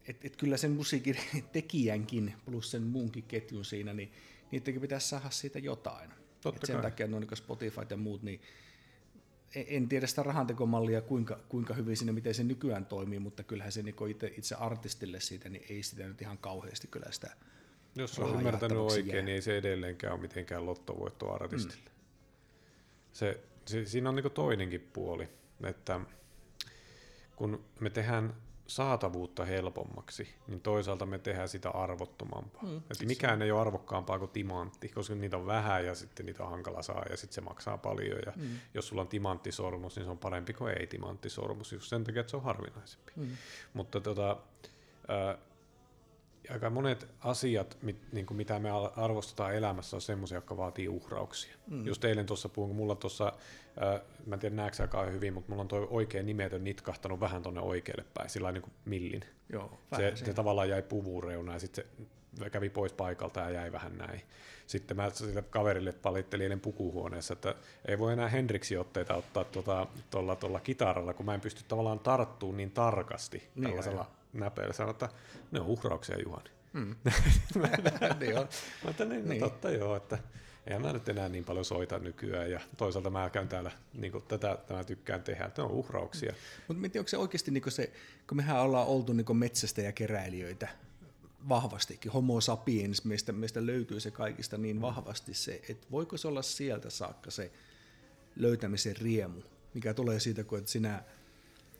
et, 0.08 0.24
et 0.24 0.36
kyllä 0.36 0.56
sen 0.56 0.70
musiikin 0.70 1.16
tekijänkin 1.52 2.34
plus 2.44 2.70
sen 2.70 2.82
muunkin 2.82 3.24
ketjun 3.24 3.64
siinä, 3.64 3.94
niin 3.94 4.12
niidenkin 4.50 4.80
pitäisi 4.80 5.08
saada 5.08 5.30
siitä 5.30 5.58
jotain. 5.58 6.10
Totta 6.40 6.66
sen 6.66 6.76
kai. 6.76 6.82
takia 6.82 7.06
no, 7.06 7.18
niin 7.18 7.36
Spotify 7.36 7.80
ja 7.90 7.96
muut, 7.96 8.22
niin 8.22 8.40
en 9.54 9.88
tiedä 9.88 10.06
sitä 10.06 10.22
rahantekomallia, 10.22 11.00
kuinka, 11.00 11.40
kuinka 11.48 11.74
hyvin 11.74 11.96
sinne, 11.96 12.12
miten 12.12 12.34
se 12.34 12.44
nykyään 12.44 12.86
toimii, 12.86 13.18
mutta 13.18 13.42
kyllähän 13.42 13.72
se 13.72 13.82
niin 13.82 14.08
itse, 14.08 14.32
itse 14.36 14.54
artistille 14.54 15.20
siitä, 15.20 15.48
niin 15.48 15.64
ei 15.68 15.82
sitä 15.82 16.08
nyt 16.08 16.22
ihan 16.22 16.38
kauheasti 16.38 16.88
kyllä 16.88 17.06
sitä 17.10 17.30
Jos 17.94 18.18
on 18.18 18.36
ymmärtänyt 18.36 18.78
oikein, 18.78 19.06
jää. 19.06 19.22
niin 19.22 19.34
ei 19.34 19.42
se 19.42 19.58
edelleenkään 19.58 20.12
ole 20.12 20.20
mitenkään 20.20 20.66
lottovoitto 20.66 21.34
artistille. 21.34 21.90
Mm. 21.90 21.98
Se, 23.12 23.40
se, 23.66 23.84
siinä 23.84 24.08
on 24.08 24.16
niin 24.16 24.30
toinenkin 24.30 24.80
puoli, 24.92 25.28
että 25.64 26.00
kun 27.36 27.64
me 27.80 27.90
tehdään 27.90 28.34
saatavuutta 28.68 29.44
helpommaksi, 29.44 30.34
niin 30.46 30.60
toisaalta 30.60 31.06
me 31.06 31.18
tehdään 31.18 31.48
sitä 31.48 31.70
arvottomampaa. 31.70 32.62
Mm, 32.62 32.76
että 32.76 33.06
mikään 33.06 33.42
ei 33.42 33.50
ole 33.50 33.60
arvokkaampaa 33.60 34.18
kuin 34.18 34.30
timantti, 34.30 34.88
koska 34.88 35.14
niitä 35.14 35.36
on 35.36 35.46
vähän 35.46 35.86
ja 35.86 35.94
sitten 35.94 36.26
niitä 36.26 36.44
on 36.44 36.50
hankala 36.50 36.82
saa 36.82 37.04
ja 37.10 37.16
sitten 37.16 37.34
se 37.34 37.40
maksaa 37.40 37.78
paljon. 37.78 38.18
Ja 38.26 38.32
mm. 38.36 38.48
jos 38.74 38.88
sulla 38.88 39.02
on 39.02 39.08
timanttisormus, 39.08 39.96
niin 39.96 40.04
se 40.04 40.10
on 40.10 40.18
parempi 40.18 40.52
kuin 40.52 40.78
ei 40.78 40.86
timanttisormus, 40.86 41.72
just 41.72 41.88
sen 41.88 42.04
takia, 42.04 42.20
että 42.20 42.30
se 42.30 42.36
on 42.36 42.42
harvinaisempi. 42.42 43.12
Mm. 43.16 43.28
Mutta 43.72 44.00
tota, 44.00 44.36
äh, 45.10 45.38
aika 46.50 46.70
monet 46.70 47.08
asiat, 47.20 47.78
mit, 47.82 48.12
niin 48.12 48.26
kuin 48.26 48.36
mitä 48.36 48.58
me 48.58 48.70
arvostetaan 48.96 49.54
elämässä, 49.54 49.96
on 49.96 50.00
semmoisia, 50.00 50.36
jotka 50.36 50.56
vaatii 50.56 50.88
uhrauksia. 50.88 51.54
Mm. 51.66 51.86
Just 51.86 52.04
eilen 52.04 52.26
tuossa 52.26 52.48
puhun, 52.48 52.68
kun 52.68 52.76
mulla 52.76 52.94
tuossa, 52.94 53.32
äh, 53.82 54.00
mä 54.26 54.34
en 54.34 54.40
tiedä 54.40 54.54
näetkö 54.54 54.82
aika 54.82 55.02
hyvin, 55.02 55.34
mutta 55.34 55.50
mulla 55.50 55.60
on 55.60 55.68
tuo 55.68 55.86
oikea 55.90 56.22
nimetön 56.22 56.64
nitkahtanut 56.64 57.20
vähän 57.20 57.42
tuonne 57.42 57.60
oikealle 57.60 58.04
päin, 58.14 58.30
sillä 58.30 58.52
niin 58.52 58.62
kuin 58.62 58.72
millin. 58.84 59.24
Joo, 59.52 59.78
se, 59.96 60.12
se, 60.14 60.34
tavallaan 60.34 60.68
jäi 60.68 60.82
puvureuna 60.82 61.52
ja 61.52 61.58
sitten 61.58 61.84
se 62.38 62.50
kävi 62.50 62.70
pois 62.70 62.92
paikalta 62.92 63.40
ja 63.40 63.50
jäi 63.50 63.72
vähän 63.72 63.98
näin. 63.98 64.22
Sitten 64.66 64.96
mä 64.96 65.10
sille 65.10 65.42
kaverille 65.42 65.94
valittelin 66.04 66.42
eilen 66.42 66.60
pukuhuoneessa, 66.60 67.32
että 67.32 67.54
ei 67.84 67.98
voi 67.98 68.12
enää 68.12 68.28
Hendriksi-otteita 68.28 69.14
ottaa 69.14 69.44
tuolla 69.44 69.88
tuolla, 70.10 70.36
tuolla 70.36 70.60
kitaralla, 70.60 71.14
kun 71.14 71.26
mä 71.26 71.34
en 71.34 71.40
pysty 71.40 71.64
tavallaan 71.68 71.98
tarttumaan 71.98 72.56
niin 72.56 72.70
tarkasti 72.70 73.48
niin, 73.54 73.64
tällaisella 73.64 74.10
näpeillä 74.32 74.72
sanoi, 74.72 74.90
että 74.90 75.08
ne 75.50 75.60
on 75.60 75.66
uhrauksia 75.66 76.22
Juhani. 76.22 76.50
Mm. 76.72 76.94
niin 78.20 78.38
on. 78.38 78.48
Mä 78.84 78.90
että 78.90 79.04
niin, 79.04 79.28
niin. 79.28 79.40
totta 79.40 79.70
joo, 79.70 79.96
että 79.96 80.18
eihän 80.66 80.82
mä 80.82 80.92
nyt 80.92 81.08
enää 81.08 81.28
niin 81.28 81.44
paljon 81.44 81.64
soita 81.64 81.98
nykyään 81.98 82.50
ja 82.50 82.60
toisaalta 82.76 83.10
mä 83.10 83.30
käyn 83.30 83.48
täällä, 83.48 83.70
niin 83.94 84.12
kuin 84.12 84.24
tätä 84.28 84.58
mä 84.70 84.84
tykkään 84.84 85.22
tehdä, 85.22 85.44
että 85.44 85.62
ne 85.62 85.68
on 85.68 85.74
uhrauksia. 85.74 86.34
Mutta 86.68 86.80
mietin, 86.80 87.00
onko 87.00 87.08
se 87.08 87.16
oikeasti 87.16 87.50
niin 87.50 87.72
se, 87.72 87.92
kun 88.28 88.36
mehän 88.36 88.60
ollaan 88.60 88.86
oltu 88.86 89.12
niin 89.12 89.36
metsästä 89.36 89.82
ja 89.82 89.92
keräilijöitä 89.92 90.68
vahvastikin, 91.48 92.12
homo 92.12 92.40
sapiens, 92.40 93.04
meistä, 93.04 93.32
meistä 93.32 93.66
löytyy 93.66 94.00
se 94.00 94.10
kaikista 94.10 94.58
niin 94.58 94.80
vahvasti 94.80 95.34
se, 95.34 95.60
että 95.68 95.86
voiko 95.90 96.16
se 96.16 96.28
olla 96.28 96.42
sieltä 96.42 96.90
saakka 96.90 97.30
se 97.30 97.52
löytämisen 98.36 98.96
riemu, 98.96 99.40
mikä 99.74 99.94
tulee 99.94 100.20
siitä, 100.20 100.44
kun 100.44 100.58
että 100.58 100.70
sinä 100.70 101.02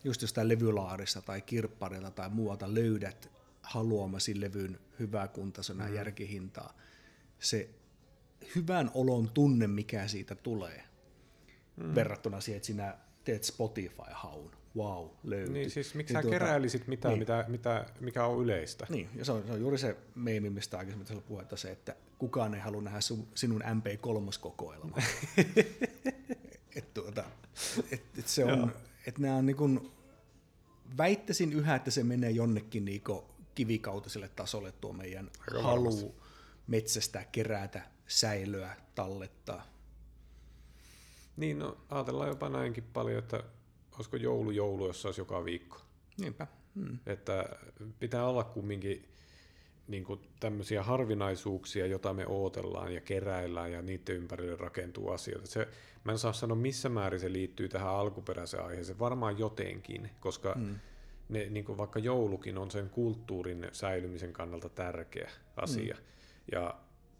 just 0.09 0.23
jostain 0.23 0.49
levylaarista 0.49 1.23
tai 1.23 1.41
kirpparilta 1.41 2.11
tai 2.11 2.29
muualta 2.31 2.75
löydät 2.75 3.31
haluamasi 3.63 4.41
levyn 4.41 4.79
hyväkuntaisena 4.99 5.89
mm. 5.89 5.95
järkihintaa, 5.95 6.77
se 7.39 7.71
hyvän 8.57 8.91
olon 8.95 9.31
tunne, 9.35 9.67
mikä 9.67 10.09
siitä 10.09 10.35
tulee, 10.35 10.85
mm. 11.77 11.95
verrattuna 11.95 12.41
siihen, 12.41 12.57
että 12.57 12.67
sinä 12.67 12.99
teet 13.25 13.45
Spotify-haun. 13.45 14.51
Wow, 14.77 15.09
löytyy. 15.25 15.53
Niin 15.53 15.71
siis 15.71 15.95
miksi 15.95 16.15
niin, 16.15 16.23
tuota, 16.23 16.39
keräilisit 16.39 16.87
mitään, 16.87 17.13
niin. 17.13 17.19
mitä, 17.19 17.45
mitä, 17.49 17.87
mikä 18.01 18.25
on 18.25 18.45
yleistä? 18.45 18.87
Niin, 18.89 19.09
ja 19.15 19.25
se 19.25 19.33
on, 19.33 19.43
se 19.47 19.53
on 19.53 19.61
juuri 19.61 19.79
se 19.79 19.97
meemi, 20.15 20.51
mistä 20.51 20.79
aikaisemmin 20.79 21.23
puhetta 21.23 21.57
se, 21.57 21.71
että 21.71 21.97
kukaan 22.19 22.55
ei 22.55 22.61
halua 22.61 22.83
nähdä 22.83 23.01
sun, 23.01 23.29
sinun 23.35 23.63
MP3-kokoelmaa. 23.63 25.03
et, 26.77 26.95
tuota, 26.95 27.25
et, 27.93 28.03
et 28.19 28.29
se 28.29 28.45
on, 28.45 28.73
että 29.07 29.23
nämä 29.23 29.37
on 29.37 29.47
niin 29.47 29.57
kuin, 29.57 29.91
väittäisin 30.97 31.53
yhä, 31.53 31.75
että 31.75 31.91
se 31.91 32.05
menee 32.05 32.31
jonnekin 32.31 32.85
niin 32.85 33.03
kivikautiselle 33.55 34.29
tasolle 34.29 34.73
tuo 34.73 34.93
meidän 34.93 35.31
Aika 35.41 35.63
halu 35.63 35.85
varmasti. 35.85 36.21
metsästä, 36.67 37.25
kerätä, 37.33 37.83
säilöä, 38.07 38.77
tallettaa. 38.95 39.67
Niin, 41.37 41.59
no 41.59 41.77
ajatellaan 41.89 42.29
jopa 42.29 42.49
näinkin 42.49 42.85
paljon, 42.93 43.19
että 43.19 43.43
olisiko 43.95 44.17
joulu 44.17 44.51
joulu, 44.51 44.87
jos 44.87 45.07
olisi 45.07 45.21
joka 45.21 45.45
viikko. 45.45 45.81
Niinpä. 46.21 46.47
Hmm. 46.75 46.99
Että 47.07 47.45
pitää 47.99 48.27
olla 48.27 48.45
kumminkin 48.45 49.09
niin 49.89 50.05
kuin 50.05 50.21
tämmöisiä 50.41 50.83
harvinaisuuksia, 50.83 51.87
joita 51.87 52.15
me 52.15 52.27
ootellaan 52.27 52.95
ja 52.95 53.01
keräillään 53.01 53.73
ja 53.73 53.83
niiden 53.83 54.17
ympärille 54.17 54.57
rakentuu 54.57 55.11
asioita. 55.11 55.47
Se, 55.47 55.69
mä 56.09 56.13
en 56.13 56.19
saa 56.19 56.33
sanoa, 56.33 56.57
missä 56.57 56.89
määrin 56.89 57.21
se 57.21 57.33
liittyy 57.33 57.69
tähän 57.69 57.89
alkuperäiseen 57.89 58.65
aiheeseen. 58.65 58.99
Varmaan 58.99 59.39
jotenkin, 59.39 60.11
koska 60.21 60.55
hmm. 60.55 60.75
ne, 61.29 61.47
niin 61.51 61.65
kuin 61.65 61.79
vaikka 61.79 61.99
joulukin 61.99 62.59
on 62.59 62.71
sen 62.71 62.91
kulttuurin 62.91 63.69
säilymisen 63.73 64.33
kannalta 64.33 64.69
tärkeä 64.69 65.31
asia. 65.57 65.95
Hmm. 65.95 66.05
Ja 66.53 66.75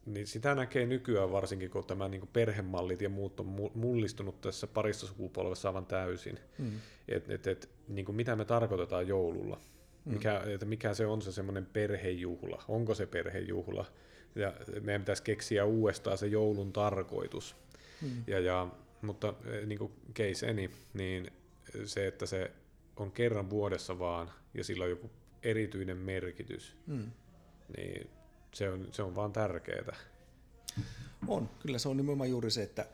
niin 0.07 0.27
sitä 0.27 0.55
näkee 0.55 0.87
nykyään 0.87 1.33
varsinkin, 1.33 1.71
kun 1.71 1.85
tämä 1.85 2.09
niin 2.09 2.29
perhemallit 2.33 3.03
ja 3.03 3.09
muut 3.09 3.41
on 3.41 3.71
mullistunut 3.75 4.41
tässä 4.41 4.67
parissa 4.67 5.07
sukupolvessa 5.07 5.69
aivan 5.69 5.87
täysin. 5.87 6.39
Hmm. 6.59 6.81
Et, 7.09 7.31
et, 7.31 7.47
et, 7.47 7.71
niin 7.89 8.05
kuin 8.05 8.17
mitä 8.17 8.37
me 8.37 8.45
tarkoitetaan 8.45 9.09
joululla. 9.09 9.61
Mm. 10.05 10.13
Mikä, 10.13 10.43
että 10.47 10.67
mikä 10.67 10.95
se 10.95 11.07
on 11.07 11.23
se 11.23 11.33
semmoinen 11.33 11.67
perhejuhla, 11.67 12.63
onko 12.69 12.95
se 12.95 13.07
perhejuhla. 13.07 13.87
Ja 14.35 14.53
meidän 14.81 15.03
pitäisi 15.03 15.23
keksiä 15.23 15.65
uudestaan 15.65 16.19
se 16.19 16.27
joulun 16.27 16.73
tarkoitus. 16.73 17.57
Mm. 18.03 18.25
Ja, 18.27 18.41
ja, 18.41 18.69
mutta 19.03 19.35
e, 19.45 19.67
niin 19.67 19.79
kuin 19.79 19.93
case 20.15 20.51
any, 20.51 20.71
niin 20.95 21.31
se, 21.85 22.07
että 22.07 22.27
se 22.27 22.51
on 22.97 23.13
kerran 23.13 23.51
vuodessa 23.51 23.99
vaan 23.99 24.31
ja 24.55 24.65
sillä 24.65 24.85
on 24.85 24.91
joku 24.91 25.11
erityinen 25.43 25.97
merkitys, 25.97 26.77
mm. 26.87 27.11
niin 27.77 28.11
se 28.55 28.71
on, 28.71 28.89
se 28.93 29.03
on 29.03 29.15
vaan 29.15 29.33
tärkeää. 29.33 29.97
On, 31.27 31.51
kyllä 31.59 31.79
se 31.79 31.89
on 31.89 31.97
nimenomaan 31.97 32.31
juuri 32.31 32.51
se, 32.51 32.63
että 32.63 32.89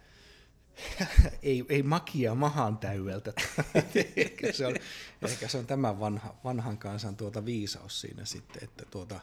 ei, 1.42 1.64
ei 1.68 1.82
makia 1.82 2.34
mahan 2.34 2.78
täydeltä. 2.78 3.32
ehkä, 4.16 4.52
se 4.52 4.66
on, 4.66 4.74
ehkä 5.22 5.48
se 5.48 5.58
on 5.58 5.66
tämän 5.66 6.00
vanha, 6.00 6.34
vanhan 6.44 6.78
kansan 6.78 7.16
tuota 7.16 7.44
viisaus 7.44 8.00
siinä 8.00 8.24
sitten, 8.24 8.64
että 8.64 8.84
tuota, 8.90 9.20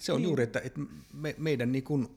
se 0.00 0.12
on 0.12 0.18
niin. 0.18 0.28
juuri, 0.28 0.42
että, 0.42 0.60
että 0.60 0.80
me, 1.12 1.34
meidän 1.38 1.72
niin 1.72 1.84
kuin 1.84 2.08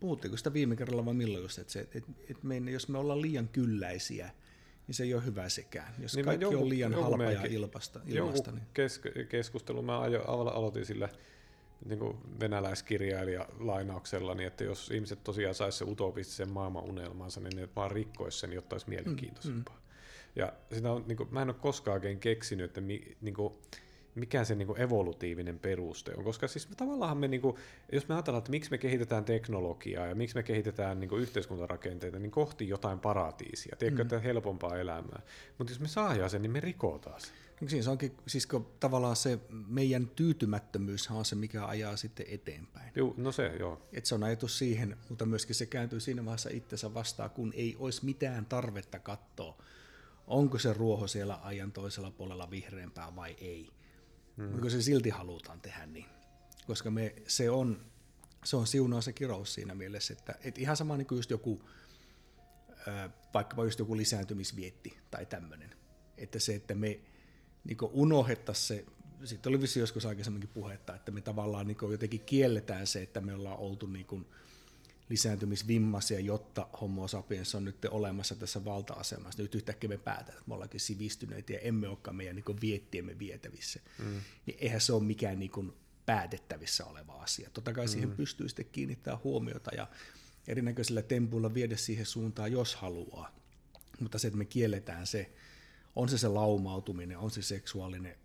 puhutteko 0.00 0.36
sitä 0.36 0.52
viime 0.52 0.76
kerralla 0.76 1.04
vai 1.04 1.14
milloin 1.14 1.42
just, 1.42 1.58
että, 1.58 1.72
se, 1.72 1.80
että, 1.80 2.12
että 2.30 2.46
me, 2.46 2.70
jos 2.70 2.88
me 2.88 2.98
ollaan 2.98 3.22
liian 3.22 3.48
kylläisiä, 3.48 4.30
niin 4.86 4.94
se 4.94 5.02
ei 5.02 5.14
ole 5.14 5.24
hyvä 5.24 5.48
sekään. 5.48 5.94
Jos 5.98 6.16
niin 6.16 6.24
kaikki 6.24 6.44
joku, 6.44 6.56
on 6.56 6.68
liian 6.68 6.94
halpa 6.94 7.24
ja 7.24 7.44
ilmasta, 7.44 8.00
ilmasta 8.06 8.50
niin... 8.50 8.66
kes, 8.74 9.00
keskustelu, 9.28 9.82
mä 9.82 10.00
ajo, 10.00 10.22
aloitin 10.22 10.86
sillä 10.86 11.08
niin 11.84 11.98
kuin 11.98 12.16
venäläiskirjailija 12.40 13.48
lainauksella, 13.58 14.34
niin 14.34 14.46
että 14.46 14.64
jos 14.64 14.90
ihmiset 14.90 15.24
tosiaan 15.24 15.54
saisi 15.54 15.78
se 15.78 15.84
utopistisen 15.84 16.48
maailman 16.48 16.84
unelmansa, 16.84 17.40
niin 17.40 17.56
ne 17.56 17.68
vaan 17.76 17.90
rikkoisi 17.90 18.38
sen, 18.38 18.52
jotta 18.52 18.74
olisi 18.74 18.88
mielenkiintoisempaa. 18.88 19.74
Mm, 19.74 19.80
mm. 19.80 19.84
Ja 20.36 20.52
sitä 20.72 20.92
on, 20.92 21.04
niin 21.06 21.16
kuin, 21.16 21.28
mä 21.32 21.42
en 21.42 21.48
ole 21.48 21.56
koskaan 21.60 21.94
oikein 21.94 22.20
keksinyt, 22.20 22.64
että 22.64 22.80
mi, 22.80 23.16
niin 23.20 23.34
kuin, 23.34 23.54
mikä 24.14 24.44
se 24.44 24.54
niin 24.54 24.80
evolutiivinen 24.80 25.58
peruste 25.58 26.12
on, 26.16 26.24
koska 26.24 26.48
siis 26.48 26.68
me 26.68 26.74
tavallaan 26.74 27.18
me, 27.18 27.28
niin 27.28 27.40
kuin, 27.40 27.56
jos 27.92 28.08
me 28.08 28.14
ajatellaan, 28.14 28.38
että 28.38 28.50
miksi 28.50 28.70
me 28.70 28.78
kehitetään 28.78 29.24
teknologiaa 29.24 30.06
ja 30.06 30.14
miksi 30.14 30.36
me 30.36 30.42
kehitetään 30.42 31.00
niin 31.00 31.08
kuin 31.08 31.22
yhteiskuntarakenteita, 31.22 32.18
niin 32.18 32.30
kohti 32.30 32.68
jotain 32.68 33.00
paratiisia, 33.00 33.76
tiedätkö, 33.78 34.16
mm. 34.16 34.22
helpompaa 34.22 34.78
elämää. 34.78 35.22
Mutta 35.58 35.72
jos 35.72 35.80
me 35.80 35.88
saadaan 35.88 36.30
sen, 36.30 36.42
niin 36.42 36.52
me 36.52 36.60
rikotaan 36.60 37.20
sen. 37.20 37.30
Niin 37.60 37.70
siis 37.70 37.88
onkin, 37.88 38.16
siis 38.26 38.48
tavallaan 38.80 39.16
se 39.16 39.38
meidän 39.68 40.08
tyytymättömyys 40.08 41.10
on 41.10 41.24
se, 41.24 41.34
mikä 41.34 41.66
ajaa 41.66 41.96
sitten 41.96 42.26
eteenpäin. 42.28 42.92
Joo, 42.94 43.14
no 43.16 43.32
se, 43.32 43.46
joo. 43.58 43.82
Et 43.92 44.06
se 44.06 44.14
on 44.14 44.24
ajatus 44.24 44.58
siihen, 44.58 44.96
mutta 45.08 45.26
myöskin 45.26 45.54
se 45.54 45.66
kääntyy 45.66 46.00
siinä 46.00 46.24
vaiheessa 46.24 46.50
itsensä 46.52 46.94
vastaan, 46.94 47.30
kun 47.30 47.52
ei 47.56 47.76
olisi 47.78 48.04
mitään 48.04 48.46
tarvetta 48.46 48.98
katsoa, 48.98 49.56
onko 50.26 50.58
se 50.58 50.72
ruoho 50.72 51.06
siellä 51.06 51.38
ajan 51.42 51.72
toisella 51.72 52.10
puolella 52.10 52.50
vihreämpää 52.50 53.16
vai 53.16 53.36
ei. 53.40 53.70
Hmm. 54.36 54.44
Mutta 54.44 54.70
se 54.70 54.82
silti 54.82 55.10
halutaan 55.10 55.60
tehdä 55.60 55.86
niin. 55.86 56.06
Koska 56.66 56.90
me, 56.90 57.14
se 57.26 57.50
on, 57.50 57.80
se 58.44 58.56
on 58.56 58.66
siunaus 58.66 59.06
ja 59.06 59.12
kirous 59.12 59.54
siinä 59.54 59.74
mielessä, 59.74 60.14
että 60.18 60.34
et 60.44 60.58
ihan 60.58 60.76
sama 60.76 60.96
niin 60.96 61.06
kuin 61.06 61.18
just 61.18 61.30
joku, 61.30 61.68
vaikkapa 63.34 63.64
just 63.64 63.78
joku 63.78 63.96
lisääntymisvietti 63.96 64.98
tai 65.10 65.26
tämmöinen. 65.26 65.74
Että 66.16 66.38
se, 66.38 66.54
että 66.54 66.74
me 66.74 67.00
niin 67.64 67.78
unohdettaisiin 67.92 68.66
se, 68.66 68.84
sitten 69.24 69.50
oli 69.50 69.60
vissi 69.60 69.80
joskus 69.80 70.06
aikaisemminkin 70.06 70.50
puhetta, 70.50 70.94
että 70.94 71.12
me 71.12 71.20
tavallaan 71.20 71.66
niin 71.66 71.76
jotenkin 71.90 72.20
kielletään 72.20 72.86
se, 72.86 73.02
että 73.02 73.20
me 73.20 73.34
ollaan 73.34 73.58
oltu 73.58 73.86
niin 73.86 74.06
kuin 74.06 74.26
lisääntymisvimmaisia, 75.08 76.20
jotta 76.20 76.68
homo 76.80 77.08
sapiens 77.08 77.54
on 77.54 77.64
nyt 77.64 77.84
olemassa 77.90 78.34
tässä 78.34 78.64
valta-asemassa. 78.64 79.42
Nyt 79.42 79.54
yhtäkkiä 79.54 79.88
me 79.88 79.98
päätetään, 79.98 80.38
että 80.38 80.48
me 80.48 80.54
ollaankin 80.54 80.80
sivistyneitä 80.80 81.52
ja 81.52 81.58
emme 81.58 81.88
olekaan 81.88 82.16
meidän 82.16 82.36
niin 82.36 82.60
viettiemme 82.60 83.18
vietävissä. 83.18 83.80
Mm. 83.98 84.20
Niin 84.46 84.56
eihän 84.60 84.80
se 84.80 84.92
ole 84.92 85.02
mikään 85.02 85.38
niin 85.38 85.50
kuin 85.50 85.72
päätettävissä 86.06 86.84
oleva 86.84 87.12
asia. 87.12 87.50
Totta 87.50 87.72
kai 87.72 87.84
mm. 87.84 87.88
siihen 87.88 88.10
pystyy 88.10 88.48
sitten 88.48 88.66
kiinnittämään 88.72 89.22
huomiota 89.24 89.70
ja 89.74 89.88
erinäköisillä 90.48 91.02
tempuilla 91.02 91.54
viedä 91.54 91.76
siihen 91.76 92.06
suuntaan, 92.06 92.52
jos 92.52 92.74
haluaa. 92.74 93.34
Mutta 94.00 94.18
se, 94.18 94.26
että 94.28 94.38
me 94.38 94.44
kielletään 94.44 95.06
se, 95.06 95.30
on 95.96 96.08
se 96.08 96.18
se 96.18 96.28
laumautuminen, 96.28 97.18
on 97.18 97.30
se 97.30 97.42
seksuaalinen 97.42 98.16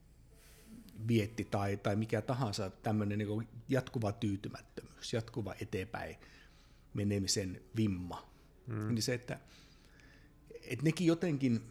vietti 1.08 1.44
tai, 1.44 1.78
tai 1.78 1.96
mikä 1.96 2.22
tahansa 2.22 2.70
tämmöinen 2.70 3.18
niin 3.18 3.48
jatkuva 3.70 4.12
tyytymättömyys, 4.12 5.14
jatkuva 5.14 5.56
eteenpäin 5.62 6.18
menemisen 6.94 7.61
vimma. 7.76 8.30
Mm. 8.68 8.88
Niin 8.88 9.02
se, 9.02 9.14
että, 9.14 9.40
että 10.61 10.86
nekin 10.86 11.07
jotenkin, 11.07 11.61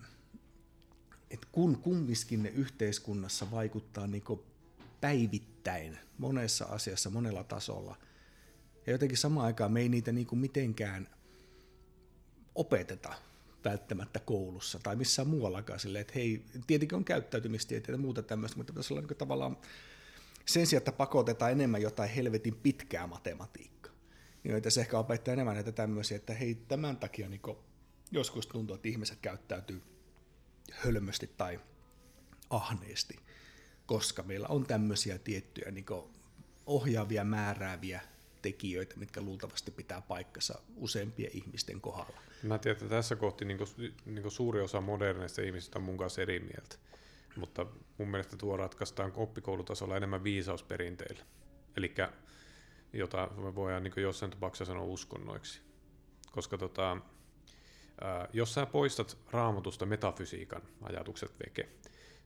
että 1.30 1.46
kun 1.52 1.78
kumminkin 1.78 2.42
ne 2.42 2.48
yhteiskunnassa 2.48 3.50
vaikuttaa 3.50 4.06
niin 4.06 4.24
päivittäin 5.00 5.98
monessa 6.18 6.64
asiassa, 6.64 7.10
monella 7.10 7.44
tasolla, 7.44 7.98
ja 8.86 8.92
jotenkin 8.92 9.18
samaan 9.18 9.46
aikaan 9.46 9.72
me 9.72 9.80
ei 9.80 9.88
niitä 9.88 10.12
niin 10.12 10.26
mitenkään 10.32 11.08
opeteta 12.54 13.14
välttämättä 13.64 14.18
koulussa 14.18 14.78
tai 14.82 14.96
missään 14.96 15.28
muuallakaan 15.28 15.80
silleen, 15.80 16.00
että 16.00 16.12
hei, 16.14 16.44
tietenkin 16.66 16.96
on 16.96 17.04
käyttäytymistieteitä 17.04 17.92
ja 17.92 17.98
muuta 17.98 18.22
tämmöistä, 18.22 18.56
mutta 18.56 18.72
pitäisi 18.72 18.94
olla 18.94 19.02
niin 19.06 19.16
tavallaan 19.16 19.56
sen 20.46 20.66
sijaan, 20.66 20.80
että 20.80 20.92
pakotetaan 20.92 21.52
enemmän 21.52 21.82
jotain 21.82 22.10
helvetin 22.10 22.54
pitkää 22.54 23.06
matematiikkaa, 23.06 23.77
niin 24.48 24.56
pitäisi 24.56 24.80
ehkä 24.80 24.98
opettaa 24.98 25.32
enemmän 25.32 25.54
näitä 25.54 25.72
tämmöisiä, 25.72 26.16
että 26.16 26.34
hei, 26.34 26.54
tämän 26.54 26.96
takia 26.96 27.28
niin 27.28 27.40
joskus 28.10 28.46
tuntuu, 28.46 28.76
että 28.76 28.88
ihmiset 28.88 29.18
käyttäytyy 29.22 29.82
hölmösti 30.72 31.30
tai 31.36 31.60
ahneesti, 32.50 33.16
koska 33.86 34.22
meillä 34.22 34.48
on 34.48 34.66
tämmöisiä 34.66 35.18
tiettyjä 35.18 35.70
niin 35.70 35.86
ohjaavia, 36.66 37.24
määrääviä 37.24 38.00
tekijöitä, 38.42 38.96
mitkä 38.96 39.20
luultavasti 39.20 39.70
pitää 39.70 40.00
paikkansa 40.00 40.58
useampien 40.76 41.30
ihmisten 41.34 41.80
kohdalla. 41.80 42.20
Mä 42.42 42.58
tiedän, 42.58 42.76
että 42.76 42.88
tässä 42.88 43.16
kohti 43.16 43.44
niin 43.44 43.58
kuin, 43.58 43.68
niin 44.06 44.22
kuin 44.22 44.32
suuri 44.32 44.60
osa 44.60 44.80
moderneista 44.80 45.42
ihmisistä 45.42 45.78
on 45.78 45.84
mun 45.84 45.96
kanssa 45.96 46.22
eri 46.22 46.40
mieltä, 46.40 46.76
mutta 47.36 47.66
mun 47.98 48.08
mielestä 48.08 48.36
tuo 48.36 48.56
ratkaistaan 48.56 49.12
oppikoulutasolla 49.16 49.96
enemmän 49.96 50.24
viisausperinteillä, 50.24 51.24
eli 51.76 51.94
jota 52.92 53.28
me 53.36 53.54
voidaan 53.54 53.82
niin 53.82 53.92
jossain 53.96 54.30
tapauksessa 54.30 54.64
sanoa 54.64 54.84
uskonnoiksi. 54.84 55.60
Koska 56.32 56.58
tota, 56.58 56.96
ää, 58.00 58.28
jos 58.32 58.54
sä 58.54 58.66
poistat 58.66 59.18
raamatusta 59.30 59.86
metafysiikan 59.86 60.62
ajatukset 60.82 61.32
veke, 61.46 61.68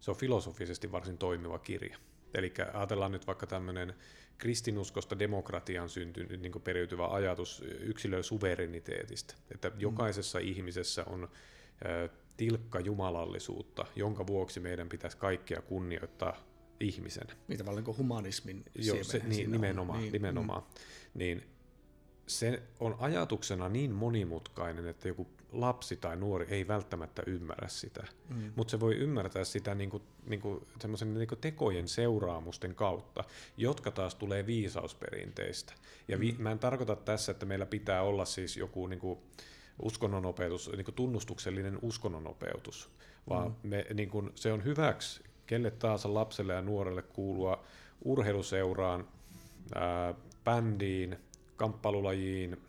se 0.00 0.10
on 0.10 0.16
filosofisesti 0.16 0.92
varsin 0.92 1.18
toimiva 1.18 1.58
kirja. 1.58 1.98
Eli 2.34 2.52
ajatellaan 2.72 3.12
nyt 3.12 3.26
vaikka 3.26 3.46
tämmöinen 3.46 3.94
kristinuskosta 4.38 5.18
demokratian 5.18 5.88
syntynyt 5.88 6.40
niin 6.40 6.62
periytyvä 6.64 7.08
ajatus 7.08 7.62
yksilön 7.80 8.24
suvereniteetista, 8.24 9.34
että 9.54 9.70
mm. 9.70 9.80
jokaisessa 9.80 10.38
ihmisessä 10.38 11.04
on 11.04 11.24
ä, 11.24 11.28
tilkka 12.36 12.80
jumalallisuutta, 12.80 13.84
jonka 13.96 14.26
vuoksi 14.26 14.60
meidän 14.60 14.88
pitäisi 14.88 15.16
kaikkia 15.16 15.62
kunnioittaa 15.62 16.51
ihmisenä. 16.82 17.34
Niin 17.48 17.58
tavallaan 17.58 17.84
kuin 17.84 17.98
humanismin 17.98 18.64
Joo, 18.74 19.04
se, 19.04 19.22
niin, 19.26 19.52
nimenomaan, 19.52 20.00
niin, 20.00 20.12
nimenomaan. 20.12 20.62
Mm. 20.62 20.68
Niin 21.14 21.42
se 22.26 22.62
on 22.80 22.96
ajatuksena 22.98 23.68
niin 23.68 23.90
monimutkainen, 23.90 24.86
että 24.86 25.08
joku 25.08 25.26
lapsi 25.52 25.96
tai 25.96 26.16
nuori 26.16 26.46
ei 26.48 26.68
välttämättä 26.68 27.22
ymmärrä 27.26 27.68
sitä, 27.68 28.04
mm. 28.28 28.52
mutta 28.56 28.70
se 28.70 28.80
voi 28.80 28.94
ymmärtää 28.94 29.44
sitä 29.44 29.74
niinku, 29.74 30.02
niinku, 30.26 30.66
semmoisen 30.80 31.14
niinku 31.14 31.36
tekojen 31.36 31.88
seuraamusten 31.88 32.74
kautta, 32.74 33.24
jotka 33.56 33.90
taas 33.90 34.14
tulee 34.14 34.46
viisausperinteistä. 34.46 35.72
Ja 36.08 36.20
vi- 36.20 36.32
mm. 36.32 36.42
mä 36.42 36.50
en 36.50 36.58
tarkoita 36.58 36.96
tässä, 36.96 37.32
että 37.32 37.46
meillä 37.46 37.66
pitää 37.66 38.02
olla 38.02 38.24
siis 38.24 38.56
joku 38.56 38.86
niinku, 38.86 39.22
uskonnonopetus, 39.82 40.70
niinku 40.76 40.92
tunnustuksellinen 40.92 41.78
uskonnonopetus, 41.82 42.90
vaan 43.28 43.56
mm. 43.62 43.68
me, 43.68 43.86
niinku, 43.94 44.30
se 44.34 44.52
on 44.52 44.64
hyväksi 44.64 45.22
kelle 45.52 45.70
taas 45.70 46.04
lapselle 46.04 46.52
ja 46.52 46.62
nuorelle 46.62 47.02
kuulua 47.02 47.64
urheiluseuraan, 48.04 49.08
ää, 49.74 50.14
bändiin, 50.44 51.18
kamppailulajiin, 51.56 52.62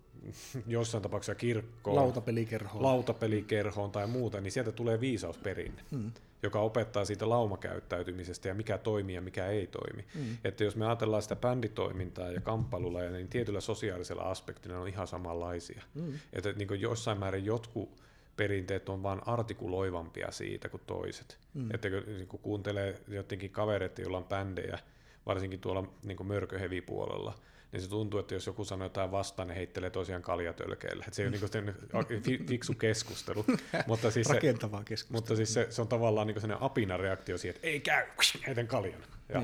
jossain 0.66 1.02
tapauksessa 1.02 1.34
kirkkoon, 1.34 1.96
lautapelikerhoon. 1.96 2.82
lautapelikerhoon 2.82 3.90
tai 3.90 4.06
muuta, 4.06 4.40
niin 4.40 4.52
sieltä 4.52 4.72
tulee 4.72 5.00
viisausperinne, 5.00 5.82
hmm. 5.90 6.12
joka 6.42 6.60
opettaa 6.60 7.04
siitä 7.04 7.28
laumakäyttäytymisestä 7.28 8.48
ja 8.48 8.54
mikä 8.54 8.78
toimii 8.78 9.14
ja 9.14 9.22
mikä 9.22 9.46
ei 9.46 9.66
toimi. 9.66 10.04
Hmm. 10.14 10.36
Että 10.44 10.64
jos 10.64 10.76
me 10.76 10.86
ajatellaan 10.86 11.22
sitä 11.22 11.36
bänditoimintaa 11.36 12.30
ja 12.30 12.40
kamppailulaja, 12.40 13.10
niin 13.10 13.28
tietyllä 13.28 13.60
sosiaalisella 13.60 14.22
aspektilla 14.22 14.78
on 14.78 14.88
ihan 14.88 15.06
samanlaisia. 15.06 15.82
Hmm. 15.94 16.12
Että 16.32 16.52
niin 16.52 16.80
jossain 16.80 17.18
määrin 17.18 17.44
jotkut 17.44 18.06
perinteet 18.36 18.88
on 18.88 19.02
vain 19.02 19.20
artikuloivampia 19.26 20.30
siitä 20.30 20.68
kuin 20.68 20.82
toiset. 20.86 21.38
Hmm. 21.54 21.74
Että 21.74 21.88
niin 21.88 22.28
kun 22.28 22.40
kuuntelee 22.40 23.00
jotenkin 23.08 23.50
kavereita, 23.50 24.00
joilla 24.00 24.18
on 24.18 24.24
bändejä, 24.24 24.78
varsinkin 25.26 25.60
tuolla 25.60 25.92
niin 26.02 26.26
mörköhevipuolella, 26.26 27.30
puolella 27.30 27.46
niin 27.72 27.82
se 27.82 27.88
tuntuu, 27.88 28.20
että 28.20 28.34
jos 28.34 28.46
joku 28.46 28.64
sanoo 28.64 28.86
jotain 28.86 29.10
vastaan, 29.10 29.48
niin 29.48 29.56
heittelee 29.56 29.90
tosiaan 29.90 30.22
kaljatölkeille. 30.22 31.04
Että 31.04 31.16
se 31.16 31.22
ei 31.22 31.28
ole 31.28 31.74
niin 32.08 32.46
fiksu 32.46 32.74
keskustelu. 32.74 33.44
mutta 33.86 34.10
siis 34.10 34.28
Rakentavaa 34.28 34.84
keskustelua. 34.84 35.18
Mutta 35.18 35.36
siis 35.36 35.54
se, 35.54 35.66
se 35.70 35.82
on 35.82 35.88
tavallaan 35.88 36.26
niin 36.26 36.40
sellainen 36.40 36.62
apina-reaktio 36.62 37.38
siihen, 37.38 37.56
että 37.56 37.66
ei 37.66 37.80
käy, 37.80 38.06
heitän 38.46 38.66
kaljan. 38.66 39.00
Ja, 39.28 39.42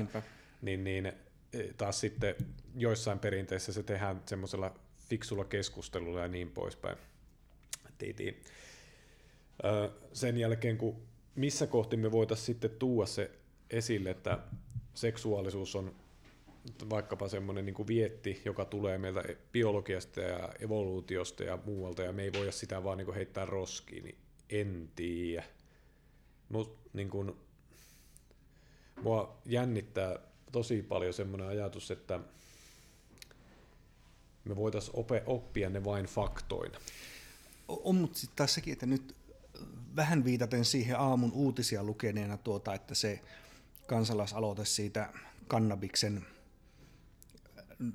Niin, 0.61 0.83
niin 0.83 1.05
e, 1.05 1.13
taas 1.77 1.99
sitten 1.99 2.35
joissain 2.75 3.19
perinteissä 3.19 3.73
se 3.73 3.83
tehdään 3.83 4.21
semmoisella 4.25 4.75
fiksulla 5.09 5.45
keskustelulla 5.45 6.21
ja 6.21 6.27
niin 6.27 6.51
poispäin. 6.51 6.97
Tiitiin. 7.97 8.43
Sen 10.13 10.37
jälkeen, 10.37 10.77
kun 10.77 11.01
missä 11.35 11.67
kohti 11.67 11.97
me 11.97 12.11
voitaisiin 12.11 12.45
sitten 12.45 12.69
tuoda 12.69 13.07
se 13.07 13.31
esille, 13.69 14.09
että 14.09 14.39
seksuaalisuus 14.93 15.75
on 15.75 15.95
vaikkapa 16.89 17.27
semmoinen 17.27 17.65
niin 17.65 17.87
vietti, 17.87 18.41
joka 18.45 18.65
tulee 18.65 18.97
meiltä 18.97 19.23
biologiasta 19.51 20.21
ja 20.21 20.49
evoluutiosta 20.59 21.43
ja 21.43 21.59
muualta, 21.65 22.01
ja 22.01 22.13
me 22.13 22.23
ei 22.23 22.33
voida 22.33 22.51
sitä 22.51 22.83
vaan 22.83 22.97
niin 22.97 23.13
heittää 23.13 23.45
roskiin, 23.45 24.03
niin 24.03 24.17
en 24.49 24.89
tiedä. 24.95 25.43
Mut, 26.49 26.77
niin 26.93 27.09
kuin, 27.09 27.31
mua 29.01 29.37
jännittää 29.45 30.19
tosi 30.51 30.81
paljon 30.81 31.13
semmoinen 31.13 31.47
ajatus, 31.47 31.91
että 31.91 32.19
me 34.45 34.55
voitaisiin 34.55 35.05
oppia 35.25 35.69
ne 35.69 35.83
vain 35.83 36.05
faktoina. 36.05 36.79
On, 37.67 37.95
mutta 37.95 38.19
sitten 38.19 38.35
taas 38.35 38.53
sekin, 38.53 38.73
että 38.73 38.85
nyt 38.85 39.15
vähän 39.95 40.23
viitaten 40.23 40.65
siihen 40.65 40.99
aamun 40.99 41.31
uutisia 41.31 41.83
lukeneena, 41.83 42.37
tuota, 42.37 42.73
että 42.73 42.95
se 42.95 43.19
kansalaisaloite 43.87 44.65
siitä 44.65 45.13
kannabiksen, 45.47 46.25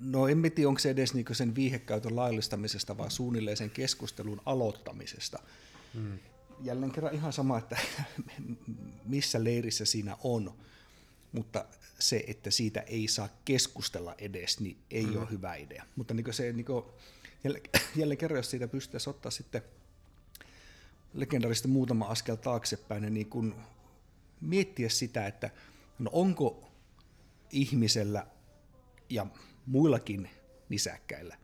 no 0.00 0.28
en 0.28 0.42
tiedä, 0.54 0.68
onko 0.68 0.78
se 0.78 0.90
edes 0.90 1.14
niin 1.14 1.26
sen 1.32 1.54
viihekäytön 1.54 2.16
laillistamisesta, 2.16 2.98
vaan 2.98 3.10
suunnilleen 3.10 3.56
sen 3.56 3.70
keskustelun 3.70 4.40
aloittamisesta. 4.46 5.38
Hmm. 5.94 6.18
Jälleen 6.60 6.92
kerran 6.92 7.14
ihan 7.14 7.32
sama, 7.32 7.58
että 7.58 7.76
missä 9.04 9.44
leirissä 9.44 9.84
siinä 9.84 10.16
on, 10.24 10.54
mutta 11.32 11.64
se, 11.98 12.24
että 12.26 12.50
siitä 12.50 12.80
ei 12.80 13.08
saa 13.08 13.28
keskustella 13.44 14.14
edes, 14.18 14.60
niin 14.60 14.76
ei 14.90 15.04
hmm. 15.04 15.16
ole 15.16 15.30
hyvä 15.30 15.54
idea. 15.54 15.84
Mutta 15.96 16.14
niin 16.14 16.34
se, 16.34 16.52
niin 16.52 16.64
kuin, 16.64 16.84
jälleen, 17.44 17.64
jälleen 17.96 18.18
kerran, 18.18 18.38
jos 18.38 18.50
siitä 18.50 18.68
pystyttäisiin 18.68 19.10
ottaa 19.10 19.30
sitten 19.30 19.62
legendarista 21.14 21.68
muutama 21.68 22.04
askel 22.04 22.36
taaksepäin 22.36 23.04
ja 23.04 23.10
niin 23.10 23.28
kuin 23.28 23.54
miettiä 24.40 24.88
sitä, 24.88 25.26
että 25.26 25.50
no 25.98 26.10
onko 26.12 26.70
ihmisellä 27.50 28.26
ja 29.10 29.26
muillakin 29.66 30.30
nisäkkäillä 30.68 31.36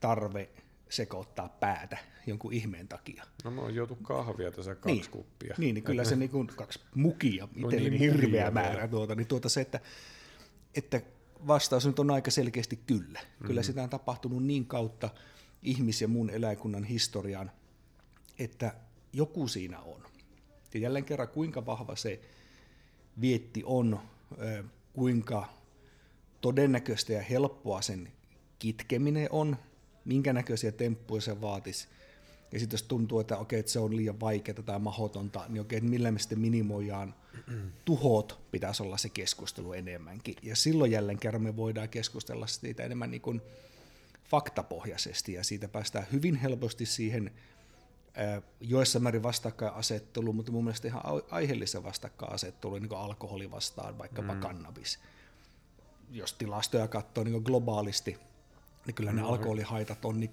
tarve 0.00 0.48
sekoittaa 0.88 1.48
päätä 1.48 1.98
jonkun 2.26 2.52
ihmeen 2.52 2.88
takia. 2.88 3.24
No 3.44 3.50
mä 3.50 3.60
oon 3.60 3.74
joutu 3.74 3.96
kahvia 3.96 4.52
tässä 4.52 4.74
kaksi 4.74 5.00
niin, 5.00 5.10
kuppia. 5.10 5.54
Niin, 5.58 5.74
niin 5.74 5.84
kyllä 5.84 6.04
se 6.04 6.16
niin 6.16 6.30
kuin 6.30 6.46
kaksi 6.46 6.80
mukia, 6.94 7.48
no 7.56 7.68
niin, 7.68 7.92
hirveä 7.92 8.50
määrä 8.50 8.88
tuota, 8.88 9.14
niin 9.14 9.26
tuota 9.26 9.48
se, 9.48 9.60
että, 9.60 9.80
että 10.74 11.00
vastaus 11.46 11.86
nyt 11.86 11.98
on 11.98 12.10
aika 12.10 12.30
selkeästi 12.30 12.76
kyllä. 12.86 13.20
Kyllä 13.38 13.48
mm-hmm. 13.48 13.62
sitä 13.62 13.82
on 13.82 13.90
tapahtunut 13.90 14.44
niin 14.44 14.66
kautta 14.66 15.10
ihmis- 15.62 16.02
ja 16.02 16.08
muun 16.08 16.30
eläinkunnan 16.30 16.84
historiaan, 16.84 17.50
että 18.40 18.74
joku 19.12 19.48
siinä 19.48 19.80
on. 19.80 20.02
Ja 20.74 20.80
jälleen 20.80 21.04
kerran, 21.04 21.28
kuinka 21.28 21.66
vahva 21.66 21.96
se 21.96 22.20
vietti 23.20 23.62
on, 23.64 24.00
kuinka 24.92 25.48
todennäköistä 26.40 27.12
ja 27.12 27.22
helppoa 27.22 27.82
sen 27.82 28.08
kitkeminen 28.58 29.28
on, 29.30 29.56
minkä 30.04 30.32
näköisiä 30.32 30.72
temppuja 30.72 31.20
se 31.20 31.40
vaatisi. 31.40 31.88
Ja 32.52 32.60
sitten 32.60 32.74
jos 32.74 32.82
tuntuu, 32.82 33.20
että 33.20 33.38
okei, 33.38 33.60
että 33.60 33.72
se 33.72 33.78
on 33.78 33.96
liian 33.96 34.20
vaikeaa 34.20 34.62
tai 34.62 34.78
mahdotonta, 34.78 35.44
niin 35.48 35.60
okei, 35.60 35.76
että 35.76 35.90
millä 35.90 36.10
me 36.10 36.18
sitten 36.18 36.40
minimoidaan 36.40 37.14
tuhot, 37.84 38.40
pitäisi 38.50 38.82
olla 38.82 38.96
se 38.96 39.08
keskustelu 39.08 39.72
enemmänkin. 39.72 40.36
Ja 40.42 40.56
silloin 40.56 40.90
jälleen 40.90 41.18
kerran 41.18 41.42
me 41.42 41.56
voidaan 41.56 41.88
keskustella 41.88 42.46
siitä 42.46 42.82
enemmän 42.82 43.10
niin 43.10 43.20
kuin 43.20 43.42
faktapohjaisesti, 44.30 45.32
ja 45.32 45.44
siitä 45.44 45.68
päästään 45.68 46.06
hyvin 46.12 46.36
helposti 46.36 46.86
siihen 46.86 47.30
joissa 48.60 49.00
määrin 49.00 49.22
vastakkainasettelu, 49.22 50.32
mutta 50.32 50.52
mun 50.52 50.64
mielestä 50.64 50.88
ihan 50.88 51.02
aiheellisen 51.30 51.82
vastakkainasettelu, 51.82 52.78
niin 52.78 52.88
kuin 52.88 52.98
alkoholi 52.98 53.50
vastaan, 53.50 53.98
vaikkapa 53.98 54.34
mm. 54.34 54.40
kannabis. 54.40 54.98
Jos 56.10 56.32
tilastoja 56.32 56.88
katsoo 56.88 57.24
niin 57.24 57.42
globaalisti, 57.42 58.16
niin 58.86 58.94
kyllä 58.94 59.12
ne 59.12 59.22
mm. 59.22 59.28
alkoholihaitat 59.28 60.04
on 60.04 60.20
niin 60.20 60.30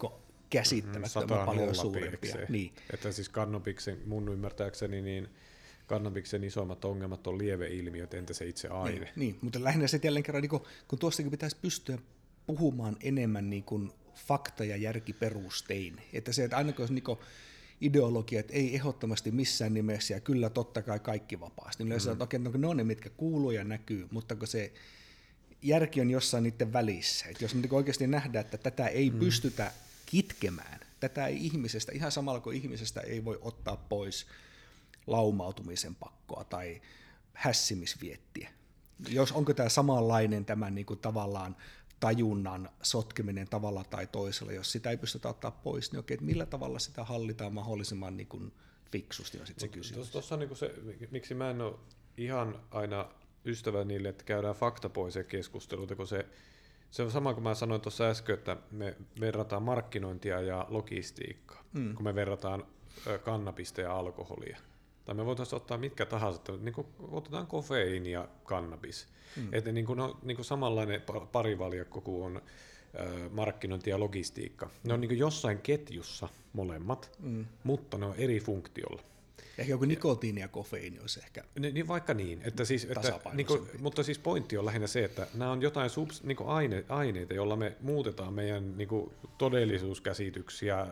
käsittämättömän 0.49 1.39
mm, 1.39 1.45
paljon 1.45 1.75
suurempia. 1.75 2.35
Niin. 2.49 2.73
Että 2.93 3.11
siis 3.11 3.29
kannabiksen, 3.29 3.97
mun 4.05 4.29
ymmärtääkseni, 4.29 5.01
niin 5.01 5.29
kannabiksen 5.87 6.43
isommat 6.43 6.85
ongelmat 6.85 7.27
on 7.27 7.37
lieveilmiöt, 7.37 8.13
entä 8.13 8.33
se 8.33 8.45
itse 8.45 8.67
aine. 8.67 8.99
Niin, 8.99 9.09
niin 9.15 9.39
mutta 9.41 9.63
lähinnä 9.63 9.87
se 9.87 9.99
jälleen 10.03 10.23
kerran, 10.23 10.41
niin 10.41 10.49
kun, 10.49 10.65
kun 10.87 10.99
tuostakin 10.99 11.31
pitäisi 11.31 11.57
pystyä 11.61 11.97
puhumaan 12.47 12.97
enemmän 13.03 13.49
niin 13.49 13.63
kuin 13.63 13.91
fakta- 14.15 14.63
ja 14.63 14.77
järkiperustein. 14.77 16.01
Että 16.13 16.31
se, 16.31 16.43
että 16.43 16.57
aina 16.57 16.73
kun 16.73 16.87
niin 16.89 17.03
ideologia, 17.81 18.39
että 18.39 18.53
ei 18.53 18.75
ehdottomasti 18.75 19.31
missään 19.31 19.73
nimessä 19.73 20.13
ja 20.13 20.19
kyllä 20.19 20.49
totta 20.49 20.81
kai 20.81 20.99
kaikki 20.99 21.39
vapaasti. 21.39 21.83
Niin 21.83 21.97
mm-hmm. 21.97 22.11
että 22.11 22.23
okei, 22.23 22.39
no, 22.39 22.51
ne 22.57 22.67
on 22.67 22.77
ne, 22.77 22.83
mitkä 22.83 23.09
kuuluu 23.09 23.51
ja 23.51 23.63
näkyy, 23.63 24.07
mutta 24.11 24.35
kun 24.35 24.47
se 24.47 24.73
järki 25.61 26.01
on 26.01 26.11
jossain 26.11 26.43
niiden 26.43 26.73
välissä. 26.73 27.25
Että 27.29 27.43
jos 27.43 27.55
me 27.55 27.61
niinku 27.61 27.75
oikeasti 27.75 28.07
nähdään, 28.07 28.45
että 28.45 28.57
tätä 28.57 28.87
ei 28.87 29.09
mm. 29.09 29.19
pystytä 29.19 29.71
kitkemään, 30.05 30.79
tätä 30.99 31.27
ei 31.27 31.45
ihmisestä, 31.45 31.91
ihan 31.91 32.11
samalla 32.11 32.39
kuin 32.39 32.57
ihmisestä 32.57 33.01
ei 33.01 33.25
voi 33.25 33.37
ottaa 33.41 33.75
pois 33.75 34.27
laumautumisen 35.07 35.95
pakkoa 35.95 36.43
tai 36.43 36.81
hässimisviettiä. 37.33 38.49
Jos 39.09 39.31
onko 39.31 39.53
tämä 39.53 39.69
samanlainen 39.69 40.45
tämän 40.45 40.75
niin 40.75 40.85
kuin 40.85 40.99
tavallaan 40.99 41.55
tajunnan 41.99 42.69
sotkeminen 42.81 43.47
tavalla 43.49 43.83
tai 43.83 44.07
toisella, 44.07 44.51
jos 44.51 44.71
sitä 44.71 44.89
ei 44.89 44.97
pystytä 44.97 45.29
ottaa 45.29 45.51
pois, 45.51 45.91
niin 45.91 45.99
okei, 45.99 46.15
että 46.15 46.25
millä 46.25 46.45
tavalla 46.45 46.79
sitä 46.79 47.03
hallitaan 47.03 47.53
mahdollisimman 47.53 48.17
niin 48.17 48.27
kuin 48.27 48.53
fiksusti 48.91 49.39
on 49.39 49.47
sitten 49.47 49.61
se 49.61 49.67
kysymys. 49.67 50.09
Tuossa 50.09 50.35
on 50.35 50.39
niin 50.39 50.55
se, 50.55 50.73
miksi 51.11 51.33
mä 51.33 51.49
en 51.49 51.61
ole 51.61 51.73
ihan 52.17 52.59
aina 52.71 53.09
ystävä 53.45 53.83
niille, 53.83 54.09
että 54.09 54.23
käydään 54.23 54.55
faktapoisia 54.55 55.23
keskusteluita, 55.23 55.95
kun 55.95 56.07
se, 56.07 56.25
se 56.91 57.03
on 57.03 57.11
sama 57.11 57.33
kuin 57.33 57.43
mä 57.43 57.55
sanoin 57.55 57.81
tuossa 57.81 58.09
äsken, 58.09 58.33
että 58.33 58.57
me 58.71 58.95
verrataan 59.19 59.63
markkinointia 59.63 60.41
ja 60.41 60.65
logistiikkaa, 60.69 61.63
mm. 61.73 61.95
kun 61.95 62.03
me 62.03 62.15
verrataan 62.15 62.65
kannabista 63.23 63.81
ja 63.81 63.97
alkoholia. 63.97 64.57
Tai 65.07 65.15
me 65.15 65.25
voitaisiin 65.25 65.57
ottaa 65.57 65.77
mitkä 65.77 66.05
tahansa, 66.05 66.37
että 66.37 66.51
niin 66.51 66.73
kuin 66.73 66.87
otetaan 67.11 67.47
kofeiini 67.47 68.11
ja 68.11 68.27
kannabis. 68.43 69.07
Mm. 69.35 69.49
Että 69.51 69.71
niin 69.71 69.85
kuin, 69.85 69.97
no, 69.97 70.17
niin 70.23 70.35
kuin 70.35 70.45
samanlainen 70.45 71.01
parivaljakko 71.31 72.01
kuin 72.01 72.25
on 72.25 72.41
markkinointi 73.31 73.89
ja 73.89 73.99
logistiikka. 73.99 74.69
Ne 74.83 74.93
on 74.93 75.01
niin 75.01 75.09
kuin 75.09 75.19
jossain 75.19 75.59
ketjussa 75.59 76.29
molemmat, 76.53 77.11
mm. 77.19 77.45
mutta 77.63 77.97
ne 77.97 78.05
on 78.05 78.15
eri 78.17 78.39
funktiolla. 78.39 79.01
Ehkä 79.57 79.71
joku 79.71 79.85
nikotiini 79.85 80.41
ja 80.41 80.47
kofeiini 80.47 80.99
olisi 80.99 81.19
ehkä 81.19 81.43
niin, 81.59 81.73
niin 81.73 81.87
vaikka 81.87 82.13
niin, 82.13 82.41
että 82.43 82.65
siis, 82.65 82.85
että, 82.85 83.21
niin 83.33 83.47
kuin, 83.47 83.69
mutta 83.79 84.03
siis 84.03 84.19
pointti 84.19 84.57
on 84.57 84.65
lähinnä 84.65 84.87
se, 84.87 85.03
että 85.03 85.27
nämä 85.33 85.51
on 85.51 85.61
jotain 85.61 85.89
subs, 85.89 86.23
niin 86.23 86.37
kuin 86.37 86.49
aine, 86.49 86.85
aineita, 86.89 87.33
joilla 87.33 87.55
me 87.55 87.75
muutetaan 87.81 88.33
meidän 88.33 88.77
niin 88.77 88.87
kuin 88.87 89.11
todellisuuskäsityksiä, 89.37 90.87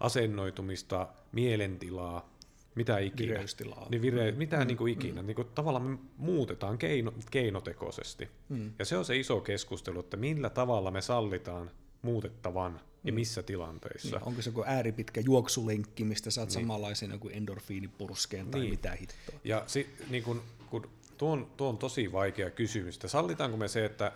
asennoitumista, 0.00 1.08
mielentilaa, 1.32 2.33
mitä 2.74 2.98
ikinä. 2.98 3.28
Vireystilaa. 3.28 3.86
Niin 3.90 4.02
vire, 4.02 4.32
mm. 4.32 4.38
mitä 4.38 4.56
mm. 4.56 4.66
niin 4.66 4.76
kuin 4.76 4.92
ikinä. 4.92 5.22
Mm. 5.22 5.26
Niin 5.26 5.34
kuin 5.34 5.48
tavallaan 5.54 5.84
me 5.84 5.98
muutetaan 6.16 6.78
keino, 6.78 7.12
keinotekoisesti. 7.30 8.28
Mm. 8.48 8.72
Ja 8.78 8.84
se 8.84 8.96
on 8.96 9.04
se 9.04 9.16
iso 9.16 9.40
keskustelu, 9.40 10.00
että 10.00 10.16
millä 10.16 10.50
tavalla 10.50 10.90
me 10.90 11.00
sallitaan 11.02 11.70
muutettavan 12.02 12.72
mm. 12.72 12.78
ja 13.04 13.12
missä 13.12 13.42
tilanteissa. 13.42 14.16
Niin, 14.16 14.28
onko 14.28 14.42
se 14.42 14.50
joku 14.50 14.64
ääripitkä 14.66 15.20
juoksulenkki, 15.20 16.04
mistä 16.04 16.30
saat 16.30 16.48
niin. 16.48 16.60
samanlaisen 16.60 17.10
joku 17.10 17.28
endorfiinipurskeen 17.28 18.50
tai 18.50 18.60
niin. 18.60 18.70
mitä 18.70 18.92
hittoa. 18.92 19.40
Ja 19.44 19.64
si, 19.66 19.94
niin 20.10 20.22
kun, 20.22 20.42
kun 20.70 20.88
tuo, 21.18 21.32
on, 21.32 21.50
tuo 21.56 21.68
on 21.68 21.78
tosi 21.78 22.12
vaikea 22.12 22.50
kysymys, 22.50 22.94
että 22.94 23.08
sallitaanko 23.08 23.56
me 23.56 23.68
se, 23.68 23.84
että 23.84 24.12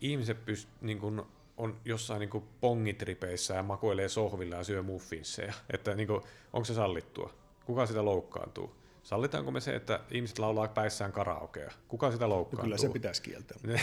ihmiset 0.00 0.44
pyst, 0.44 0.68
niin 0.80 0.98
kun 0.98 1.26
on 1.56 1.76
jossain 1.84 2.20
niin 2.20 2.30
kuin 2.30 2.44
pongitripeissä 2.60 3.54
ja 3.54 3.62
makoilee 3.62 4.08
sohvilla 4.08 4.56
ja 4.56 4.64
syö 4.64 4.82
muffinsseja, 4.82 5.52
että 5.72 5.94
niin 5.94 6.06
kuin, 6.06 6.22
onko 6.52 6.64
se 6.64 6.74
sallittua? 6.74 7.41
Kuka 7.64 7.86
sitä 7.86 8.04
loukkaantuu? 8.04 8.74
Sallitaanko 9.02 9.50
me 9.50 9.60
se, 9.60 9.76
että 9.76 10.00
ihmiset 10.10 10.38
laulaa 10.38 10.68
päissään 10.68 11.12
karaokea? 11.12 11.70
Kuka 11.88 12.10
sitä 12.10 12.28
loukkaantuu? 12.28 12.58
No 12.58 12.64
kyllä 12.64 12.78
se 12.78 12.88
pitäisi 12.88 13.22
kieltää. 13.22 13.58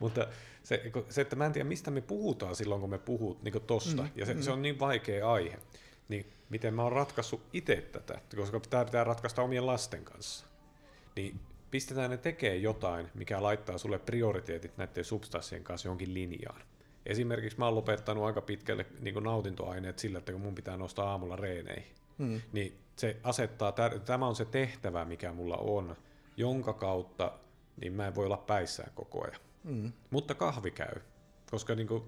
Mutta 0.00 0.26
se, 0.62 0.92
se, 1.08 1.20
että 1.20 1.36
mä 1.36 1.46
en 1.46 1.52
tiedä, 1.52 1.68
mistä 1.68 1.90
me 1.90 2.00
puhutaan 2.00 2.56
silloin, 2.56 2.80
kun 2.80 2.90
me 2.90 2.98
puhut 2.98 3.42
niin 3.42 3.62
tosta, 3.66 4.02
mm, 4.02 4.08
ja 4.16 4.26
se, 4.26 4.34
mm. 4.34 4.42
se 4.42 4.50
on 4.50 4.62
niin 4.62 4.78
vaikea 4.78 5.32
aihe, 5.32 5.58
niin 6.08 6.32
miten 6.50 6.74
mä 6.74 6.82
oon 6.82 6.92
ratkaissut 6.92 7.40
itse 7.52 7.76
tätä, 7.76 8.20
koska 8.36 8.60
tämä 8.60 8.84
pitää 8.84 9.04
ratkaista 9.04 9.42
omien 9.42 9.66
lasten 9.66 10.04
kanssa. 10.04 10.46
Niin 11.16 11.40
pistetään 11.70 12.10
ne 12.10 12.16
tekee 12.16 12.56
jotain, 12.56 13.08
mikä 13.14 13.42
laittaa 13.42 13.78
sulle 13.78 13.98
prioriteetit 13.98 14.76
näiden 14.76 15.04
substanssien 15.04 15.64
kanssa 15.64 15.86
johonkin 15.86 16.14
linjaan. 16.14 16.62
Esimerkiksi 17.06 17.58
mä 17.58 17.64
oon 17.64 17.74
lopettanut 17.74 18.24
aika 18.24 18.40
pitkälle 18.40 18.86
niin 19.00 19.14
nautintoaineet 19.14 19.98
sillä, 19.98 20.18
että 20.18 20.32
kun 20.32 20.40
mun 20.40 20.54
pitää 20.54 20.76
nostaa 20.76 21.10
aamulla 21.10 21.36
reeneihin 21.36 21.98
mm. 22.18 22.40
niin 22.52 22.78
se 22.96 23.16
asettaa, 23.22 23.72
tämä 24.04 24.26
on 24.26 24.36
se 24.36 24.44
tehtävä, 24.44 25.04
mikä 25.04 25.32
mulla 25.32 25.56
on, 25.56 25.96
jonka 26.36 26.72
kautta 26.72 27.32
niin 27.80 27.92
mä 27.92 28.06
en 28.06 28.14
voi 28.14 28.26
olla 28.26 28.36
päissään 28.36 28.92
koko 28.94 29.24
ajan. 29.24 29.40
Mm. 29.64 29.92
Mutta 30.10 30.34
kahvi 30.34 30.70
käy, 30.70 30.94
koska 31.50 31.74
niin 31.74 31.88
kuin, 31.88 32.02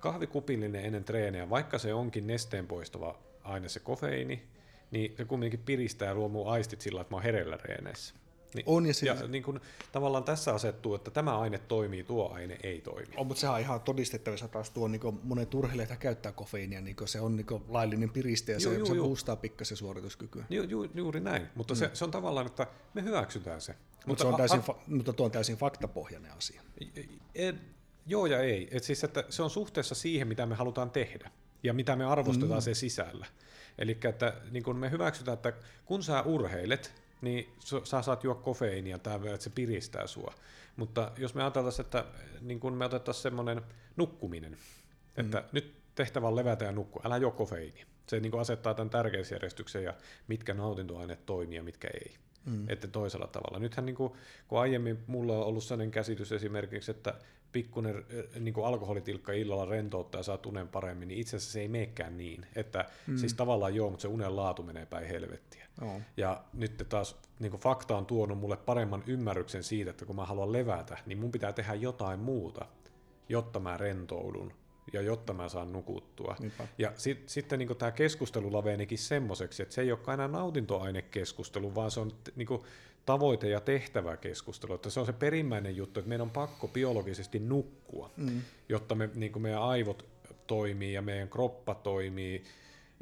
kahvikupillinen 0.00 0.84
ennen 0.84 1.04
treeniä, 1.04 1.50
vaikka 1.50 1.78
se 1.78 1.94
onkin 1.94 2.26
nesteen 2.26 2.66
poistava 2.66 3.18
aine 3.44 3.68
se 3.68 3.80
kofeiini, 3.80 4.42
niin 4.90 5.14
se 5.16 5.24
kumminkin 5.24 5.62
piristää 5.66 6.08
ja 6.08 6.14
luo 6.14 6.28
mun 6.28 6.52
aistit 6.52 6.80
sillä, 6.80 7.00
että 7.00 7.14
mä 7.14 7.16
oon 7.16 7.24
herellä 7.24 7.58
reeneissä. 7.64 8.14
Niin, 8.54 8.64
on 8.66 8.86
ja, 8.86 8.94
siis... 8.94 9.20
ja 9.20 9.28
niin 9.28 9.42
kun, 9.42 9.60
tavallaan 9.92 10.24
tässä 10.24 10.54
asettuu, 10.54 10.94
että 10.94 11.10
tämä 11.10 11.38
aine 11.38 11.58
toimii, 11.58 12.04
tuo 12.04 12.32
aine 12.32 12.58
ei 12.62 12.80
toimi. 12.80 13.14
On, 13.16 13.26
mutta 13.26 13.40
sehän 13.40 13.54
on 13.54 13.60
ihan 13.60 13.80
todistettavissa 13.80 14.48
taas 14.48 14.70
tuo, 14.70 14.88
niin 14.88 15.00
monet 15.22 15.54
urheilijat 15.54 15.98
käyttää 15.98 16.32
kofeiinia, 16.32 16.80
niin 16.80 16.96
se 17.04 17.20
on 17.20 17.36
niin 17.36 17.46
laillinen 17.68 18.10
piriste 18.10 18.52
ja 18.52 18.60
se, 18.60 18.84
se 18.84 18.94
boostaa 18.94 19.36
pikkasen 19.36 19.76
suorituskykyä. 19.76 20.44
Ju, 20.50 20.62
ju, 20.62 20.90
juuri 20.94 21.20
näin, 21.20 21.46
mutta 21.54 21.74
mm. 21.74 21.78
se, 21.78 21.90
se 21.92 22.04
on 22.04 22.10
tavallaan, 22.10 22.46
että 22.46 22.66
me 22.94 23.02
hyväksytään 23.02 23.60
se. 23.60 23.74
Mutta, 24.06 24.22
se 24.22 24.28
on 24.28 24.36
täysin, 24.36 24.60
a, 24.68 24.74
mutta 24.86 25.12
tuo 25.12 25.26
on 25.26 25.32
täysin 25.32 25.56
faktapohjainen 25.56 26.32
asia. 26.32 26.62
En, 27.34 27.60
Joo 28.06 28.26
ja 28.26 28.40
ei. 28.40 28.68
Et 28.70 28.84
siis, 28.84 29.04
että 29.04 29.24
se 29.28 29.42
on 29.42 29.50
suhteessa 29.50 29.94
siihen, 29.94 30.28
mitä 30.28 30.46
me 30.46 30.54
halutaan 30.54 30.90
tehdä 30.90 31.30
ja 31.62 31.72
mitä 31.72 31.96
me 31.96 32.04
arvostetaan 32.04 32.60
mm. 32.60 32.64
se 32.64 32.74
sisällä. 32.74 33.26
Eli 33.78 33.98
että 34.04 34.34
niin 34.50 34.62
kun 34.62 34.76
me 34.76 34.90
hyväksytään, 34.90 35.34
että 35.34 35.52
kun 35.84 36.02
sä 36.02 36.22
urheilet, 36.22 36.94
niin 37.20 37.52
sä 37.84 38.02
saat 38.02 38.24
juo 38.24 38.34
kofeiinia 38.34 38.98
tai 38.98 39.16
että 39.16 39.44
se 39.44 39.50
piristää 39.50 40.06
sua. 40.06 40.34
Mutta 40.76 41.12
jos 41.18 41.34
me 41.34 41.42
ajateltaisiin, 41.42 41.84
että 41.86 42.04
niin 42.40 42.60
kun 42.60 42.72
me 42.72 42.84
otettaisiin 42.84 43.22
semmoinen 43.22 43.62
nukkuminen, 43.96 44.52
mm. 44.52 44.58
että 45.16 45.44
nyt 45.52 45.76
tehtävä 45.94 46.28
on 46.28 46.36
levätä 46.36 46.64
ja 46.64 46.72
nukkua, 46.72 47.02
älä 47.04 47.16
juo 47.16 47.30
kofeiinia. 47.30 47.86
Se 48.06 48.20
niin 48.20 48.40
asettaa 48.40 48.74
tämän 48.74 48.90
tärkeysjärjestyksen 48.90 49.84
ja 49.84 49.94
mitkä 50.28 50.54
nautintoaineet 50.54 51.26
toimii 51.26 51.56
ja 51.56 51.62
mitkä 51.62 51.88
ei. 51.94 52.14
Mm. 52.44 52.64
Että 52.68 52.88
toisella 52.88 53.26
tavalla. 53.26 53.58
Nythän 53.58 53.86
niin 53.86 53.96
kuin, 53.96 54.12
kun 54.48 54.60
aiemmin 54.60 54.98
mulla 55.06 55.38
on 55.38 55.44
ollut 55.44 55.64
sellainen 55.64 55.90
käsitys 55.90 56.32
esimerkiksi, 56.32 56.90
että 56.90 57.14
pikkuinen 57.56 58.04
niin 58.40 58.54
kuin 58.54 58.66
alkoholitilkka 58.66 59.32
illalla 59.32 59.64
rentouttaa 59.64 60.18
ja 60.18 60.22
saa 60.22 60.38
unen 60.46 60.68
paremmin, 60.68 61.08
niin 61.08 61.20
itse 61.20 61.36
asiassa 61.36 61.52
se 61.52 61.60
ei 61.60 61.68
meekään 61.68 62.16
niin. 62.16 62.46
Että 62.56 62.84
mm. 63.06 63.16
siis 63.16 63.34
tavallaan 63.34 63.74
joo, 63.74 63.90
mutta 63.90 64.02
se 64.02 64.08
unen 64.08 64.36
laatu 64.36 64.62
menee 64.62 64.86
päin 64.86 65.06
helvettiä. 65.06 65.66
Oh. 65.82 66.00
Ja 66.16 66.44
nyt 66.52 66.86
taas 66.88 67.16
niin 67.38 67.50
kuin 67.50 67.60
fakta 67.60 67.96
on 67.96 68.06
tuonut 68.06 68.38
mulle 68.38 68.56
paremman 68.56 69.04
ymmärryksen 69.06 69.62
siitä, 69.62 69.90
että 69.90 70.04
kun 70.04 70.16
mä 70.16 70.24
haluan 70.24 70.52
levätä, 70.52 70.98
niin 71.06 71.18
mun 71.18 71.32
pitää 71.32 71.52
tehdä 71.52 71.74
jotain 71.74 72.20
muuta, 72.20 72.66
jotta 73.28 73.60
mä 73.60 73.76
rentoudun 73.76 74.52
ja 74.92 75.02
jotta 75.02 75.32
mä 75.32 75.48
saan 75.48 75.72
nukuttua. 75.72 76.36
Niinpä. 76.38 76.68
Ja 76.78 76.92
sit, 76.96 77.28
sitten 77.28 77.58
niin 77.58 77.76
tämä 77.76 77.92
keskustelu 77.92 78.52
laveenikin 78.52 78.98
semmoiseksi, 78.98 79.62
että 79.62 79.74
se 79.74 79.80
ei 79.80 79.92
olekaan 79.92 80.14
enää 80.14 80.28
nautintoainekeskustelu, 80.28 81.74
vaan 81.74 81.90
se 81.90 82.00
on 82.00 82.10
niin 82.36 82.46
kuin, 82.46 82.62
tavoite- 83.06 83.48
ja 83.48 83.60
tehtävä 83.60 84.16
keskustelu. 84.16 84.74
Että 84.74 84.90
se 84.90 85.00
on 85.00 85.06
se 85.06 85.12
perimmäinen 85.12 85.76
juttu, 85.76 86.00
että 86.00 86.08
meidän 86.08 86.26
on 86.26 86.30
pakko 86.30 86.68
biologisesti 86.68 87.38
nukkua, 87.38 88.10
mm. 88.16 88.42
jotta 88.68 88.94
me, 88.94 89.10
niin 89.14 89.32
kuin 89.32 89.42
meidän 89.42 89.62
aivot 89.62 90.06
toimii 90.46 90.92
ja 90.92 91.02
meidän 91.02 91.28
kroppa 91.28 91.74
toimii. 91.74 92.44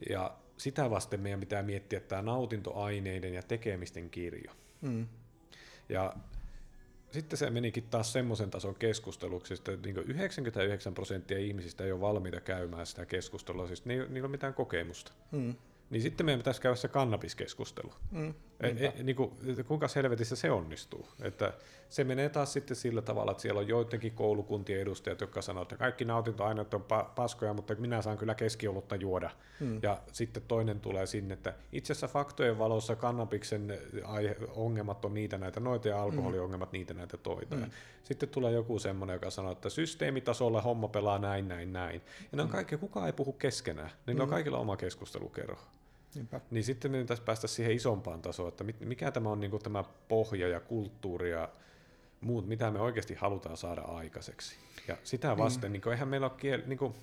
Ja 0.09 0.37
sitä 0.57 0.91
vasten 0.91 1.21
meidän 1.21 1.41
pitää 1.41 1.63
miettiä 1.63 2.01
tämä 2.01 2.23
nautintoaineiden 2.23 3.35
ja 3.35 3.43
tekemisten 3.43 4.11
kirjo. 4.11 4.53
Mm. 4.81 5.07
Ja 5.89 6.13
sitten 7.11 7.39
se 7.39 7.51
menikin 7.51 7.85
taas 7.91 8.13
semmoisen 8.13 8.51
tason 8.51 8.75
keskusteluksi, 8.75 9.55
että 9.55 9.73
niin 9.85 9.97
99 9.97 10.95
prosenttia 10.95 11.39
ihmisistä 11.39 11.85
ei 11.85 11.93
ole 11.93 12.01
valmiita 12.01 12.41
käymään 12.41 12.87
sitä 12.87 13.07
keskustelua, 13.07 13.67
siis 13.67 13.85
niillä 13.85 14.25
on 14.25 14.31
mitään 14.31 14.55
kokemusta. 14.55 15.13
Hmm. 15.33 15.55
Niin 15.91 16.03
sitten 16.03 16.27
meidän 16.27 16.41
pitäisi 16.41 16.61
käydä 16.61 16.77
se 16.77 16.89
kannabiskeskustelu. 16.89 17.95
Mm, 18.11 18.35
e, 18.65 18.87
e, 18.87 19.03
niin 19.03 19.17
kuin, 19.17 19.31
kuinka 19.67 19.87
helvetissä 19.95 20.37
se 20.37 20.51
onnistuu? 20.51 21.09
Että 21.23 21.53
se 21.89 22.05
menee 22.05 22.29
taas 22.29 22.53
sitten 22.53 22.77
sillä 22.77 23.03
tavalla, 23.03 23.31
että 23.31 23.43
siellä 23.43 23.61
on 23.61 23.69
joidenkin 23.69 24.13
koulukuntien 24.13 24.81
edustajat, 24.81 25.21
jotka 25.21 25.43
sanoo, 25.43 25.63
että 25.63 25.77
kaikki 25.77 26.05
nautintoaineet 26.05 26.75
on 26.75 26.81
pa- 26.81 27.09
paskoja, 27.15 27.55
mutta 27.55 27.75
minä 27.75 28.03
saan 28.03 28.19
kyllä 28.19 28.35
keskiolutta 28.35 28.97
juoda. 28.97 29.31
Mm. 29.61 29.81
Ja 29.83 29.99
sitten 30.13 30.43
toinen 30.49 30.81
tulee 30.81 31.07
sinne, 31.07 31.35
että 31.35 31.55
itse 31.73 31.93
asiassa 31.93 32.09
faktojen 32.09 32.59
valossa 32.59 32.97
kannabiksen 32.97 33.79
aihe- 34.05 34.37
ongelmat 34.55 35.05
on 35.05 35.15
niitä 35.15 35.39
näitä 35.39 35.61
noita 35.61 35.89
ja 35.89 36.03
alkoholiongelmat 36.03 36.73
mm. 36.73 36.77
niitä 36.77 36.95
näitä 36.95 37.17
toita. 37.17 37.57
Mm. 37.57 37.71
sitten 38.03 38.29
tulee 38.29 38.53
joku 38.53 38.79
semmoinen, 38.79 39.15
joka 39.15 39.31
sanoo, 39.31 39.53
että 39.53 39.69
systeemitasolla 39.69 40.63
homma 40.63 40.89
pelaa 40.89 41.19
näin, 41.19 41.49
näin, 41.49 41.73
näin. 41.73 42.03
Ja 42.33 42.37
ne 42.37 42.43
on 42.43 42.49
mm. 42.49 42.53
kaikki, 42.53 42.77
kukaan 42.77 43.07
ei 43.07 43.13
puhu 43.13 43.33
keskenään. 43.33 43.91
Niin 44.07 44.17
mm. 44.17 44.21
on 44.21 44.29
kaikilla 44.29 44.59
oma 44.59 44.77
keskustelukerho. 44.77 45.59
Niinpä. 46.15 46.41
Niin 46.51 46.65
sitten 46.65 46.91
me 46.91 47.01
pitäisi 47.01 47.23
päästä 47.23 47.47
siihen 47.47 47.73
isompaan 47.73 48.23
tasoon, 48.23 48.49
että 48.49 48.65
mikä 48.81 49.11
tämä 49.11 49.31
on 49.31 49.41
niin 49.41 49.51
kuin 49.51 49.63
tämä 49.63 49.85
pohja 50.09 50.49
ja 50.49 50.61
kulttuuri 50.61 51.31
ja 51.31 51.49
muut, 52.21 52.47
mitä 52.47 52.71
me 52.71 52.81
oikeasti 52.81 53.15
halutaan 53.15 53.57
saada 53.57 53.81
aikaiseksi. 53.81 54.57
Ja 54.89 54.97
sitä 55.05 55.37
vasten, 55.37 55.71
mm. 55.71 55.73
niin 55.73 55.83
kuin, 55.83 55.93
eihän 55.93 56.09
meillä 56.09 56.27
ole 56.27 56.37
kiel, 56.37 56.63
niin 56.67 56.79
kuin, 56.79 56.95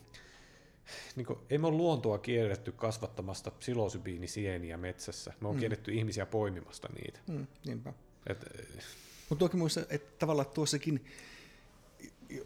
niin 1.15 1.25
kuin, 1.25 1.39
ei 1.49 1.57
me 1.57 1.67
ole 1.67 1.77
luontoa 1.77 2.17
kierretty 2.17 2.71
kasvattamasta 2.71 3.51
psilosybiinisieniä 3.51 4.77
metsässä. 4.77 5.33
Me 5.39 5.47
on 5.47 5.55
mm. 5.55 5.59
kierretty 5.59 5.91
ihmisiä 5.93 6.25
poimimasta 6.25 6.89
niitä. 7.01 7.19
Mm, 7.27 7.47
niinpä. 7.65 7.93
Et, 8.27 8.45
Mutta 9.29 9.45
toki 9.45 9.57
muista, 9.57 9.81
että 9.89 10.19
tavallaan 10.19 10.47
tuossakin, 10.53 11.05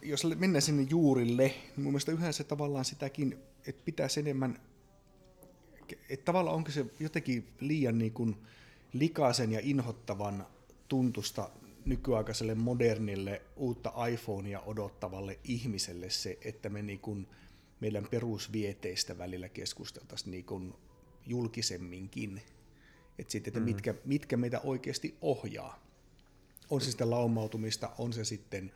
jos 0.01 0.23
mennään 0.35 0.61
sinne 0.61 0.87
juurille, 0.89 1.47
niin 1.47 1.83
mun 1.83 1.93
mielestä 1.93 2.11
yhä 2.11 2.31
se 2.31 2.43
tavallaan 2.43 2.85
sitäkin, 2.85 3.39
että 3.67 3.81
pitäisi 3.85 4.19
enemmän 4.19 4.59
että 6.09 6.25
tavallaan 6.25 6.55
onko 6.55 6.71
se 6.71 6.85
jotenkin 6.99 7.47
liian 7.59 7.97
niin 7.97 8.13
kuin 8.13 8.35
likaisen 8.93 9.51
ja 9.51 9.59
inhottavan 9.63 10.47
tuntusta 10.87 11.49
nykyaikaiselle 11.85 12.55
modernille 12.55 13.41
uutta 13.55 14.07
iPhonea 14.07 14.61
odottavalle 14.61 15.39
ihmiselle 15.43 16.09
se, 16.09 16.37
että 16.41 16.69
me 16.69 16.81
niin 16.81 16.99
kuin 16.99 17.27
meidän 17.79 18.07
perusvieteistä 18.11 19.17
välillä 19.17 19.49
keskusteltaisiin 19.49 20.31
niin 20.31 20.45
kuin 20.45 20.73
julkisemminkin. 21.25 22.41
Että 23.19 23.31
sitten, 23.31 23.49
että 23.49 23.59
mm. 23.59 23.65
mitkä, 23.65 23.95
mitkä 24.05 24.37
meitä 24.37 24.59
oikeasti 24.59 25.17
ohjaa. 25.21 25.85
On 26.69 26.81
se 26.81 26.89
sitten 26.89 27.09
laumautumista, 27.09 27.91
on 27.97 28.13
se 28.13 28.25
sitten 28.25 28.71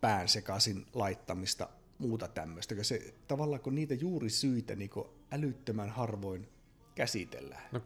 pään 0.00 0.28
sekaisin 0.28 0.86
laittamista, 0.92 1.68
muuta 1.98 2.28
tämmöistä. 2.28 2.82
Se, 2.82 3.14
tavallaan 3.28 3.60
kun 3.60 3.74
niitä 3.74 3.94
juuri 3.94 4.30
syitä 4.30 4.76
niin 4.76 4.90
älyttömän 5.32 5.90
harvoin 5.90 6.48
käsitellään. 6.94 7.62
No, 7.72 7.80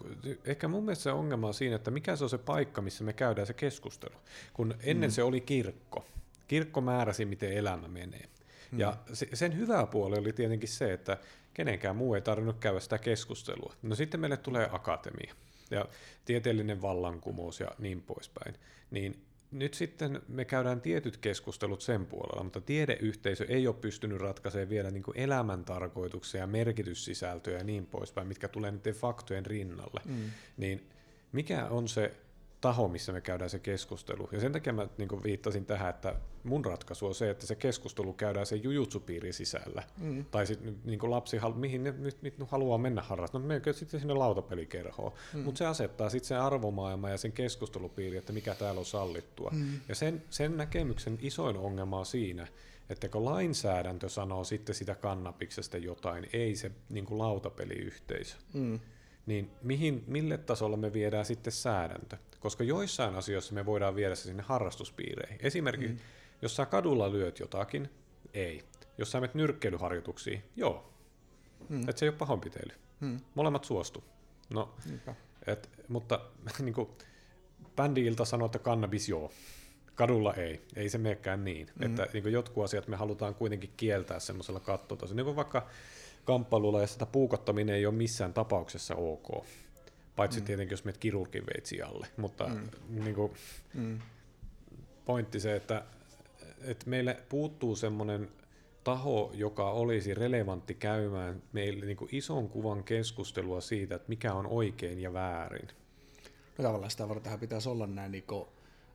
ehkä 0.45 0.69
mun 0.69 0.85
mielestä 0.85 1.03
se 1.03 1.13
ongelma 1.13 1.47
on 1.47 1.55
siinä, 1.55 1.77
että 1.77 1.91
mikä 1.91 2.17
se 2.17 2.25
on 2.25 2.31
se 2.31 2.39
paikka, 2.39 2.83
missä 2.83 3.05
me 3.05 3.13
käydään 3.13 3.47
se 3.47 3.53
keskustelu. 3.53 4.15
Kun 4.53 4.75
ennen 4.81 5.11
mm. 5.11 5.13
se 5.13 5.23
oli 5.23 5.41
kirkko. 5.41 6.05
Kirkko 6.49 6.81
määräsi, 6.81 7.25
miten 7.25 7.53
elämä 7.53 7.89
menee. 7.89 8.29
Mm. 8.73 8.79
Ja 8.79 8.97
sen 9.35 9.57
hyvä 9.57 9.87
puoli 9.87 10.19
oli 10.19 10.33
tietenkin 10.33 10.69
se, 10.69 10.93
että 10.93 11.19
kenenkään 11.55 11.97
muu 11.97 12.15
ei 12.15 12.21
tarvinnut 12.21 12.59
käydä 12.59 12.81
sitä 12.81 12.99
keskustelua. 12.99 13.75
No 13.83 13.95
sitten 13.95 14.21
meille 14.21 14.37
tulee 14.37 14.69
akatemia 14.73 15.35
ja 15.71 15.85
tieteellinen 16.25 16.83
vallankumous 16.83 17.61
ja 17.61 17.71
niin 17.79 18.03
poispäin. 18.03 18.55
Niin 18.91 19.24
nyt 19.55 19.75
sitten 19.75 20.23
me 20.29 20.45
käydään 20.45 20.81
tietyt 20.81 21.17
keskustelut 21.17 21.83
sen 21.83 22.07
puolella, 22.07 22.45
mutta 22.45 22.61
tiedeyhteisö 22.61 23.45
ei 23.49 23.67
ole 23.67 23.77
pystynyt 23.81 24.21
ratkaisemaan 24.21 24.69
vielä 24.69 24.91
niin 24.91 25.03
kuin 25.03 25.19
elämäntarkoituksia 25.19 26.41
ja 26.41 26.47
merkityssisältöjä 26.47 27.59
ja 27.59 27.65
niin 27.65 27.87
poispäin, 27.87 28.29
mitkä 28.29 28.49
tulee 28.49 28.71
niiden 28.71 28.95
faktojen 28.95 29.47
rinnalle. 29.47 30.01
Mm. 30.05 30.31
Niin 30.57 30.89
mikä 31.33 31.67
on 31.67 31.89
se 31.89 32.15
taho, 32.65 32.89
missä 32.89 33.13
me 33.13 33.21
käydään 33.21 33.51
se 33.51 33.59
keskustelu. 33.59 34.29
Ja 34.33 34.41
sen 34.41 34.53
takia 34.53 34.73
mä 34.73 34.89
niin 34.99 35.23
viittasin 35.25 35.67
tähän, 35.67 35.91
että 35.91 36.15
mun 36.45 36.65
ratkaisu 36.65 37.07
on 37.07 37.15
se, 37.15 37.31
että 37.31 37.47
se 37.47 37.55
keskustelu 37.55 38.13
käydään 38.13 38.47
sen 38.47 38.63
jujutsupiirin 38.63 39.35
sisällä. 39.35 39.83
Mm. 39.99 40.25
Tai 40.25 40.47
sitten 40.47 40.77
niin 40.85 41.11
lapsi, 41.11 41.37
mihin 41.55 41.85
ne 41.85 41.95
nyt, 41.99 42.23
nyt 42.23 42.35
haluaa 42.49 42.79
mennä 42.79 43.03
harrastamaan, 43.03 43.49
no 43.49 43.55
menkö 43.55 43.73
sitten 43.73 44.01
sinne 44.01 44.15
lautapelikerhoon. 44.15 45.13
Mm. 45.35 45.41
Mutta 45.41 45.59
se 45.59 45.67
asettaa 45.67 46.11
sitten 46.11 46.29
sen 46.29 46.41
arvomaailma 46.41 47.11
ja 47.11 47.19
sen 47.19 47.33
keskustelupiiri, 47.33 48.17
että 48.17 48.33
mikä 48.33 48.55
täällä 48.55 48.79
on 48.79 48.85
sallittua. 48.85 49.51
Mm. 49.55 49.81
Ja 49.89 49.95
sen, 49.95 50.25
sen 50.31 50.57
näkemyksen 50.57 51.19
isoin 51.23 51.57
ongelma 51.57 51.99
on 51.99 52.07
siinä, 52.07 52.47
että 52.91 53.09
kun 53.09 53.25
lainsäädäntö 53.25 54.09
sanoo 54.09 54.45
sitten 54.45 54.75
sitä 54.75 54.95
kannabiksesta 54.95 55.79
jotain, 55.79 56.27
ei 56.33 56.57
se 56.57 56.71
niin 56.89 57.07
lautapeliyhteisö. 57.11 58.37
Mm 58.53 58.81
niin 59.27 59.51
mihin, 59.63 60.05
mille 60.07 60.39
tasolla 60.39 60.77
me 60.77 60.93
viedään 60.93 61.25
sitten 61.25 61.53
säädäntö? 61.53 62.17
Koska 62.41 62.65
joissain 62.65 63.15
asioissa 63.15 63.55
me 63.55 63.67
voidaan 63.67 63.97
viedä 63.97 64.15
se 64.15 64.23
sinne 64.23 64.43
harrastuspiireihin. 64.43 65.39
Esimerkiksi, 65.43 65.95
mm. 65.95 66.01
jos 66.43 66.57
sä 66.57 66.67
kadulla 66.67 67.13
lyöt 67.13 67.39
jotakin, 67.39 67.91
ei. 68.35 68.65
Jos 68.99 69.13
sä 69.13 69.21
menet 69.21 69.35
nyrkkeilyharjoituksiin, 69.35 70.43
joo. 70.57 70.95
Mm. 71.69 71.81
Että 71.81 71.99
se 71.99 72.07
ei 72.07 72.09
ole 72.09 72.17
pahoinpiteily. 72.17 72.73
Mm. 73.01 73.21
Molemmat 73.35 73.65
suostu. 73.65 74.05
No, 74.51 74.75
et, 75.47 75.71
mutta 75.89 76.21
niin 76.59 76.75
kuin, 76.75 76.89
bändi-ilta 77.77 78.25
sanoo, 78.25 78.47
että 78.47 78.59
kannabis 78.59 79.09
joo. 79.09 79.33
Kadulla 79.95 80.35
ei. 80.35 80.63
Ei 80.77 80.89
se 80.89 80.99
menekään 80.99 81.45
niin. 81.45 81.71
Mm. 81.75 81.87
Että 81.87 82.09
niin 82.13 82.23
kuin 82.23 82.33
jotkut 82.33 82.65
asiat 82.65 82.89
me 82.89 82.97
halutaan 82.97 83.35
kuitenkin 83.35 83.73
kieltää 83.77 84.21
semmoisella 84.21 84.61
kattotasolla. 84.61 85.17
Niin 85.17 85.25
kuin 85.25 85.37
vaikka 85.37 85.69
kamppailulla 86.25 86.81
ja 86.81 86.87
sitä 86.87 87.07
puukottaminen 87.07 87.75
ei 87.75 87.87
ole 87.87 87.95
missään 87.95 88.35
tapauksessa 88.35 88.95
ok. 88.95 89.47
Paitsi 90.17 90.41
mm. 90.41 90.47
tietenkin, 90.47 90.73
jos 90.73 90.85
menet 90.85 90.99
kirurgin 90.99 91.47
veitsi 91.47 91.83
alle. 91.83 92.07
Mutta 92.17 92.49
mm. 92.49 93.05
niin 93.05 93.15
kuin, 93.15 93.33
mm. 93.75 93.99
pointti 95.05 95.41
se, 95.41 95.57
että, 95.57 95.85
että 96.61 96.91
meille 96.91 97.19
puuttuu 97.29 97.77
semmoinen 97.77 98.29
taho, 98.85 99.31
joka 99.35 99.71
olisi 99.71 100.15
relevantti 100.15 100.75
käymään 100.75 101.43
meille 101.53 101.87
niin 101.87 101.97
kuin 101.97 102.09
ison 102.13 102.49
kuvan 102.49 102.85
keskustelua 102.85 103.61
siitä, 103.61 103.95
että 103.95 104.09
mikä 104.09 104.35
on 104.35 104.47
oikein 104.47 105.01
ja 105.01 105.13
väärin. 105.13 105.69
No 106.59 106.65
tavallaan 106.65 106.91
sitä 106.91 107.09
varten 107.09 107.41
pitäisi 107.41 107.69
olla 107.69 107.87
näin 107.87 108.13
niin 108.13 108.25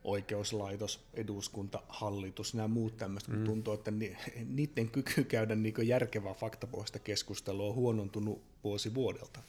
oikeuslaitos, 0.03 0.99
eduskunta, 1.13 1.81
hallitus, 1.87 2.53
nämä 2.53 2.67
muut 2.67 2.97
tämmöiset, 2.97 3.29
mm. 3.29 3.43
tuntuu, 3.43 3.73
että 3.73 3.91
ni, 3.91 4.17
niiden 4.45 4.89
kyky 4.89 5.23
käydä 5.23 5.55
niin 5.55 5.73
järkevää 5.87 6.33
faktapohjaista 6.33 6.99
keskustelua 6.99 7.69
on 7.69 7.75
huonontunut 7.75 8.41
vuosi 8.63 8.93
vuodelta. 8.93 9.39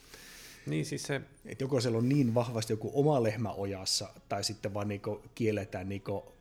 Niin 0.66 0.86
siis 0.86 1.02
se... 1.02 1.20
Et 1.46 1.60
joko 1.60 1.80
siellä 1.80 1.98
on 1.98 2.08
niin 2.08 2.34
vahvasti 2.34 2.72
joku 2.72 2.90
oma 2.94 3.22
lehmä 3.22 3.52
ojassa, 3.52 4.08
tai 4.28 4.44
sitten 4.44 4.74
vaan 4.74 4.88
niinku 4.88 5.22
kielletään 5.34 5.88
niinku 5.88 6.32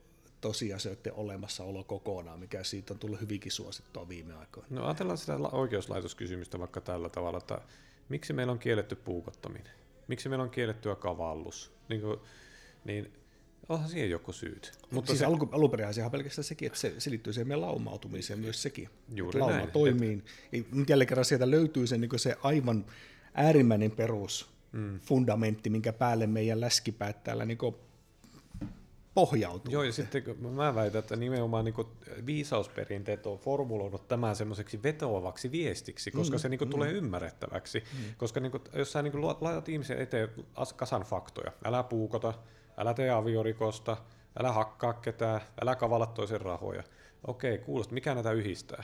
tosiasioiden 0.42 1.14
olemassaolo 1.14 1.84
kokonaan, 1.84 2.40
mikä 2.40 2.64
siitä 2.64 2.94
on 2.94 3.00
tullut 3.00 3.22
hyvinkin 3.22 3.52
suosittua 3.52 4.10
viime 4.10 4.34
aikoina. 4.34 4.68
No 4.70 4.86
ajatellaan 4.86 5.18
sitä 5.18 5.38
oikeuslaitoskysymystä 5.52 6.60
vaikka 6.60 6.82
tällä 6.82 7.10
tavalla, 7.10 7.38
että 7.38 7.62
miksi 8.10 8.34
meillä 8.34 8.52
on 8.52 8.60
kielletty 8.60 8.96
puukottaminen? 8.96 9.74
Miksi 10.08 10.30
meillä 10.30 10.44
on 10.44 10.50
kiellettyä 10.50 10.96
kavallus? 10.96 11.72
Niin, 11.90 12.02
kuin, 12.02 12.20
niin 12.86 13.14
onhan 13.70 13.90
siihen 13.90 14.10
joku 14.10 14.34
syyt. 14.34 14.72
Mutta 14.92 15.08
siis 15.08 15.20
se, 15.20 15.26
alku, 15.26 15.50
alunperin 15.52 15.88
pelkästään 16.12 16.44
sekin, 16.44 16.66
että 16.66 16.80
se, 16.80 16.94
se 16.98 17.10
liittyy 17.10 17.34
siihen 17.34 17.48
meidän 17.48 17.62
laumautumiseen 17.62 18.40
myös 18.40 18.62
sekin. 18.62 18.90
Juuri 19.16 19.40
lauma 19.40 19.56
näin. 19.56 19.72
toimii. 19.72 20.24
Nyt 20.72 20.90
jälleen 20.90 21.08
kerran 21.08 21.26
sieltä 21.26 21.52
löytyy 21.52 21.88
se, 21.88 21.98
niin 21.98 22.20
se 22.20 22.36
aivan 22.44 22.86
äärimmäinen 23.34 23.92
perus 23.92 24.50
mm. 24.72 25.00
fundamentti, 25.00 25.70
minkä 25.70 25.94
päälle 25.94 26.28
meidän 26.28 26.62
läskipäät 26.62 27.24
täällä 27.24 27.46
niin 27.46 27.58
pohjautuu. 29.14 29.74
Joo, 29.74 29.84
ja 29.84 29.92
sitten 29.92 30.24
mä 30.40 30.76
väitän, 30.76 31.00
että 31.00 31.16
nimenomaan 31.16 31.66
niin 31.66 31.76
viisausperinteet 32.26 33.26
on 33.26 33.38
formuloinut 33.38 34.08
tämän 34.08 34.36
semmoiseksi 34.36 34.84
vetoavaksi 34.84 35.52
viestiksi, 35.52 36.12
koska 36.12 36.36
mm, 36.36 36.40
se 36.40 36.50
niin 36.50 36.62
mm. 36.62 36.70
tulee 36.70 36.92
ymmärrettäväksi. 36.92 37.80
Mm. 37.80 38.16
Koska 38.18 38.40
niin 38.40 38.52
kuin, 38.52 38.64
jos 38.74 38.92
sä 38.92 39.02
niin 39.02 39.22
laitat 39.22 39.70
ihmisen 39.70 40.00
eteen 40.00 40.30
kasan 40.76 41.02
faktoja, 41.02 41.52
älä 41.66 41.84
puukota, 41.84 42.34
älä 42.80 42.94
tee 42.94 43.10
aviorikosta, 43.10 43.98
älä 44.40 44.52
hakkaa 44.52 44.94
ketään, 44.94 45.42
älä 45.62 45.76
kavala 45.76 46.06
toisen 46.06 46.42
rahoja. 46.42 46.84
Okei, 47.28 47.58
kuulostaa, 47.58 47.94
mikä 47.94 48.14
näitä 48.14 48.32
yhdistää? 48.32 48.84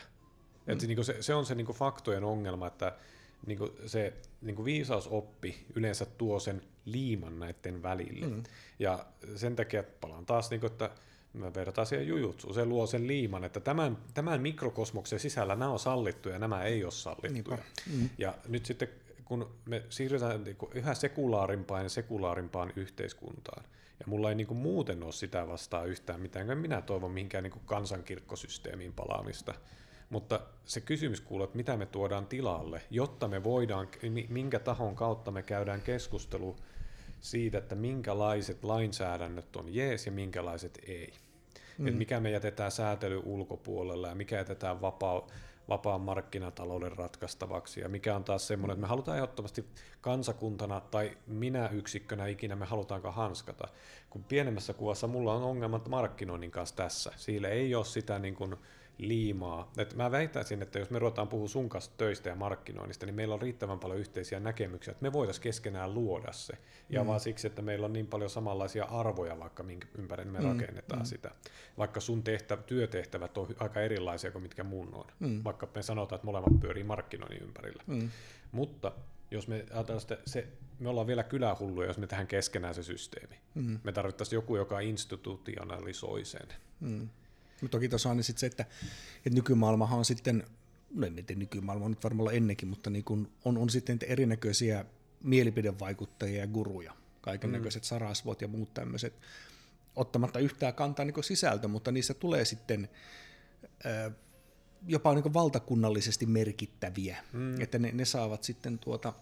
Mm. 0.66 0.74
Et, 0.74 0.82
niin 0.82 0.96
kuin 0.96 1.06
se, 1.06 1.22
se 1.22 1.34
on 1.34 1.46
se 1.46 1.56
niin 1.56 1.66
kuin 1.66 1.78
faktojen 1.78 2.24
ongelma, 2.24 2.68
että 2.68 2.96
niin 3.46 3.58
kuin 3.58 3.72
se 3.86 4.14
niin 4.42 4.56
kuin 4.56 4.66
viisausoppi 4.66 5.66
yleensä 5.76 6.06
tuo 6.06 6.40
sen 6.40 6.62
liiman 6.86 7.40
näiden 7.40 7.84
välille. 7.84 8.28
Mm. 8.28 8.44
Ja 8.80 9.06
sen 9.36 9.56
takia 9.56 9.84
palaan 10.02 10.26
taas, 10.26 10.50
niin 10.50 10.60
kuin, 10.60 10.72
että 10.72 10.90
mä 11.34 11.54
vertaan 11.54 11.88
siihen 11.88 12.08
jujutsuun, 12.08 12.54
se 12.54 12.66
luo 12.66 12.88
sen 12.88 13.08
liiman, 13.08 13.44
että 13.44 13.60
tämän, 13.60 13.98
tämän 14.14 14.42
mikrokosmoksen 14.42 15.20
sisällä 15.20 15.56
nämä 15.56 15.72
on 15.72 15.80
sallittuja 15.80 16.36
ja 16.36 16.40
nämä 16.40 16.64
ei 16.64 16.84
ole 16.84 16.92
sallittuja. 16.92 17.58
Mm. 17.94 18.10
Ja 18.18 18.34
nyt 18.48 18.66
sitten 18.66 18.90
kun 19.26 19.52
me 19.66 19.84
siirrytään 19.90 20.44
niin 20.44 20.56
kuin 20.56 20.72
yhä 20.74 20.94
sekulaarimpaan 20.94 21.84
ja 21.84 21.90
sekulaarimpaan 21.90 22.74
yhteiskuntaan, 22.76 23.64
ja 24.06 24.10
mulla 24.10 24.30
ei 24.30 24.36
niin 24.36 24.48
kuin 24.48 24.58
muuten 24.58 25.04
ole 25.04 25.12
sitä 25.12 25.48
vastaa 25.48 25.86
yhtään 25.86 26.22
mitään, 26.22 26.58
minä 26.58 26.82
toivon 26.82 27.12
mihinkään 27.12 27.44
niin 27.44 27.52
kuin 27.52 27.66
kansankirkkosysteemiin 27.66 28.94
palaamista, 28.94 29.54
mutta 30.10 30.40
se 30.66 30.82
kysymys 30.82 31.22
kuuluu, 31.22 31.44
että 31.44 31.58
mitä 31.58 31.78
me 31.78 31.86
tuodaan 31.86 32.26
tilalle, 32.26 32.82
jotta 32.90 33.28
me 33.28 33.44
voidaan, 33.44 33.88
minkä 34.30 34.60
tahon 34.60 34.96
kautta 34.96 35.32
me 35.32 35.44
käydään 35.44 35.82
keskustelu 35.82 36.56
siitä, 37.22 37.58
että 37.58 37.76
minkälaiset 37.76 38.64
lainsäädännöt 38.64 39.56
on 39.56 39.76
jees 39.76 40.06
ja 40.06 40.12
minkälaiset 40.12 40.80
ei. 40.88 41.14
Mm. 41.78 41.88
Et 41.88 41.98
mikä 41.98 42.20
me 42.20 42.32
jätetään 42.32 42.72
säätely 42.72 43.22
ulkopuolella 43.26 44.08
ja 44.08 44.16
mikä 44.16 44.36
jätetään 44.36 44.82
vapaa, 44.82 45.28
vapaan 45.70 46.02
markkinatalouden 46.02 46.92
ratkaistavaksi 46.92 47.82
ja 47.82 47.90
mikä 47.90 48.16
on 48.16 48.24
taas 48.24 48.48
semmoinen, 48.48 48.74
että 48.74 48.82
me 48.82 48.88
halutaan 48.88 49.18
ehdottomasti 49.18 49.66
kansakuntana 50.02 50.82
tai 50.82 51.18
minä 51.28 51.68
yksikkönä 51.68 52.28
ikinä 52.28 52.56
me 52.56 52.66
halutaanko 52.66 53.12
hanskata. 53.12 53.68
Kun 54.10 54.24
pienemmässä 54.24 54.74
kuvassa 54.74 55.08
mulla 55.08 55.34
on 55.34 55.44
ongelmat 55.44 55.88
markkinoinnin 55.88 56.52
kanssa 56.52 56.76
tässä. 56.76 57.12
Sillä 57.16 57.50
ei 57.50 57.76
ole 57.76 57.86
sitä 57.86 58.20
niin 58.20 58.36
kuin, 58.36 58.56
liimaa. 58.98 59.72
Et 59.78 59.94
mä 59.94 60.12
väittäisin, 60.12 60.62
että 60.62 60.80
jos 60.80 60.90
me 60.90 61.00
ruvetaan 61.00 61.28
puhua 61.28 61.48
sun 61.48 61.70
kanssa 61.70 61.92
töistä 61.98 62.30
ja 62.30 62.36
markkinoinnista, 62.36 63.06
niin 63.06 63.16
meillä 63.16 63.34
on 63.34 63.42
riittävän 63.42 63.80
paljon 63.80 64.00
yhteisiä 64.00 64.40
näkemyksiä, 64.40 64.92
että 64.92 65.04
me 65.04 65.14
voitaisiin 65.14 65.44
keskenään 65.44 65.94
luoda 65.94 66.32
se. 66.32 66.54
Ja 66.90 67.02
mm. 67.02 67.08
vaan 67.08 67.20
siksi, 67.20 67.48
että 67.48 67.62
meillä 67.62 67.86
on 67.86 67.94
niin 67.94 68.08
paljon 68.08 68.30
samanlaisia 68.30 68.86
arvoja, 68.86 69.40
vaikka 69.40 69.64
minkä 69.64 69.88
ympärille 69.98 70.32
me 70.32 70.40
mm. 70.40 70.46
rakennetaan 70.46 71.02
mm. 71.02 71.06
sitä. 71.06 71.32
Vaikka 71.78 72.00
sun 72.00 72.24
tehtä, 72.24 72.58
työtehtävät 72.58 73.38
on 73.38 73.48
aika 73.60 73.82
erilaisia 73.82 74.32
kuin 74.32 74.42
mitkä 74.42 74.64
mun 74.64 74.94
on. 74.94 75.06
Mm. 75.20 75.44
Vaikka 75.44 75.68
me 75.76 75.82
sanotaan, 75.82 76.18
että 76.18 76.26
molemmat 76.26 76.60
pyörii 76.60 76.84
markkinoinnin 76.84 77.44
ympärillä. 77.44 77.84
Mm. 77.88 78.10
Mutta 78.52 78.92
jos 79.32 79.48
me 79.48 79.66
ajatellaan 79.72 80.02
sitä, 80.02 80.18
se, 80.26 80.48
me 80.80 80.90
ollaan 80.90 81.08
vielä 81.08 81.24
kylähulluja, 81.24 81.88
jos 81.88 81.98
me 81.98 82.08
tähän 82.08 82.28
keskenään 82.28 82.76
se 82.76 82.84
systeemi. 82.84 83.36
Mm. 83.56 83.80
Me 83.84 83.92
tarvittaisiin 83.92 84.38
joku, 84.38 84.56
joka 84.56 84.80
institutionalisoi 84.80 86.26
sen. 86.26 86.48
Mm. 86.80 87.10
Mutta 87.62 87.78
toki 87.78 87.90
tuossa 87.90 88.10
on 88.10 88.24
sitten 88.24 88.40
se, 88.40 88.46
että, 88.46 88.66
että 89.18 89.36
nykymaailmahan 89.36 90.00
on 90.00 90.06
sitten, 90.06 90.44
no 90.94 91.08
en 91.08 91.16
tiedä 91.16 91.40
nykymaailma 91.40 91.86
on 91.86 91.92
nyt 91.92 92.04
varmaan 92.04 92.36
ennenkin, 92.36 92.68
mutta 92.68 92.90
niin 92.90 93.04
kun 93.04 93.32
on, 93.46 93.58
on 93.58 93.70
sitten 93.70 94.00
erinäköisiä 94.08 94.86
mielipidevaikuttajia 95.24 96.40
ja 96.40 96.48
guruja, 96.48 96.94
kaiken 97.22 97.52
näköiset 97.52 97.84
mm. 97.84 97.86
sarasvot 97.86 98.42
ja 98.42 98.48
muut 98.48 98.74
tämmöiset, 98.74 99.14
ottamatta 99.96 100.40
yhtään 100.40 100.74
kantaa 100.74 101.06
niin 101.06 101.24
sisältö, 101.24 101.68
mutta 101.68 101.92
niissä 101.92 102.14
tulee 102.14 102.46
sitten 102.46 102.90
ää, 103.84 104.12
jopa 104.88 105.14
niin 105.14 105.34
valtakunnallisesti 105.34 106.26
merkittäviä, 106.26 107.18
mm. 107.34 107.62
että 107.62 107.80
ne, 107.80 107.92
ne 107.92 108.06
saavat 108.06 108.44
sitten 108.44 108.80
tuota 108.80 109.14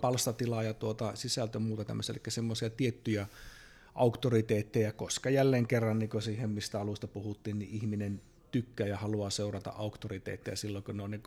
palstatilaa 0.00 0.62
ja 0.62 0.74
tuota 0.74 1.16
sisältöä 1.16 1.60
muuta 1.60 1.84
tämmöistä, 1.84 2.12
eli 2.12 2.20
semmoisia 2.28 2.70
tiettyjä 2.70 3.26
auktoriteetteja, 3.94 4.92
koska 4.92 5.30
jälleen 5.30 5.66
kerran 5.66 5.98
niin 5.98 6.22
siihen, 6.22 6.50
mistä 6.50 6.80
alusta 6.80 7.06
puhuttiin, 7.08 7.58
niin 7.58 7.70
ihminen 7.70 8.22
tykkää 8.50 8.86
ja 8.86 8.96
haluaa 8.96 9.30
seurata 9.30 9.70
auktoriteetteja 9.70 10.56
silloin, 10.56 10.84
kun 10.84 10.96
ne 10.96 11.02
on 11.02 11.10
niin 11.10 11.22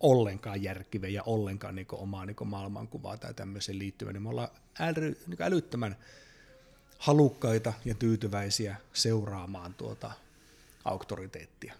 ollenkaan 0.00 0.62
järkiviä 0.62 1.10
ja 1.10 1.22
ollenkaan 1.22 1.74
niin 1.74 1.86
omaa 1.92 2.26
niin 2.26 2.36
maailmankuvaa 2.44 3.16
tai 3.16 3.34
tämmöiseen 3.34 3.78
liittyvä, 3.78 4.12
niin 4.12 4.22
me 4.22 4.28
ollaan 4.28 4.48
äly, 4.80 5.18
niin 5.26 5.42
älyttömän 5.42 5.96
halukkaita 6.98 7.72
ja 7.84 7.94
tyytyväisiä 7.94 8.76
seuraamaan 8.92 9.74
tuota 9.74 10.12
auktoriteettia. 10.84 11.74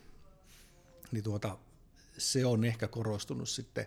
Niin 1.13 1.25
tuota, 1.25 1.59
se 2.19 2.47
on 2.47 2.65
ehkä 2.65 2.89
korostunut 2.89 3.49
sitten, 3.49 3.87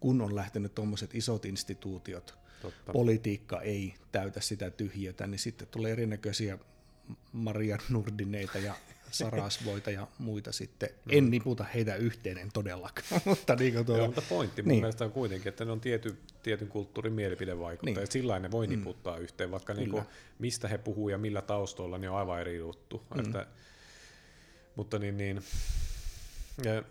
kun 0.00 0.20
on 0.20 0.36
lähtenyt 0.36 0.74
tuommoiset 0.74 1.14
isot 1.14 1.44
instituutiot 1.44 2.41
Totta. 2.62 2.92
politiikka 2.92 3.60
ei 3.60 3.94
täytä 4.12 4.40
sitä 4.40 4.70
tyhjötä, 4.70 5.26
niin 5.26 5.38
sitten 5.38 5.68
tulee 5.70 5.92
erinäköisiä 5.92 6.58
Maria 7.32 7.78
Nurdineita 7.88 8.58
ja 8.58 8.74
Sarasvoita 9.10 9.90
ja 9.90 10.08
muita 10.18 10.52
sitten. 10.52 10.88
Mm. 10.88 11.10
En 11.10 11.30
niputa 11.30 11.64
heitä 11.64 11.94
yhteen, 11.94 12.38
en 12.38 12.48
todellakaan. 12.52 13.20
mutta, 13.24 13.54
niin 13.54 13.86
tuolla... 13.86 13.98
Joo, 13.98 14.06
mutta 14.06 14.22
pointti 14.28 14.62
mun 14.62 14.68
niin. 14.68 14.80
mielestä 14.80 15.04
on 15.04 15.12
kuitenkin, 15.12 15.48
että 15.48 15.64
ne 15.64 15.72
on 15.72 15.80
tiety, 15.80 16.18
tietyn 16.42 16.68
kulttuurin 16.68 17.12
mielipidevaikuttajia. 17.12 17.98
Niin. 17.98 18.12
Sillä 18.12 18.38
ne 18.38 18.50
voi 18.50 18.66
mm. 18.66 18.70
niputtaa 18.70 19.16
mm. 19.16 19.22
yhteen, 19.22 19.50
vaikka 19.50 19.74
niin 19.74 19.90
kuin, 19.90 20.04
mistä 20.38 20.68
he 20.68 20.78
puhuu 20.78 21.08
ja 21.08 21.18
millä 21.18 21.42
taustoilla, 21.42 21.98
niin 21.98 22.10
on 22.10 22.16
aivan 22.16 22.40
eri 22.40 22.56
juttu. 22.56 23.02
Mm. 23.14 23.20
Että, 23.20 23.46
mutta 24.76 24.98
niin, 24.98 25.16
niin 25.16 25.42
ja, 26.64 26.82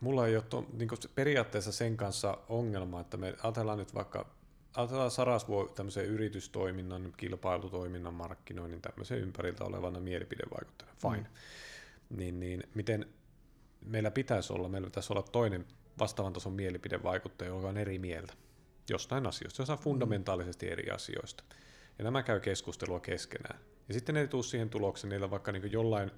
mulla 0.00 0.26
ei 0.26 0.36
ole 0.36 0.44
to, 0.50 0.66
niin 0.72 0.88
periaatteessa 1.14 1.72
sen 1.72 1.96
kanssa 1.96 2.38
ongelma, 2.48 3.00
että 3.00 3.16
me 3.16 3.34
ajatellaan 3.42 3.78
nyt 3.78 3.94
vaikka 3.94 4.26
ajatellaan 4.76 5.10
Sarasvo 5.10 5.64
tämmöisen 5.64 6.04
yritystoiminnan, 6.04 7.12
kilpailutoiminnan, 7.16 8.14
markkinoinnin 8.14 8.82
tämmöisen 8.82 9.18
ympäriltä 9.18 9.64
olevana 9.64 10.00
mielipidevaikuttajana, 10.00 10.96
fine. 11.02 11.28
Mm. 12.10 12.16
Niin, 12.18 12.40
niin 12.40 12.62
miten 12.74 13.06
meillä 13.86 14.10
pitäisi 14.10 14.52
olla, 14.52 14.68
meillä 14.68 14.86
pitäisi 14.86 15.12
olla 15.12 15.22
toinen 15.22 15.66
vastaavan 15.98 16.32
tason 16.32 16.52
mielipidevaikuttaja, 16.52 17.48
joka 17.50 17.68
on 17.68 17.76
eri 17.76 17.98
mieltä 17.98 18.32
jostain 18.90 19.26
asioista, 19.26 19.62
jossain 19.62 19.78
fundamentaalisesti 19.78 20.70
eri 20.70 20.90
asioista. 20.90 21.44
Ja 21.98 22.04
nämä 22.04 22.22
käy 22.22 22.40
keskustelua 22.40 23.00
keskenään. 23.00 23.58
Ja 23.88 23.94
sitten 23.94 24.14
ne 24.14 24.20
ei 24.20 24.28
tule 24.28 24.42
siihen 24.42 24.70
tulokseen, 24.70 25.08
niillä 25.10 25.30
vaikka 25.30 25.52
niin 25.52 25.72
jollain 25.72 26.10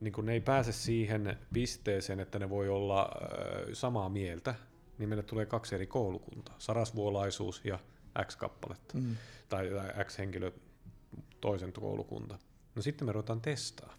niin 0.00 0.12
kun 0.12 0.26
ne 0.26 0.32
ei 0.32 0.40
pääse 0.40 0.72
siihen 0.72 1.38
pisteeseen, 1.52 2.20
että 2.20 2.38
ne 2.38 2.50
voi 2.50 2.68
olla 2.68 3.02
äh, 3.02 3.68
samaa 3.72 4.08
mieltä, 4.08 4.54
niin 4.98 5.08
meille 5.08 5.22
tulee 5.22 5.46
kaksi 5.46 5.74
eri 5.74 5.86
koulukuntaa, 5.86 6.54
sarasvuolaisuus 6.58 7.60
ja 7.64 7.78
X-kappaletta, 8.26 8.98
mm. 8.98 9.16
tai, 9.48 9.70
tai 9.70 10.04
X-henkilö 10.04 10.52
toisen 11.40 11.72
koulukunta. 11.72 12.38
No 12.74 12.82
sitten 12.82 13.06
me 13.06 13.12
ruvetaan 13.12 13.40
testaa, 13.40 13.94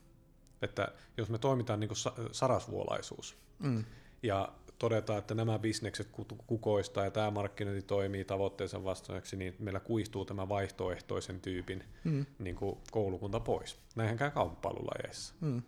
että 0.61 0.87
jos 1.17 1.29
me 1.29 1.37
toimitaan 1.37 1.79
niin 1.79 1.87
kuin 1.89 2.13
sarasvuolaisuus, 2.31 3.37
mm. 3.59 3.83
ja 4.23 4.51
todetaan, 4.79 5.19
että 5.19 5.35
nämä 5.35 5.59
bisnekset 5.59 6.09
kukoistaa 6.47 7.03
ja 7.03 7.11
tämä 7.11 7.31
markkinointi 7.31 7.81
toimii 7.81 8.25
tavoitteensa 8.25 8.83
vastaajaksi, 8.83 9.35
niin 9.35 9.55
meillä 9.59 9.79
kuistuu 9.79 10.25
tämä 10.25 10.49
vaihtoehtoisen 10.49 11.41
tyypin 11.41 11.83
mm. 12.03 12.25
niin 12.39 12.55
kuin 12.55 12.77
koulukunta 12.91 13.39
pois. 13.39 13.77
Näinhän 13.95 14.17
käy 14.17 14.31
kauppailullajeissa. 14.31 15.33
Mm. 15.41 15.61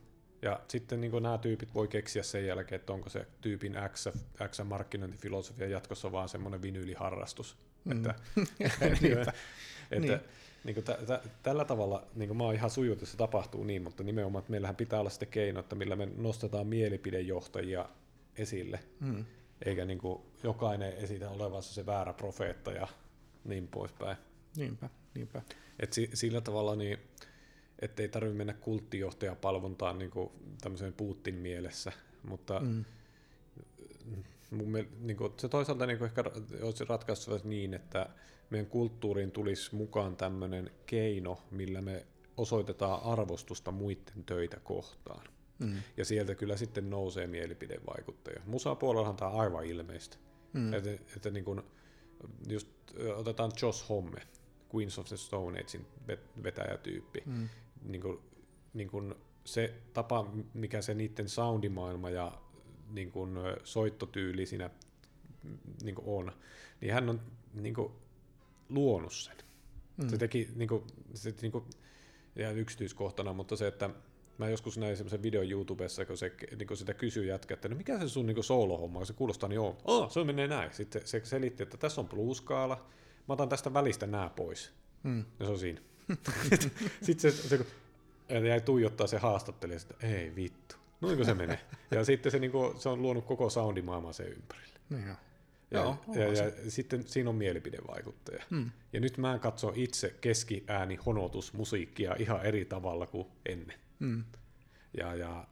Ja 0.43 0.59
sitten 0.67 1.01
niin 1.01 1.23
nämä 1.23 1.37
tyypit 1.37 1.73
voi 1.73 1.87
keksiä 1.87 2.23
sen 2.23 2.45
jälkeen, 2.45 2.79
että 2.79 2.93
onko 2.93 3.09
se 3.09 3.27
tyypin 3.41 3.75
X, 3.93 4.07
X 4.49 4.63
markkinointifilosofia 4.63 5.67
jatkossa 5.67 6.11
vaan 6.11 6.29
semmoinen 6.29 6.61
vinyyliharrastus. 6.61 7.57
Mm. 7.85 7.91
Että, 7.91 8.15
että, 8.59 8.89
niin. 9.99 10.19
niin 10.63 10.73
kuin 10.73 10.83
t- 10.83 11.05
t- 11.05 11.29
tällä 11.43 11.65
tavalla 11.65 12.07
niin 12.15 12.27
kuin 12.27 12.37
mä 12.37 12.43
oon 12.43 12.55
ihan 12.55 12.69
sujut, 12.69 12.93
että 12.93 13.05
se 13.05 13.17
tapahtuu 13.17 13.63
niin, 13.63 13.81
mutta 13.81 14.03
nimenomaan, 14.03 14.39
että 14.39 14.51
meillähän 14.51 14.75
pitää 14.75 14.99
olla 14.99 15.09
sitten 15.09 15.27
keino, 15.27 15.59
että 15.59 15.75
millä 15.75 15.95
me 15.95 16.05
nostetaan 16.17 16.67
mielipidejohtajia 16.67 17.89
esille, 18.37 18.79
mm. 18.99 19.25
eikä 19.65 19.85
niin 19.85 19.99
kuin 19.99 20.21
jokainen 20.43 20.93
esitä 20.93 21.29
olevansa 21.29 21.73
se 21.73 21.85
väärä 21.85 22.13
profeetta 22.13 22.71
ja 22.71 22.87
niin 23.45 23.67
poispäin. 23.67 24.17
Niinpä, 24.55 24.89
niinpä. 25.13 25.41
Et 25.79 25.93
si- 25.93 26.09
sillä 26.13 26.41
tavalla 26.41 26.75
niin, 26.75 26.99
ettei 27.83 28.09
tarvitse 28.09 28.37
mennä 28.37 28.53
kulttijohtajapalvontaan 28.53 29.99
niin 29.99 30.11
kuin 30.11 30.31
tämmöiseen 30.61 30.93
Putin 30.93 31.35
mielessä, 31.35 31.91
mutta 32.23 32.59
mm. 32.59 32.85
mun 34.51 34.71
mielestä, 34.71 34.95
niin 34.99 35.17
kuin, 35.17 35.33
se 35.37 35.49
toisaalta 35.49 35.85
niin 35.85 35.97
kuin 35.97 36.05
ehkä 36.05 36.23
olisi 36.61 36.85
ratkaistu 36.85 37.31
niin, 37.43 37.73
että 37.73 38.09
meidän 38.49 38.67
kulttuuriin 38.67 39.31
tulisi 39.31 39.75
mukaan 39.75 40.15
tämmöinen 40.15 40.71
keino, 40.85 41.41
millä 41.51 41.81
me 41.81 42.05
osoitetaan 42.37 43.03
arvostusta 43.03 43.71
muiden 43.71 44.23
töitä 44.25 44.59
kohtaan. 44.59 45.25
Mm. 45.59 45.75
Ja 45.97 46.05
sieltä 46.05 46.35
kyllä 46.35 46.57
sitten 46.57 46.89
nousee 46.89 47.27
mielipidevaikuttaja. 47.27 48.41
Musa-puolellahan 48.45 49.15
tämä 49.15 49.31
on 49.31 49.39
aivan 49.39 49.65
ilmeistä. 49.65 50.17
Mm. 50.53 50.73
Että, 50.73 50.91
että 50.91 51.29
niin 51.29 51.45
kuin, 51.45 51.61
just 52.47 52.67
otetaan 53.15 53.51
Josh 53.61 53.89
Homme, 53.89 54.21
Queens 54.75 54.99
of 54.99 55.07
the 55.07 55.17
Stone 55.17 55.59
Agein 55.59 55.85
vetäjätyyppi. 56.43 57.23
Mm. 57.25 57.49
Niin 57.83 58.01
kuin, 58.01 58.19
niin 58.73 58.89
kuin 58.89 59.15
se 59.45 59.73
tapa, 59.93 60.31
mikä 60.53 60.81
se 60.81 60.93
niiden 60.93 61.29
soundimaailma 61.29 62.09
ja 62.09 62.41
niin 62.91 63.11
kuin 63.11 63.37
soittotyyli 63.63 64.45
siinä 64.45 64.69
niin 65.83 65.95
kuin 65.95 66.07
on, 66.07 66.31
niin 66.81 66.93
hän 66.93 67.09
on 67.09 67.21
niin 67.53 67.73
kuin, 67.73 67.93
luonut 68.69 69.13
sen. 69.13 69.35
Mm. 69.97 70.09
Se 70.09 70.17
teki 70.17 70.49
niin 70.55 70.69
kuin, 70.69 70.83
se, 71.13 71.33
niin 71.41 71.51
kuin, 71.51 71.65
ihan 72.35 72.57
yksityiskohtana, 72.57 73.33
mutta 73.33 73.55
se, 73.55 73.67
että 73.67 73.89
mä 74.37 74.49
joskus 74.49 74.77
näin 74.77 74.97
semmoisen 74.97 75.23
videon 75.23 75.51
YouTubessa, 75.51 76.05
kun, 76.05 76.17
se, 76.17 76.33
niin 76.57 76.67
kun 76.67 76.77
sitä 76.77 76.93
kysyy 76.93 77.25
jätkä, 77.25 77.53
että 77.53 77.69
no 77.69 77.75
mikä 77.75 77.99
se 77.99 78.09
sun 78.09 78.25
niin 78.25 78.43
solo-homma, 78.43 78.99
kun 78.99 79.05
se 79.07 79.13
kuulostaa 79.13 79.49
niin 79.49 79.59
on. 79.59 79.77
Oh, 79.85 80.11
se 80.11 80.23
menee 80.23 80.47
näin. 80.47 80.73
Sitten 80.73 81.07
se 81.07 81.21
selitti, 81.23 81.63
että 81.63 81.77
tässä 81.77 82.01
on 82.01 82.07
blueskaala, 82.07 82.85
mä 83.27 83.33
otan 83.33 83.49
tästä 83.49 83.73
välistä 83.73 84.07
nää 84.07 84.29
pois. 84.29 84.73
Mm. 85.03 85.25
Ja 85.39 85.45
se 85.45 85.51
on 85.51 85.59
siinä. 85.59 85.81
Sitten 87.01 87.31
se, 87.31 87.47
se, 87.47 87.57
kun 87.57 88.45
jäi 88.47 88.61
tuijottaa 88.61 89.07
se 89.07 89.17
haastattelija, 89.17 89.77
että 89.77 90.07
ei 90.07 90.35
vittu. 90.35 90.75
Noin 91.01 91.15
kuin 91.15 91.25
se 91.25 91.33
menee. 91.33 91.59
Ja 91.91 92.05
sitten 92.05 92.31
se, 92.31 92.39
niin 92.39 92.51
kuin, 92.51 92.79
se 92.79 92.89
on 92.89 93.01
luonut 93.01 93.25
koko 93.25 93.49
soundimaailman 93.49 94.13
sen 94.13 94.27
ympärille. 94.27 94.79
Niin 94.89 95.07
ja, 95.07 95.15
Joo, 95.79 95.97
ja, 96.13 96.23
ja, 96.23 96.43
ja 96.43 96.71
sitten 96.71 97.07
siinä 97.07 97.29
on 97.29 97.35
mielipidevaikuttaja. 97.35 98.43
Hmm. 98.49 98.71
Ja 98.93 98.99
nyt 98.99 99.17
mä 99.17 99.39
katson 99.39 99.73
itse 99.75 100.15
keskiääni 100.21 100.95
honotusmusiikkia 100.95 102.15
ihan 102.19 102.45
eri 102.45 102.65
tavalla 102.65 103.05
kuin 103.05 103.27
ennen. 103.45 103.77
Hmm. 103.99 104.23
Ja, 104.97 105.15
ja 105.15 105.47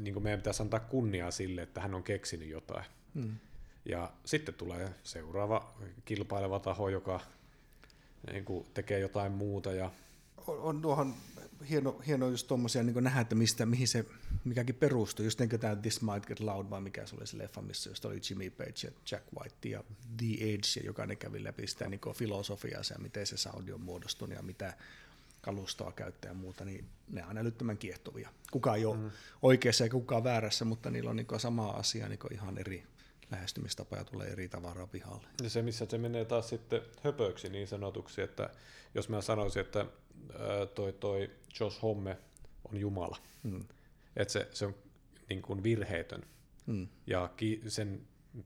niin 0.00 0.14
kuin 0.14 0.22
meidän 0.22 0.40
pitäisi 0.40 0.62
antaa 0.62 0.80
kunniaa 0.80 1.30
sille, 1.30 1.62
että 1.62 1.80
hän 1.80 1.94
on 1.94 2.02
keksinyt 2.02 2.48
jotain. 2.48 2.84
Hmm. 3.14 3.36
Ja 3.84 4.12
sitten 4.24 4.54
tulee 4.54 4.88
seuraava 5.02 5.74
kilpaileva 6.04 6.58
taho, 6.58 6.88
joka 6.88 7.20
niin 8.32 8.44
kuin 8.44 8.66
tekee 8.74 8.98
jotain 8.98 9.32
muuta. 9.32 9.72
Ja... 9.72 9.90
On, 10.46 10.58
on 10.58 10.82
tuohon 10.82 11.14
hieno, 11.70 12.00
hieno 12.06 12.28
just 12.28 12.46
tuommoisia 12.46 12.82
niin 12.82 13.04
nähdä, 13.04 13.20
että 13.20 13.34
mistä, 13.34 13.66
mihin 13.66 13.88
se 13.88 14.04
mikäkin 14.44 14.74
perustuu. 14.74 15.24
Just 15.24 15.40
niin 15.40 15.60
tämä 15.60 15.76
This 15.76 16.02
Might 16.02 16.26
Get 16.26 16.40
Loud, 16.40 16.70
vai 16.70 16.80
mikä 16.80 17.06
se 17.06 17.16
oli 17.16 17.26
se 17.26 17.38
leffa, 17.38 17.62
missä 17.62 17.90
just 17.90 18.04
oli 18.04 18.20
Jimmy 18.30 18.50
Page 18.50 18.74
ja 18.84 18.90
Jack 19.10 19.24
White 19.38 19.68
ja 19.68 19.84
The 20.16 20.34
Edge, 20.40 20.80
ja 20.80 20.82
jokainen 20.84 21.16
kävi 21.16 21.44
läpi 21.44 21.66
sitä 21.66 21.88
niin 21.88 22.00
filosofiaa 22.14 22.82
ja 22.90 22.98
miten 22.98 23.26
se 23.26 23.36
soundi 23.36 23.72
on 23.72 23.80
muodostunut 23.80 24.36
ja 24.36 24.42
mitä 24.42 24.74
kalustoa 25.40 25.92
käyttää 25.92 26.30
ja 26.30 26.34
muuta, 26.34 26.64
niin 26.64 26.84
ne 27.08 27.24
on 27.26 27.38
älyttömän 27.38 27.78
kiehtovia. 27.78 28.30
Kuka 28.50 28.74
ei 28.74 28.84
ole 28.84 28.96
mm. 28.96 29.10
oikeassa 29.42 29.84
ja 29.84 29.90
kuka 29.90 30.24
väärässä, 30.24 30.64
mutta 30.64 30.90
niillä 30.90 31.10
on 31.10 31.16
niin 31.16 31.26
sama 31.38 31.70
asia 31.70 32.08
niin 32.08 32.32
ihan 32.32 32.58
eri 32.58 32.84
lähestymistapoja 33.30 34.04
tulee 34.04 34.28
eri 34.28 34.48
tavaraa 34.48 34.86
pihalle. 34.86 35.26
Ja 35.42 35.50
se, 35.50 35.62
missä 35.62 35.86
se 35.90 35.98
menee 35.98 36.24
taas 36.24 36.48
sitten 36.48 36.82
höpöksi 37.02 37.48
niin 37.48 37.68
sanotuksi, 37.68 38.22
että 38.22 38.50
jos 38.94 39.08
mä 39.08 39.20
sanoisin, 39.20 39.60
että 39.60 39.86
toi, 40.74 40.92
toi 40.92 41.30
Josh 41.60 41.82
Homme 41.82 42.18
on 42.64 42.80
Jumala, 42.80 43.16
mm. 43.42 43.64
että 44.16 44.32
se, 44.32 44.48
se 44.52 44.66
on 44.66 44.74
niin 45.28 45.42
kuin 45.42 45.62
virheetön 45.62 46.22
mm. 46.66 46.88
ja 47.06 47.30
ki, 47.36 47.62
sen, 47.66 48.00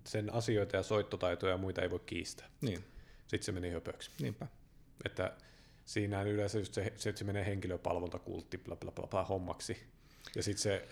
sen 0.06 0.34
asioita 0.34 0.76
ja 0.76 0.82
soittotaitoja 0.82 1.52
ja 1.52 1.58
muita 1.58 1.82
ei 1.82 1.90
voi 1.90 2.00
kiistää. 2.06 2.50
Niin. 2.60 2.84
Sitten 3.18 3.42
se 3.42 3.52
menee 3.52 3.72
höpöksi. 3.72 4.10
Niinpä. 4.20 4.46
Että 5.04 5.36
siinä 5.84 6.22
yleensä 6.22 6.58
just 6.58 6.74
se, 6.74 6.92
se, 6.96 7.12
se 7.16 7.24
menee 7.24 7.46
henkilöpalvontakultti 7.46 8.58
bla, 8.58 8.76
bla, 8.76 8.92
bla, 8.92 9.06
bla, 9.06 9.24
hommaksi. 9.24 9.82
Ja 10.36 10.42
sitten 10.42 10.62
se, 10.62 10.88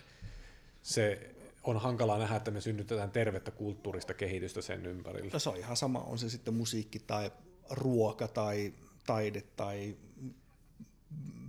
se 0.83 1.35
on 1.71 1.81
hankalaa 1.81 2.19
nähdä, 2.19 2.37
että 2.37 2.51
me 2.51 2.61
synnytetään 2.61 3.11
tervettä 3.11 3.51
kulttuurista 3.51 4.15
kehitystä 4.15 4.63
sen 4.63 4.87
ympärillä. 4.87 5.31
No 5.33 5.39
se 5.39 5.49
on 5.49 5.57
ihan 5.57 5.77
sama, 5.77 6.01
on 6.01 6.19
se 6.19 6.31
sitten 6.31 6.55
musiikki 6.55 6.99
tai 6.99 7.31
ruoka 7.71 8.29
tai 8.29 8.75
taide 9.07 9.43
tai 9.57 9.97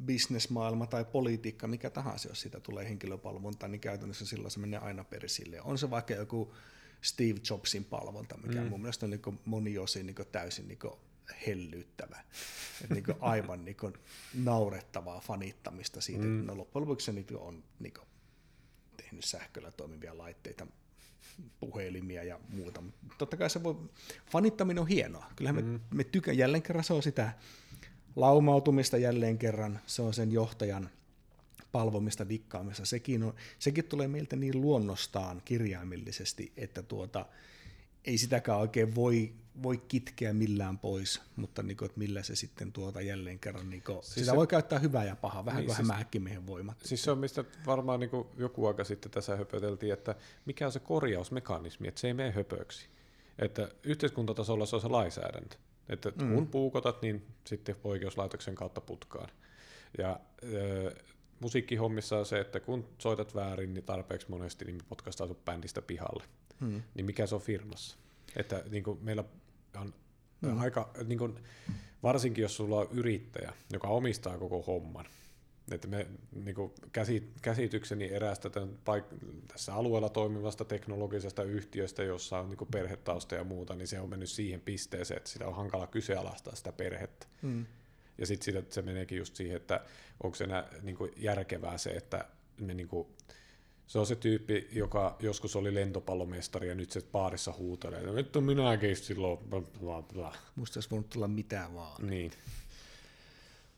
bisnesmaailma 0.05 0.87
tai 0.87 1.05
politiikka, 1.05 1.67
mikä 1.67 1.89
tahansa, 1.89 2.29
jos 2.29 2.41
siitä 2.41 2.59
tulee 2.59 2.89
henkilöpalvonta, 2.89 3.67
niin 3.67 3.81
käytännössä 3.81 4.25
silloin 4.25 4.51
se 4.51 4.59
menee 4.59 4.79
aina 4.79 5.03
persille. 5.03 5.61
On 5.61 5.77
se 5.77 5.89
vaikka 5.89 6.13
joku 6.13 6.53
Steve 7.01 7.39
Jobsin 7.49 7.85
palvonta, 7.85 8.37
mikä 8.37 8.61
mm. 8.61 8.67
mun 8.67 8.81
mielestä 8.81 9.05
on 9.05 9.09
niin 9.09 9.39
moni 9.45 9.77
osin 9.77 10.05
niin 10.05 10.15
täysin 10.31 10.67
niin 10.67 10.79
hellyttävä. 11.47 12.19
Et 12.83 12.89
niin 12.89 13.05
aivan 13.19 13.65
niin 13.65 13.77
naurettavaa 14.33 15.19
fanittamista 15.19 16.01
siitä. 16.01 16.25
Mm. 16.25 16.45
No 16.45 16.57
loppujen 16.57 16.81
lopuksi 16.81 17.05
se 17.05 17.11
niin 17.11 17.37
on 17.37 17.63
niin 17.79 17.93
tehnyt 19.03 19.25
sähköllä 19.25 19.71
toimivia 19.71 20.17
laitteita, 20.17 20.67
puhelimia 21.59 22.23
ja 22.23 22.39
muuta. 22.49 22.83
Totta 23.17 23.37
kai 23.37 23.49
se 23.49 23.63
voi, 23.63 23.75
fanittaminen 24.31 24.81
on 24.81 24.87
hienoa. 24.87 25.25
Kyllähän 25.35 25.63
mm. 25.63 25.71
me, 25.71 25.79
me 25.93 26.03
tykän, 26.03 26.37
jälleen 26.37 26.63
kerran 26.63 26.83
se 26.83 26.93
on 26.93 27.03
sitä 27.03 27.33
laumautumista 28.15 28.97
jälleen 28.97 29.37
kerran, 29.37 29.79
se 29.85 30.01
on 30.01 30.13
sen 30.13 30.31
johtajan 30.31 30.89
palvomista, 31.71 32.29
dikkaamista. 32.29 32.85
Sekin, 32.85 33.23
on, 33.23 33.33
sekin 33.59 33.85
tulee 33.85 34.07
meiltä 34.07 34.35
niin 34.35 34.61
luonnostaan 34.61 35.41
kirjaimellisesti, 35.45 36.51
että 36.57 36.83
tuota, 36.83 37.25
ei 38.05 38.17
sitäkään 38.17 38.59
oikein 38.59 38.95
voi, 38.95 39.33
voi 39.63 39.77
kitkeä 39.77 40.33
millään 40.33 40.77
pois, 40.77 41.21
mutta 41.35 41.63
niin 41.63 41.77
kuin, 41.77 41.85
että 41.85 41.99
millä 41.99 42.23
se 42.23 42.35
sitten 42.35 42.71
tuota 42.71 43.01
jälleen 43.01 43.39
kerran, 43.39 43.69
niin 43.69 43.83
kuin, 43.83 44.03
siis 44.03 44.15
sitä 44.15 44.31
se, 44.31 44.35
voi 44.35 44.47
käyttää 44.47 44.79
hyvää 44.79 45.05
ja 45.05 45.15
pahaa, 45.15 45.45
vähän 45.45 45.57
niin, 45.57 45.65
kuin 45.65 45.75
siis, 45.75 45.87
hämähäkkimiehen 45.87 46.47
voimat. 46.47 46.77
Siis 46.83 47.03
se 47.03 47.11
on 47.11 47.17
mistä 47.17 47.43
varmaan 47.65 47.99
niin 47.99 48.09
kuin 48.09 48.27
joku 48.37 48.65
aika 48.65 48.83
sitten 48.83 49.11
tässä 49.11 49.35
höpöteltiin, 49.35 49.93
että 49.93 50.15
mikä 50.45 50.65
on 50.65 50.71
se 50.71 50.79
korjausmekanismi, 50.79 51.87
että 51.87 52.01
se 52.01 52.07
ei 52.07 52.13
mene 52.13 52.31
höpöksi. 52.31 52.87
Että 53.39 53.69
yhteiskuntatasolla 53.83 54.65
se 54.65 54.75
on 54.75 54.81
se 54.81 54.87
lainsäädäntö. 54.87 55.57
Että 55.89 56.11
mm. 56.21 56.33
kun 56.33 56.47
puukotat, 56.47 57.01
niin 57.01 57.25
sitten 57.43 57.75
oikeuslaitoksen 57.83 58.55
kautta 58.55 58.81
putkaan. 58.81 59.29
Ja 59.97 60.19
ö, 60.43 60.95
musiikkihommissa 61.39 62.17
on 62.17 62.25
se, 62.25 62.39
että 62.39 62.59
kun 62.59 62.89
soitat 62.97 63.35
väärin, 63.35 63.73
niin 63.73 63.83
tarpeeksi 63.83 64.29
monesti 64.29 64.65
niin 64.65 64.77
potkaistaan 64.89 65.27
sun 65.27 65.37
bändistä 65.45 65.81
pihalle. 65.81 66.23
Mm. 66.59 66.83
Niin 66.95 67.05
mikä 67.05 67.27
se 67.27 67.35
on 67.35 67.41
firmassa? 67.41 67.97
Että 68.35 68.63
niin 68.69 68.83
kuin 68.83 68.99
meillä 69.01 69.23
on 69.75 69.93
mm. 70.41 70.59
aika, 70.59 70.93
niin 71.05 71.19
kuin, 71.19 71.39
varsinkin 72.03 72.41
jos 72.41 72.55
sulla 72.55 72.77
on 72.77 72.87
yrittäjä, 72.91 73.53
joka 73.73 73.87
omistaa 73.87 74.37
koko 74.37 74.61
homman, 74.61 75.05
että 75.71 75.87
me 75.87 76.07
niin 76.31 76.55
kuin 76.55 76.71
käsitykseni 77.41 78.09
eräästä 78.13 78.49
tämän 78.49 78.69
paik- 78.69 79.15
tässä 79.47 79.73
alueella 79.73 80.09
toimivasta 80.09 80.65
teknologisesta 80.65 81.43
yhtiöstä, 81.43 82.03
jossa 82.03 82.39
on 82.39 82.49
niin 82.49 82.57
kuin 82.57 82.71
perhetausta 82.71 83.35
ja 83.35 83.43
muuta, 83.43 83.75
niin 83.75 83.87
se 83.87 83.99
on 83.99 84.09
mennyt 84.09 84.29
siihen 84.29 84.61
pisteeseen, 84.61 85.17
että 85.17 85.29
sitä 85.29 85.47
on 85.47 85.55
hankala 85.55 85.87
kyseenalaistaa 85.87 86.55
sitä 86.55 86.71
perhettä. 86.71 87.27
Mm. 87.41 87.65
Ja 88.17 88.25
sitten 88.25 88.65
se 88.69 88.81
meneekin 88.81 89.17
just 89.17 89.35
siihen, 89.35 89.57
että 89.57 89.85
onko 90.23 90.35
se 90.35 90.43
enää 90.43 90.67
niin 90.81 90.95
kuin 90.95 91.11
järkevää 91.17 91.77
se, 91.77 91.89
että 91.89 92.25
me 92.57 92.73
niin 92.73 92.87
kuin, 92.87 93.07
se 93.89 93.99
on 93.99 94.05
se 94.05 94.15
tyyppi, 94.15 94.67
joka 94.71 95.15
joskus 95.19 95.55
oli 95.55 95.75
lentopallomestari 95.75 96.67
ja 96.67 96.75
nyt 96.75 96.91
se 96.91 97.01
baarissa 97.01 97.53
huutelee, 97.57 97.99
että 97.99 98.11
nyt 98.11 98.35
on 98.35 98.43
minäkin 98.43 98.95
silloin, 98.95 99.39
bla 99.79 100.01
bla. 100.01 100.35
Musta 100.55 100.77
olisi 100.77 100.89
voinut 100.89 101.09
tulla 101.09 101.27
mitään 101.27 101.75
vaan. 101.75 102.07
Niin. 102.07 102.31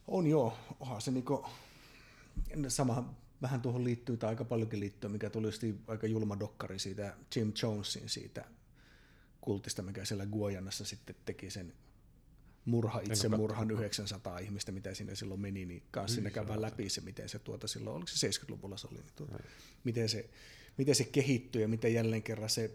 On 0.07 0.27
joo, 0.27 0.57
onhan 0.79 1.01
se 1.01 1.11
niinku, 1.11 1.45
sama 2.67 3.13
vähän 3.41 3.61
tuohon 3.61 3.83
liittyy 3.83 4.17
tai 4.17 4.29
aika 4.29 4.45
paljonkin 4.45 4.79
liittyy, 4.79 5.09
mikä 5.09 5.29
tuli 5.29 5.75
aika 5.88 6.07
julma 6.07 6.39
dokkari 6.39 6.79
siitä 6.79 7.15
Jim 7.35 7.53
Jonesin 7.63 8.09
siitä 8.09 8.45
kultista, 9.41 9.81
mikä 9.81 10.05
siellä 10.05 10.25
Guajanassa 10.25 10.85
sitten 10.85 11.15
teki 11.25 11.49
sen 11.49 11.73
murha, 12.65 13.01
murhan 13.38 13.71
900 13.71 14.39
ihmistä, 14.39 14.71
mitä 14.71 14.93
sinne 14.93 15.15
silloin 15.15 15.41
meni, 15.41 15.65
niin 15.65 15.83
kanssa 15.91 16.15
sinne 16.15 16.31
käydään 16.31 16.61
läpi 16.61 16.89
se, 16.89 17.01
miten 17.01 17.29
se 17.29 17.39
tuota 17.39 17.67
silloin, 17.67 17.95
oliko 17.95 18.07
se 18.07 18.29
70-luvulla 18.29 18.77
se 18.77 18.88
oli, 18.88 18.99
niin 18.99 19.13
tuota, 19.15 19.39
miten, 19.83 20.09
se, 20.09 20.29
miten 20.77 20.95
se 20.95 21.03
kehittyi 21.03 21.61
ja 21.61 21.67
miten 21.67 21.93
jälleen 21.93 22.23
kerran 22.23 22.49
se 22.49 22.71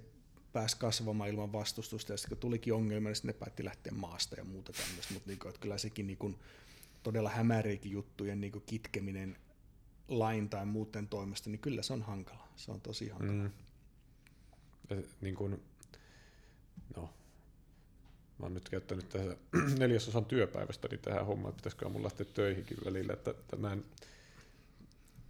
pääsi 0.52 0.76
kasvamaan 0.76 1.30
ilman 1.30 1.52
vastustusta, 1.52 2.12
ja 2.12 2.16
sitten 2.16 2.28
kun 2.28 2.40
tulikin 2.40 2.74
ongelmia, 2.74 3.08
niin 3.08 3.16
sitten 3.16 3.28
ne 3.28 3.38
päätti 3.38 3.64
lähteä 3.64 3.92
maasta 3.92 4.36
ja 4.36 4.44
muuta 4.44 4.72
tämmöistä, 4.72 5.14
mutta 5.14 5.30
niin 5.30 5.38
että 5.48 5.60
kyllä 5.60 5.78
sekin 5.78 6.06
niin 6.06 6.18
kuin, 6.18 6.36
todella 7.02 7.30
hämäriäkin 7.30 7.92
juttujen 7.92 8.40
niin 8.40 8.52
kuin 8.52 8.64
kitkeminen 8.66 9.36
lain 10.08 10.48
tai 10.48 10.66
muuten 10.66 11.08
toimesta, 11.08 11.50
niin 11.50 11.60
kyllä 11.60 11.82
se 11.82 11.92
on 11.92 12.02
hankala. 12.02 12.48
Se 12.56 12.72
on 12.72 12.80
tosi 12.80 13.08
hankala. 13.08 13.32
Mm. 13.32 13.50
Ja, 14.90 14.96
niin 15.20 15.34
kuin, 15.34 15.62
mä 18.38 18.46
oon 18.46 18.54
nyt 18.54 18.68
käyttänyt 18.68 19.08
tässä 19.08 19.36
neljäsosan 19.78 20.24
työpäivästä 20.24 20.88
niin 20.88 21.00
tähän 21.00 21.26
hommaan, 21.26 21.50
että 21.50 21.56
pitäisikö 21.56 21.88
mun 21.88 22.04
lähteä 22.04 22.26
töihinkin 22.34 22.78
välillä, 22.84 23.12
että, 23.12 23.30
että 23.30 23.56
mä 23.56 23.72
en, 23.72 23.84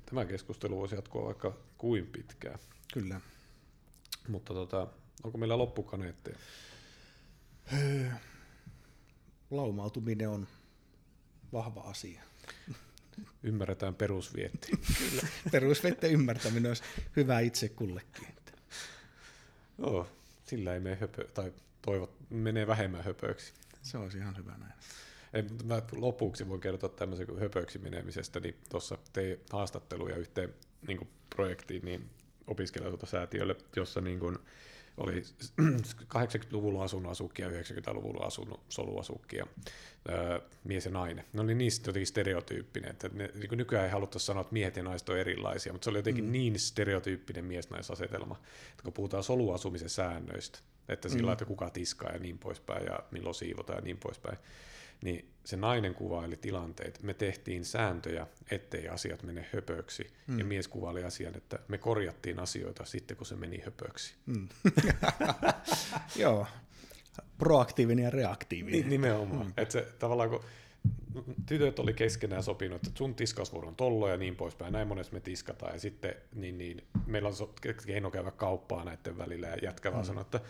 tämä 0.06 0.24
keskustelu 0.24 0.76
voisi 0.76 0.94
jatkua 0.94 1.26
vaikka 1.26 1.56
kuin 1.78 2.06
pitkään. 2.06 2.58
Kyllä. 2.92 3.20
Mutta 4.28 4.54
tota, 4.54 4.86
onko 5.24 5.38
meillä 5.38 5.58
loppukaneetteja? 5.58 6.38
Laumautuminen 9.50 10.28
on 10.28 10.48
vahva 11.52 11.80
asia. 11.80 12.22
Ymmärretään 13.42 13.94
perusvietti. 13.94 14.72
Kyllä. 14.98 15.22
Perusvettä 15.52 16.06
ymmärtäminen 16.06 16.70
olisi 16.70 16.82
hyvä 17.16 17.40
itse 17.40 17.68
kullekin. 17.68 18.36
Joo, 19.78 20.08
sillä 20.44 20.74
ei 20.74 20.80
mene 20.80 20.96
höpö, 20.96 21.28
tai 21.34 21.52
toivot, 21.82 22.15
menee 22.30 22.66
vähemmän 22.66 23.04
höpöksi. 23.04 23.52
Se 23.82 23.98
olisi 23.98 24.18
ihan 24.18 24.36
hyvä 24.36 24.56
näin. 24.58 24.72
Ei, 25.32 25.42
mä 25.64 25.82
lopuksi 25.92 26.48
voin 26.48 26.60
kertoa 26.60 26.88
tämmöisen 26.88 27.26
kuin 27.26 27.40
höpöksi 27.40 27.78
menemisestä, 27.78 28.40
niin 28.40 28.56
tuossa 28.70 28.98
tein 29.12 29.40
haastatteluja 29.50 30.16
yhteen 30.16 30.54
niin 30.86 31.08
projektiin 31.36 31.84
niin 31.84 32.10
opiskelijasäätiölle, 32.46 33.56
jossa 33.76 34.00
niin 34.00 34.18
kuin, 34.18 34.38
oli 34.96 35.22
80-luvulla 36.16 36.84
asunut 36.84 37.12
asukkia 37.12 37.50
ja 37.50 37.62
90-luvulla 37.62 38.26
asunut 38.26 38.60
soluasukkia, 38.68 39.46
öö, 40.08 40.40
mies 40.64 40.84
ja 40.84 40.90
nainen. 40.90 41.24
Ne 41.32 41.40
oli 41.40 41.54
niistä 41.54 41.88
jotenkin 41.88 42.06
stereotyyppinen, 42.06 42.90
että 42.90 43.10
ne, 43.12 43.30
niin 43.34 43.50
nykyään 43.52 43.84
ei 43.84 43.90
haluttaisi 43.90 44.26
sanoa, 44.26 44.40
että 44.40 44.52
miehet 44.52 44.76
ja 44.76 44.82
naiset 44.82 45.08
on 45.08 45.18
erilaisia, 45.18 45.72
mutta 45.72 45.84
se 45.84 45.90
oli 45.90 45.98
jotenkin 45.98 46.24
mm. 46.24 46.32
niin 46.32 46.58
stereotyyppinen 46.58 47.44
mies-naisasetelma, 47.44 48.40
että 48.70 48.82
kun 48.82 48.92
puhutaan 48.92 49.22
soluasumisen 49.22 49.90
säännöistä, 49.90 50.58
että 50.88 51.08
sillä 51.08 51.30
mm. 51.30 51.32
että 51.32 51.44
kuka 51.44 51.70
tiskaa 51.70 52.12
ja 52.12 52.18
niin 52.18 52.38
poispäin 52.38 52.86
ja 52.86 53.00
milloin 53.10 53.34
siivotaan 53.34 53.78
ja 53.78 53.82
niin 53.82 53.98
poispäin, 53.98 54.38
niin 55.02 55.32
se 55.44 55.56
nainen 55.56 55.94
kuvaili 55.94 56.36
tilanteet. 56.36 57.02
Me 57.02 57.14
tehtiin 57.14 57.64
sääntöjä, 57.64 58.26
ettei 58.50 58.88
asiat 58.88 59.22
mene 59.22 59.46
höpöksi. 59.52 60.06
Mm. 60.26 60.38
Ja 60.38 60.44
mies 60.44 60.68
kuvaili 60.68 61.04
asian, 61.04 61.36
että 61.36 61.58
me 61.68 61.78
korjattiin 61.78 62.38
asioita 62.38 62.84
sitten, 62.84 63.16
kun 63.16 63.26
se 63.26 63.36
meni 63.36 63.62
höpöksi. 63.64 64.14
Mm. 64.26 64.48
Joo, 66.22 66.46
proaktiivinen 67.38 68.04
ja 68.04 68.10
reaktiivinen. 68.10 68.80
Ni- 68.80 68.88
nimenomaan. 68.88 69.46
Mm. 69.46 69.52
Että 69.56 69.72
se, 69.72 69.88
tavallaan 69.98 70.30
kun 70.30 70.44
tytöt 71.46 71.78
oli 71.78 71.92
keskenään 71.92 72.42
sopinut, 72.42 72.86
että 72.86 72.98
sun 72.98 73.14
tiskausvuoro 73.14 73.68
on 73.68 73.76
tollo 73.76 74.08
ja 74.08 74.16
niin 74.16 74.36
poispäin, 74.36 74.72
näin 74.72 74.88
monessa 74.88 75.12
me 75.12 75.20
tiskataan, 75.20 75.72
ja 75.72 75.80
sitten 75.80 76.14
niin, 76.34 76.58
niin, 76.58 76.84
meillä 77.06 77.28
on 77.28 77.34
keino 77.86 78.10
käydä 78.10 78.30
kauppaa 78.30 78.84
näiden 78.84 79.18
välillä, 79.18 79.46
ja 79.46 79.56
jätkä 79.62 79.92
vaan 79.92 80.04
mm. 80.04 80.06
sanoi, 80.06 80.22
että 80.22 80.40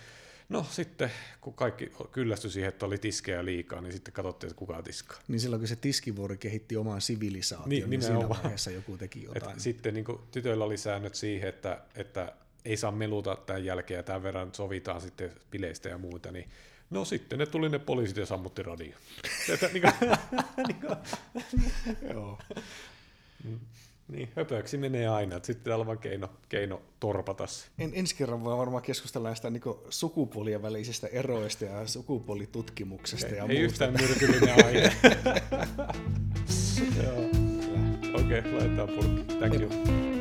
No 0.48 0.66
sitten, 0.70 1.10
kun 1.40 1.55
kaikki 1.55 1.93
kyllästyi 2.12 2.51
siihen, 2.51 2.68
että 2.68 2.86
oli 2.86 2.98
tiskejä 2.98 3.44
liikaa, 3.44 3.81
niin 3.81 3.93
sitten 3.93 4.14
katsottiin, 4.14 4.51
että 4.51 4.59
kuka 4.59 4.82
tiskaa. 4.82 5.18
Niin 5.28 5.40
silloin, 5.40 5.60
kun 5.60 5.68
se 5.68 5.77
tiskivuori 5.77 6.36
kehitti 6.36 6.77
oman 6.77 7.01
sivilisaation, 7.01 7.68
niin, 7.68 7.90
niin 7.90 8.02
siinä 8.02 8.28
vaiheessa 8.28 8.70
joku 8.70 8.97
teki 8.97 9.23
jotain. 9.23 9.52
Et 9.52 9.60
sitten 9.60 9.94
niin 9.94 10.05
kuin, 10.05 10.18
tytöillä 10.31 10.64
oli 10.64 10.77
säännöt 10.77 11.14
siihen, 11.14 11.48
että, 11.48 11.81
että 11.94 12.32
ei 12.64 12.77
saa 12.77 12.90
meluta 12.90 13.36
tämän 13.36 13.64
jälkeen 13.64 13.98
ja 13.98 14.02
tämän 14.02 14.23
verran 14.23 14.55
sovitaan 14.55 15.01
sitten 15.01 15.32
bileistä 15.51 15.89
ja 15.89 15.98
muuta, 15.98 16.32
niin 16.32 16.51
No 16.90 17.05
sitten 17.05 17.39
ne 17.39 17.47
tuli 17.47 17.68
ne 17.68 17.78
poliisit 17.78 18.16
ja 18.16 18.27
sammutti 18.27 18.62
radio. 18.62 18.97
Että, 19.52 19.68
niin 19.73 19.82
kuin, 19.82 20.10
niin 20.68 20.81
kuin, 20.81 20.97
Joo. 22.12 22.39
Mm. 23.44 23.60
Niin, 24.09 24.28
höpöksi 24.37 24.78
menee 24.78 25.09
aina, 25.09 25.37
että 25.37 25.47
sitten 25.47 25.74
on 25.74 25.87
vaan 25.87 25.99
keino, 25.99 26.31
keino 26.49 26.83
torpata 27.01 27.47
se. 27.47 27.66
En, 27.78 27.91
ensi 27.95 28.16
kerran 28.16 28.45
voi 28.45 28.59
varmaan 28.59 28.83
keskustella 28.83 29.28
näistä 29.28 29.51
niin 29.51 29.62
sukupuolien 29.91 30.62
välisistä 30.62 31.07
eroista 31.07 31.65
ja 31.65 31.87
sukupuolitutkimuksesta 31.87 33.27
ei, 33.27 33.37
ja 33.37 33.47
ei 33.49 33.61
muusta. 33.61 33.87
yhtään 33.87 34.09
myrkyllinen 34.09 34.66
aine. 34.66 34.93
Okei, 38.15 38.39
okay, 38.39 38.53
laitetaan 38.53 38.89
purkki. 38.89 39.35
Thank 39.35 39.55
you. 39.55 40.16